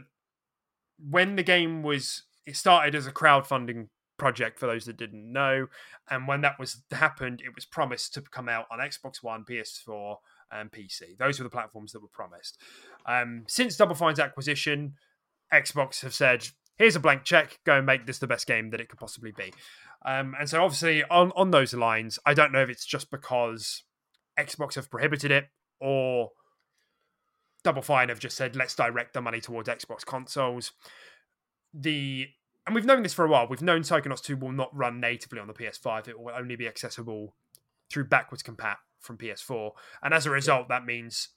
when 1.09 1.37
the 1.37 1.43
game 1.43 1.83
was 1.83 2.25
it 2.47 2.57
started 2.57 2.95
as 2.95 3.07
a 3.07 3.13
crowdfunding 3.13 3.89
project 4.19 4.59
for 4.59 4.67
those 4.67 4.85
that 4.85 4.99
didn't 4.99 5.33
know 5.33 5.67
and 6.11 6.29
when 6.29 6.43
that 6.43 6.59
was 6.59 6.83
happened 6.91 7.41
it 7.45 7.55
was 7.55 7.65
promised 7.65 8.13
to 8.13 8.21
come 8.21 8.49
out 8.49 8.67
on 8.71 8.79
xbox 8.79 9.23
one 9.23 9.45
ps4 9.49 10.17
and 10.53 10.71
pc 10.71 11.17
those 11.19 11.39
were 11.39 11.45
the 11.45 11.51
platforms 11.51 11.93
that 11.93 12.03
were 12.03 12.09
promised. 12.09 12.59
Um, 13.07 13.45
since 13.49 13.77
double 13.77 13.95
fine's 13.95 14.21
acquisition 14.21 14.95
xbox 15.53 16.03
have 16.03 16.15
said 16.15 16.49
here's 16.77 16.97
a 16.97 17.01
blank 17.01 17.25
check. 17.25 17.59
Go 17.65 17.77
and 17.77 17.87
make 17.87 18.07
this 18.07 18.19
the 18.19 18.27
best 18.27 18.47
game 18.47 18.71
that 18.71 18.81
it 18.81 18.89
could 18.89 18.99
possibly 18.99 19.33
be. 19.33 19.53
Um, 20.05 20.35
and 20.39 20.49
so 20.49 20.63
obviously 20.65 21.05
on, 21.05 21.31
on 21.37 21.51
those 21.51 21.75
lines 21.75 22.19
i 22.27 22.35
don't 22.35 22.53
know 22.53 22.63
if 22.63 22.71
it's 22.71 22.87
just 22.87 23.11
because 23.11 23.85
xbox 24.39 24.75
have 24.75 24.91
prohibited 24.91 25.31
it 25.31 25.49
or 25.79 26.31
Double 27.63 27.83
Fine 27.83 28.09
have 28.09 28.19
just 28.19 28.37
said 28.37 28.57
let's 28.57 28.75
direct 28.75 29.15
the 29.15 29.21
money 29.21 29.41
towards 29.41 29.69
Xbox 29.69 30.05
consoles. 30.05 30.73
The 31.73 32.29
and 32.67 32.75
we've 32.75 32.85
known 32.85 33.03
this 33.03 33.15
for 33.15 33.25
a 33.25 33.29
while. 33.29 33.47
We've 33.49 33.63
known 33.63 33.83
Psychonauts 33.83 34.23
2 34.23 34.37
will 34.37 34.53
not 34.53 34.77
run 34.77 35.01
natively 35.01 35.41
on 35.41 35.47
the 35.47 35.55
PS5. 35.55 36.09
It 36.09 36.19
will 36.19 36.33
only 36.37 36.57
be 36.57 36.69
accessible 36.69 37.35
through 37.91 38.05
backwards 38.05 38.43
compat 38.43 38.77
from 39.01 39.17
PS4. 39.17 39.73
And 40.03 40.15
as 40.15 40.27
a 40.27 40.31
result, 40.31 40.69
that 40.69 40.85
means 40.85 41.29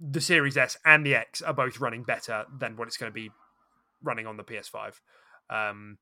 the 0.00 0.20
Series 0.20 0.56
S 0.56 0.76
and 0.84 1.06
the 1.06 1.14
X 1.14 1.40
are 1.40 1.54
both 1.54 1.80
running 1.80 2.02
better 2.02 2.44
than 2.58 2.76
what 2.76 2.88
it's 2.88 2.96
going 2.96 3.10
to 3.10 3.14
be 3.14 3.30
running 4.02 4.26
on 4.26 4.36
the 4.36 4.44
PS5. 4.44 5.00
Um, 5.48 5.98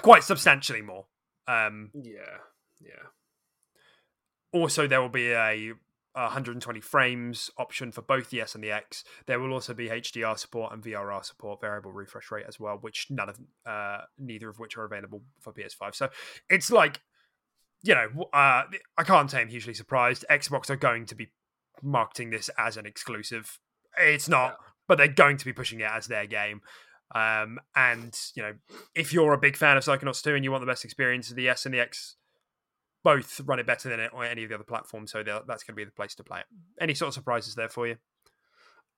quite 0.00 0.24
substantially 0.24 0.82
more. 0.82 1.06
Um, 1.46 1.90
Yeah, 1.94 2.38
yeah. 2.80 3.08
also 4.52 4.86
there 4.86 5.00
will 5.02 5.08
be 5.08 5.30
a 5.32 5.72
120 6.14 6.80
frames 6.80 7.50
option 7.56 7.90
for 7.92 8.02
both 8.02 8.30
the 8.30 8.40
S 8.40 8.54
and 8.54 8.62
the 8.62 8.70
X. 8.70 9.04
There 9.26 9.40
will 9.40 9.52
also 9.52 9.74
be 9.74 9.88
HDR 9.88 10.38
support 10.38 10.72
and 10.72 10.82
VRR 10.82 11.24
support, 11.24 11.60
variable 11.60 11.92
refresh 11.92 12.30
rate 12.30 12.44
as 12.46 12.60
well, 12.60 12.78
which 12.80 13.06
none 13.10 13.28
of 13.28 13.38
uh, 13.66 14.02
neither 14.18 14.48
of 14.48 14.58
which 14.58 14.76
are 14.76 14.84
available 14.84 15.22
for 15.40 15.52
PS5. 15.52 15.94
So 15.94 16.08
it's 16.50 16.70
like, 16.70 17.00
you 17.82 17.94
know, 17.94 18.08
uh, 18.32 18.64
I 18.98 19.04
can't 19.04 19.30
say 19.30 19.40
I'm 19.40 19.48
hugely 19.48 19.74
surprised. 19.74 20.24
Xbox 20.30 20.68
are 20.70 20.76
going 20.76 21.06
to 21.06 21.14
be 21.14 21.32
marketing 21.82 22.30
this 22.30 22.50
as 22.58 22.76
an 22.76 22.86
exclusive. 22.86 23.58
It's 23.98 24.28
not, 24.28 24.58
but 24.86 24.98
they're 24.98 25.08
going 25.08 25.38
to 25.38 25.44
be 25.44 25.52
pushing 25.52 25.80
it 25.80 25.90
as 25.90 26.06
their 26.06 26.26
game. 26.26 26.60
Um, 27.14 27.58
and 27.76 28.18
you 28.34 28.42
know, 28.42 28.54
if 28.94 29.12
you're 29.12 29.32
a 29.32 29.38
big 29.38 29.56
fan 29.56 29.76
of 29.76 29.84
Psychonauts 29.84 30.22
2 30.22 30.34
and 30.34 30.44
you 30.44 30.50
want 30.50 30.62
the 30.62 30.70
best 30.70 30.84
experience, 30.84 31.30
of 31.30 31.36
the 31.36 31.48
S 31.48 31.66
and 31.66 31.74
the 31.74 31.80
X 31.80 32.16
both 33.02 33.40
run 33.44 33.58
it 33.58 33.66
better 33.66 33.88
than 33.88 34.00
any 34.00 34.42
of 34.44 34.48
the 34.48 34.54
other 34.54 34.64
platforms, 34.64 35.10
so 35.10 35.22
that's 35.22 35.64
going 35.64 35.74
to 35.74 35.80
be 35.80 35.84
the 35.84 35.90
place 35.90 36.14
to 36.16 36.24
play 36.24 36.40
it. 36.40 36.46
Any 36.80 36.94
sort 36.94 37.08
of 37.08 37.14
surprises 37.14 37.54
there 37.54 37.68
for 37.68 37.86
you? 37.86 37.96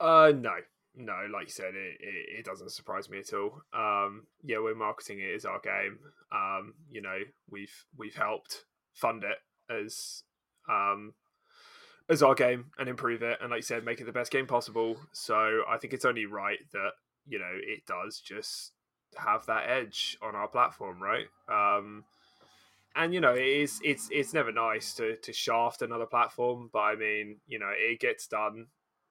Uh, 0.01 0.33
no, 0.37 0.55
no. 0.95 1.27
Like 1.33 1.47
you 1.47 1.53
said, 1.53 1.75
it, 1.75 1.97
it, 2.01 2.39
it 2.41 2.45
doesn't 2.45 2.71
surprise 2.73 3.09
me 3.09 3.21
at 3.21 3.33
all. 3.33 3.63
Um, 3.73 4.27
yeah, 4.43 4.59
we're 4.59 4.75
marketing 4.75 5.21
it 5.21 5.35
as 5.35 5.45
our 5.45 5.61
game. 5.61 5.99
Um, 6.33 6.75
you 6.91 7.01
know, 7.01 7.19
we've 7.51 7.85
we've 7.97 8.15
helped 8.15 8.65
fund 8.93 9.25
it 9.25 9.39
as 9.73 10.23
um 10.69 11.15
as 12.09 12.23
our 12.23 12.35
game 12.35 12.67
and 12.79 12.89
improve 12.89 13.23
it, 13.23 13.39
and 13.41 13.51
like 13.51 13.59
you 13.59 13.63
said, 13.63 13.85
make 13.85 14.01
it 14.01 14.05
the 14.05 14.13
best 14.13 14.31
game 14.31 14.47
possible. 14.47 14.97
So 15.13 15.63
I 15.69 15.79
think 15.79 15.95
it's 15.95 16.05
only 16.05 16.27
right 16.27 16.59
that 16.73 16.93
you 17.27 17.39
know 17.39 17.53
it 17.53 17.87
does 17.87 18.21
just 18.21 18.73
have 19.17 19.47
that 19.47 19.69
edge 19.69 20.19
on 20.21 20.35
our 20.35 20.49
platform, 20.49 21.01
right? 21.03 21.27
Um, 21.49 22.05
and 22.97 23.13
you 23.15 23.21
know 23.21 23.35
it 23.35 23.47
is 23.47 23.81
it's 23.83 24.09
it's 24.11 24.33
never 24.33 24.53
nice 24.53 24.95
to 24.95 25.17
to 25.17 25.33
shaft 25.33 25.83
another 25.83 26.07
platform, 26.07 26.71
but 26.73 26.81
I 26.81 26.97
mean, 26.97 27.41
you 27.47 27.59
know, 27.59 27.71
it 27.75 28.01
gets 28.01 28.27
done 28.27 28.67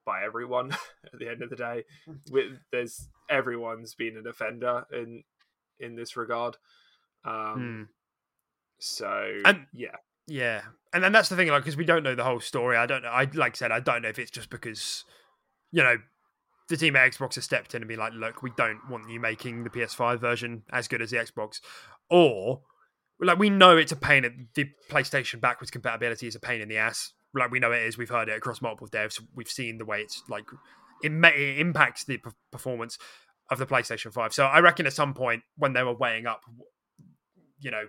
by 0.06 0.24
everyone 0.24 0.72
at 1.14 1.20
the 1.20 1.30
end 1.30 1.42
of 1.42 1.50
the 1.50 1.56
day. 1.56 1.84
With 2.32 2.52
there's 2.72 3.08
everyone's 3.30 3.96
been 3.96 4.18
an 4.18 4.28
offender 4.28 4.86
in 4.92 5.24
in 5.80 5.96
this 5.96 6.16
regard. 6.16 6.58
Um, 7.26 7.90
so 8.80 9.42
And- 9.46 9.66
yeah, 9.74 9.96
Yeah, 10.28 10.62
and 10.94 11.04
then 11.04 11.12
that's 11.12 11.30
the 11.30 11.36
thing, 11.36 11.48
like, 11.50 11.64
because 11.64 11.78
we 11.78 11.86
don't 11.86 12.04
know 12.04 12.16
the 12.16 12.24
whole 12.24 12.40
story. 12.40 12.78
I 12.78 12.86
don't 12.86 13.02
know. 13.04 13.10
I 13.10 13.30
like 13.34 13.54
I 13.54 13.58
said, 13.58 13.72
I 13.72 13.80
don't 13.80 14.02
know 14.02 14.10
if 14.10 14.20
it's 14.20 14.32
just 14.32 14.50
because, 14.50 15.04
you 15.72 15.84
know, 15.84 15.98
the 16.70 16.78
team 16.78 16.96
at 16.96 17.12
Xbox 17.12 17.36
has 17.36 17.44
stepped 17.44 17.76
in 17.76 17.82
and 17.82 17.90
been 17.90 18.00
like, 18.00 18.14
"Look, 18.14 18.42
we 18.42 18.52
don't 18.56 18.90
want 18.90 19.10
you 19.10 19.20
making 19.20 19.64
the 19.64 19.70
PS5 19.70 20.20
version 20.20 20.64
as 20.72 20.88
good 20.88 21.02
as 21.02 21.12
the 21.12 21.18
Xbox," 21.18 21.60
or 22.10 22.62
like 23.20 23.40
we 23.40 23.50
know 23.50 23.78
it's 23.78 23.92
a 23.92 23.98
pain. 23.98 24.26
At, 24.26 24.32
the 24.56 24.70
PlayStation 24.90 25.40
backwards 25.42 25.72
compatibility 25.72 26.28
is 26.28 26.36
a 26.36 26.40
pain 26.40 26.62
in 26.62 26.70
the 26.70 26.78
ass. 26.78 27.14
Like 27.34 27.52
we 27.52 27.60
know 27.60 27.72
it 27.72 27.84
is. 27.84 27.98
We've 27.98 28.10
heard 28.10 28.30
it 28.30 28.38
across 28.38 28.62
multiple 28.62 28.88
devs. 28.88 29.22
We've 29.36 29.50
seen 29.50 29.78
the 29.78 29.86
way 29.86 30.02
it's 30.02 30.22
like 30.30 30.46
it, 31.04 31.12
may, 31.12 31.34
it 31.36 31.60
impacts 31.60 32.06
the 32.06 32.20
performance 32.52 32.98
of 33.50 33.58
the 33.60 33.66
PlayStation 33.66 34.14
5. 34.14 34.34
So 34.34 34.46
I 34.46 34.60
reckon 34.60 34.86
at 34.86 34.94
some 34.94 35.14
point 35.14 35.44
when 35.58 35.74
they 35.74 35.84
were 35.84 35.96
weighing 35.96 36.28
up, 36.28 36.42
you 37.60 37.72
know, 37.72 37.86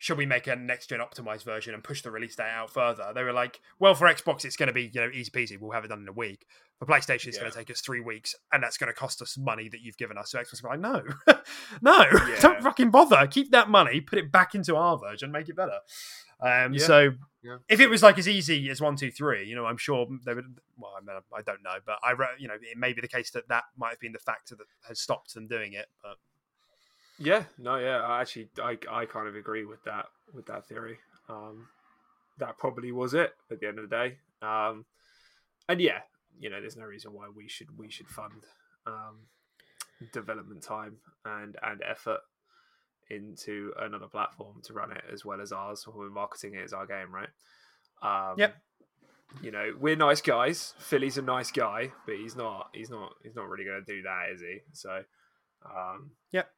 should 0.00 0.16
we 0.16 0.26
make 0.26 0.46
a 0.46 0.54
next 0.56 0.88
gen 0.90 1.00
optimized 1.00 1.44
version 1.44 1.74
and 1.74 1.82
push 1.82 2.02
the 2.02 2.10
release 2.10 2.36
date 2.36 2.44
out 2.44 2.70
further? 2.72 3.10
They 3.14 3.24
were 3.24 3.32
like, 3.32 3.60
well, 3.80 3.94
for 3.96 4.06
Xbox, 4.06 4.44
it's 4.44 4.56
going 4.56 4.68
to 4.68 4.72
be 4.72 4.90
you 4.92 5.00
know 5.00 5.10
easy 5.12 5.30
peasy. 5.30 5.58
We'll 5.60 5.72
have 5.72 5.84
it 5.84 5.88
done 5.88 6.00
in 6.02 6.08
a 6.08 6.12
week. 6.12 6.46
For 6.78 6.86
PlayStation, 6.86 7.26
it's 7.26 7.38
going 7.38 7.50
to 7.50 7.58
take 7.58 7.70
us 7.72 7.80
three 7.80 8.00
weeks, 8.00 8.36
and 8.52 8.62
that's 8.62 8.76
going 8.78 8.86
to 8.86 8.92
cost 8.94 9.20
us 9.20 9.36
money 9.36 9.68
that 9.68 9.80
you've 9.80 9.96
given 9.98 10.16
us. 10.16 10.30
So 10.30 10.38
Xbox 10.38 10.62
like, 10.62 10.78
no, 10.78 11.02
no, 11.82 12.04
Yeah. 12.28 12.38
don't 12.40 12.62
fucking 12.62 12.90
bother. 12.90 13.26
Keep 13.26 13.50
that 13.50 13.68
money, 13.68 14.00
put 14.00 14.18
it 14.20 14.30
back 14.30 14.54
into 14.54 14.76
our 14.76 14.96
version, 14.96 15.32
make 15.32 15.48
it 15.48 15.56
better. 15.56 15.80
Um, 16.40 16.74
Yeah. 16.74 16.86
So 16.86 17.10
Yeah. 17.42 17.56
if 17.68 17.80
it 17.80 17.88
was 17.90 18.04
like 18.04 18.16
as 18.16 18.28
easy 18.28 18.70
as 18.70 18.80
one, 18.80 18.94
two, 18.94 19.10
three, 19.10 19.44
you 19.44 19.56
know, 19.56 19.66
I'm 19.66 19.76
sure 19.76 20.06
they 20.24 20.34
would. 20.34 20.60
Well, 20.76 20.92
I, 20.96 21.00
mean, 21.04 21.16
I 21.36 21.42
don't 21.42 21.64
know, 21.64 21.78
but 21.84 21.98
I, 22.04 22.12
re- 22.12 22.36
you 22.38 22.46
know, 22.46 22.54
it 22.54 22.78
may 22.78 22.92
be 22.92 23.00
the 23.00 23.08
case 23.08 23.32
that 23.32 23.48
that 23.48 23.64
might 23.76 23.90
have 23.90 24.00
been 24.00 24.12
the 24.12 24.20
factor 24.20 24.54
that 24.54 24.66
has 24.86 25.00
stopped 25.00 25.34
them 25.34 25.48
doing 25.48 25.72
it. 25.72 25.86
But 26.00 26.18
yeah, 27.18 27.44
no, 27.58 27.76
yeah. 27.76 27.98
I 28.00 28.20
actually, 28.20 28.48
I 28.62 28.78
I 28.90 29.06
kind 29.06 29.28
of 29.28 29.36
agree 29.36 29.64
with 29.64 29.82
that 29.84 30.06
with 30.32 30.46
that 30.46 30.66
theory. 30.66 30.98
Um, 31.28 31.68
that 32.38 32.56
probably 32.58 32.92
was 32.92 33.14
it 33.14 33.32
at 33.50 33.60
the 33.60 33.68
end 33.68 33.78
of 33.78 33.88
the 33.88 33.96
day. 33.96 34.18
Um, 34.40 34.84
and 35.68 35.80
yeah, 35.80 36.00
you 36.38 36.50
know, 36.50 36.60
there's 36.60 36.76
no 36.76 36.84
reason 36.84 37.12
why 37.12 37.28
we 37.34 37.48
should 37.48 37.76
we 37.76 37.90
should 37.90 38.08
fund 38.08 38.44
um, 38.86 39.26
development 40.12 40.62
time 40.62 40.96
and 41.24 41.56
and 41.62 41.82
effort 41.88 42.20
into 43.10 43.72
another 43.80 44.06
platform 44.06 44.60
to 44.62 44.72
run 44.72 44.92
it 44.92 45.02
as 45.12 45.24
well 45.24 45.40
as 45.40 45.50
ours 45.50 45.86
when 45.86 45.96
we're 45.96 46.10
marketing 46.10 46.54
it 46.54 46.64
as 46.64 46.72
our 46.72 46.86
game, 46.86 47.08
right? 47.12 47.28
Um, 48.02 48.38
Yep. 48.38 48.56
You 49.42 49.50
know, 49.50 49.72
we're 49.78 49.96
nice 49.96 50.22
guys. 50.22 50.72
Philly's 50.78 51.18
a 51.18 51.22
nice 51.22 51.50
guy, 51.50 51.92
but 52.06 52.16
he's 52.16 52.34
not. 52.34 52.70
He's 52.72 52.88
not. 52.88 53.12
He's 53.22 53.34
not 53.34 53.46
really 53.48 53.64
going 53.64 53.84
to 53.84 53.94
do 53.94 54.02
that, 54.02 54.30
is 54.32 54.40
he? 54.40 54.60
So, 54.72 55.02
um, 55.66 56.12
Yep. 56.32 56.48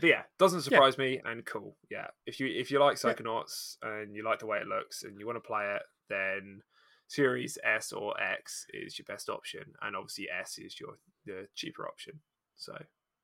But 0.00 0.08
yeah, 0.08 0.22
doesn't 0.38 0.62
surprise 0.62 0.96
yeah. 0.98 1.04
me 1.04 1.20
and 1.24 1.44
cool. 1.44 1.76
Yeah. 1.90 2.08
If 2.26 2.40
you 2.40 2.46
if 2.46 2.70
you 2.70 2.78
like 2.78 2.96
Psychonauts 2.96 3.76
yeah. 3.82 4.00
and 4.00 4.14
you 4.16 4.24
like 4.24 4.38
the 4.38 4.46
way 4.46 4.58
it 4.58 4.66
looks 4.66 5.02
and 5.02 5.18
you 5.18 5.26
want 5.26 5.36
to 5.36 5.46
play 5.46 5.74
it, 5.76 5.82
then 6.08 6.62
Series 7.08 7.58
S 7.64 7.92
or 7.92 8.20
X 8.20 8.66
is 8.72 8.98
your 8.98 9.06
best 9.06 9.28
option, 9.28 9.64
and 9.82 9.96
obviously 9.96 10.28
S 10.30 10.58
is 10.58 10.78
your 10.78 10.94
the 11.26 11.48
cheaper 11.54 11.86
option. 11.86 12.20
So 12.56 12.76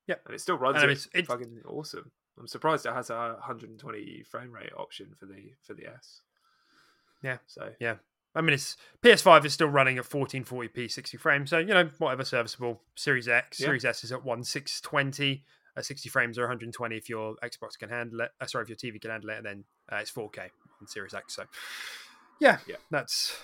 yeah, 0.06 0.16
and 0.24 0.34
it 0.34 0.40
still 0.40 0.58
runs. 0.58 0.78
I 0.78 0.86
it's, 0.86 1.08
it's 1.14 1.28
fucking 1.28 1.62
awesome. 1.66 2.10
I'm 2.38 2.48
surprised 2.48 2.84
it 2.84 2.92
has 2.92 3.10
a 3.10 3.36
120 3.38 4.24
frame 4.30 4.52
rate 4.52 4.72
option 4.76 5.14
for 5.18 5.26
the 5.26 5.52
for 5.62 5.74
the 5.74 5.86
S. 5.86 6.20
Yeah. 7.22 7.38
So 7.46 7.70
yeah, 7.80 7.96
I 8.36 8.42
mean, 8.42 8.52
it's 8.52 8.76
PS5 9.02 9.46
is 9.46 9.54
still 9.54 9.68
running 9.68 9.96
at 9.96 10.04
1440p 10.04 10.90
60 10.90 11.16
frames, 11.16 11.50
so 11.50 11.58
you 11.58 11.68
know 11.68 11.88
whatever 11.98 12.24
serviceable. 12.24 12.82
Series 12.94 13.28
X, 13.28 13.58
yeah. 13.58 13.66
Series 13.66 13.84
S 13.84 14.04
is 14.04 14.12
at 14.12 14.24
1620 14.24 15.44
at 15.76 15.84
60 15.84 16.08
frames 16.08 16.38
or 16.38 16.42
120 16.42 16.96
if 16.96 17.08
your 17.08 17.34
Xbox 17.44 17.78
can 17.78 17.88
handle 17.88 18.20
it. 18.20 18.30
Uh, 18.40 18.46
sorry, 18.46 18.64
if 18.64 18.68
your 18.68 18.76
TV 18.76 19.00
can 19.00 19.10
handle 19.10 19.30
it, 19.30 19.36
and 19.38 19.46
then 19.46 19.64
uh, 19.92 19.96
it's 19.96 20.10
4K 20.10 20.38
on 20.80 20.86
Series 20.86 21.14
X. 21.14 21.36
So 21.36 21.44
yeah, 22.40 22.58
yeah, 22.66 22.76
that's 22.90 23.36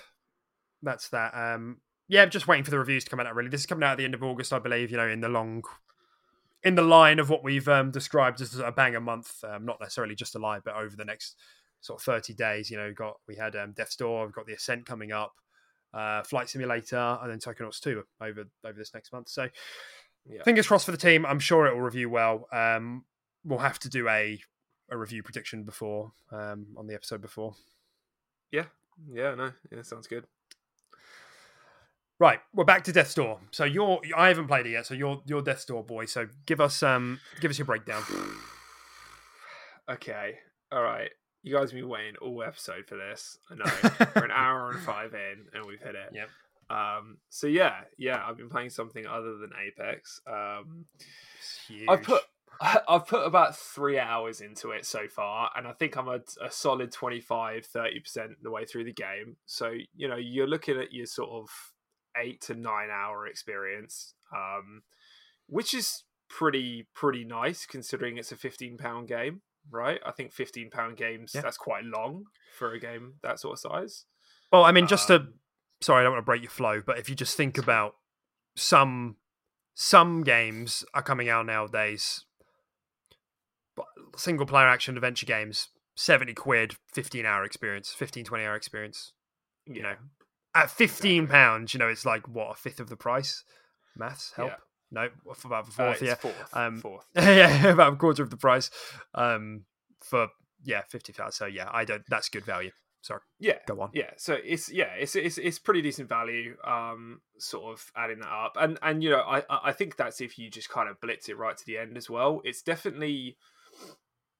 that's 0.81 1.09
that. 1.09 1.33
Um, 1.33 1.77
yeah, 2.07 2.25
just 2.25 2.47
waiting 2.47 2.63
for 2.63 2.71
the 2.71 2.79
reviews 2.79 3.03
to 3.05 3.09
come 3.09 3.19
out. 3.19 3.33
Really, 3.35 3.49
this 3.49 3.61
is 3.61 3.65
coming 3.65 3.83
out 3.83 3.93
at 3.93 3.97
the 3.97 4.05
end 4.05 4.13
of 4.13 4.23
August, 4.23 4.53
I 4.53 4.59
believe. 4.59 4.91
You 4.91 4.97
know, 4.97 5.07
in 5.07 5.21
the 5.21 5.29
long. 5.29 5.63
In 6.65 6.75
the 6.75 6.81
line 6.81 7.19
of 7.19 7.29
what 7.29 7.43
we've 7.43 7.67
um, 7.67 7.91
described 7.91 8.39
as 8.39 8.57
a 8.57 8.71
banger 8.71 9.01
month, 9.01 9.43
um, 9.43 9.65
not 9.65 9.81
necessarily 9.81 10.15
just 10.15 10.33
a 10.35 10.39
lie, 10.39 10.59
but 10.63 10.75
over 10.75 10.95
the 10.95 11.03
next 11.03 11.35
sort 11.81 11.99
of 11.99 12.05
30 12.05 12.33
days, 12.33 12.71
you 12.71 12.77
know, 12.77 12.93
got 12.93 13.17
we 13.27 13.35
had 13.35 13.53
um, 13.57 13.73
Death's 13.73 13.97
Door, 13.97 14.27
we've 14.27 14.33
got 14.33 14.45
The 14.45 14.53
Ascent 14.53 14.85
coming 14.85 15.11
up, 15.11 15.33
uh, 15.93 16.23
Flight 16.23 16.49
Simulator, 16.49 17.17
and 17.21 17.29
then 17.29 17.39
Psychonauts 17.39 17.81
2 17.81 18.01
over 18.21 18.45
over 18.63 18.77
this 18.77 18.93
next 18.93 19.11
month. 19.11 19.27
So 19.27 19.49
yeah. 20.29 20.43
fingers 20.43 20.67
crossed 20.67 20.85
for 20.85 20.91
the 20.91 20.97
team. 20.97 21.25
I'm 21.25 21.39
sure 21.39 21.65
it 21.65 21.73
will 21.73 21.81
review 21.81 22.09
well. 22.09 22.47
Um, 22.51 23.05
we'll 23.43 23.59
have 23.59 23.79
to 23.79 23.89
do 23.89 24.07
a 24.07 24.39
a 24.89 24.97
review 24.97 25.23
prediction 25.23 25.63
before 25.63 26.11
um, 26.31 26.67
on 26.77 26.87
the 26.87 26.93
episode 26.93 27.21
before. 27.21 27.55
Yeah, 28.51 28.65
yeah, 29.11 29.35
no, 29.35 29.51
yeah, 29.71 29.81
sounds 29.81 30.07
good. 30.07 30.25
Right, 32.19 32.39
we're 32.53 32.63
back 32.63 32.83
to 32.85 32.93
Death's 32.93 33.15
Door. 33.15 33.39
So 33.51 33.65
you're 33.65 33.99
I 34.15 34.27
haven't 34.27 34.47
played 34.47 34.65
it 34.65 34.71
yet, 34.71 34.85
so 34.85 34.93
you're 34.93 35.21
you're 35.25 35.41
Death's 35.41 35.65
Door 35.65 35.83
boy. 35.83 36.05
So 36.05 36.27
give 36.45 36.61
us 36.61 36.83
um 36.83 37.19
give 37.41 37.51
us 37.51 37.57
your 37.57 37.65
breakdown. 37.65 38.03
okay. 39.89 40.35
All 40.71 40.83
right. 40.83 41.09
You 41.41 41.53
guys 41.53 41.71
have 41.71 41.79
been 41.79 41.89
waiting 41.89 42.15
all 42.21 42.41
episode 42.41 42.87
for 42.87 42.95
this. 42.95 43.37
I 43.51 43.55
know. 43.55 44.07
we're 44.15 44.25
an 44.25 44.31
hour 44.31 44.71
and 44.71 44.79
five 44.79 45.13
in 45.13 45.47
and 45.53 45.65
we've 45.65 45.81
hit 45.81 45.95
it. 45.95 46.11
Yep. 46.13 46.29
Um 46.69 47.17
so 47.29 47.47
yeah, 47.47 47.81
yeah, 47.97 48.23
I've 48.25 48.37
been 48.37 48.49
playing 48.49 48.69
something 48.69 49.05
other 49.05 49.37
than 49.37 49.51
Apex. 49.67 50.21
Um 50.27 50.85
I've 51.87 52.03
put 52.03 52.21
I've 52.61 53.07
put 53.07 53.25
about 53.25 53.57
three 53.57 53.99
hours 53.99 54.41
into 54.41 54.71
it 54.71 54.85
so 54.85 55.07
far, 55.07 55.49
and 55.55 55.67
I 55.67 55.73
think 55.73 55.97
I'm 55.97 56.07
a, 56.07 56.19
a 56.41 56.51
solid 56.51 56.91
25 56.91 57.67
30% 57.67 58.27
the 58.41 58.51
way 58.51 58.65
through 58.65 58.85
the 58.85 58.93
game. 58.93 59.37
So, 59.45 59.73
you 59.95 60.07
know, 60.07 60.17
you're 60.17 60.47
looking 60.47 60.79
at 60.79 60.93
your 60.93 61.05
sort 61.05 61.29
of 61.31 61.49
eight 62.17 62.41
to 62.41 62.53
nine 62.53 62.89
hour 62.91 63.27
experience, 63.27 64.13
um, 64.35 64.83
which 65.47 65.73
is 65.73 66.03
pretty 66.29 66.87
pretty 66.95 67.23
nice 67.23 67.65
considering 67.65 68.17
it's 68.17 68.31
a 68.31 68.37
fifteen 68.37 68.77
pound 68.77 69.07
game, 69.07 69.41
right? 69.71 69.99
I 70.05 70.11
think 70.11 70.31
fifteen 70.31 70.69
pound 70.69 70.97
games 70.97 71.33
yeah. 71.33 71.41
that's 71.41 71.57
quite 71.57 71.83
long 71.83 72.25
for 72.57 72.73
a 72.73 72.79
game 72.79 73.15
that 73.23 73.39
sort 73.39 73.53
of 73.53 73.59
size. 73.59 74.05
Well, 74.51 74.63
I 74.63 74.71
mean, 74.71 74.87
just 74.87 75.09
um, 75.09 75.19
to 75.19 75.27
sorry, 75.83 76.01
I 76.01 76.03
don't 76.03 76.13
want 76.13 76.21
to 76.23 76.25
break 76.25 76.41
your 76.41 76.51
flow, 76.51 76.81
but 76.85 76.97
if 76.97 77.09
you 77.09 77.15
just 77.15 77.37
think 77.37 77.57
about 77.57 77.95
some 78.55 79.17
some 79.75 80.23
games 80.23 80.85
are 80.93 81.01
coming 81.01 81.29
out 81.29 81.45
nowadays, 81.45 82.25
single 84.15 84.45
player 84.45 84.67
action 84.67 84.95
adventure 84.95 85.25
games, 85.25 85.69
70 85.95 86.33
quid, 86.33 86.75
15 86.93 87.25
hour 87.25 87.43
experience, 87.43 87.89
15, 87.91 88.25
20 88.25 88.43
hour 88.43 88.55
experience. 88.55 89.13
You 89.65 89.81
know, 89.81 89.95
at 90.53 90.69
fifteen 90.69 91.27
pounds, 91.27 91.73
you 91.73 91.79
know, 91.79 91.87
it's 91.87 92.05
like 92.05 92.27
what 92.27 92.51
a 92.51 92.55
fifth 92.55 92.79
of 92.79 92.89
the 92.89 92.97
price. 92.97 93.43
Maths 93.95 94.33
help. 94.35 94.49
Yeah. 94.49 94.55
No, 94.91 95.09
about 95.43 95.67
a 95.67 95.71
fourth, 95.71 96.01
uh, 96.01 96.05
yeah, 96.05 96.15
fourth, 96.15 96.35
um, 96.53 96.77
fourth. 96.79 97.05
yeah, 97.15 97.67
about 97.67 97.93
a 97.93 97.95
quarter 97.95 98.21
of 98.21 98.29
the 98.29 98.37
price. 98.37 98.69
Um, 99.15 99.65
for 100.01 100.27
yeah, 100.63 100.81
fifty 100.89 101.13
pounds. 101.13 101.37
So 101.37 101.45
yeah, 101.45 101.69
I 101.71 101.85
don't. 101.85 102.03
That's 102.09 102.29
good 102.29 102.45
value. 102.45 102.71
Sorry. 103.03 103.19
Yeah. 103.37 103.57
Go 103.67 103.81
on. 103.81 103.89
Yeah. 103.93 104.11
So 104.15 104.37
it's 104.43 104.71
yeah, 104.71 104.93
it's 104.97 105.15
it's 105.17 105.37
it's 105.37 105.59
pretty 105.59 105.81
decent 105.81 106.07
value. 106.07 106.55
Um, 106.65 107.19
sort 107.37 107.73
of 107.73 107.91
adding 107.97 108.19
that 108.21 108.31
up, 108.31 108.55
and 108.57 108.79
and 108.81 109.03
you 109.03 109.09
know, 109.09 109.19
I 109.19 109.43
I 109.49 109.73
think 109.73 109.97
that's 109.97 110.21
if 110.21 110.39
you 110.39 110.49
just 110.49 110.69
kind 110.69 110.89
of 110.89 111.01
blitz 111.01 111.27
it 111.27 111.37
right 111.37 111.55
to 111.55 111.65
the 111.65 111.77
end 111.77 111.97
as 111.97 112.09
well. 112.09 112.41
It's 112.45 112.61
definitely, 112.61 113.35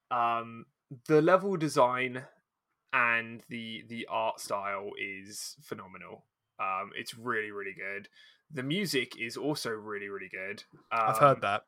um, 0.09 0.66
the 1.09 1.22
level 1.22 1.57
design 1.57 2.24
and 2.93 3.43
the 3.49 3.84
the 3.89 4.07
art 4.09 4.39
style 4.39 4.91
is 4.97 5.57
phenomenal. 5.61 6.24
Um, 6.57 6.91
it's 6.95 7.18
really 7.18 7.51
really 7.51 7.76
good. 7.76 8.07
The 8.49 8.64
music 8.64 9.20
is 9.20 9.36
also 9.36 9.72
really 9.72 10.07
really 10.07 10.30
good. 10.32 10.64
Um, 10.89 11.09
I've 11.09 11.18
heard 11.18 11.36
um, 11.36 11.41
that, 11.41 11.64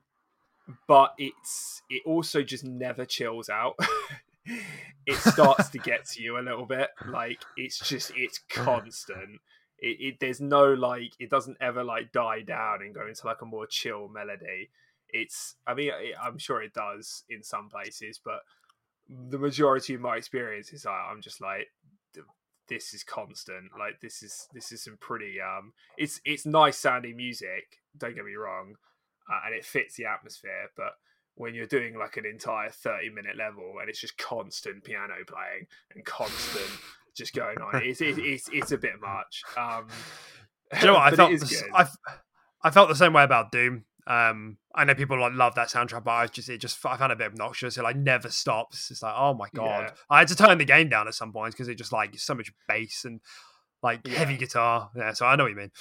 but 0.87 1.13
it's 1.17 1.81
it 1.89 2.03
also 2.05 2.41
just 2.41 2.63
never 2.63 3.03
chills 3.03 3.49
out. 3.49 3.77
it 5.05 5.17
starts 5.17 5.69
to 5.69 5.77
get 5.79 6.05
to 6.09 6.21
you 6.21 6.37
a 6.37 6.41
little 6.41 6.65
bit. 6.65 6.89
Like 7.07 7.41
it's 7.57 7.79
just 7.79 8.11
it's 8.15 8.39
constant. 8.49 9.41
It, 9.79 9.97
it 9.99 10.15
there's 10.19 10.41
no 10.41 10.73
like 10.73 11.13
it 11.19 11.29
doesn't 11.29 11.57
ever 11.61 11.83
like 11.83 12.11
die 12.11 12.41
down 12.41 12.81
and 12.81 12.93
go 12.93 13.07
into 13.07 13.25
like 13.25 13.41
a 13.41 13.45
more 13.45 13.67
chill 13.67 14.07
melody. 14.07 14.69
It's 15.09 15.55
I 15.65 15.73
mean 15.73 15.89
it, 15.89 16.15
I'm 16.21 16.37
sure 16.37 16.61
it 16.61 16.73
does 16.73 17.23
in 17.29 17.43
some 17.43 17.69
places, 17.69 18.19
but 18.23 18.39
the 19.07 19.37
majority 19.37 19.93
of 19.93 20.01
my 20.01 20.17
experience 20.17 20.73
is 20.73 20.85
like, 20.85 20.95
I'm 21.11 21.21
just 21.21 21.39
like 21.41 21.67
this 22.67 22.93
is 22.93 23.03
constant 23.03 23.71
like 23.77 23.99
this 24.01 24.23
is 24.23 24.47
this 24.53 24.71
is 24.71 24.83
some 24.83 24.97
pretty 24.99 25.37
um 25.39 25.73
it's 25.97 26.19
it's 26.25 26.45
nice 26.45 26.77
sounding 26.77 27.15
music 27.15 27.79
don't 27.97 28.15
get 28.15 28.25
me 28.25 28.35
wrong 28.35 28.75
uh, 29.31 29.39
and 29.45 29.55
it 29.55 29.65
fits 29.65 29.95
the 29.95 30.05
atmosphere 30.05 30.69
but 30.75 30.93
when 31.35 31.53
you're 31.53 31.65
doing 31.65 31.97
like 31.97 32.17
an 32.17 32.25
entire 32.25 32.69
30 32.69 33.09
minute 33.09 33.37
level 33.37 33.75
and 33.79 33.89
it's 33.89 33.99
just 33.99 34.17
constant 34.17 34.83
piano 34.83 35.13
playing 35.27 35.67
and 35.93 36.05
constant 36.05 36.79
just 37.15 37.33
going 37.33 37.57
on 37.59 37.81
it's 37.83 38.01
it's 38.01 38.17
it's, 38.21 38.49
it's 38.51 38.71
a 38.71 38.77
bit 38.77 38.99
much 39.01 39.43
um 39.57 39.87
you 40.79 40.87
know 40.87 40.93
what, 40.93 41.01
I 41.13 41.15
felt 41.15 41.53
I, 41.73 41.87
I 42.63 42.71
felt 42.71 42.89
the 42.89 42.95
same 42.95 43.13
way 43.13 43.23
about 43.23 43.51
Doom 43.51 43.85
um, 44.07 44.57
I 44.75 44.83
know 44.83 44.93
people 44.93 45.19
like 45.19 45.33
love 45.33 45.55
that 45.55 45.69
soundtrack, 45.69 46.03
but 46.03 46.11
I 46.11 46.27
just 46.27 46.47
it 46.49 46.59
just 46.59 46.83
I 46.85 46.95
found 46.95 47.11
it 47.11 47.15
a 47.15 47.17
bit 47.17 47.27
obnoxious. 47.27 47.77
It 47.77 47.83
like 47.83 47.95
never 47.95 48.29
stops. 48.29 48.91
It's 48.91 49.01
like 49.01 49.15
oh 49.17 49.33
my 49.33 49.47
god, 49.55 49.85
yeah. 49.85 49.91
I 50.09 50.19
had 50.19 50.27
to 50.27 50.35
turn 50.35 50.57
the 50.57 50.65
game 50.65 50.89
down 50.89 51.07
at 51.07 51.15
some 51.15 51.33
points 51.33 51.55
because 51.55 51.67
it 51.67 51.75
just 51.75 51.91
like 51.91 52.17
so 52.19 52.35
much 52.35 52.51
bass 52.67 53.03
and 53.03 53.19
like 53.81 54.01
yeah. 54.05 54.13
heavy 54.13 54.37
guitar. 54.37 54.91
Yeah, 54.95 55.13
so 55.13 55.25
I 55.25 55.35
know 55.35 55.45
what 55.45 55.51
you 55.51 55.57
mean. 55.57 55.71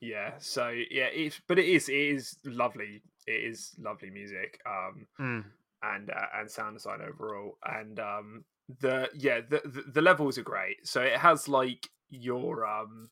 Yeah, 0.00 0.32
so 0.38 0.68
yeah, 0.68 1.06
it 1.06 1.38
but 1.46 1.58
it 1.58 1.66
is 1.66 1.88
it 1.90 1.94
is 1.94 2.38
lovely. 2.44 3.02
It 3.26 3.50
is 3.50 3.72
lovely 3.78 4.10
music. 4.10 4.60
Um, 4.66 5.06
mm. 5.20 5.44
and 5.82 6.10
uh, 6.10 6.26
and 6.38 6.50
sound 6.50 6.76
design 6.76 7.00
overall, 7.00 7.58
and 7.64 7.98
um, 7.98 8.44
the 8.80 9.08
yeah 9.14 9.40
the, 9.40 9.60
the 9.64 9.84
the 9.94 10.02
levels 10.02 10.38
are 10.38 10.42
great. 10.42 10.86
So 10.86 11.02
it 11.02 11.18
has 11.18 11.48
like 11.48 11.88
your 12.10 12.66
um 12.66 13.10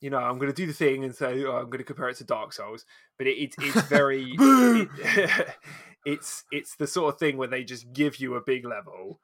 you 0.00 0.08
know, 0.08 0.18
I'm 0.18 0.38
going 0.38 0.50
to 0.50 0.56
do 0.56 0.66
the 0.66 0.72
thing 0.72 1.04
and 1.04 1.14
say 1.14 1.44
oh, 1.44 1.56
I'm 1.56 1.66
going 1.66 1.78
to 1.78 1.84
compare 1.84 2.08
it 2.08 2.16
to 2.16 2.24
Dark 2.24 2.52
Souls, 2.52 2.84
but 3.18 3.26
it, 3.26 3.36
it 3.38 3.54
it's 3.58 3.82
very 3.82 4.34
it, 4.38 5.48
it's 6.06 6.44
it's 6.50 6.76
the 6.76 6.86
sort 6.86 7.14
of 7.14 7.20
thing 7.20 7.36
where 7.36 7.48
they 7.48 7.64
just 7.64 7.92
give 7.92 8.18
you 8.18 8.34
a 8.34 8.40
big 8.40 8.64
level, 8.64 9.20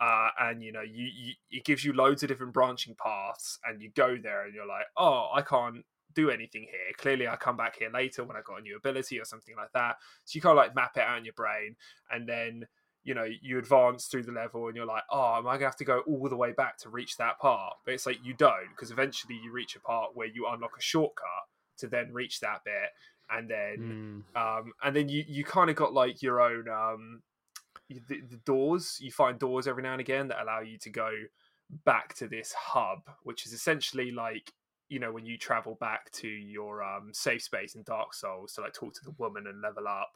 uh, 0.00 0.30
and 0.40 0.62
you 0.62 0.72
know, 0.72 0.82
you, 0.82 1.04
you 1.04 1.32
it 1.50 1.64
gives 1.64 1.84
you 1.84 1.92
loads 1.92 2.22
of 2.22 2.28
different 2.28 2.52
branching 2.52 2.96
paths, 3.00 3.58
and 3.64 3.80
you 3.80 3.90
go 3.94 4.16
there 4.20 4.44
and 4.44 4.54
you're 4.54 4.66
like, 4.66 4.86
oh, 4.96 5.28
I 5.32 5.42
can't 5.42 5.84
do 6.18 6.30
anything 6.30 6.62
here. 6.62 6.92
Clearly, 6.96 7.28
I 7.28 7.36
come 7.36 7.56
back 7.56 7.78
here 7.78 7.90
later 7.92 8.24
when 8.24 8.36
I 8.36 8.40
got 8.44 8.58
a 8.58 8.62
new 8.62 8.76
ability 8.76 9.20
or 9.20 9.24
something 9.24 9.54
like 9.56 9.72
that. 9.74 9.96
So 10.24 10.36
you 10.36 10.40
kind 10.40 10.52
of 10.52 10.56
like 10.56 10.74
map 10.74 10.96
it 10.96 11.02
out 11.02 11.18
in 11.18 11.24
your 11.24 11.34
brain, 11.34 11.76
and 12.10 12.28
then 12.28 12.66
you 13.04 13.14
know 13.14 13.26
you 13.40 13.58
advance 13.58 14.06
through 14.06 14.24
the 14.24 14.32
level 14.32 14.66
and 14.66 14.76
you're 14.76 14.84
like 14.84 15.04
oh 15.10 15.36
am 15.36 15.46
i 15.46 15.54
gonna 15.54 15.66
have 15.66 15.76
to 15.76 15.84
go 15.84 16.00
all 16.00 16.28
the 16.28 16.36
way 16.36 16.52
back 16.52 16.76
to 16.76 16.90
reach 16.90 17.16
that 17.16 17.38
part 17.38 17.74
but 17.84 17.94
it's 17.94 18.04
like 18.04 18.18
you 18.24 18.34
don't 18.34 18.68
because 18.70 18.90
eventually 18.90 19.38
you 19.42 19.52
reach 19.52 19.76
a 19.76 19.80
part 19.80 20.10
where 20.14 20.26
you 20.26 20.46
unlock 20.50 20.72
a 20.76 20.82
shortcut 20.82 21.24
to 21.78 21.86
then 21.86 22.12
reach 22.12 22.40
that 22.40 22.60
bit 22.64 22.90
and 23.30 23.48
then 23.48 24.24
mm. 24.34 24.58
um 24.58 24.72
and 24.82 24.96
then 24.96 25.08
you 25.08 25.24
you 25.26 25.44
kind 25.44 25.70
of 25.70 25.76
got 25.76 25.94
like 25.94 26.20
your 26.22 26.40
own 26.40 26.68
um 26.68 27.22
the, 27.88 28.20
the 28.28 28.40
doors 28.44 28.98
you 29.00 29.12
find 29.12 29.38
doors 29.38 29.66
every 29.66 29.82
now 29.82 29.92
and 29.92 30.00
again 30.00 30.28
that 30.28 30.42
allow 30.42 30.60
you 30.60 30.76
to 30.76 30.90
go 30.90 31.10
back 31.84 32.14
to 32.14 32.26
this 32.26 32.52
hub 32.52 33.08
which 33.22 33.46
is 33.46 33.52
essentially 33.52 34.10
like 34.10 34.52
you 34.88 34.98
know 34.98 35.12
when 35.12 35.26
you 35.26 35.36
travel 35.36 35.76
back 35.80 36.10
to 36.12 36.28
your 36.28 36.82
um 36.82 37.10
safe 37.12 37.42
space 37.42 37.74
in 37.74 37.82
dark 37.82 38.14
souls 38.14 38.54
to 38.54 38.60
like 38.60 38.72
talk 38.72 38.94
to 38.94 39.04
the 39.04 39.14
woman 39.18 39.46
and 39.46 39.60
level 39.60 39.86
up 39.86 40.12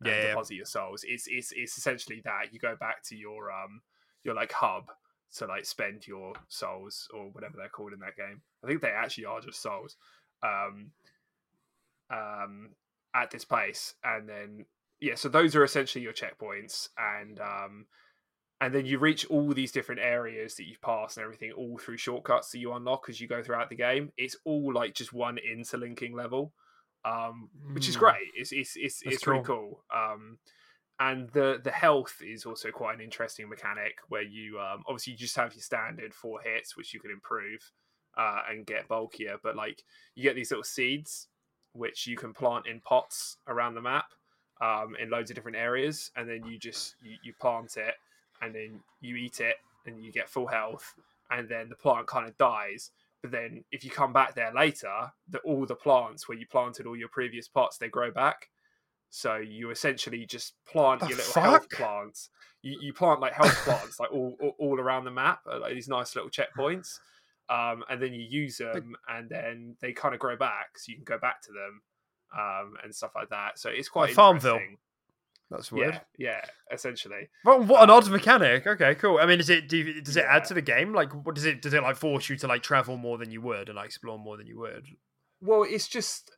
and 0.00 0.08
yeah, 0.08 0.28
deposit 0.28 0.54
yeah. 0.54 0.58
your 0.58 0.66
souls. 0.66 1.04
It's 1.06 1.26
it's 1.28 1.52
it's 1.54 1.76
essentially 1.76 2.20
that 2.24 2.52
you 2.52 2.58
go 2.58 2.76
back 2.78 3.02
to 3.04 3.16
your 3.16 3.50
um 3.50 3.80
your 4.22 4.34
like 4.34 4.52
hub 4.52 4.90
to 5.36 5.46
like 5.46 5.64
spend 5.64 6.06
your 6.06 6.32
souls 6.48 7.08
or 7.12 7.30
whatever 7.30 7.54
they're 7.56 7.68
called 7.68 7.92
in 7.92 8.00
that 8.00 8.16
game. 8.16 8.40
I 8.62 8.68
think 8.68 8.80
they 8.80 8.88
actually 8.88 9.26
are 9.26 9.40
just 9.40 9.60
souls. 9.60 9.96
Um, 10.42 10.90
um, 12.10 12.70
at 13.14 13.30
this 13.30 13.44
place, 13.44 13.94
and 14.04 14.28
then 14.28 14.66
yeah, 15.00 15.14
so 15.14 15.28
those 15.28 15.56
are 15.56 15.64
essentially 15.64 16.04
your 16.04 16.12
checkpoints, 16.12 16.88
and 16.98 17.40
um, 17.40 17.86
and 18.64 18.74
then 18.74 18.86
you 18.86 18.98
reach 18.98 19.26
all 19.26 19.52
these 19.52 19.72
different 19.72 20.00
areas 20.00 20.54
that 20.56 20.64
you've 20.64 20.80
passed 20.80 21.16
and 21.16 21.24
everything, 21.24 21.52
all 21.52 21.78
through 21.78 21.96
shortcuts 21.96 22.50
that 22.50 22.58
you 22.58 22.72
unlock 22.72 23.06
as 23.08 23.20
you 23.20 23.28
go 23.28 23.42
throughout 23.42 23.68
the 23.70 23.76
game. 23.76 24.12
It's 24.16 24.36
all 24.44 24.72
like 24.72 24.94
just 24.94 25.12
one 25.12 25.38
interlinking 25.38 26.14
level 26.14 26.52
um, 27.04 27.50
which 27.72 27.88
is 27.88 27.94
hmm. 27.94 28.00
great. 28.00 28.30
It's 28.34 28.52
it's 28.52 28.76
it's, 28.76 29.02
it's 29.04 29.22
cool. 29.22 29.34
really 29.34 29.44
cool. 29.44 29.84
Um, 29.94 30.38
and 31.00 31.28
the 31.30 31.60
the 31.62 31.70
health 31.70 32.22
is 32.24 32.46
also 32.46 32.70
quite 32.70 32.94
an 32.94 33.00
interesting 33.00 33.48
mechanic 33.48 33.96
where 34.08 34.22
you 34.22 34.58
um, 34.58 34.82
obviously 34.86 35.12
you 35.12 35.18
just 35.18 35.36
have 35.36 35.54
your 35.54 35.62
standard 35.62 36.14
four 36.14 36.40
hits, 36.40 36.76
which 36.76 36.94
you 36.94 37.00
can 37.00 37.10
improve 37.10 37.72
uh, 38.16 38.40
and 38.48 38.66
get 38.66 38.88
bulkier. 38.88 39.36
But 39.42 39.56
like 39.56 39.82
you 40.14 40.22
get 40.22 40.36
these 40.36 40.50
little 40.50 40.64
seeds 40.64 41.28
which 41.72 42.06
you 42.06 42.16
can 42.16 42.32
plant 42.32 42.66
in 42.68 42.80
pots 42.80 43.36
around 43.48 43.74
the 43.74 43.82
map 43.82 44.06
um, 44.60 44.94
in 45.00 45.10
loads 45.10 45.30
of 45.30 45.34
different 45.34 45.56
areas, 45.56 46.10
and 46.16 46.28
then 46.28 46.44
you 46.44 46.58
just 46.58 46.94
you, 47.02 47.16
you 47.24 47.32
plant 47.40 47.76
it 47.76 47.94
and 48.40 48.54
then 48.54 48.80
you 49.00 49.16
eat 49.16 49.40
it 49.40 49.56
and 49.86 50.02
you 50.02 50.12
get 50.12 50.28
full 50.28 50.46
health, 50.46 50.94
and 51.30 51.48
then 51.48 51.68
the 51.68 51.76
plant 51.76 52.06
kind 52.06 52.26
of 52.26 52.36
dies 52.38 52.90
but 53.24 53.30
then 53.30 53.64
if 53.72 53.82
you 53.82 53.90
come 53.90 54.12
back 54.12 54.34
there 54.34 54.52
later, 54.54 55.10
that 55.30 55.40
all 55.46 55.64
the 55.64 55.74
plants 55.74 56.28
where 56.28 56.36
you 56.36 56.46
planted 56.46 56.84
all 56.84 56.94
your 56.94 57.08
previous 57.08 57.48
pots, 57.48 57.78
they 57.78 57.88
grow 57.88 58.10
back. 58.10 58.50
So 59.08 59.36
you 59.36 59.70
essentially 59.70 60.26
just 60.26 60.52
plant 60.70 61.00
The 61.00 61.06
your 61.06 61.16
little 61.16 61.42
health 61.42 61.70
plants. 61.70 62.28
You, 62.60 62.76
you 62.82 62.92
plant 62.92 63.20
like 63.20 63.32
health 63.32 63.56
plants 63.64 63.98
like 63.98 64.12
all, 64.12 64.36
all 64.42 64.54
all 64.58 64.78
around 64.78 65.04
the 65.04 65.10
map, 65.10 65.40
like 65.46 65.72
these 65.72 65.88
nice 65.88 66.14
little 66.14 66.28
checkpoints, 66.28 66.98
um, 67.48 67.82
and 67.88 68.02
then 68.02 68.12
you 68.12 68.26
use 68.28 68.58
them, 68.58 68.94
and 69.08 69.30
then 69.30 69.76
they 69.80 69.94
kind 69.94 70.12
of 70.12 70.20
grow 70.20 70.36
back, 70.36 70.76
so 70.76 70.90
you 70.90 70.96
can 70.96 71.04
go 71.04 71.16
back 71.18 71.40
to 71.44 71.52
them, 71.52 71.80
um, 72.38 72.74
and 72.84 72.94
stuff 72.94 73.12
like 73.14 73.30
that. 73.30 73.58
So 73.58 73.70
it's 73.70 73.88
quite 73.88 74.08
Like 74.08 74.16
Farmville. 74.16 74.60
That's 75.50 75.70
weird. 75.70 76.00
Yeah, 76.18 76.30
yeah, 76.32 76.44
essentially. 76.72 77.28
Well, 77.44 77.62
what 77.62 77.82
an 77.82 77.90
odd 77.90 78.04
Um, 78.06 78.12
mechanic. 78.12 78.66
Okay, 78.66 78.94
cool. 78.96 79.18
I 79.18 79.26
mean, 79.26 79.40
is 79.40 79.50
it 79.50 79.68
do 79.68 79.76
you, 79.76 80.00
does 80.00 80.16
it 80.16 80.24
add 80.28 80.44
to 80.46 80.54
the 80.54 80.62
game? 80.62 80.92
Like, 80.94 81.12
what 81.24 81.34
does 81.34 81.44
it 81.44 81.62
does 81.62 81.74
it 81.74 81.82
like 81.82 81.96
force 81.96 82.28
you 82.28 82.36
to 82.36 82.46
like 82.46 82.62
travel 82.62 82.96
more 82.96 83.18
than 83.18 83.30
you 83.30 83.40
would 83.42 83.68
and 83.68 83.76
like 83.76 83.86
explore 83.86 84.18
more 84.18 84.36
than 84.36 84.46
you 84.46 84.58
would? 84.58 84.86
Well, 85.40 85.64
it's 85.68 85.86
just 85.88 86.30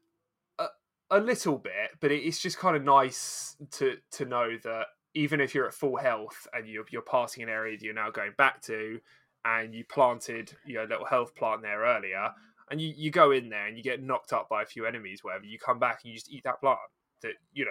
a, 0.58 0.66
a 1.10 1.20
little 1.20 1.58
bit, 1.58 1.90
but 2.00 2.10
it- 2.12 2.24
it's 2.24 2.40
just 2.40 2.58
kind 2.58 2.76
of 2.76 2.82
nice 2.82 3.56
to 3.72 3.96
to 4.12 4.24
know 4.24 4.56
that 4.64 4.86
even 5.14 5.40
if 5.40 5.54
you're 5.54 5.66
at 5.66 5.72
full 5.74 5.96
health 5.96 6.46
and 6.52 6.68
you're 6.68 6.84
you're 6.90 7.00
passing 7.02 7.42
an 7.42 7.48
area 7.48 7.78
that 7.78 7.84
you're 7.84 7.94
now 7.94 8.10
going 8.10 8.32
back 8.36 8.60
to, 8.62 9.00
and 9.44 9.74
you 9.74 9.84
planted 9.84 10.52
your 10.66 10.86
little 10.86 11.06
health 11.06 11.34
plant 11.36 11.62
there 11.62 11.80
earlier, 11.82 12.30
and 12.70 12.80
you, 12.80 12.92
you 12.96 13.10
go 13.10 13.30
in 13.30 13.48
there 13.48 13.66
and 13.66 13.76
you 13.78 13.82
get 13.84 14.02
knocked 14.02 14.32
up 14.32 14.48
by 14.50 14.62
a 14.62 14.66
few 14.66 14.84
enemies, 14.84 15.22
whatever, 15.22 15.44
you 15.46 15.58
come 15.58 15.78
back 15.78 16.00
and 16.02 16.10
you 16.10 16.18
just 16.18 16.30
eat 16.30 16.42
that 16.44 16.60
plant 16.60 16.78
that 17.22 17.32
you 17.54 17.64
know 17.64 17.70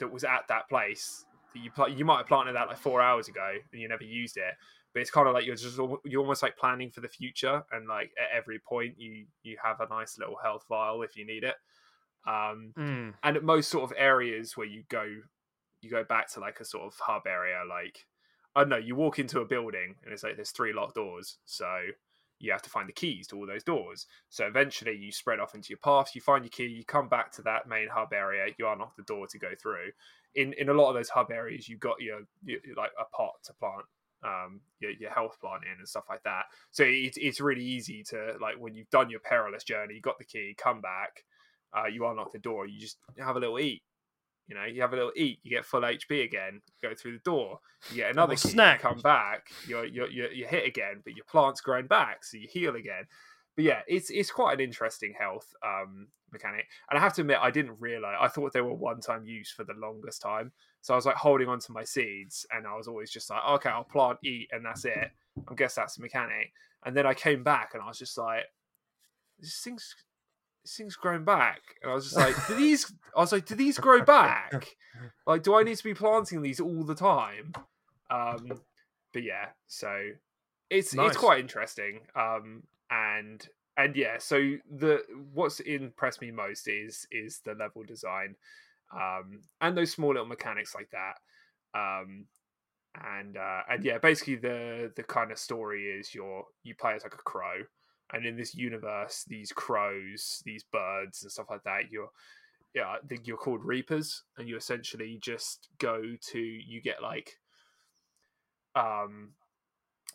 that 0.00 0.12
was 0.12 0.24
at 0.24 0.42
that 0.48 0.68
place 0.68 1.24
that 1.54 1.60
you 1.60 1.70
pla- 1.70 1.86
you 1.86 2.04
might 2.04 2.18
have 2.18 2.26
planted 2.26 2.52
that 2.54 2.68
like 2.68 2.78
four 2.78 3.00
hours 3.00 3.28
ago 3.28 3.52
and 3.72 3.80
you 3.80 3.88
never 3.88 4.04
used 4.04 4.36
it. 4.36 4.54
But 4.92 5.00
it's 5.02 5.10
kind 5.10 5.28
of 5.28 5.34
like 5.34 5.46
you're 5.46 5.54
just 5.54 5.78
you're 6.04 6.20
almost 6.20 6.42
like 6.42 6.56
planning 6.56 6.90
for 6.90 7.00
the 7.00 7.08
future, 7.08 7.62
and 7.70 7.86
like 7.86 8.10
at 8.20 8.36
every 8.36 8.58
point 8.58 8.94
you 8.98 9.26
you 9.44 9.56
have 9.62 9.80
a 9.80 9.88
nice 9.88 10.18
little 10.18 10.36
health 10.42 10.64
vial 10.68 11.02
if 11.02 11.16
you 11.16 11.24
need 11.24 11.44
it. 11.44 11.54
Um, 12.26 12.74
Mm. 12.76 13.14
and 13.22 13.36
at 13.36 13.42
most 13.44 13.70
sort 13.70 13.84
of 13.84 13.96
areas 13.96 14.56
where 14.56 14.66
you 14.66 14.82
go 14.90 15.06
you 15.80 15.88
go 15.90 16.04
back 16.04 16.30
to 16.32 16.40
like 16.40 16.60
a 16.60 16.64
sort 16.64 16.84
of 16.84 16.94
hub 17.00 17.22
area 17.26 17.62
like 17.66 18.04
i 18.54 18.60
don't 18.60 18.68
know 18.68 18.76
you 18.76 18.94
walk 18.94 19.18
into 19.18 19.40
a 19.40 19.46
building 19.46 19.94
and 20.04 20.12
it's 20.12 20.22
like 20.22 20.36
there's 20.36 20.50
three 20.50 20.74
locked 20.74 20.96
doors 20.96 21.38
so 21.46 21.66
you 22.40 22.50
have 22.50 22.62
to 22.62 22.70
find 22.70 22.88
the 22.88 22.92
keys 22.92 23.26
to 23.28 23.36
all 23.36 23.46
those 23.46 23.62
doors. 23.62 24.06
So 24.28 24.46
eventually 24.46 24.96
you 24.96 25.12
spread 25.12 25.40
off 25.40 25.54
into 25.54 25.70
your 25.70 25.78
path 25.78 26.14
you 26.14 26.20
find 26.20 26.44
your 26.44 26.50
key 26.50 26.66
you 26.66 26.84
come 26.84 27.08
back 27.08 27.30
to 27.32 27.42
that 27.42 27.68
main 27.68 27.88
hub 27.88 28.12
area 28.12 28.52
you 28.58 28.68
unlock 28.68 28.96
the 28.96 29.02
door 29.02 29.26
to 29.28 29.38
go 29.38 29.50
through. 29.60 29.90
In 30.34 30.52
in 30.54 30.68
a 30.68 30.74
lot 30.74 30.88
of 30.88 30.94
those 30.94 31.08
hub 31.08 31.30
areas 31.30 31.68
you've 31.68 31.80
got 31.80 32.00
your, 32.00 32.20
your 32.44 32.60
like 32.76 32.92
a 32.98 33.04
pot 33.16 33.34
to 33.44 33.52
plant 33.54 33.84
um 34.22 34.60
your, 34.80 34.90
your 34.92 35.10
health 35.10 35.38
plant 35.40 35.62
in 35.64 35.78
and 35.78 35.88
stuff 35.88 36.04
like 36.08 36.22
that. 36.24 36.44
So 36.70 36.84
it's 36.86 37.18
it's 37.20 37.40
really 37.40 37.64
easy 37.64 38.02
to 38.10 38.34
like 38.40 38.56
when 38.58 38.74
you've 38.74 38.90
done 38.90 39.10
your 39.10 39.20
perilous 39.20 39.64
journey 39.64 39.94
you 39.94 40.00
got 40.00 40.18
the 40.18 40.24
key 40.24 40.54
come 40.58 40.80
back 40.80 41.24
uh, 41.76 41.86
you 41.86 42.06
unlock 42.06 42.32
the 42.32 42.38
door, 42.38 42.66
you 42.66 42.80
just 42.80 42.98
have 43.18 43.36
a 43.36 43.40
little 43.40 43.58
eat. 43.58 43.82
You 44.50 44.56
know, 44.56 44.64
you 44.64 44.82
have 44.82 44.92
a 44.92 44.96
little 44.96 45.12
eat, 45.14 45.38
you 45.44 45.50
get 45.50 45.64
full 45.64 45.82
HP 45.82 46.24
again, 46.24 46.60
go 46.82 46.92
through 46.92 47.12
the 47.12 47.18
door, 47.20 47.60
you 47.90 47.98
get 47.98 48.10
another 48.10 48.34
key, 48.34 48.48
snack. 48.48 48.80
come 48.80 48.98
back, 48.98 49.46
you're, 49.68 49.84
you're, 49.84 50.10
you're, 50.10 50.32
you're 50.32 50.48
hit 50.48 50.66
again, 50.66 51.02
but 51.04 51.14
your 51.14 51.24
plant's 51.24 51.60
grown 51.60 51.86
back, 51.86 52.24
so 52.24 52.36
you 52.36 52.48
heal 52.50 52.74
again. 52.74 53.04
But 53.54 53.64
yeah, 53.64 53.82
it's 53.86 54.10
it's 54.10 54.32
quite 54.32 54.54
an 54.54 54.60
interesting 54.60 55.14
health 55.16 55.54
um, 55.64 56.08
mechanic. 56.32 56.66
And 56.90 56.98
I 56.98 57.02
have 57.02 57.12
to 57.14 57.20
admit, 57.20 57.38
I 57.40 57.52
didn't 57.52 57.76
realize, 57.78 58.16
I 58.20 58.26
thought 58.26 58.52
they 58.52 58.60
were 58.60 58.74
one 58.74 59.00
time 59.00 59.24
use 59.24 59.52
for 59.52 59.62
the 59.62 59.74
longest 59.74 60.20
time. 60.20 60.50
So 60.80 60.94
I 60.94 60.96
was 60.96 61.06
like 61.06 61.14
holding 61.14 61.48
on 61.48 61.60
to 61.60 61.72
my 61.72 61.84
seeds, 61.84 62.44
and 62.50 62.66
I 62.66 62.76
was 62.76 62.88
always 62.88 63.10
just 63.10 63.30
like, 63.30 63.42
okay, 63.50 63.68
I'll 63.68 63.84
plant, 63.84 64.18
eat, 64.24 64.48
and 64.50 64.64
that's 64.64 64.84
it. 64.84 65.12
I 65.48 65.54
guess 65.54 65.76
that's 65.76 65.94
the 65.94 66.02
mechanic. 66.02 66.52
And 66.84 66.96
then 66.96 67.06
I 67.06 67.14
came 67.14 67.44
back, 67.44 67.70
and 67.74 67.82
I 67.82 67.86
was 67.86 67.98
just 67.98 68.18
like, 68.18 68.46
this 69.38 69.60
thing's 69.60 69.94
this 70.62 70.76
thing's 70.76 70.96
grown 70.96 71.24
back. 71.24 71.60
And 71.82 71.90
I 71.90 71.94
was 71.94 72.04
just 72.04 72.16
like, 72.16 72.34
do 72.46 72.54
these 72.54 72.92
I 73.16 73.20
was 73.20 73.32
like, 73.32 73.46
do 73.46 73.54
these 73.54 73.78
grow 73.78 74.02
back? 74.02 74.66
Like, 75.26 75.42
do 75.44 75.54
I 75.54 75.62
need 75.62 75.78
to 75.78 75.84
be 75.84 75.94
planting 75.94 76.42
these 76.42 76.60
all 76.60 76.84
the 76.84 76.94
time? 76.94 77.52
Um 78.10 78.60
but 79.14 79.22
yeah, 79.22 79.46
so 79.66 80.10
it's 80.68 80.92
Nice. 80.94 81.08
it's 81.10 81.16
quite 81.16 81.40
interesting. 81.40 82.00
Um 82.14 82.64
and 82.90 83.46
and 83.76 83.96
yeah, 83.96 84.18
so 84.18 84.56
the 84.70 85.02
what's 85.32 85.60
impressed 85.60 86.20
me 86.20 86.32
most 86.32 86.68
is 86.68 87.06
is 87.10 87.40
the 87.44 87.54
level 87.54 87.82
design. 87.84 88.34
Um 88.92 89.40
and 89.60 89.76
those 89.76 89.92
small 89.92 90.10
little 90.10 90.26
mechanics 90.26 90.74
like 90.74 90.90
that. 90.90 91.14
Um 91.78 92.26
and 93.02 93.36
uh 93.36 93.60
and 93.70 93.84
yeah, 93.84 93.98
basically 93.98 94.36
the 94.36 94.92
the 94.96 95.04
kind 95.04 95.30
of 95.30 95.38
story 95.38 95.84
is 95.84 96.14
you're 96.14 96.44
you 96.64 96.74
play 96.74 96.94
as 96.94 97.04
like 97.04 97.14
a 97.14 97.18
crow 97.18 97.62
and 98.12 98.26
in 98.26 98.36
this 98.36 98.54
universe 98.54 99.24
these 99.28 99.52
crows 99.52 100.42
these 100.44 100.64
birds 100.64 101.22
and 101.22 101.32
stuff 101.32 101.46
like 101.50 101.62
that 101.64 101.90
you're 101.90 102.10
yeah 102.74 102.96
you're 103.24 103.36
called 103.36 103.64
reapers 103.64 104.22
and 104.38 104.48
you 104.48 104.56
essentially 104.56 105.18
just 105.20 105.68
go 105.78 106.02
to 106.20 106.38
you 106.38 106.80
get 106.80 107.02
like 107.02 107.38
um 108.76 109.30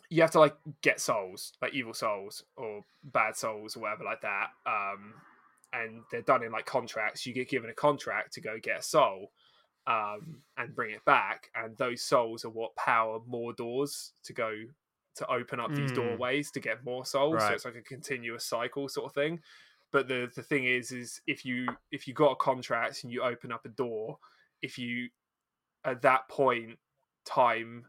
you 0.08 0.22
have 0.22 0.30
to 0.30 0.38
like 0.40 0.56
get 0.82 1.00
souls 1.00 1.52
like 1.60 1.74
evil 1.74 1.92
souls 1.92 2.44
or 2.56 2.82
bad 3.04 3.36
souls 3.36 3.76
or 3.76 3.80
whatever 3.80 4.04
like 4.04 4.20
that 4.20 4.48
um 4.66 5.14
and 5.72 6.02
they're 6.10 6.22
done 6.22 6.42
in 6.42 6.52
like 6.52 6.66
contracts. 6.66 7.26
You 7.26 7.34
get 7.34 7.48
given 7.48 7.70
a 7.70 7.74
contract 7.74 8.32
to 8.34 8.40
go 8.40 8.58
get 8.60 8.80
a 8.80 8.82
soul 8.82 9.32
um 9.86 10.42
and 10.56 10.74
bring 10.74 10.92
it 10.92 11.04
back 11.04 11.48
and 11.54 11.76
those 11.76 12.02
souls 12.02 12.44
are 12.44 12.50
what 12.50 12.74
power 12.74 13.20
more 13.26 13.52
doors 13.52 14.12
to 14.24 14.32
go 14.32 14.52
to 15.16 15.26
open 15.30 15.60
up 15.60 15.74
these 15.74 15.92
Mm. 15.92 15.94
doorways 15.94 16.50
to 16.52 16.60
get 16.60 16.84
more 16.84 17.04
souls 17.06 17.46
so 17.46 17.54
it's 17.54 17.64
like 17.64 17.76
a 17.76 17.82
continuous 17.82 18.44
cycle 18.44 18.88
sort 18.88 19.06
of 19.06 19.14
thing. 19.14 19.40
But 19.92 20.08
the 20.08 20.30
the 20.34 20.42
thing 20.42 20.64
is 20.64 20.92
is 20.92 21.20
if 21.26 21.44
you 21.44 21.76
if 21.90 22.06
you 22.08 22.14
got 22.14 22.32
a 22.32 22.36
contract 22.36 23.02
and 23.04 23.12
you 23.12 23.22
open 23.22 23.52
up 23.52 23.64
a 23.64 23.70
door 23.70 24.18
if 24.62 24.78
you 24.78 25.10
at 25.84 26.02
that 26.02 26.28
point 26.28 26.78
time 27.24 27.86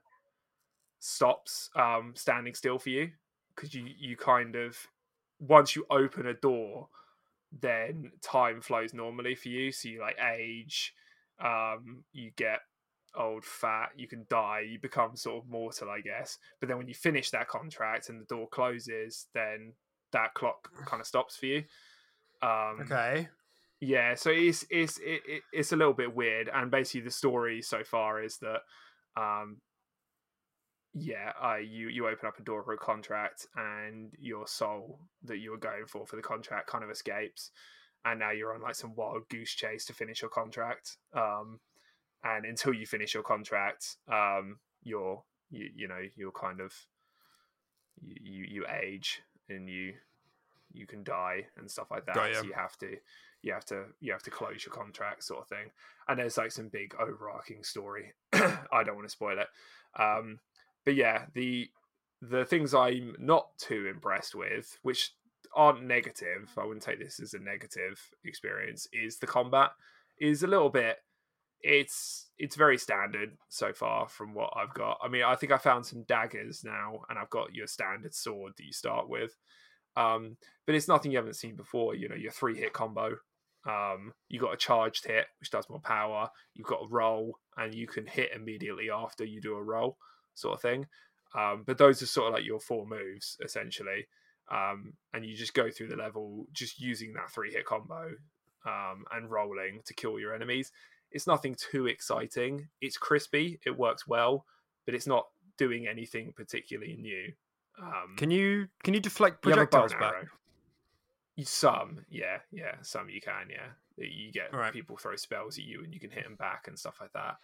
stops 0.99 1.69
um 1.75 2.13
standing 2.15 2.53
still 2.53 2.79
for 2.79 2.89
you 2.89 3.11
because 3.55 3.73
you 3.73 3.83
you 3.97 4.17
kind 4.17 4.55
of 4.55 4.77
once 5.39 5.75
you 5.75 5.85
open 5.89 6.25
a 6.25 6.33
door 6.33 6.89
then 7.51 8.11
time 8.21 8.61
flows 8.61 8.93
normally 8.93 9.35
for 9.35 9.49
you. 9.49 9.71
So 9.71 9.89
you 9.89 10.01
like 10.01 10.17
age 10.19 10.93
um 11.39 12.03
you 12.13 12.31
get 12.35 12.61
old 13.17 13.43
fat 13.45 13.89
you 13.95 14.07
can 14.07 14.25
die 14.29 14.61
you 14.61 14.79
become 14.79 15.15
sort 15.15 15.43
of 15.43 15.49
mortal 15.49 15.89
i 15.89 16.01
guess. 16.01 16.37
But 16.59 16.69
then 16.69 16.77
when 16.77 16.87
you 16.87 16.93
finish 16.93 17.31
that 17.31 17.47
contract 17.47 18.09
and 18.09 18.21
the 18.21 18.25
door 18.25 18.47
closes 18.47 19.27
then 19.33 19.73
that 20.11 20.33
clock 20.35 20.69
kind 20.85 21.01
of 21.01 21.07
stops 21.07 21.35
for 21.35 21.47
you. 21.47 21.63
Um 22.41 22.81
Okay. 22.81 23.27
yeah 23.79 24.15
so 24.15 24.29
it's 24.31 24.65
it's 24.69 24.97
it, 24.99 25.21
it- 25.27 25.43
it's 25.53 25.71
a 25.71 25.75
little 25.75 25.93
bit 25.93 26.15
weird. 26.15 26.49
And 26.53 26.71
basically 26.71 27.01
the 27.01 27.11
story 27.11 27.61
so 27.61 27.83
far 27.83 28.21
is 28.23 28.37
that 28.39 28.61
um 29.21 29.61
yeah 30.93 31.31
uh, 31.43 31.57
you 31.57 31.89
you 31.89 32.07
open 32.07 32.27
up 32.27 32.39
a 32.39 32.43
door 32.43 32.63
for 32.63 32.73
a 32.73 32.77
contract 32.77 33.45
and 33.55 34.13
your 34.19 34.47
soul 34.47 34.99
that 35.23 35.37
you 35.37 35.51
were 35.51 35.57
going 35.57 35.85
for 35.85 36.05
for 36.07 36.15
the 36.15 36.21
contract 36.21 36.67
kind 36.67 36.83
of 36.83 36.89
escapes. 36.89 37.51
And 38.05 38.19
now 38.19 38.31
you're 38.31 38.53
on 38.53 38.61
like 38.61 38.75
some 38.75 38.95
wild 38.95 39.27
goose 39.29 39.51
chase 39.53 39.85
to 39.85 39.93
finish 39.93 40.21
your 40.21 40.29
contract. 40.31 40.97
Um 41.13 41.59
and 42.23 42.45
until 42.45 42.73
you 42.73 42.85
finish 42.85 43.13
your 43.13 43.23
contract 43.23 43.97
um 44.11 44.57
you're 44.83 45.23
you, 45.49 45.69
you 45.75 45.87
know 45.87 46.01
you're 46.15 46.31
kind 46.31 46.59
of 46.59 46.73
you, 48.01 48.45
you 48.47 48.65
age 48.83 49.21
and 49.49 49.69
you 49.69 49.93
you 50.73 50.85
can 50.85 51.03
die 51.03 51.45
and 51.57 51.71
stuff 51.71 51.89
like 51.89 52.05
that. 52.05 52.15
So 52.35 52.43
you 52.43 52.53
have 52.53 52.77
to 52.77 52.97
you 53.41 53.53
have 53.53 53.65
to 53.65 53.85
you 53.99 54.11
have 54.11 54.23
to 54.23 54.29
close 54.29 54.65
your 54.65 54.73
contract 54.73 55.23
sort 55.23 55.41
of 55.41 55.47
thing. 55.47 55.71
And 56.07 56.19
there's 56.19 56.37
like 56.37 56.51
some 56.51 56.67
big 56.67 56.93
overarching 56.99 57.63
story. 57.63 58.13
I 58.33 58.83
don't 58.85 58.95
want 58.95 59.07
to 59.07 59.11
spoil 59.11 59.39
it. 59.39 59.47
Um 59.99 60.39
but 60.87 60.95
yeah 60.95 61.25
the 61.33 61.69
the 62.21 62.45
things 62.45 62.73
i'm 62.73 63.13
not 63.19 63.49
too 63.59 63.87
impressed 63.87 64.33
with 64.33 64.79
which 64.81 65.11
aren't 65.53 65.83
negative 65.83 66.49
i 66.57 66.63
wouldn't 66.63 66.81
take 66.81 66.97
this 66.97 67.19
as 67.19 67.33
a 67.33 67.39
negative 67.39 68.09
experience 68.23 68.87
is 68.93 69.17
the 69.17 69.27
combat 69.27 69.71
is 70.19 70.43
a 70.43 70.47
little 70.47 70.69
bit 70.69 70.97
it's 71.61 72.29
it's 72.37 72.55
very 72.55 72.77
standard 72.77 73.35
so 73.49 73.73
far 73.73 74.07
from 74.07 74.33
what 74.33 74.53
i've 74.55 74.73
got. 74.73 74.99
I 75.03 75.07
mean 75.07 75.23
i 75.23 75.35
think 75.35 75.51
i 75.51 75.57
found 75.57 75.85
some 75.85 76.03
daggers 76.03 76.63
now 76.63 76.99
and 77.09 77.17
i've 77.17 77.29
got 77.29 77.55
your 77.55 77.67
standard 77.67 78.13
sword 78.13 78.53
that 78.57 78.65
you 78.65 78.73
start 78.73 79.09
with. 79.09 79.35
Um 79.95 80.37
but 80.65 80.75
it's 80.75 80.87
nothing 80.87 81.11
you 81.11 81.17
haven't 81.17 81.35
seen 81.35 81.55
before 81.55 81.95
you 81.95 82.09
know 82.09 82.15
your 82.15 82.31
three 82.31 82.57
hit 82.57 82.73
combo. 82.73 83.17
Um 83.65 84.13
you 84.29 84.39
got 84.39 84.53
a 84.53 84.57
charged 84.57 85.07
hit 85.07 85.25
which 85.39 85.49
does 85.49 85.69
more 85.69 85.79
power. 85.79 86.29
You've 86.53 86.67
got 86.67 86.83
a 86.83 86.89
roll 86.89 87.39
and 87.57 87.73
you 87.73 87.87
can 87.87 88.05
hit 88.05 88.29
immediately 88.35 88.89
after 88.91 89.23
you 89.25 89.41
do 89.41 89.55
a 89.55 89.63
roll 89.63 89.97
sort 90.35 90.55
of 90.55 90.61
thing. 90.61 90.85
Um 91.35 91.63
but 91.65 91.79
those 91.79 92.01
are 92.03 92.07
sort 92.07 92.27
of 92.27 92.33
like 92.35 92.45
your 92.45 92.59
four 92.59 92.85
moves 92.85 93.37
essentially. 93.43 94.07
Um 94.51 94.93
and 95.11 95.25
you 95.25 95.35
just 95.35 95.55
go 95.55 95.71
through 95.71 95.87
the 95.87 95.95
level 95.95 96.45
just 96.53 96.79
using 96.79 97.13
that 97.13 97.31
three 97.31 97.51
hit 97.51 97.65
combo 97.65 98.11
um 98.65 99.05
and 99.11 99.31
rolling 99.31 99.81
to 99.85 99.93
kill 99.95 100.19
your 100.19 100.35
enemies 100.35 100.71
it's 101.11 101.27
nothing 101.27 101.55
too 101.55 101.87
exciting 101.87 102.67
it's 102.81 102.97
crispy 102.97 103.59
it 103.65 103.77
works 103.77 104.07
well 104.07 104.45
but 104.85 104.93
it's 104.95 105.07
not 105.07 105.27
doing 105.57 105.87
anything 105.87 106.33
particularly 106.35 106.95
new 106.95 107.31
um 107.81 108.15
Can 108.17 108.29
you 108.31 108.67
can 108.83 108.93
you 108.93 108.99
deflect 108.99 109.43
you 109.45 109.51
have 109.51 109.59
a 109.59 109.65
bow 109.65 109.81
projectiles 109.81 109.91
and 109.93 109.99
back? 110.01 110.31
You- 111.35 111.45
Some, 111.45 112.03
yeah, 112.09 112.39
yeah, 112.51 112.75
some 112.81 113.09
you 113.09 113.21
can, 113.21 113.49
yeah. 113.51 113.67
you 114.03 114.31
get 114.31 114.51
Right. 114.53 114.73
people 114.73 114.97
throw 114.97 115.15
spells 115.15 115.59
at 115.59 115.65
you 115.65 115.83
and 115.83 115.93
you 115.93 115.99
can 115.99 116.09
hit 116.09 116.23
them 116.23 116.35
back 116.35 116.67
and 116.67 116.77
stuff 116.79 116.97
like 116.99 117.13
that. 117.13 117.35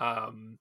Um, 0.00 0.58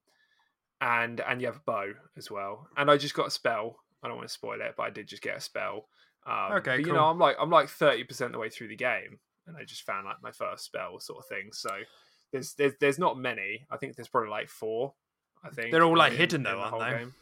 and 0.82 1.22
and 1.22 1.40
you 1.42 1.48
have 1.48 1.56
a 1.56 1.62
bow 1.66 1.94
as 2.18 2.30
well. 2.30 2.68
And 2.76 2.92
I 2.92 2.98
just 2.98 3.14
got 3.16 3.28
a 3.28 3.32
spell. 3.32 3.78
I 4.04 4.08
don't 4.08 4.18
want 4.18 4.28
to 4.28 4.34
spoil 4.34 4.60
it, 4.62 4.74
but 4.76 4.84
I 4.84 4.90
did 4.90 5.08
just 5.08 5.24
get 5.24 5.38
a 5.38 5.42
spell. 5.42 5.88
Um, 6.26 6.52
Okay, 6.58 6.72
but, 6.72 6.80
you 6.80 6.86
cool. 6.88 6.96
know, 6.96 7.06
I'm 7.06 7.18
like 7.20 7.38
I'm 7.40 7.50
like 7.50 7.70
thirty 7.70 8.04
percent 8.04 8.34
the 8.34 8.40
way 8.40 8.50
through 8.50 8.68
the 8.68 8.76
game, 8.76 9.18
and 9.48 9.56
I 9.56 9.64
just 9.64 9.84
found 9.84 10.06
like 10.06 10.22
my 10.22 10.32
first 10.32 10.66
spell 10.66 11.00
sort 11.00 11.20
of 11.20 11.28
thing. 11.28 11.50
So 11.54 11.70
there's 12.38 12.54
there's 12.54 12.74
there's 12.80 13.00
not 13.00 13.18
many. 13.18 13.66
I 13.72 13.78
think 13.78 13.96
there's 13.96 14.08
probably 14.08 14.30
like 14.30 14.50
four. 14.50 14.94
I 15.44 15.50
think 15.50 15.72
They're 15.72 15.84
all, 15.84 15.96
like, 15.98 16.14
in- 16.14 16.18
hidden, 16.18 16.44
though, 16.44 16.60
aren't 16.60 16.80
they? 16.80 16.98
game. 17.00 17.14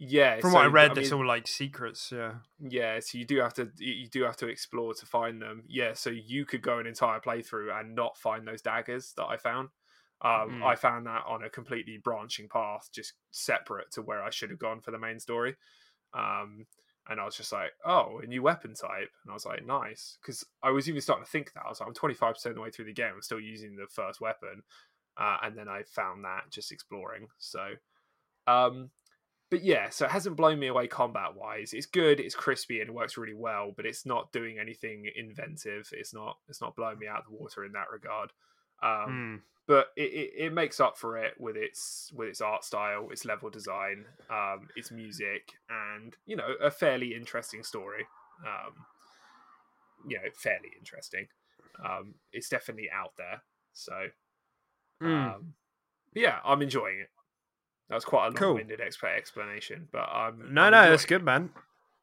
Yeah, 0.00 0.38
From 0.40 0.50
so, 0.52 0.56
what 0.56 0.64
I 0.64 0.68
read, 0.68 0.94
mean, 0.94 1.02
it's 1.02 1.12
all 1.12 1.26
like 1.26 1.48
secrets. 1.48 2.12
Yeah. 2.14 2.34
yeah, 2.60 3.00
so 3.00 3.18
you 3.18 3.24
do 3.24 3.38
have 3.40 3.52
to 3.54 3.70
you 3.78 3.92
you 3.94 4.08
do 4.08 4.22
have 4.22 4.36
to 4.36 4.46
explore 4.46 4.94
to 4.94 5.06
find 5.06 5.42
them. 5.42 5.64
Yeah, 5.68 5.94
so 5.94 6.10
you 6.10 6.44
could 6.46 6.62
go 6.62 6.78
an 6.78 6.86
entire 6.86 7.18
playthrough 7.20 7.78
and 7.78 7.96
not 7.96 8.16
find 8.16 8.46
those 8.46 8.62
daggers 8.62 9.12
that 9.16 9.24
I 9.26 9.36
found. 9.36 9.70
Um, 10.22 10.60
Mm. 10.60 10.64
I 10.64 10.74
found 10.76 11.06
that 11.06 11.24
on 11.26 11.42
a 11.44 11.50
completely 11.50 11.98
branching 12.02 12.48
path, 12.48 12.88
just 12.92 13.14
separate 13.32 13.90
to 13.92 14.02
where 14.02 14.22
I 14.22 14.30
should 14.30 14.50
have 14.50 14.58
gone 14.60 14.80
for 14.80 14.90
the 14.92 14.98
main 14.98 15.18
story. 15.20 15.56
Um, 16.14 16.66
and 17.08 17.20
I 17.20 17.24
was 17.24 17.36
just 17.36 17.52
like, 17.52 17.70
oh, 17.84 18.20
a 18.22 18.26
new 18.26 18.42
weapon 18.42 18.74
type, 18.74 19.10
and 19.24 19.30
I 19.30 19.34
was 19.34 19.46
like, 19.46 19.64
nice, 19.64 20.18
because 20.20 20.44
I 20.62 20.70
was 20.70 20.88
even 20.88 21.00
starting 21.00 21.24
to 21.24 21.30
think 21.30 21.52
that 21.54 21.62
I 21.64 21.68
was 21.68 21.80
like, 21.80 21.88
I'm 21.88 21.94
25 21.94 22.34
percent 22.34 22.50
of 22.52 22.56
the 22.56 22.62
way 22.62 22.70
through 22.70 22.86
the 22.86 22.92
game, 22.92 23.12
I'm 23.14 23.22
still 23.22 23.40
using 23.40 23.76
the 23.76 23.86
first 23.90 24.20
weapon, 24.20 24.62
uh, 25.16 25.38
and 25.42 25.56
then 25.56 25.68
I 25.68 25.82
found 25.84 26.24
that 26.24 26.50
just 26.50 26.72
exploring. 26.72 27.28
So, 27.38 27.60
um, 28.46 28.90
but 29.50 29.64
yeah, 29.64 29.88
so 29.88 30.04
it 30.04 30.10
hasn't 30.10 30.36
blown 30.36 30.58
me 30.58 30.66
away 30.66 30.86
combat 30.88 31.34
wise. 31.34 31.72
It's 31.72 31.86
good, 31.86 32.20
it's 32.20 32.34
crispy, 32.34 32.80
and 32.80 32.90
it 32.90 32.94
works 32.94 33.16
really 33.16 33.34
well, 33.34 33.72
but 33.74 33.86
it's 33.86 34.04
not 34.04 34.30
doing 34.32 34.58
anything 34.58 35.10
inventive. 35.16 35.88
It's 35.92 36.12
not 36.12 36.36
it's 36.48 36.60
not 36.60 36.76
blowing 36.76 36.98
me 36.98 37.06
out 37.08 37.20
of 37.20 37.24
the 37.30 37.36
water 37.38 37.64
in 37.64 37.72
that 37.72 37.90
regard. 37.90 38.30
Um, 38.82 39.08
Mm. 39.08 39.40
But 39.68 39.88
it, 39.96 40.10
it, 40.12 40.30
it 40.46 40.52
makes 40.52 40.80
up 40.80 40.98
for 40.98 41.16
it 41.18 41.34
with 41.38 41.54
its 41.56 42.10
with 42.16 42.28
its 42.28 42.40
art 42.40 42.64
style, 42.64 43.08
its 43.12 43.24
level 43.24 43.50
design, 43.50 44.06
um, 44.30 44.68
its 44.74 44.90
music, 44.90 45.52
and 45.70 46.16
you 46.26 46.34
know 46.34 46.54
a 46.60 46.70
fairly 46.72 47.14
interesting 47.14 47.62
story. 47.62 48.06
Um, 48.44 48.72
you 50.08 50.16
know, 50.16 50.28
fairly 50.34 50.70
interesting. 50.78 51.26
Um, 51.84 52.14
it's 52.32 52.48
definitely 52.48 52.88
out 52.90 53.12
there. 53.18 53.42
So, 53.72 54.08
Mm. 55.02 55.34
um, 55.34 55.54
yeah, 56.14 56.40
I'm 56.44 56.62
enjoying 56.62 57.00
it. 57.00 57.10
That 57.88 57.94
was 57.96 58.04
quite 58.04 58.28
a 58.28 58.44
long-winded 58.44 58.80
exp- 58.80 59.16
explanation, 59.16 59.88
but 59.92 60.08
um, 60.14 60.52
No, 60.52 60.62
I'm 60.62 60.72
no, 60.72 60.90
that's 60.90 61.04
good, 61.04 61.22
man. 61.24 61.50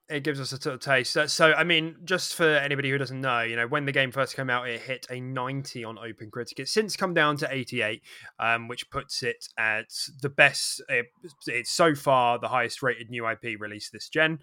It 0.08 0.24
gives 0.24 0.40
us 0.40 0.52
a 0.52 0.62
sort 0.62 0.76
of 0.76 0.82
taste. 0.82 1.18
So, 1.30 1.54
I 1.54 1.64
mean, 1.64 1.96
just 2.04 2.36
for 2.36 2.48
anybody 2.48 2.92
who 2.92 2.98
doesn't 3.00 3.20
know, 3.22 3.42
you 3.42 3.56
know, 3.56 3.66
when 3.68 3.86
the 3.86 3.92
game 3.92 4.12
first 4.12 4.36
came 4.36 4.52
out, 4.52 4.68
it 4.70 4.82
hit 4.82 5.08
a 5.10 5.20
90 5.20 5.84
on 5.84 5.98
Open 5.98 6.30
Critic. 6.30 6.60
It's 6.60 6.72
since 6.72 6.96
come 6.96 7.16
down 7.16 7.38
to 7.38 7.48
88, 7.52 8.04
um, 8.40 8.68
which 8.68 8.88
puts 8.92 9.24
it 9.24 9.48
at 9.58 9.90
the 10.22 10.30
best. 10.30 10.80
It, 10.90 11.08
it's 11.48 11.72
so 11.72 11.96
far 11.96 12.38
the 12.38 12.50
highest 12.50 12.84
rated 12.84 13.10
new 13.10 13.28
IP 13.28 13.60
released 13.60 13.92
this 13.94 14.08
gen. 14.08 14.40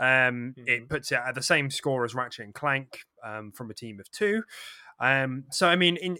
Um, 0.00 0.54
It 0.56 0.82
Mhm. 0.82 0.88
puts 0.90 1.12
it 1.12 1.20
at 1.24 1.36
the 1.36 1.42
same 1.42 1.70
score 1.70 2.04
as 2.04 2.12
Ratchet 2.14 2.44
and 2.44 2.54
Clank 2.54 3.04
um, 3.24 3.52
from 3.52 3.70
a 3.70 3.74
team 3.74 4.00
of 4.00 4.10
two. 4.10 4.42
Um, 4.98 5.44
so, 5.52 5.68
I 5.68 5.76
mean, 5.76 5.96
in 5.98 6.18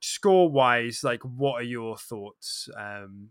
score 0.00 0.50
wise, 0.50 1.02
like, 1.02 1.22
what 1.22 1.54
are 1.54 1.64
your 1.64 1.96
thoughts 1.96 2.68
um, 2.76 3.30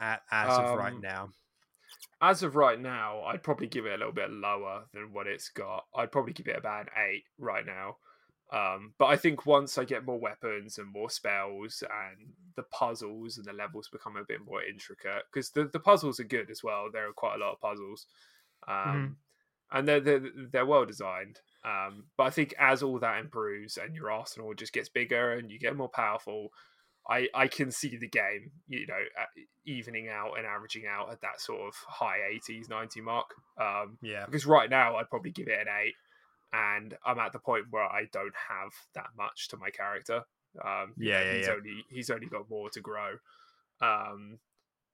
at, 0.00 0.22
as 0.30 0.58
of 0.58 0.74
right 0.74 0.94
Um, 0.94 1.00
now? 1.02 1.32
As 2.22 2.42
of 2.44 2.56
right 2.56 2.80
now, 2.80 3.22
I'd 3.24 3.42
probably 3.42 3.66
give 3.66 3.84
it 3.84 3.94
a 3.94 3.98
little 3.98 4.12
bit 4.12 4.30
lower 4.30 4.84
than 4.94 5.12
what 5.12 5.26
it's 5.26 5.48
got. 5.48 5.84
I'd 5.94 6.12
probably 6.12 6.32
give 6.32 6.46
it 6.46 6.56
about 6.56 6.82
an 6.82 6.88
eight 7.10 7.24
right 7.36 7.66
now. 7.66 7.96
Um, 8.52 8.92
but 8.98 9.06
I 9.06 9.16
think 9.16 9.46
once 9.46 9.78
I 9.78 9.84
get 9.84 10.04
more 10.04 10.20
weapons 10.20 10.78
and 10.78 10.86
more 10.86 11.10
spells 11.10 11.82
and 11.82 12.32
the 12.54 12.62
puzzles 12.64 13.38
and 13.38 13.46
the 13.46 13.52
levels 13.52 13.88
become 13.88 14.16
a 14.16 14.24
bit 14.24 14.44
more 14.44 14.62
intricate, 14.62 15.24
because 15.32 15.50
the, 15.50 15.64
the 15.64 15.80
puzzles 15.80 16.20
are 16.20 16.24
good 16.24 16.50
as 16.50 16.62
well. 16.62 16.88
There 16.92 17.08
are 17.08 17.14
quite 17.14 17.36
a 17.36 17.38
lot 17.38 17.54
of 17.54 17.60
puzzles, 17.60 18.06
um, 18.68 19.16
and 19.72 19.88
they're, 19.88 20.00
they're 20.00 20.22
they're 20.52 20.66
well 20.66 20.84
designed. 20.84 21.40
Um, 21.64 22.04
but 22.18 22.24
I 22.24 22.30
think 22.30 22.54
as 22.58 22.82
all 22.82 22.98
that 22.98 23.20
improves 23.20 23.78
and 23.78 23.94
your 23.96 24.10
arsenal 24.10 24.52
just 24.52 24.74
gets 24.74 24.90
bigger 24.90 25.32
and 25.32 25.50
you 25.50 25.58
get 25.58 25.74
more 25.74 25.88
powerful, 25.88 26.52
I, 27.08 27.28
I 27.34 27.48
can 27.48 27.70
see 27.72 27.96
the 27.96 28.08
game, 28.08 28.52
you 28.68 28.86
know, 28.86 28.98
evening 29.66 30.08
out 30.08 30.38
and 30.38 30.46
averaging 30.46 30.84
out 30.86 31.10
at 31.10 31.20
that 31.22 31.40
sort 31.40 31.60
of 31.62 31.74
high 31.86 32.18
80s, 32.48 32.68
90 32.68 33.00
mark. 33.00 33.26
Um, 33.60 33.98
Yeah. 34.02 34.24
because 34.26 34.46
right 34.46 34.70
now 34.70 34.96
I'd 34.96 35.10
probably 35.10 35.32
give 35.32 35.48
it 35.48 35.58
an 35.60 35.66
eight, 35.82 35.94
and 36.52 36.96
I'm 37.04 37.18
at 37.18 37.32
the 37.32 37.38
point 37.40 37.66
where 37.70 37.84
I 37.84 38.04
don't 38.12 38.34
have 38.48 38.72
that 38.94 39.08
much 39.16 39.48
to 39.48 39.56
my 39.56 39.70
character. 39.70 40.22
Um, 40.64 40.94
Yeah, 40.96 41.22
yeah, 41.22 41.34
he's 41.34 41.46
yeah. 41.48 41.54
only 41.54 41.84
he's 41.88 42.10
only 42.10 42.26
got 42.26 42.48
more 42.50 42.70
to 42.70 42.80
grow. 42.80 43.16
Um, 43.80 44.38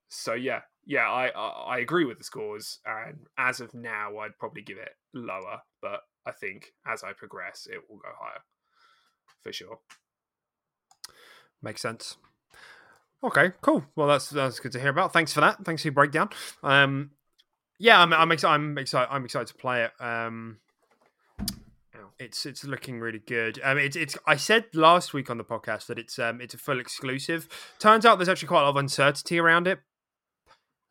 so 0.09 0.33
yeah, 0.33 0.63
yeah, 0.87 1.11
I, 1.11 1.29
I 1.29 1.49
I 1.49 1.79
agree 1.79 2.07
with 2.07 2.17
the 2.19 2.25
scores, 2.25 2.79
and 2.87 3.27
as 3.37 3.61
of 3.61 3.75
now, 3.75 4.17
I'd 4.19 4.39
probably 4.39 4.63
give 4.63 4.79
it 4.79 4.93
lower, 5.13 5.61
but 5.83 6.01
I 6.25 6.31
think 6.33 6.73
as 6.87 7.03
I 7.03 7.13
progress, 7.13 7.67
it 7.71 7.81
will 7.91 7.99
go 7.99 8.09
higher 8.19 8.41
for 9.43 9.53
sure. 9.53 9.81
Makes 11.63 11.83
sense. 11.83 12.17
Okay, 13.23 13.53
cool. 13.61 13.85
Well, 13.97 14.07
that's 14.07 14.31
that's 14.31 14.61
good 14.61 14.73
to 14.73 14.81
hear 14.81 14.91
about. 14.91 15.13
Thanks 15.13 15.33
for 15.33 15.41
that. 15.41 15.65
Thanks 15.65 15.83
for 15.83 15.89
your 15.89 15.95
breakdown. 15.95 16.31
Um, 16.63 17.11
yeah, 17.79 18.01
I'm 18.01 18.13
I'm 18.13 18.31
excited. 18.31 18.55
I'm 18.55 18.79
excited. 18.79 19.09
I'm 19.11 19.25
excited 19.25 19.49
to 19.49 19.55
play 19.55 19.85
it. 19.85 19.93
Um, 20.01 20.59
it's 22.19 22.47
it's 22.47 22.65
looking 22.65 23.01
really 23.01 23.21
good. 23.21 23.61
Um, 23.63 23.79
it's 23.79 23.97
it's. 23.97 24.17
I 24.27 24.37
said 24.37 24.67
last 24.75 25.15
week 25.15 25.31
on 25.31 25.39
the 25.39 25.45
podcast 25.45 25.87
that 25.87 25.99
it's 25.99 26.19
um 26.19 26.41
it's 26.41 26.55
a 26.55 26.59
full 26.59 26.81
exclusive. 26.81 27.49
Turns 27.79 28.05
out 28.05 28.19
there's 28.19 28.29
actually 28.29 28.49
quite 28.49 28.61
a 28.61 28.65
lot 28.65 28.71
of 28.71 28.77
uncertainty 28.77 29.39
around 29.39 29.67
it. 29.67 29.81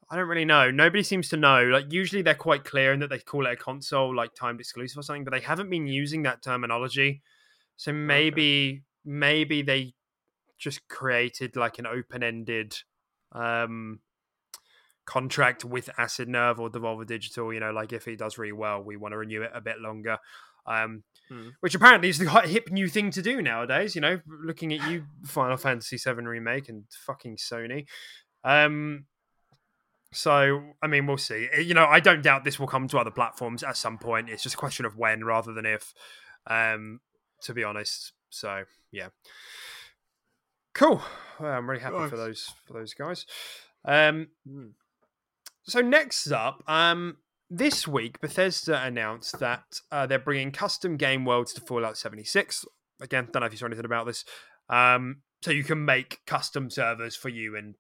I 0.10 0.16
don't 0.16 0.30
really 0.30 0.46
know. 0.46 0.72
Nobody 0.72 1.04
seems 1.04 1.28
to 1.30 1.38
know. 1.38 1.66
Like 1.66 1.92
usually 1.92 2.22
they're 2.22 2.34
quite 2.34 2.64
clear 2.64 2.94
in 2.94 3.02
that 3.02 3.10
they 3.10 3.20
call 3.20 3.46
it 3.46 3.52
a 3.52 3.58
console 3.58 4.16
like 4.16 4.34
timed 4.34 4.62
exclusive 4.62 5.00
or 5.00 5.04
something, 5.04 5.26
but 5.26 5.32
they 5.32 5.42
haven't 5.42 5.70
been 5.70 5.88
using 5.88 6.24
that 6.24 6.42
terminology. 6.42 7.22
So 7.76 7.92
maybe 7.92 8.84
maybe 9.04 9.62
they 9.62 9.94
just 10.58 10.88
created 10.88 11.56
like 11.56 11.80
an 11.80 11.86
open-ended 11.88 12.76
um 13.34 14.00
contract 15.06 15.64
with 15.64 15.90
Acid 15.98 16.28
Nerve 16.28 16.60
or 16.60 16.70
Devolver 16.70 17.06
Digital, 17.08 17.54
you 17.54 17.60
know, 17.60 17.72
like 17.72 17.94
if 17.94 18.08
it 18.08 18.18
does 18.20 18.38
really 18.38 18.52
well, 18.52 18.84
we 18.84 18.98
want 18.98 19.14
to 19.14 19.18
renew 19.18 19.42
it 19.42 19.52
a 19.54 19.62
bit 19.62 19.80
longer. 19.80 20.18
Um 20.66 21.04
Hmm. 21.30 21.50
which 21.60 21.76
apparently 21.76 22.08
is 22.08 22.20
the 22.20 22.30
hot- 22.30 22.48
hip 22.48 22.70
new 22.72 22.88
thing 22.88 23.12
to 23.12 23.22
do 23.22 23.42
nowadays, 23.42 23.96
you 23.96 24.02
know, 24.02 24.22
looking 24.46 24.72
at 24.74 24.90
you 24.90 25.04
Final 25.26 25.58
Fantasy 25.58 25.98
7 25.98 26.26
remake 26.26 26.70
and 26.70 26.86
fucking 27.06 27.36
Sony. 27.36 27.86
Um 28.46 29.08
so, 30.14 30.74
I 30.82 30.88
mean, 30.88 31.06
we'll 31.06 31.18
see. 31.18 31.50
You 31.60 31.74
know, 31.74 31.86
I 31.86 32.00
don't 32.00 32.22
doubt 32.24 32.46
this 32.46 32.58
will 32.58 32.68
come 32.68 32.88
to 32.88 32.98
other 32.98 33.12
platforms 33.12 33.62
at 33.62 33.76
some 33.76 33.98
point. 33.98 34.30
It's 34.30 34.42
just 34.42 34.56
a 34.56 34.58
question 34.58 34.86
of 34.86 34.96
when 34.96 35.26
rather 35.26 35.52
than 35.54 35.66
if, 35.66 35.94
um, 36.48 37.02
to 37.42 37.54
be 37.54 37.66
honest. 37.66 38.14
So, 38.30 38.64
yeah. 38.90 39.10
Cool. 40.78 41.02
Well, 41.40 41.52
I'm 41.52 41.68
really 41.68 41.82
happy 41.82 42.08
for 42.08 42.18
those 42.18 42.54
for 42.66 42.74
those 42.74 42.94
guys. 42.94 43.26
Um, 43.84 44.28
Mm. 44.48 44.74
so 45.64 45.82
next 45.82 46.32
up, 46.32 46.64
um, 46.68 47.18
this 47.50 47.88
week 47.88 48.22
Bethesda 48.22 48.84
announced 48.84 49.40
that 49.40 49.82
uh, 49.92 50.06
they're 50.06 50.20
bringing 50.20 50.52
custom 50.52 50.96
game 50.96 51.26
worlds 51.26 51.52
to 51.54 51.62
Fallout 51.62 51.98
76. 51.98 52.64
Again, 53.02 53.28
don't 53.32 53.42
know 53.42 53.48
if 53.48 53.54
you 53.54 53.58
saw 53.58 53.66
anything 53.66 53.86
about 53.86 54.06
this. 54.06 54.24
Um, 54.70 55.24
so 55.42 55.50
you 55.50 55.64
can 55.64 55.84
make 55.84 56.22
custom 56.28 56.70
servers 56.70 57.16
for 57.16 57.30
you 57.30 57.56
and 57.56 57.76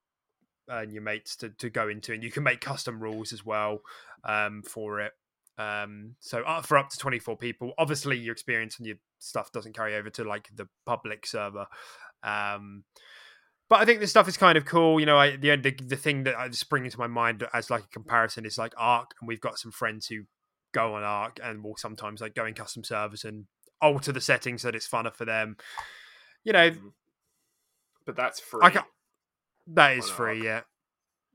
and 0.68 0.92
your 0.92 1.04
mates 1.04 1.36
to, 1.38 1.50
to 1.50 1.70
go 1.70 1.88
into, 1.88 2.14
and 2.14 2.24
you 2.24 2.32
can 2.32 2.44
make 2.44 2.62
custom 2.62 3.00
rules 3.00 3.32
as 3.32 3.46
well 3.46 3.82
um, 4.24 4.64
for 4.64 5.00
it. 5.02 5.14
Um, 5.58 6.16
so 6.20 6.42
up 6.42 6.66
for 6.66 6.78
up 6.78 6.90
to 6.90 6.98
24 6.98 7.38
people. 7.38 7.74
Obviously, 7.78 8.18
your 8.18 8.34
experience 8.34 8.78
and 8.78 8.86
your 8.88 8.98
stuff 9.20 9.52
doesn't 9.52 9.76
carry 9.76 9.96
over 9.96 10.10
to 10.10 10.24
like 10.24 10.50
the 10.54 10.68
public 10.86 11.26
server. 11.26 11.68
Um, 12.24 12.84
but 13.70 13.80
I 13.80 13.86
think 13.86 14.00
this 14.00 14.10
stuff 14.10 14.28
is 14.28 14.38
kind 14.38 14.58
of 14.58 14.66
cool. 14.66 15.00
You 15.00 15.06
know, 15.06 15.18
I, 15.18 15.36
the, 15.36 15.56
the 15.58 15.72
the 15.72 15.96
thing 15.98 16.24
that 16.24 16.36
I 16.36 16.50
spring 16.52 16.86
into 16.86 16.98
my 17.00 17.08
mind 17.08 17.44
as 17.54 17.70
like 17.70 17.84
a 17.84 17.88
comparison 17.88 18.46
is 18.46 18.58
like 18.58 18.74
ARK, 18.78 19.12
and 19.20 19.28
we've 19.28 19.42
got 19.42 19.60
some 19.60 19.72
friends 19.72 20.08
who 20.08 20.24
go 20.74 20.96
on 20.96 21.04
ARK 21.04 21.40
and 21.44 21.64
will 21.64 21.76
sometimes 21.78 22.22
like 22.22 22.34
go 22.36 22.46
in 22.46 22.54
custom 22.54 22.84
servers 22.84 23.24
and 23.26 23.46
alter 23.82 24.12
the 24.12 24.22
settings 24.22 24.62
so 24.62 24.70
that 24.70 24.76
it's 24.76 24.88
funner 24.88 25.14
for 25.14 25.26
them. 25.26 25.58
You 26.44 26.54
know, 26.54 26.72
Mm. 26.72 26.92
But 28.06 28.16
that's 28.16 28.40
free. 28.40 28.62
That 29.68 29.98
is 29.98 30.10
free, 30.10 30.38
ARK. 30.38 30.44
yeah. 30.46 30.62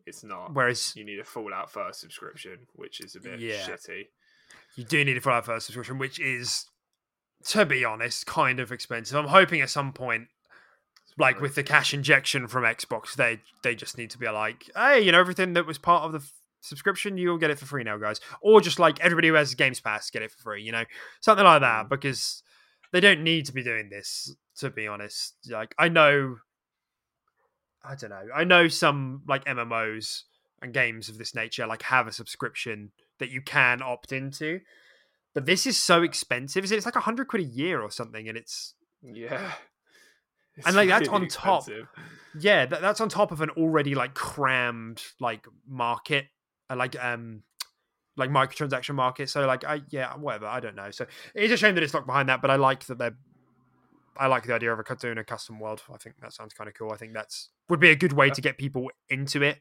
It's 0.06 0.24
not. 0.24 0.54
Whereas 0.54 0.94
You 0.96 1.04
need 1.04 1.18
a 1.20 1.24
Fallout 1.24 1.70
First 1.70 2.00
subscription, 2.00 2.66
which 2.72 3.00
is 3.00 3.14
a 3.14 3.20
bit 3.20 3.40
Yeah. 3.40 3.66
shitty. 3.66 4.06
you 4.76 4.84
do 4.84 5.04
need 5.04 5.16
a 5.18 5.20
Fallout 5.20 5.44
First 5.44 5.66
subscription, 5.66 5.98
which 5.98 6.18
is, 6.18 6.64
to 7.48 7.66
be 7.66 7.84
honest, 7.84 8.26
kind 8.26 8.59
of 8.59 8.72
expensive. 8.72 9.16
I'm 9.16 9.26
hoping 9.28 9.60
at 9.60 9.68
some 9.70 9.92
point, 9.92 10.28
like 11.18 11.40
with 11.40 11.55
the 11.55 11.62
cash 11.62 11.93
injection 11.93 12.48
from 12.48 12.64
Xbox, 12.64 13.14
they 13.14 13.40
they 13.62 13.74
just 13.74 13.98
need 13.98 14.10
to 14.10 14.18
be 14.18 14.28
like, 14.28 14.70
hey, 14.74 15.01
you 15.01 15.12
know, 15.12 15.20
everything 15.20 15.52
that 15.55 15.66
was 15.66 15.78
part 15.78 16.05
of 16.05 16.12
the 16.12 16.18
f- 16.18 16.32
subscription, 16.60 17.18
you'll 17.18 17.39
get 17.39 17.51
it 17.51 17.59
for 17.59 17.66
free 17.66 17.84
now, 17.84 17.98
guys. 17.98 18.20
Or 18.40 18.60
just 18.60 18.78
like 18.78 19.01
everybody 19.01 19.28
who 19.28 19.34
has 19.34 19.55
Games 19.55 19.80
Pass, 19.80 20.10
get 20.10 20.22
it 20.22 20.30
for 20.30 20.39
free. 20.39 20.62
You 20.62 20.72
know, 20.72 20.84
something 21.20 21.44
like 21.44 21.60
that. 21.60 21.86
Mm. 21.86 21.89
Because 21.90 22.43
they 22.93 23.01
don't 23.01 23.22
need 23.22 23.47
to 23.47 23.52
be 23.52 23.62
doing 23.62 23.89
this. 23.90 24.34
To 24.59 24.70
be 24.70 24.86
honest, 24.86 25.34
like 25.51 25.74
I 25.78 25.89
know, 25.89 26.36
I 27.82 27.94
don't 27.94 28.10
know. 28.10 28.28
I 28.34 28.44
know 28.44 28.68
some 28.68 29.22
like 29.26 29.44
MMOs 29.47 30.22
and 30.60 30.74
games 30.74 31.09
of 31.09 31.18
this 31.18 31.34
nature 31.34 31.66
like 31.66 31.82
have 31.82 32.06
a 32.06 32.12
subscription 32.12 32.93
that 33.18 33.30
you 33.30 33.40
can 33.40 33.80
opt 33.82 34.12
into, 34.12 34.60
but 35.34 35.47
this 35.47 35.66
is 35.66 35.82
so 35.82 36.02
expensive. 36.02 36.70
It's 36.70 36.84
like 36.84 36.97
a 36.97 37.01
hundred 37.01 37.28
quid 37.28 37.43
a 37.43 37.47
year 37.47 37.80
or 37.80 37.90
something, 37.90 38.28
and 38.28 38.36
it's 38.36 38.74
yeah. 39.02 39.52
It's 40.57 40.66
and 40.66 40.77
like 40.77 40.89
that's 40.89 41.09
really 41.09 41.24
on 41.24 41.29
top. 41.29 41.62
expensive. 41.62 41.89
Yeah, 42.39 42.66
that, 42.66 42.81
that's 42.81 43.01
on 43.01 43.09
top 43.09 43.31
of 43.31 43.41
an 43.41 43.51
already 43.51 43.95
like 43.95 44.15
crammed 44.15 45.03
like 45.20 45.47
market, 45.66 46.27
uh, 46.70 46.77
like 46.77 46.97
um, 47.03 47.43
like 48.16 48.31
microtransaction 48.31 48.95
market. 48.95 49.29
So 49.29 49.47
like, 49.47 49.65
I 49.65 49.83
yeah, 49.91 50.15
whatever. 50.16 50.47
I 50.47 50.61
don't 50.61 50.77
know. 50.77 50.91
So 50.91 51.07
it's 51.35 51.53
a 51.53 51.57
shame 51.57 51.74
that 51.74 51.83
it's 51.83 51.95
locked 51.95 52.07
behind 52.07 52.29
that, 52.29 52.43
but 52.43 52.51
I 52.51 52.57
like 52.57 52.85
that 52.87 52.99
they're. 52.99 53.16
I 54.15 54.27
like 54.27 54.45
the 54.45 54.55
idea 54.55 54.70
of 54.70 54.79
a 54.79 54.97
doing 54.97 55.16
a 55.16 55.24
custom 55.24 55.59
world. 55.59 55.83
I 55.93 55.97
think 55.97 56.16
that 56.20 56.35
sounds 56.35 56.53
kind 56.53 56.69
of 56.69 56.74
cool. 56.74 56.93
I 56.93 56.97
think 56.97 57.15
that's 57.15 57.49
would 57.70 57.81
be 57.81 57.91
a 57.91 57.97
good 57.97 58.12
way 58.12 58.29
to 58.29 58.41
get 58.43 58.59
people 58.59 58.91
into 59.09 59.43
it. 59.43 59.59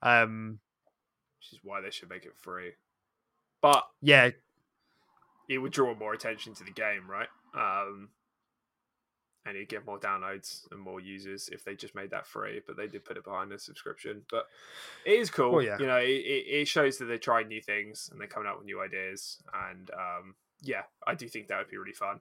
Um, 0.00 0.60
Which 1.38 1.52
is 1.52 1.58
why 1.64 1.80
they 1.80 1.90
should 1.90 2.08
make 2.08 2.24
it 2.24 2.36
free. 2.36 2.72
But 3.60 3.84
yeah, 4.00 4.30
it 5.48 5.58
would 5.58 5.72
draw 5.72 5.94
more 5.94 6.14
attention 6.14 6.54
to 6.54 6.64
the 6.64 6.70
game, 6.70 7.10
right? 7.10 7.28
Um, 7.54 8.10
and 9.46 9.56
you'd 9.56 9.68
get 9.68 9.86
more 9.86 9.98
downloads 9.98 10.70
and 10.70 10.80
more 10.80 11.00
users 11.00 11.48
if 11.50 11.64
they 11.64 11.74
just 11.74 11.94
made 11.94 12.10
that 12.10 12.26
free. 12.26 12.60
But 12.66 12.76
they 12.76 12.86
did 12.86 13.04
put 13.04 13.16
it 13.16 13.24
behind 13.24 13.52
a 13.52 13.58
subscription. 13.58 14.22
But 14.30 14.46
it 15.04 15.12
is 15.12 15.30
cool. 15.30 15.52
Well, 15.52 15.62
yeah. 15.62 15.78
You 15.78 15.86
know, 15.86 15.96
it, 15.96 16.08
it 16.08 16.44
it 16.60 16.68
shows 16.68 16.98
that 16.98 17.06
they're 17.06 17.18
trying 17.18 17.48
new 17.48 17.62
things 17.62 18.08
and 18.10 18.20
they're 18.20 18.28
coming 18.28 18.48
out 18.48 18.58
with 18.58 18.66
new 18.66 18.80
ideas. 18.82 19.38
And 19.70 19.90
um, 19.90 20.34
yeah, 20.62 20.82
I 21.06 21.14
do 21.14 21.28
think 21.28 21.48
that 21.48 21.58
would 21.58 21.70
be 21.70 21.78
really 21.78 21.92
fun. 21.92 22.20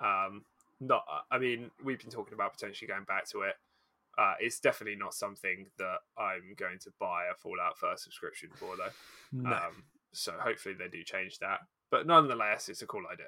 Um, 0.00 0.44
not, 0.80 1.04
I 1.30 1.38
mean, 1.38 1.70
we've 1.82 2.00
been 2.00 2.10
talking 2.10 2.34
about 2.34 2.52
potentially 2.52 2.88
going 2.88 3.04
back 3.04 3.28
to 3.30 3.42
it. 3.42 3.54
Uh, 4.16 4.34
it's 4.38 4.60
definitely 4.60 4.96
not 4.96 5.14
something 5.14 5.66
that 5.78 5.98
I'm 6.16 6.54
going 6.56 6.78
to 6.80 6.92
buy 7.00 7.24
a 7.32 7.34
Fallout 7.34 7.78
First 7.78 8.04
subscription 8.04 8.50
for, 8.54 8.76
though. 8.76 8.90
no, 9.32 9.50
Um, 9.50 9.84
so 10.12 10.32
hopefully 10.38 10.74
they 10.78 10.88
do 10.88 11.02
change 11.02 11.38
that. 11.40 11.60
But 11.90 12.06
nonetheless, 12.06 12.68
it's 12.68 12.82
a 12.82 12.86
cool 12.86 13.02
idea. 13.12 13.26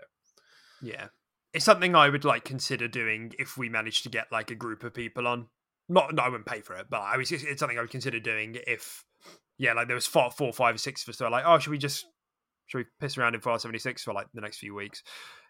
yeah, 0.83 1.09
it's 1.57 1.65
something 1.65 1.95
I 1.97 2.09
would 2.09 2.25
like 2.25 2.45
consider 2.45 2.87
doing 2.87 3.33
if 3.39 3.57
we 3.57 3.69
managed 3.69 4.03
to 4.05 4.09
get 4.11 4.31
like 4.31 4.51
a 4.51 4.55
group 4.55 4.85
of 4.85 4.95
people 4.95 5.27
on. 5.27 5.49
Not, 5.89 6.15
no, 6.15 6.23
I 6.23 6.29
wouldn't 6.29 6.47
pay 6.47 6.61
for 6.61 6.75
it, 6.77 6.87
but 6.91 7.01
I 7.01 7.17
was. 7.17 7.33
It's 7.33 7.59
something 7.61 7.79
I 7.79 7.81
would 7.81 7.91
consider 7.91 8.19
doing 8.21 8.57
if, 8.67 9.05
yeah, 9.57 9.73
like 9.73 9.87
there 9.87 9.95
was 9.95 10.07
four, 10.07 10.31
four, 10.31 10.53
five, 10.53 10.81
six 10.81 11.03
of 11.03 11.09
us. 11.11 11.19
So 11.19 11.29
like, 11.29 11.45
oh, 11.47 11.59
should 11.59 11.71
we 11.71 11.79
just 11.79 12.07
should 12.67 12.79
we 12.79 12.85
piss 13.01 13.17
around 13.17 13.35
in 13.35 13.41
Fallout 13.41 13.63
76 13.63 14.03
for 14.05 14.13
like 14.13 14.27
the 14.35 14.41
next 14.41 14.59
few 14.59 14.75
weeks? 14.75 15.03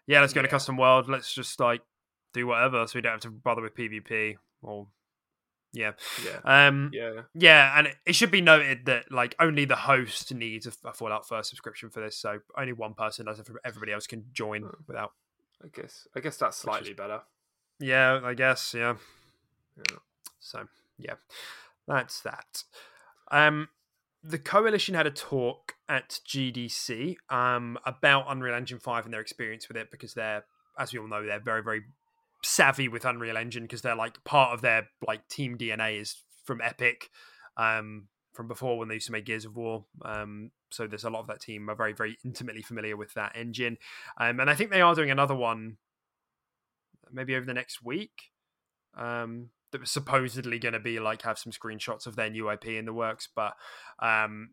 Yeah, 0.05 0.21
let's 0.21 0.33
go 0.33 0.41
to 0.41 0.47
Yeah. 0.47 0.51
custom 0.51 0.77
world. 0.77 1.09
Let's 1.09 1.33
just 1.33 1.59
like 1.59 1.81
do 2.33 2.45
whatever, 2.47 2.85
so 2.87 2.93
we 2.97 3.01
don't 3.01 3.13
have 3.13 3.21
to 3.21 3.31
bother 3.31 3.61
with 3.61 3.75
PvP 3.75 4.35
or 4.61 4.87
yeah. 5.73 5.91
Yeah. 6.23 6.67
Um, 6.67 6.91
Yeah. 6.93 7.21
yeah, 7.33 7.73
and 7.77 7.87
it- 8.05 8.15
should 8.15 8.31
be 8.31 8.41
noted 8.41 8.85
that 8.85 9.11
like 9.11 9.35
only 9.39 9.65
the 9.65 9.75
host 9.75 10.33
needs 10.33 10.65
a, 10.67 10.87
a 10.87 10.93
Fallout 10.93 11.27
First 11.27 11.49
subscription 11.49 11.89
for 11.89 11.99
this, 11.99 12.15
so 12.17 12.39
only 12.57 12.73
one 12.73 12.93
person 12.93 13.25
does. 13.25 13.39
it. 13.39 13.47
Everybody 13.65 13.91
else 13.91 14.07
can 14.07 14.25
join 14.31 14.63
Oh. 14.63 14.75
without. 14.87 15.11
I 15.63 15.67
guess 15.73 16.07
I 16.15 16.19
guess 16.19 16.37
that's 16.37 16.57
is- 16.57 16.61
slightly 16.61 16.93
better. 16.93 17.21
Yeah, 17.79 18.21
I 18.23 18.33
guess. 18.33 18.73
Yeah. 18.73 18.95
Yeah. 19.77 19.97
So 20.39 20.67
yeah, 20.97 21.15
that's 21.87 22.21
that. 22.21 22.63
Um, 23.31 23.69
the 24.23 24.39
coalition 24.39 24.95
had 24.95 25.05
a 25.05 25.11
talk 25.11 25.73
at 25.87 26.19
GDC 26.27 27.17
um 27.29 27.77
about 27.85 28.25
Unreal 28.29 28.55
Engine 28.55 28.79
Five 28.79 29.05
and 29.05 29.13
their 29.13 29.21
experience 29.21 29.67
with 29.67 29.77
it 29.77 29.91
because 29.91 30.13
they're, 30.13 30.43
as 30.79 30.91
we 30.91 30.99
all 30.99 31.07
know, 31.07 31.25
they're 31.25 31.39
very 31.39 31.61
very 31.63 31.81
savvy 32.43 32.87
with 32.87 33.05
Unreal 33.05 33.37
Engine 33.37 33.63
because 33.63 33.81
they're 33.81 33.95
like 33.95 34.23
part 34.23 34.53
of 34.53 34.61
their 34.61 34.87
like 35.05 35.27
team 35.27 35.57
DNA 35.57 35.99
is 36.01 36.23
from 36.45 36.61
Epic, 36.61 37.09
um, 37.57 38.07
from 38.37 38.47
before 38.47 38.77
when 38.77 38.87
they 38.87 38.93
used 38.93 39.07
to 39.07 39.11
make 39.11 39.25
Gears 39.25 39.43
of 39.43 39.57
War. 39.57 39.83
Um, 40.05 40.51
so 40.69 40.87
there's 40.87 41.03
a 41.03 41.09
lot 41.09 41.21
of 41.21 41.27
that 41.27 41.41
team 41.41 41.69
are 41.69 41.75
very 41.75 41.93
very 41.93 42.17
intimately 42.23 42.61
familiar 42.61 42.95
with 42.95 43.13
that 43.15 43.33
engine, 43.35 43.77
um, 44.17 44.39
and 44.39 44.49
I 44.49 44.55
think 44.55 44.71
they 44.71 44.81
are 44.81 44.95
doing 44.95 45.11
another 45.11 45.35
one 45.35 45.77
maybe 47.11 47.35
over 47.35 47.45
the 47.45 47.53
next 47.53 47.83
week. 47.83 48.31
Um, 48.95 49.49
that 49.71 49.81
was 49.81 49.91
supposedly 49.91 50.59
going 50.59 50.73
to 50.73 50.79
be 50.79 50.99
like 50.99 51.23
have 51.23 51.37
some 51.37 51.51
screenshots 51.51 52.07
of 52.07 52.15
their 52.15 52.29
new 52.29 52.49
IP 52.49 52.67
in 52.67 52.85
the 52.85 52.93
works, 52.93 53.27
but 53.35 53.53
um, 53.99 54.51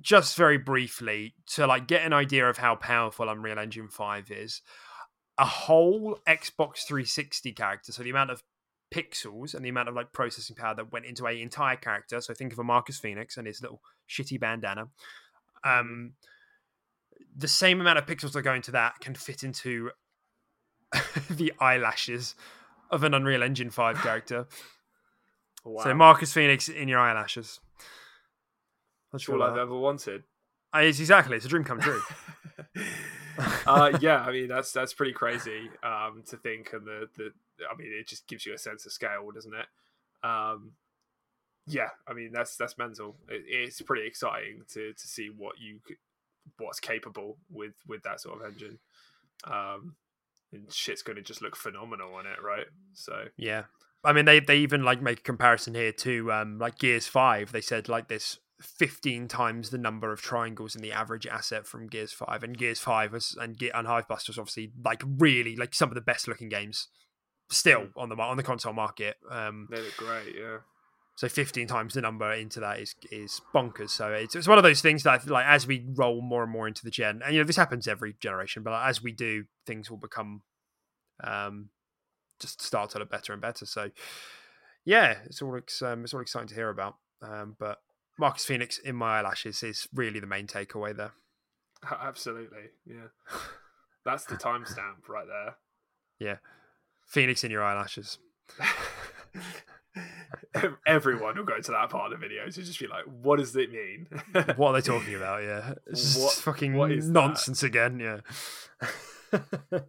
just 0.00 0.36
very 0.36 0.58
briefly 0.58 1.34
to 1.46 1.66
like 1.66 1.86
get 1.86 2.04
an 2.04 2.12
idea 2.12 2.48
of 2.48 2.58
how 2.58 2.76
powerful 2.76 3.28
Unreal 3.28 3.58
Engine 3.58 3.88
Five 3.88 4.30
is. 4.30 4.62
A 5.38 5.44
whole 5.44 6.18
Xbox 6.26 6.86
360 6.86 7.52
character, 7.52 7.92
so 7.92 8.02
the 8.02 8.10
amount 8.10 8.30
of 8.30 8.42
pixels 8.94 9.54
and 9.54 9.64
the 9.64 9.68
amount 9.68 9.88
of 9.88 9.94
like 9.94 10.12
processing 10.12 10.56
power 10.56 10.74
that 10.74 10.92
went 10.92 11.06
into 11.06 11.26
a 11.26 11.40
entire 11.40 11.76
character. 11.76 12.20
So 12.20 12.34
think 12.34 12.52
of 12.52 12.58
a 12.58 12.64
Marcus 12.64 12.98
Phoenix 12.98 13.36
and 13.36 13.46
his 13.46 13.62
little 13.62 13.80
shitty 14.08 14.38
bandana. 14.38 14.88
Um, 15.64 16.14
the 17.36 17.48
same 17.48 17.80
amount 17.80 17.98
of 17.98 18.06
pixels 18.06 18.32
that 18.32 18.42
go 18.42 18.54
into 18.54 18.72
that 18.72 19.00
can 19.00 19.14
fit 19.14 19.42
into 19.42 19.90
the 21.30 21.52
eyelashes 21.60 22.34
of 22.90 23.04
an 23.04 23.14
Unreal 23.14 23.42
Engine 23.42 23.70
5 23.70 23.96
character. 24.02 24.46
Wow. 25.64 25.84
So 25.84 25.94
Marcus 25.94 26.32
Phoenix 26.32 26.68
in 26.68 26.88
your 26.88 26.98
eyelashes. 26.98 27.60
That's 29.12 29.28
all 29.28 29.42
all 29.42 29.50
I've 29.50 29.58
ever 29.58 29.76
wanted. 29.76 30.22
It's 30.74 31.00
exactly. 31.00 31.36
It's 31.36 31.46
a 31.46 31.48
dream 31.48 31.64
come 31.64 31.80
true. 31.80 32.00
uh, 33.66 33.98
yeah, 34.00 34.20
I 34.20 34.30
mean 34.30 34.48
that's 34.48 34.72
that's 34.72 34.94
pretty 34.94 35.12
crazy 35.12 35.68
um, 35.82 36.22
to 36.28 36.36
think, 36.36 36.72
and 36.72 36.86
the, 36.86 37.08
the 37.16 37.32
I 37.70 37.76
mean 37.76 37.92
it 37.92 38.06
just 38.06 38.26
gives 38.26 38.46
you 38.46 38.54
a 38.54 38.58
sense 38.58 38.86
of 38.86 38.92
scale, 38.92 39.30
doesn't 39.34 39.54
it? 39.54 40.26
Um, 40.26 40.72
yeah, 41.66 41.90
I 42.06 42.12
mean 42.12 42.30
that's 42.32 42.56
that's 42.56 42.78
mental. 42.78 43.16
It, 43.28 43.42
it's 43.46 43.80
pretty 43.82 44.06
exciting 44.06 44.62
to 44.72 44.92
to 44.92 45.08
see 45.08 45.28
what 45.28 45.56
you 45.58 45.80
what's 46.58 46.80
capable 46.80 47.38
with 47.50 47.74
with 47.86 48.02
that 48.02 48.20
sort 48.20 48.40
of 48.40 48.46
engine. 48.46 48.78
Um, 49.44 49.96
and 50.52 50.72
shit's 50.72 51.02
going 51.02 51.16
to 51.16 51.22
just 51.22 51.42
look 51.42 51.56
phenomenal 51.56 52.14
on 52.14 52.26
it, 52.26 52.42
right? 52.42 52.66
So 52.94 53.26
Yeah. 53.36 53.64
I 54.02 54.12
mean, 54.12 54.24
they, 54.24 54.40
they 54.40 54.58
even 54.58 54.82
like 54.82 55.02
make 55.02 55.20
a 55.20 55.22
comparison 55.22 55.74
here 55.74 55.92
to 55.92 56.32
um, 56.32 56.58
like 56.58 56.78
Gears 56.78 57.06
5. 57.06 57.52
They 57.52 57.60
said 57.60 57.88
like 57.88 58.08
this 58.08 58.38
15 58.60 59.28
times 59.28 59.70
the 59.70 59.78
number 59.78 60.12
of 60.12 60.22
triangles 60.22 60.74
in 60.74 60.82
the 60.82 60.92
average 60.92 61.26
asset 61.26 61.66
from 61.66 61.86
Gears 61.86 62.12
5. 62.12 62.42
And 62.42 62.56
Gears 62.56 62.80
5 62.80 63.12
was, 63.12 63.36
and, 63.40 63.58
Ge- 63.58 63.70
and 63.74 63.86
Hivebusters 63.86 64.38
obviously 64.38 64.72
like 64.82 65.02
really 65.04 65.54
like 65.54 65.74
some 65.74 65.90
of 65.90 65.94
the 65.94 66.00
best 66.00 66.26
looking 66.26 66.48
games 66.48 66.88
still 67.50 67.88
on 67.96 68.08
the 68.08 68.16
on 68.16 68.36
the 68.36 68.42
console 68.42 68.72
market. 68.72 69.16
Um, 69.30 69.68
they 69.70 69.78
look 69.80 69.96
great, 69.96 70.34
yeah. 70.38 70.58
so 71.16 71.28
15 71.28 71.66
times 71.66 71.94
the 71.94 72.00
number 72.00 72.32
into 72.32 72.60
that 72.60 72.80
is 72.80 72.94
is 73.10 73.40
bonkers. 73.54 73.90
So 73.90 74.12
it's, 74.12 74.34
it's 74.34 74.48
one 74.48 74.58
of 74.58 74.64
those 74.64 74.80
things 74.80 75.02
that 75.02 75.26
like 75.28 75.46
as 75.46 75.66
we 75.66 75.86
roll 75.94 76.22
more 76.22 76.42
and 76.42 76.52
more 76.52 76.68
into 76.68 76.84
the 76.84 76.90
gen, 76.90 77.22
and 77.24 77.34
you 77.34 77.40
know 77.40 77.46
this 77.46 77.56
happens 77.56 77.86
every 77.88 78.16
generation, 78.20 78.62
but 78.62 78.72
as 78.86 79.02
we 79.02 79.12
do, 79.12 79.44
things 79.66 79.90
will 79.90 79.98
become 79.98 80.42
um 81.22 81.70
just 82.40 82.62
start 82.62 82.90
to 82.90 82.98
look 82.98 83.10
better 83.10 83.32
and 83.32 83.42
better. 83.42 83.66
So 83.66 83.90
yeah, 84.84 85.18
it's 85.26 85.42
all 85.42 85.56
ex- 85.56 85.82
um, 85.82 86.04
it's 86.04 86.14
all 86.14 86.20
exciting 86.20 86.48
to 86.48 86.54
hear 86.54 86.70
about. 86.70 86.96
Um, 87.22 87.54
but 87.58 87.78
Marcus 88.18 88.44
Phoenix 88.44 88.78
in 88.78 88.96
my 88.96 89.18
eyelashes 89.18 89.62
is 89.62 89.86
really 89.94 90.20
the 90.20 90.26
main 90.26 90.46
takeaway 90.46 90.96
there. 90.96 91.12
Absolutely, 92.00 92.70
yeah. 92.86 93.08
That's 94.04 94.24
the 94.24 94.36
timestamp 94.36 95.08
right 95.08 95.26
there. 95.26 95.56
Yeah, 96.18 96.36
Phoenix 97.10 97.42
in 97.44 97.50
your 97.50 97.62
eyelashes. 97.64 98.18
Everyone 100.86 101.36
will 101.36 101.44
go 101.44 101.60
to 101.60 101.70
that 101.72 101.90
part 101.90 102.12
of 102.12 102.18
the 102.20 102.26
video 102.26 102.44
to 102.48 102.62
just 102.62 102.78
be 102.78 102.86
like, 102.86 103.04
"What 103.04 103.38
does 103.38 103.54
it 103.56 103.70
mean?" 103.72 104.06
What 104.56 104.68
are 104.70 104.72
they 104.74 104.80
talking 104.80 105.14
about? 105.16 105.42
Yeah, 105.42 105.74
it's 105.86 106.16
What- 106.16 106.34
fucking 106.34 106.74
what 106.74 106.92
is 106.92 107.06
that? 107.08 107.12
nonsense 107.12 107.62
again. 107.62 107.98
Yeah. 108.00 108.20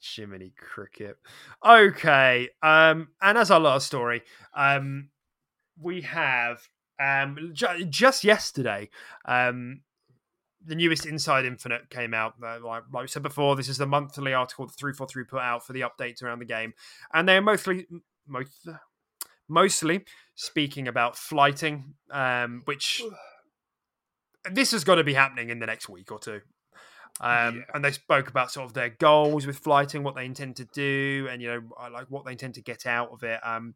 Jiminy 0.00 0.52
Cricket. 0.56 1.16
Okay. 1.64 2.48
Um, 2.62 3.08
and 3.20 3.36
as 3.38 3.50
our 3.50 3.60
last 3.60 3.86
story, 3.86 4.22
um, 4.54 5.08
we 5.80 6.02
have 6.02 6.62
um 7.00 7.50
ju- 7.52 7.84
just 7.86 8.22
yesterday, 8.24 8.88
um, 9.24 9.80
the 10.66 10.74
newest 10.74 11.06
Inside 11.06 11.44
Infinite 11.44 11.90
came 11.90 12.14
out. 12.14 12.34
Uh, 12.42 12.58
like, 12.64 12.84
like 12.92 13.02
we 13.02 13.08
said 13.08 13.22
before, 13.22 13.56
this 13.56 13.68
is 13.68 13.78
the 13.78 13.86
monthly 13.86 14.32
article 14.32 14.66
that 14.66 14.74
343 14.74 15.24
put 15.24 15.40
out 15.40 15.66
for 15.66 15.72
the 15.72 15.82
updates 15.82 16.22
around 16.22 16.38
the 16.38 16.44
game, 16.44 16.74
and 17.12 17.28
they're 17.28 17.42
mostly 17.42 17.86
most 18.26 18.68
mostly 19.48 20.04
speaking 20.34 20.88
about 20.88 21.16
flighting, 21.16 21.94
um, 22.10 22.62
which 22.64 23.02
this 24.50 24.72
has 24.72 24.84
got 24.84 24.96
to 24.96 25.04
be 25.04 25.14
happening 25.14 25.50
in 25.50 25.58
the 25.58 25.66
next 25.66 25.88
week 25.88 26.10
or 26.10 26.18
two. 26.18 26.40
Um, 27.20 27.56
Yeah. 27.56 27.62
And 27.74 27.84
they 27.84 27.92
spoke 27.92 28.28
about 28.28 28.50
sort 28.50 28.66
of 28.66 28.74
their 28.74 28.90
goals 28.90 29.46
with 29.46 29.58
flighting, 29.58 30.02
what 30.02 30.16
they 30.16 30.24
intend 30.24 30.56
to 30.56 30.64
do, 30.64 31.28
and 31.30 31.40
you 31.40 31.48
know, 31.48 31.62
uh, 31.80 31.90
like 31.92 32.06
what 32.08 32.24
they 32.24 32.32
intend 32.32 32.54
to 32.54 32.62
get 32.62 32.86
out 32.86 33.10
of 33.12 33.22
it. 33.22 33.40
Um, 33.44 33.74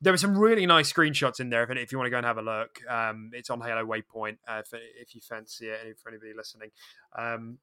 there 0.00 0.12
were 0.12 0.18
some 0.18 0.36
really 0.36 0.66
nice 0.66 0.92
screenshots 0.92 1.40
in 1.40 1.48
there. 1.48 1.62
If, 1.62 1.70
if 1.70 1.92
you 1.92 1.98
want 1.98 2.06
to 2.06 2.10
go 2.10 2.18
and 2.18 2.26
have 2.26 2.38
a 2.38 2.42
look, 2.42 2.80
um, 2.88 3.30
it's 3.32 3.50
on 3.50 3.60
Halo 3.60 3.84
Waypoint 3.84 4.38
uh, 4.46 4.62
if, 4.64 4.72
if 5.00 5.14
you 5.14 5.20
fancy 5.20 5.68
it, 5.68 5.98
for 6.02 6.10
anybody 6.10 6.32
listening. 6.36 6.70
Um, 7.16 7.58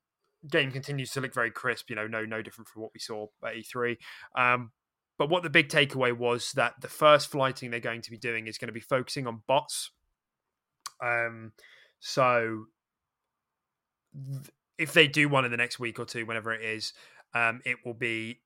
game 0.49 0.71
continues 0.71 1.11
to 1.11 1.21
look 1.21 1.33
very 1.33 1.51
crisp. 1.51 1.89
You 1.89 1.95
know, 1.95 2.07
no 2.07 2.25
no 2.25 2.41
different 2.41 2.67
from 2.67 2.81
what 2.81 2.91
we 2.93 2.99
saw 2.99 3.27
at 3.45 3.53
E3. 3.53 3.97
Um, 4.35 4.71
but 5.17 5.29
what 5.29 5.43
the 5.43 5.49
big 5.49 5.69
takeaway 5.69 6.15
was 6.15 6.51
that 6.53 6.73
the 6.81 6.87
first 6.87 7.29
flighting 7.29 7.69
they're 7.69 7.79
going 7.79 8.01
to 8.01 8.11
be 8.11 8.17
doing 8.17 8.47
is 8.47 8.57
going 8.57 8.67
to 8.67 8.73
be 8.73 8.79
focusing 8.79 9.27
on 9.27 9.43
bots. 9.47 9.91
Um, 11.01 11.51
so 11.99 12.65
th- 14.13 14.49
if 14.79 14.93
they 14.93 15.07
do 15.07 15.29
one 15.29 15.45
in 15.45 15.51
the 15.51 15.57
next 15.57 15.79
week 15.79 15.99
or 15.99 16.05
two, 16.05 16.25
whenever 16.25 16.51
it 16.51 16.63
is, 16.63 16.93
um, 17.35 17.61
it 17.63 17.77
will 17.85 17.93
be 17.93 18.39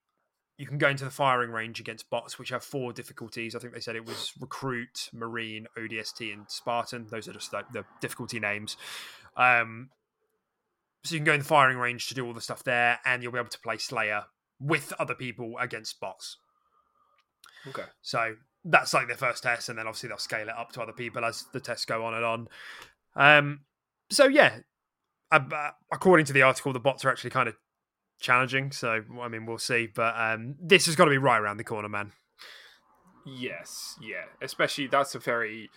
you 0.57 0.65
can 0.65 0.79
go 0.79 0.89
into 0.89 1.03
the 1.03 1.11
firing 1.11 1.51
range 1.51 1.79
against 1.79 2.09
bots, 2.09 2.39
which 2.39 2.49
have 2.49 2.63
four 2.63 2.91
difficulties. 2.91 3.55
I 3.55 3.59
think 3.59 3.73
they 3.73 3.79
said 3.79 3.95
it 3.95 4.07
was 4.07 4.33
recruit, 4.39 5.09
marine, 5.13 5.67
ODST, 5.77 6.33
and 6.33 6.45
Spartan. 6.49 7.07
Those 7.11 7.27
are 7.27 7.33
just 7.33 7.53
like 7.53 7.71
the 7.71 7.85
difficulty 8.01 8.39
names. 8.39 8.75
Um, 9.35 9.89
so 11.03 11.13
you 11.13 11.19
can 11.19 11.25
go 11.25 11.33
in 11.33 11.39
the 11.39 11.45
firing 11.45 11.77
range 11.77 12.07
to 12.07 12.15
do 12.15 12.25
all 12.25 12.33
the 12.33 12.41
stuff 12.41 12.63
there, 12.63 12.99
and 13.05 13.21
you'll 13.21 13.31
be 13.31 13.37
able 13.37 13.49
to 13.49 13.59
play 13.59 13.77
Slayer 13.77 14.23
with 14.59 14.93
other 14.99 15.13
people 15.13 15.53
against 15.59 15.99
bots. 15.99 16.37
Okay. 17.67 17.83
So 18.01 18.35
that's 18.65 18.95
like 18.95 19.07
their 19.07 19.15
first 19.15 19.43
test, 19.43 19.69
and 19.69 19.77
then 19.77 19.85
obviously 19.85 20.09
they'll 20.09 20.17
scale 20.17 20.49
it 20.49 20.57
up 20.57 20.71
to 20.73 20.81
other 20.81 20.91
people 20.91 21.23
as 21.23 21.45
the 21.53 21.59
tests 21.59 21.85
go 21.85 22.03
on 22.03 22.15
and 22.15 22.25
on. 22.25 22.47
Um, 23.15 23.59
so 24.09 24.25
yeah, 24.25 24.57
uh, 25.31 25.69
according 25.91 26.25
to 26.25 26.33
the 26.33 26.41
article, 26.41 26.73
the 26.73 26.79
bots 26.79 27.05
are 27.05 27.09
actually 27.09 27.29
kind 27.29 27.47
of 27.47 27.55
challenging. 28.19 28.71
So 28.71 29.03
I 29.21 29.27
mean, 29.27 29.45
we'll 29.45 29.57
see. 29.57 29.87
But 29.93 30.15
um, 30.17 30.55
this 30.61 30.85
has 30.85 30.95
got 30.95 31.05
to 31.05 31.11
be 31.11 31.17
right 31.17 31.39
around 31.39 31.57
the 31.57 31.63
corner, 31.63 31.89
man. 31.89 32.11
Yes, 33.25 33.95
yeah. 34.01 34.25
Especially 34.41 34.87
that's 34.87 35.15
a 35.15 35.19
very 35.19 35.69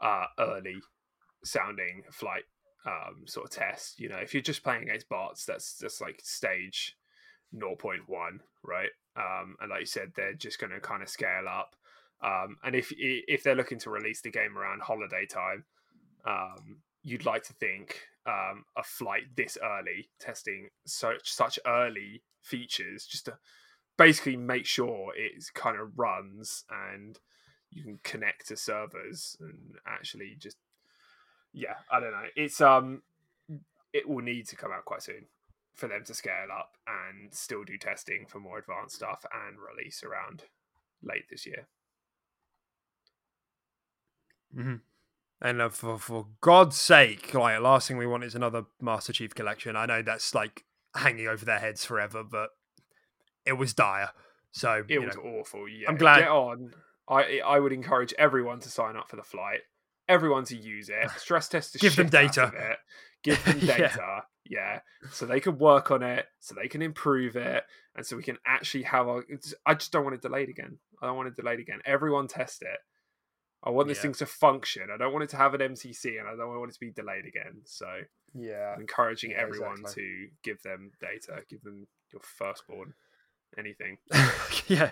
uh, 0.00 0.26
early 0.38 0.76
sounding 1.44 2.02
flight 2.10 2.44
um, 2.86 3.26
sort 3.26 3.46
of 3.46 3.50
test. 3.50 4.00
You 4.00 4.08
know, 4.08 4.16
if 4.16 4.34
you're 4.34 4.42
just 4.42 4.62
playing 4.62 4.84
against 4.84 5.08
bots, 5.08 5.44
that's 5.44 5.78
just 5.78 6.00
like 6.00 6.20
stage 6.22 6.96
0.1, 7.54 7.98
right? 8.62 8.88
Um, 9.16 9.56
and 9.60 9.70
like 9.70 9.80
you 9.80 9.86
said, 9.86 10.12
they're 10.16 10.34
just 10.34 10.58
going 10.58 10.72
to 10.72 10.80
kind 10.80 11.02
of 11.02 11.08
scale 11.08 11.46
up. 11.48 11.76
Um, 12.22 12.56
and 12.64 12.74
if 12.74 12.92
if 12.96 13.42
they're 13.42 13.54
looking 13.54 13.78
to 13.80 13.90
release 13.90 14.22
the 14.22 14.30
game 14.30 14.56
around 14.56 14.82
holiday 14.82 15.26
time, 15.26 15.64
um, 16.24 16.78
you'd 17.02 17.26
like 17.26 17.42
to 17.44 17.52
think 17.52 18.00
um, 18.26 18.64
a 18.76 18.82
flight 18.82 19.36
this 19.36 19.58
early, 19.62 20.08
testing 20.18 20.68
such 20.86 21.32
such 21.32 21.58
early 21.66 22.22
features, 22.42 23.06
just 23.06 23.26
to 23.26 23.38
basically 23.96 24.36
make 24.36 24.66
sure 24.66 25.12
it 25.16 25.44
kind 25.54 25.78
of 25.78 25.98
runs 25.98 26.64
and 26.70 27.18
you 27.70 27.82
can 27.82 27.98
connect 28.02 28.48
to 28.48 28.56
servers 28.56 29.36
and 29.40 29.76
actually 29.86 30.36
just 30.38 30.56
yeah, 31.52 31.74
I 31.90 32.00
don't 32.00 32.10
know. 32.10 32.26
It's 32.36 32.60
um, 32.60 33.02
it 33.92 34.08
will 34.08 34.22
need 34.22 34.48
to 34.48 34.56
come 34.56 34.72
out 34.72 34.84
quite 34.84 35.02
soon 35.02 35.26
for 35.72 35.88
them 35.88 36.04
to 36.04 36.14
scale 36.14 36.48
up 36.56 36.72
and 36.86 37.32
still 37.32 37.64
do 37.64 37.78
testing 37.78 38.26
for 38.26 38.38
more 38.38 38.58
advanced 38.58 38.96
stuff 38.96 39.24
and 39.32 39.56
release 39.58 40.02
around 40.02 40.44
late 41.02 41.24
this 41.30 41.46
year. 41.46 41.66
Mm-hmm. 44.56 44.76
And 45.40 45.60
uh, 45.60 45.68
for 45.68 45.98
for 45.98 46.26
God's 46.40 46.76
sake, 46.76 47.34
like 47.34 47.60
last 47.60 47.88
thing 47.88 47.96
we 47.96 48.06
want 48.06 48.24
is 48.24 48.34
another 48.34 48.64
Master 48.80 49.12
Chief 49.12 49.34
collection. 49.34 49.76
I 49.76 49.86
know 49.86 50.02
that's 50.02 50.34
like 50.34 50.64
hanging 50.94 51.28
over 51.28 51.44
their 51.44 51.58
heads 51.58 51.84
forever, 51.84 52.22
but 52.24 52.50
it 53.44 53.54
was 53.54 53.74
dire. 53.74 54.10
So 54.52 54.84
it 54.88 55.04
was 55.04 55.16
know, 55.16 55.22
awful. 55.22 55.68
Yeah, 55.68 55.88
I'm 55.88 55.96
glad. 55.96 56.20
Get 56.20 56.28
on. 56.28 56.72
I 57.08 57.40
I 57.44 57.58
would 57.58 57.72
encourage 57.72 58.14
everyone 58.18 58.60
to 58.60 58.70
sign 58.70 58.96
up 58.96 59.10
for 59.10 59.16
the 59.16 59.22
flight. 59.22 59.60
Everyone 60.08 60.44
to 60.46 60.56
use 60.56 60.88
it. 60.88 61.10
Stress 61.16 61.48
test 61.48 61.72
the 61.72 61.78
Give 61.78 61.96
them 61.96 62.08
data. 62.08 62.52
It. 62.54 62.78
Give 63.22 63.44
them 63.44 63.58
data. 63.66 64.22
yeah. 64.48 64.60
yeah, 64.72 64.80
so 65.10 65.26
they 65.26 65.40
can 65.40 65.58
work 65.58 65.90
on 65.90 66.02
it, 66.02 66.26
so 66.40 66.54
they 66.54 66.68
can 66.68 66.82
improve 66.82 67.36
it, 67.36 67.64
and 67.96 68.06
so 68.06 68.16
we 68.16 68.22
can 68.22 68.38
actually 68.46 68.84
have 68.84 69.08
our. 69.08 69.24
I 69.66 69.74
just 69.74 69.92
don't 69.92 70.04
want 70.04 70.14
it 70.14 70.22
delayed 70.22 70.48
again. 70.48 70.78
I 71.02 71.06
don't 71.06 71.16
want 71.16 71.28
it 71.28 71.36
delayed 71.36 71.60
again. 71.60 71.80
Everyone 71.84 72.28
test 72.28 72.62
it. 72.62 72.78
I 73.64 73.70
want 73.70 73.88
this 73.88 73.98
yeah. 73.98 74.02
thing 74.02 74.12
to 74.14 74.26
function. 74.26 74.88
I 74.92 74.98
don't 74.98 75.12
want 75.12 75.24
it 75.24 75.30
to 75.30 75.36
have 75.36 75.54
an 75.54 75.60
MCC, 75.60 76.20
and 76.20 76.28
I 76.28 76.36
don't 76.36 76.58
want 76.58 76.70
it 76.70 76.74
to 76.74 76.80
be 76.80 76.90
delayed 76.90 77.24
again. 77.24 77.62
So 77.64 77.86
yeah, 78.34 78.74
I'm 78.74 78.82
encouraging 78.82 79.30
yeah, 79.30 79.40
everyone 79.40 79.80
exactly. 79.80 80.02
to 80.02 80.28
give 80.42 80.62
them 80.62 80.90
data, 81.00 81.42
give 81.48 81.62
them 81.62 81.86
your 82.12 82.20
firstborn 82.22 82.94
anything. 83.58 83.98
yeah, 84.68 84.90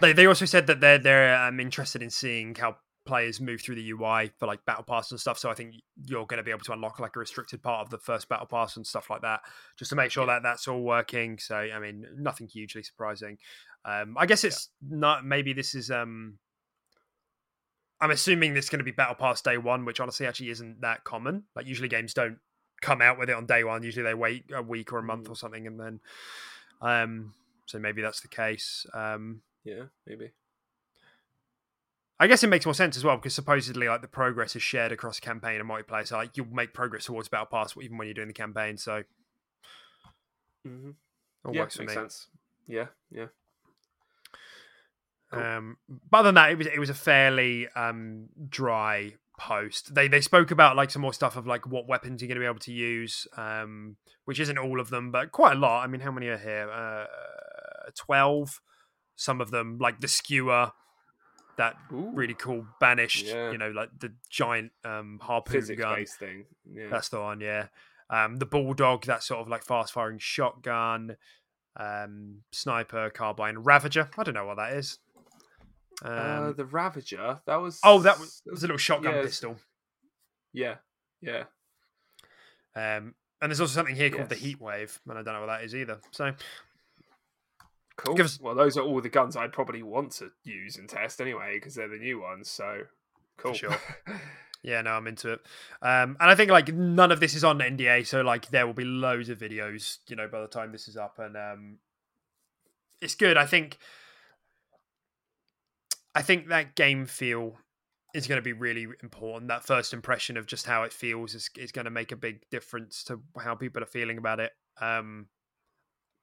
they 0.00 0.12
they 0.12 0.26
also 0.26 0.44
said 0.44 0.66
that 0.68 0.80
they're 0.80 0.98
they're 0.98 1.36
um, 1.36 1.58
interested 1.58 2.02
in 2.02 2.10
seeing 2.10 2.54
how 2.54 2.76
players 3.04 3.40
move 3.40 3.60
through 3.60 3.74
the 3.74 3.90
UI 3.90 4.30
for 4.38 4.46
like 4.46 4.64
battle 4.64 4.84
pass 4.84 5.10
and 5.10 5.18
stuff. 5.18 5.38
So 5.38 5.50
I 5.50 5.54
think 5.54 5.74
you're 6.06 6.26
going 6.26 6.38
to 6.38 6.44
be 6.44 6.52
able 6.52 6.60
to 6.60 6.72
unlock 6.72 7.00
like 7.00 7.16
a 7.16 7.18
restricted 7.18 7.60
part 7.62 7.80
of 7.80 7.90
the 7.90 7.98
first 7.98 8.28
battle 8.28 8.46
pass 8.46 8.76
and 8.76 8.86
stuff 8.86 9.10
like 9.10 9.22
that, 9.22 9.40
just 9.76 9.88
to 9.90 9.96
make 9.96 10.10
sure 10.10 10.26
that 10.26 10.44
that's 10.44 10.68
all 10.68 10.82
working. 10.82 11.38
So 11.38 11.56
I 11.56 11.78
mean, 11.78 12.06
nothing 12.16 12.48
hugely 12.48 12.82
surprising. 12.82 13.38
Um, 13.84 14.16
I 14.16 14.26
guess 14.26 14.44
it's 14.44 14.68
yeah. 14.80 14.96
not. 14.98 15.24
Maybe 15.24 15.52
this 15.52 15.74
is 15.74 15.90
um 15.90 16.38
I'm 18.02 18.10
assuming 18.10 18.52
this 18.52 18.64
is 18.64 18.68
going 18.68 18.80
to 18.80 18.84
be 18.84 18.90
Battle 18.90 19.14
Pass 19.14 19.40
day 19.40 19.56
one, 19.56 19.84
which 19.84 20.00
honestly 20.00 20.26
actually 20.26 20.50
isn't 20.50 20.80
that 20.80 21.04
common. 21.04 21.44
Like 21.54 21.66
usually 21.66 21.88
games 21.88 22.12
don't 22.12 22.38
come 22.80 23.00
out 23.00 23.16
with 23.16 23.30
it 23.30 23.36
on 23.36 23.46
day 23.46 23.62
one. 23.62 23.84
Usually 23.84 24.02
they 24.02 24.12
wait 24.12 24.46
a 24.52 24.60
week 24.60 24.92
or 24.92 24.98
a 24.98 25.02
month 25.04 25.28
mm. 25.28 25.30
or 25.30 25.36
something, 25.36 25.68
and 25.68 25.78
then 25.78 26.00
um, 26.80 27.32
so 27.66 27.78
maybe 27.78 28.02
that's 28.02 28.20
the 28.20 28.28
case. 28.28 28.84
Um, 28.92 29.42
yeah, 29.64 29.84
maybe. 30.04 30.32
I 32.18 32.26
guess 32.26 32.42
it 32.42 32.48
makes 32.48 32.66
more 32.66 32.74
sense 32.74 32.96
as 32.96 33.04
well 33.04 33.16
because 33.16 33.34
supposedly 33.34 33.88
like 33.88 34.02
the 34.02 34.08
progress 34.08 34.56
is 34.56 34.62
shared 34.62 34.90
across 34.90 35.20
campaign 35.20 35.60
and 35.60 35.70
multiplayer. 35.70 36.06
So 36.06 36.16
like 36.16 36.36
you'll 36.36 36.46
make 36.46 36.74
progress 36.74 37.04
towards 37.04 37.28
Battle 37.28 37.46
Pass 37.46 37.74
even 37.80 37.98
when 37.98 38.08
you're 38.08 38.14
doing 38.14 38.28
the 38.28 38.34
campaign. 38.34 38.76
So 38.78 39.04
mm-hmm. 40.66 40.90
all 41.44 41.54
yeah, 41.54 41.60
works 41.60 41.76
for 41.76 41.82
makes 41.82 41.94
me. 41.94 42.02
sense. 42.02 42.28
Yeah, 42.66 42.86
yeah. 43.10 43.26
Cool. 45.32 45.42
Um, 45.42 45.76
but 46.10 46.18
other 46.18 46.28
than 46.28 46.34
that, 46.36 46.50
it 46.50 46.58
was 46.58 46.66
it 46.66 46.78
was 46.78 46.90
a 46.90 46.94
fairly 46.94 47.68
um, 47.74 48.28
dry 48.48 49.14
post. 49.38 49.94
They 49.94 50.08
they 50.08 50.20
spoke 50.20 50.50
about 50.50 50.76
like 50.76 50.90
some 50.90 51.02
more 51.02 51.14
stuff 51.14 51.36
of 51.36 51.46
like 51.46 51.66
what 51.66 51.88
weapons 51.88 52.20
you're 52.20 52.28
going 52.28 52.36
to 52.36 52.40
be 52.40 52.46
able 52.46 52.58
to 52.60 52.72
use, 52.72 53.26
um, 53.36 53.96
which 54.24 54.40
isn't 54.40 54.58
all 54.58 54.80
of 54.80 54.90
them, 54.90 55.10
but 55.10 55.32
quite 55.32 55.56
a 55.56 55.58
lot. 55.58 55.82
I 55.82 55.86
mean, 55.86 56.00
how 56.00 56.10
many 56.10 56.28
are 56.28 56.38
here? 56.38 56.70
Uh, 56.70 57.06
Twelve. 57.96 58.60
Some 59.14 59.40
of 59.40 59.50
them, 59.50 59.78
like 59.78 60.00
the 60.00 60.08
skewer, 60.08 60.72
that 61.56 61.76
Ooh. 61.92 62.10
really 62.14 62.34
cool 62.34 62.66
banished, 62.80 63.26
Yeah. 63.26 63.52
You 63.52 63.58
know, 63.58 63.70
like 63.70 63.90
the 63.98 64.12
giant 64.30 64.72
um, 64.84 65.20
harpoon 65.22 65.60
Physics 65.60 65.80
gun 65.80 66.04
thing. 66.06 66.44
Yeah. 66.68 66.88
That's 66.90 67.08
the 67.08 67.20
one. 67.20 67.40
Yeah. 67.40 67.66
Um, 68.10 68.36
the 68.36 68.46
bulldog, 68.46 69.04
that 69.06 69.22
sort 69.22 69.40
of 69.40 69.48
like 69.48 69.64
fast 69.64 69.92
firing 69.92 70.18
shotgun, 70.18 71.16
um, 71.78 72.42
sniper, 72.52 73.10
carbine, 73.10 73.58
ravager. 73.58 74.10
I 74.16 74.22
don't 74.22 74.34
know 74.34 74.46
what 74.46 74.56
that 74.56 74.72
is. 74.72 74.98
Uh, 76.04 76.08
um, 76.08 76.44
uh, 76.48 76.52
the 76.52 76.64
Ravager. 76.64 77.40
That 77.46 77.56
was. 77.56 77.80
Oh, 77.84 78.00
that 78.00 78.18
was, 78.18 78.42
was 78.50 78.62
a 78.62 78.66
little 78.66 78.78
shotgun 78.78 79.14
yeah, 79.14 79.22
pistol. 79.22 79.56
Yeah, 80.52 80.74
yeah. 81.20 81.44
Um, 82.74 83.14
and 83.40 83.50
there's 83.50 83.60
also 83.60 83.74
something 83.74 83.96
here 83.96 84.06
yes. 84.06 84.16
called 84.16 84.28
the 84.28 84.34
Heat 84.34 84.60
Wave, 84.60 85.00
and 85.08 85.18
I 85.18 85.22
don't 85.22 85.34
know 85.34 85.40
what 85.40 85.46
that 85.46 85.64
is 85.64 85.74
either. 85.74 86.00
So 86.10 86.34
cool. 87.96 88.20
Us... 88.20 88.40
Well, 88.40 88.54
those 88.54 88.76
are 88.76 88.82
all 88.82 89.00
the 89.00 89.08
guns 89.08 89.36
I'd 89.36 89.52
probably 89.52 89.82
want 89.82 90.12
to 90.12 90.30
use 90.44 90.76
and 90.76 90.88
test 90.88 91.20
anyway, 91.20 91.54
because 91.54 91.74
they're 91.74 91.88
the 91.88 91.98
new 91.98 92.20
ones. 92.20 92.50
So 92.50 92.82
cool. 93.36 93.52
sure. 93.52 93.76
yeah, 94.62 94.80
no, 94.82 94.92
I'm 94.92 95.06
into 95.06 95.32
it. 95.32 95.40
Um, 95.82 96.16
and 96.20 96.30
I 96.30 96.34
think 96.34 96.50
like 96.50 96.72
none 96.72 97.12
of 97.12 97.20
this 97.20 97.34
is 97.34 97.44
on 97.44 97.58
NDA, 97.58 98.06
so 98.06 98.22
like 98.22 98.50
there 98.50 98.66
will 98.66 98.74
be 98.74 98.84
loads 98.84 99.28
of 99.28 99.38
videos, 99.38 99.98
you 100.08 100.16
know, 100.16 100.28
by 100.28 100.40
the 100.40 100.46
time 100.46 100.72
this 100.72 100.88
is 100.88 100.96
up, 100.96 101.18
and 101.18 101.36
um, 101.36 101.78
it's 103.00 103.14
good. 103.14 103.36
I 103.36 103.46
think 103.46 103.78
I 106.14 106.22
think 106.22 106.48
that 106.48 106.74
game 106.74 107.06
feel 107.06 107.56
is 108.14 108.26
going 108.26 108.38
to 108.38 108.42
be 108.42 108.52
really 108.52 108.86
important. 109.02 109.48
That 109.48 109.64
first 109.64 109.92
impression 109.94 110.36
of 110.36 110.46
just 110.46 110.66
how 110.66 110.82
it 110.82 110.92
feels 110.92 111.34
is, 111.34 111.48
is 111.56 111.72
going 111.72 111.86
to 111.86 111.90
make 111.90 112.12
a 112.12 112.16
big 112.16 112.42
difference 112.50 113.04
to 113.04 113.20
how 113.38 113.54
people 113.54 113.82
are 113.82 113.86
feeling 113.86 114.18
about 114.18 114.40
it. 114.40 114.52
Um, 114.80 115.28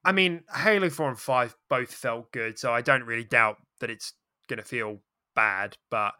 I 0.05 0.11
mean, 0.11 0.43
Halo 0.55 0.89
4 0.89 1.09
and 1.09 1.19
5 1.19 1.55
both 1.69 1.91
felt 1.91 2.31
good, 2.31 2.59
so 2.59 2.71
I 2.71 2.81
don't 2.81 3.03
really 3.03 3.23
doubt 3.23 3.57
that 3.79 3.89
it's 3.89 4.13
going 4.47 4.59
to 4.59 4.65
feel 4.65 4.99
bad, 5.35 5.77
but 5.89 6.13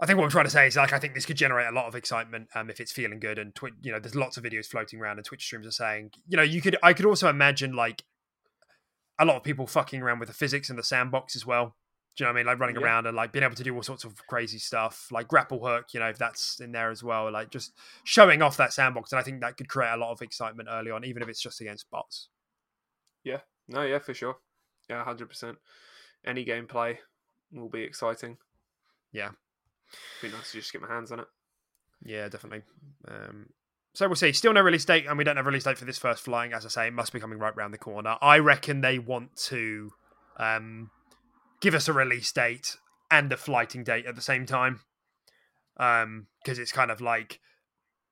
I 0.00 0.06
think 0.06 0.18
what 0.18 0.24
I'm 0.24 0.30
trying 0.30 0.46
to 0.46 0.50
say 0.50 0.66
is 0.66 0.76
like 0.76 0.92
I 0.92 0.98
think 0.98 1.14
this 1.14 1.26
could 1.26 1.36
generate 1.36 1.68
a 1.68 1.72
lot 1.72 1.86
of 1.86 1.94
excitement 1.94 2.48
um, 2.56 2.68
if 2.68 2.80
it's 2.80 2.90
feeling 2.90 3.20
good 3.20 3.38
and 3.38 3.56
you 3.82 3.92
know, 3.92 4.00
there's 4.00 4.16
lots 4.16 4.36
of 4.36 4.42
videos 4.42 4.66
floating 4.66 5.00
around 5.00 5.18
and 5.18 5.24
Twitch 5.24 5.44
streams 5.44 5.66
are 5.66 5.70
saying, 5.70 6.10
you 6.26 6.36
know, 6.36 6.42
you 6.42 6.60
could 6.60 6.76
I 6.82 6.92
could 6.92 7.06
also 7.06 7.28
imagine 7.28 7.74
like 7.76 8.02
a 9.20 9.24
lot 9.24 9.36
of 9.36 9.44
people 9.44 9.66
fucking 9.68 10.02
around 10.02 10.18
with 10.18 10.28
the 10.28 10.34
physics 10.34 10.70
in 10.70 10.74
the 10.74 10.82
sandbox 10.82 11.36
as 11.36 11.46
well. 11.46 11.76
Do 12.16 12.24
you 12.24 12.26
know 12.26 12.32
what 12.32 12.36
I 12.36 12.40
mean? 12.40 12.46
Like 12.46 12.60
running 12.60 12.76
yeah. 12.76 12.82
around 12.82 13.06
and 13.06 13.16
like 13.16 13.32
being 13.32 13.42
able 13.42 13.54
to 13.54 13.62
do 13.62 13.74
all 13.74 13.82
sorts 13.82 14.04
of 14.04 14.14
crazy 14.26 14.58
stuff, 14.58 15.08
like 15.10 15.28
grapple 15.28 15.64
hook, 15.64 15.86
you 15.94 16.00
know, 16.00 16.08
if 16.08 16.18
that's 16.18 16.60
in 16.60 16.72
there 16.72 16.90
as 16.90 17.02
well, 17.02 17.32
like 17.32 17.50
just 17.50 17.72
showing 18.04 18.42
off 18.42 18.58
that 18.58 18.72
sandbox. 18.72 19.12
And 19.12 19.18
I 19.18 19.22
think 19.22 19.40
that 19.40 19.56
could 19.56 19.68
create 19.68 19.94
a 19.94 19.96
lot 19.96 20.12
of 20.12 20.20
excitement 20.20 20.68
early 20.70 20.90
on, 20.90 21.04
even 21.04 21.22
if 21.22 21.28
it's 21.28 21.40
just 21.40 21.60
against 21.60 21.90
bots. 21.90 22.28
Yeah, 23.24 23.38
no, 23.66 23.82
yeah, 23.82 23.98
for 23.98 24.12
sure. 24.12 24.36
Yeah, 24.90 25.02
100%. 25.04 25.56
Any 26.26 26.44
gameplay 26.44 26.98
will 27.50 27.70
be 27.70 27.82
exciting. 27.82 28.36
Yeah. 29.12 29.30
Be 30.20 30.28
nice 30.28 30.52
to 30.52 30.58
just 30.58 30.72
get 30.72 30.82
my 30.82 30.88
hands 30.88 31.12
on 31.12 31.20
it. 31.20 31.26
Yeah, 32.04 32.28
definitely. 32.28 32.62
Um, 33.08 33.46
so 33.94 34.08
we'll 34.08 34.16
see. 34.16 34.32
Still 34.32 34.52
no 34.52 34.60
release 34.60 34.84
date, 34.84 35.06
and 35.06 35.18
we 35.18 35.24
don't 35.24 35.36
have 35.36 35.46
a 35.46 35.48
release 35.48 35.64
date 35.64 35.78
for 35.78 35.84
this 35.84 35.98
first 35.98 36.24
flying. 36.24 36.52
As 36.52 36.64
I 36.64 36.68
say, 36.68 36.86
it 36.88 36.92
must 36.92 37.12
be 37.12 37.20
coming 37.20 37.38
right 37.38 37.54
round 37.54 37.74
the 37.74 37.78
corner. 37.78 38.16
I 38.20 38.38
reckon 38.38 38.80
they 38.80 38.98
want 38.98 39.36
to 39.48 39.92
um, 40.38 40.90
give 41.62 41.74
us 41.74 41.88
a 41.88 41.92
release 41.94 42.30
date 42.30 42.76
and 43.10 43.32
a 43.32 43.38
flighting 43.38 43.84
date 43.84 44.04
at 44.04 44.14
the 44.14 44.20
same 44.20 44.44
time, 44.44 44.80
because 45.76 46.02
um, 46.04 46.26
it's 46.44 46.72
kind 46.72 46.90
of 46.90 47.00
like, 47.00 47.40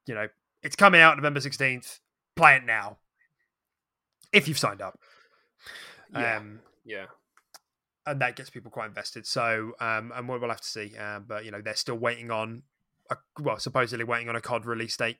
you 0.06 0.14
know, 0.14 0.28
it's 0.62 0.77
coming 0.77 1.02
out 1.02 1.16
November 1.16 1.40
sixteenth. 1.40 2.01
Play 2.36 2.56
it 2.56 2.64
now, 2.64 2.97
if 4.32 4.48
you've 4.48 4.59
signed 4.59 4.81
up. 4.81 4.98
Yeah. 6.14 6.39
Um, 6.39 6.60
Yeah. 6.85 7.06
and 8.06 8.20
that 8.20 8.36
gets 8.36 8.51
people 8.51 8.70
quite 8.70 8.86
invested. 8.86 9.27
So, 9.27 9.72
um, 9.81 10.12
and 10.14 10.28
we'll, 10.28 10.39
we'll 10.40 10.48
have 10.48 10.60
to 10.60 10.68
see. 10.68 10.94
Uh, 10.98 11.20
but 11.20 11.44
you 11.44 11.51
know, 11.51 11.60
they're 11.60 11.74
still 11.74 11.98
waiting 11.98 12.31
on, 12.31 12.62
a, 13.10 13.16
well, 13.40 13.59
supposedly 13.59 14.05
waiting 14.05 14.28
on 14.28 14.36
a 14.36 14.40
COD 14.40 14.64
release 14.64 14.97
date 14.97 15.18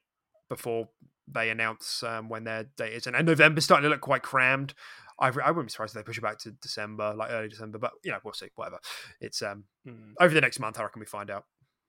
before 0.49 0.89
they 1.29 1.51
announce 1.51 2.03
um, 2.03 2.29
when 2.29 2.45
their 2.45 2.65
date 2.77 2.95
is. 2.95 3.07
And, 3.07 3.15
and 3.15 3.27
November's 3.27 3.65
starting 3.65 3.85
to 3.85 3.91
look 3.91 4.01
quite 4.01 4.23
crammed. 4.23 4.75
I, 5.21 5.27
I 5.27 5.51
wouldn't 5.51 5.67
be 5.67 5.71
surprised 5.71 5.95
if 5.95 6.03
they 6.03 6.07
push 6.07 6.17
it 6.19 6.23
back 6.23 6.39
to 6.41 6.51
December, 6.53 7.15
like 7.15 7.31
early 7.31 7.49
December. 7.49 7.79
But 7.79 7.93
you 8.03 8.11
know, 8.11 8.19
we'll 8.25 8.33
see. 8.35 8.49
Whatever. 8.57 8.79
It's 9.21 9.43
um 9.43 9.65
Mm. 9.87 10.13
over 10.21 10.35
the 10.35 10.41
next 10.41 10.59
month. 10.61 10.79
I 10.79 10.83
reckon 10.83 11.01
we 11.01 11.07
find 11.07 11.31
out. 11.31 11.45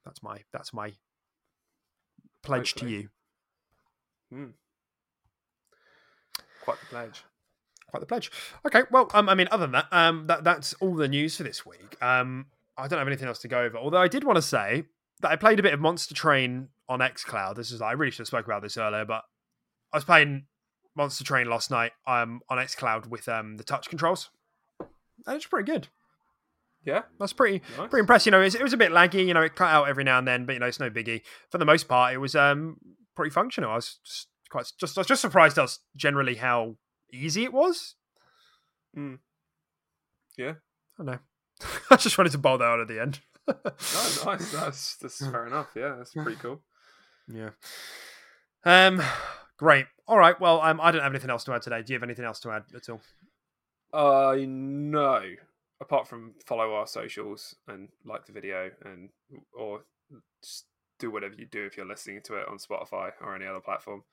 That's 0.05 0.23
my 0.23 0.39
that's 0.53 0.73
my 0.73 0.93
pledge 2.43 2.73
Hopefully. 2.73 2.91
to 2.91 2.97
you. 4.37 4.53
Quite 6.63 6.79
the 6.79 6.85
pledge. 6.87 7.23
quite 7.89 7.99
the 7.99 8.05
pledge. 8.05 8.31
Okay, 8.65 8.83
well, 8.91 9.09
um, 9.13 9.27
I 9.27 9.35
mean, 9.35 9.47
other 9.51 9.63
than 9.65 9.71
that, 9.73 9.87
um, 9.91 10.27
that 10.27 10.43
that's 10.43 10.73
all 10.75 10.95
the 10.95 11.07
news 11.07 11.35
for 11.35 11.43
this 11.43 11.65
week. 11.65 12.01
Um, 12.01 12.45
I 12.77 12.87
don't 12.87 12.99
have 12.99 13.07
anything 13.07 13.27
else 13.27 13.39
to 13.39 13.47
go 13.47 13.59
over. 13.61 13.77
Although 13.77 13.97
I 14.01 14.07
did 14.07 14.23
want 14.23 14.37
to 14.37 14.41
say 14.41 14.83
that 15.21 15.31
I 15.31 15.35
played 15.35 15.59
a 15.59 15.63
bit 15.63 15.73
of 15.73 15.79
Monster 15.79 16.15
Train 16.15 16.69
on 16.87 16.99
XCloud. 16.99 17.55
This 17.55 17.71
is 17.71 17.81
I 17.81 17.91
really 17.93 18.11
should 18.11 18.19
have 18.19 18.27
spoke 18.27 18.45
about 18.45 18.61
this 18.61 18.77
earlier, 18.77 19.03
but 19.05 19.23
I 19.91 19.97
was 19.97 20.03
playing 20.05 20.45
Monster 20.95 21.23
Train 21.23 21.49
last 21.49 21.71
night 21.71 21.91
um, 22.07 22.41
on 22.49 22.57
XCloud 22.57 23.07
with 23.07 23.27
um, 23.29 23.57
the 23.57 23.63
touch 23.63 23.89
controls, 23.89 24.29
and 24.79 25.35
it's 25.35 25.45
pretty 25.45 25.71
good. 25.71 25.87
Yeah. 26.83 27.03
That's 27.19 27.33
pretty 27.33 27.61
Nice. 27.77 27.89
pretty 27.89 27.99
impressive. 28.01 28.25
You 28.27 28.31
know, 28.31 28.41
it 28.41 28.61
was, 28.61 28.73
a 28.73 28.77
bit 28.77 28.91
laggy. 28.91 29.25
You 29.27 29.33
know, 29.35 29.41
it 29.41 29.55
cut 29.55 29.69
out 29.69 29.87
every 29.87 30.03
now 30.03 30.17
and 30.17 30.27
then, 30.27 30.45
but 30.45 30.53
you 30.53 30.59
know, 30.59 30.65
it's 30.65 30.79
no 30.79 30.89
biggie. 30.89 31.21
For 31.51 31.59
the 31.59 31.65
most 31.65 31.87
part, 31.87 32.13
it 32.13 32.17
was 32.17 32.35
um 32.35 32.77
pretty 33.15 33.29
functional. 33.29 33.69
I 33.71 33.75
was 33.75 33.99
just 34.03 34.27
quite 34.49 34.65
just 34.79 34.97
I 34.97 35.01
was 35.01 35.07
just 35.07 35.21
surprised 35.21 35.59
us 35.59 35.79
generally 35.95 36.35
how 36.35 36.77
easy 37.13 37.43
it 37.43 37.53
was. 37.53 37.93
Mm. 38.97 39.19
Yeah. 40.37 40.53
I 40.99 41.03
don't 41.03 41.05
know. 41.05 41.19
I 41.91 41.97
just 41.97 42.17
wanted 42.17 42.31
to 42.31 42.39
bowl 42.39 42.57
that 42.57 42.65
out 42.65 42.79
at 42.79 42.87
the 42.87 42.99
end. 42.99 43.19
Oh, 43.47 43.55
nice. 44.25 44.51
That's 44.51 44.95
that's 44.97 45.19
fair 45.31 45.45
enough. 45.45 45.67
Yeah, 45.75 45.95
that's 45.99 46.13
pretty 46.13 46.37
cool. 46.41 46.61
yeah. 47.31 47.51
Um. 48.65 49.01
Great. 49.61 49.85
All 50.07 50.17
right. 50.17 50.39
Well, 50.41 50.59
um, 50.61 50.81
I 50.81 50.89
don't 50.89 51.03
have 51.03 51.11
anything 51.11 51.29
else 51.29 51.43
to 51.43 51.53
add 51.53 51.61
today. 51.61 51.83
Do 51.83 51.93
you 51.93 51.95
have 51.99 52.01
anything 52.03 52.25
else 52.25 52.39
to 52.39 52.49
add 52.49 52.63
at 52.75 52.89
all? 52.89 52.99
Uh, 53.93 54.35
no. 54.39 55.21
Apart 55.79 56.07
from 56.07 56.33
follow 56.47 56.73
our 56.73 56.87
socials 56.87 57.53
and 57.67 57.89
like 58.03 58.25
the 58.25 58.31
video 58.31 58.71
and 58.83 59.09
or 59.53 59.81
just 60.41 60.65
do 60.97 61.11
whatever 61.11 61.35
you 61.37 61.45
do 61.45 61.63
if 61.63 61.77
you're 61.77 61.85
listening 61.85 62.21
to 62.23 62.37
it 62.37 62.47
on 62.47 62.57
Spotify 62.57 63.11
or 63.21 63.35
any 63.35 63.45
other 63.45 63.59
platform. 63.59 64.03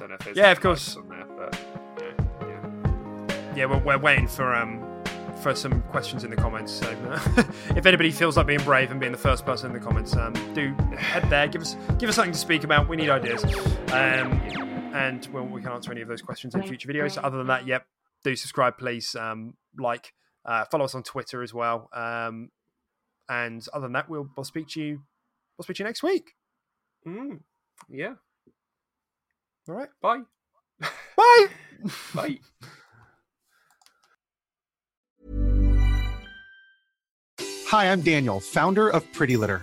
Don't 0.00 0.08
know 0.08 0.16
if 0.16 0.24
there's 0.24 0.36
Yeah, 0.36 0.50
of 0.50 0.60
course. 0.60 0.96
on 0.96 1.08
there, 1.08 1.26
but 1.36 1.56
yeah, 2.00 2.48
yeah. 2.48 3.54
Yeah, 3.54 3.66
we're, 3.66 3.78
we're 3.78 3.98
waiting 3.98 4.26
for 4.26 4.52
um 4.52 4.84
for 5.42 5.54
some 5.54 5.80
questions 5.82 6.24
in 6.24 6.30
the 6.30 6.36
comments. 6.36 6.72
So 6.72 6.90
if 7.76 7.86
anybody 7.86 8.10
feels 8.10 8.36
like 8.36 8.48
being 8.48 8.62
brave 8.64 8.90
and 8.90 8.98
being 8.98 9.12
the 9.12 9.18
first 9.18 9.46
person 9.46 9.68
in 9.68 9.72
the 9.74 9.84
comments, 9.84 10.16
um, 10.16 10.32
do 10.54 10.74
head 10.96 11.30
there. 11.30 11.46
Give 11.46 11.62
us 11.62 11.76
give 11.98 12.08
us 12.08 12.16
something 12.16 12.32
to 12.32 12.38
speak 12.38 12.64
about. 12.64 12.88
We 12.88 12.96
need 12.96 13.10
ideas. 13.10 13.44
Um, 13.92 14.40
and 14.92 15.26
well, 15.32 15.46
we 15.46 15.62
can 15.62 15.72
answer 15.72 15.90
any 15.92 16.00
of 16.02 16.08
those 16.08 16.22
questions 16.22 16.54
in 16.54 16.62
future 16.62 16.88
videos. 16.88 17.18
Other 17.22 17.38
than 17.38 17.46
that, 17.48 17.66
yep, 17.66 17.86
do 18.24 18.36
subscribe, 18.36 18.78
please. 18.78 19.14
Um, 19.14 19.54
like, 19.78 20.12
uh, 20.44 20.64
follow 20.66 20.84
us 20.84 20.94
on 20.94 21.02
Twitter 21.02 21.42
as 21.42 21.54
well. 21.54 21.88
Um, 21.94 22.50
and 23.28 23.64
other 23.72 23.84
than 23.84 23.92
that, 23.92 24.08
we'll 24.08 24.28
we'll 24.36 24.44
speak 24.44 24.68
to 24.68 24.80
you. 24.82 25.00
We'll 25.56 25.64
speak 25.64 25.76
to 25.76 25.82
you 25.82 25.86
next 25.86 26.02
week. 26.02 26.32
Mm, 27.06 27.40
yeah. 27.88 28.14
All 29.68 29.74
right. 29.74 29.88
Bye. 30.00 30.22
Bye. 31.16 31.46
Bye. 32.14 32.38
Hi, 37.68 37.90
I'm 37.90 38.02
Daniel, 38.02 38.38
founder 38.38 38.90
of 38.90 39.10
Pretty 39.12 39.36
Litter. 39.38 39.62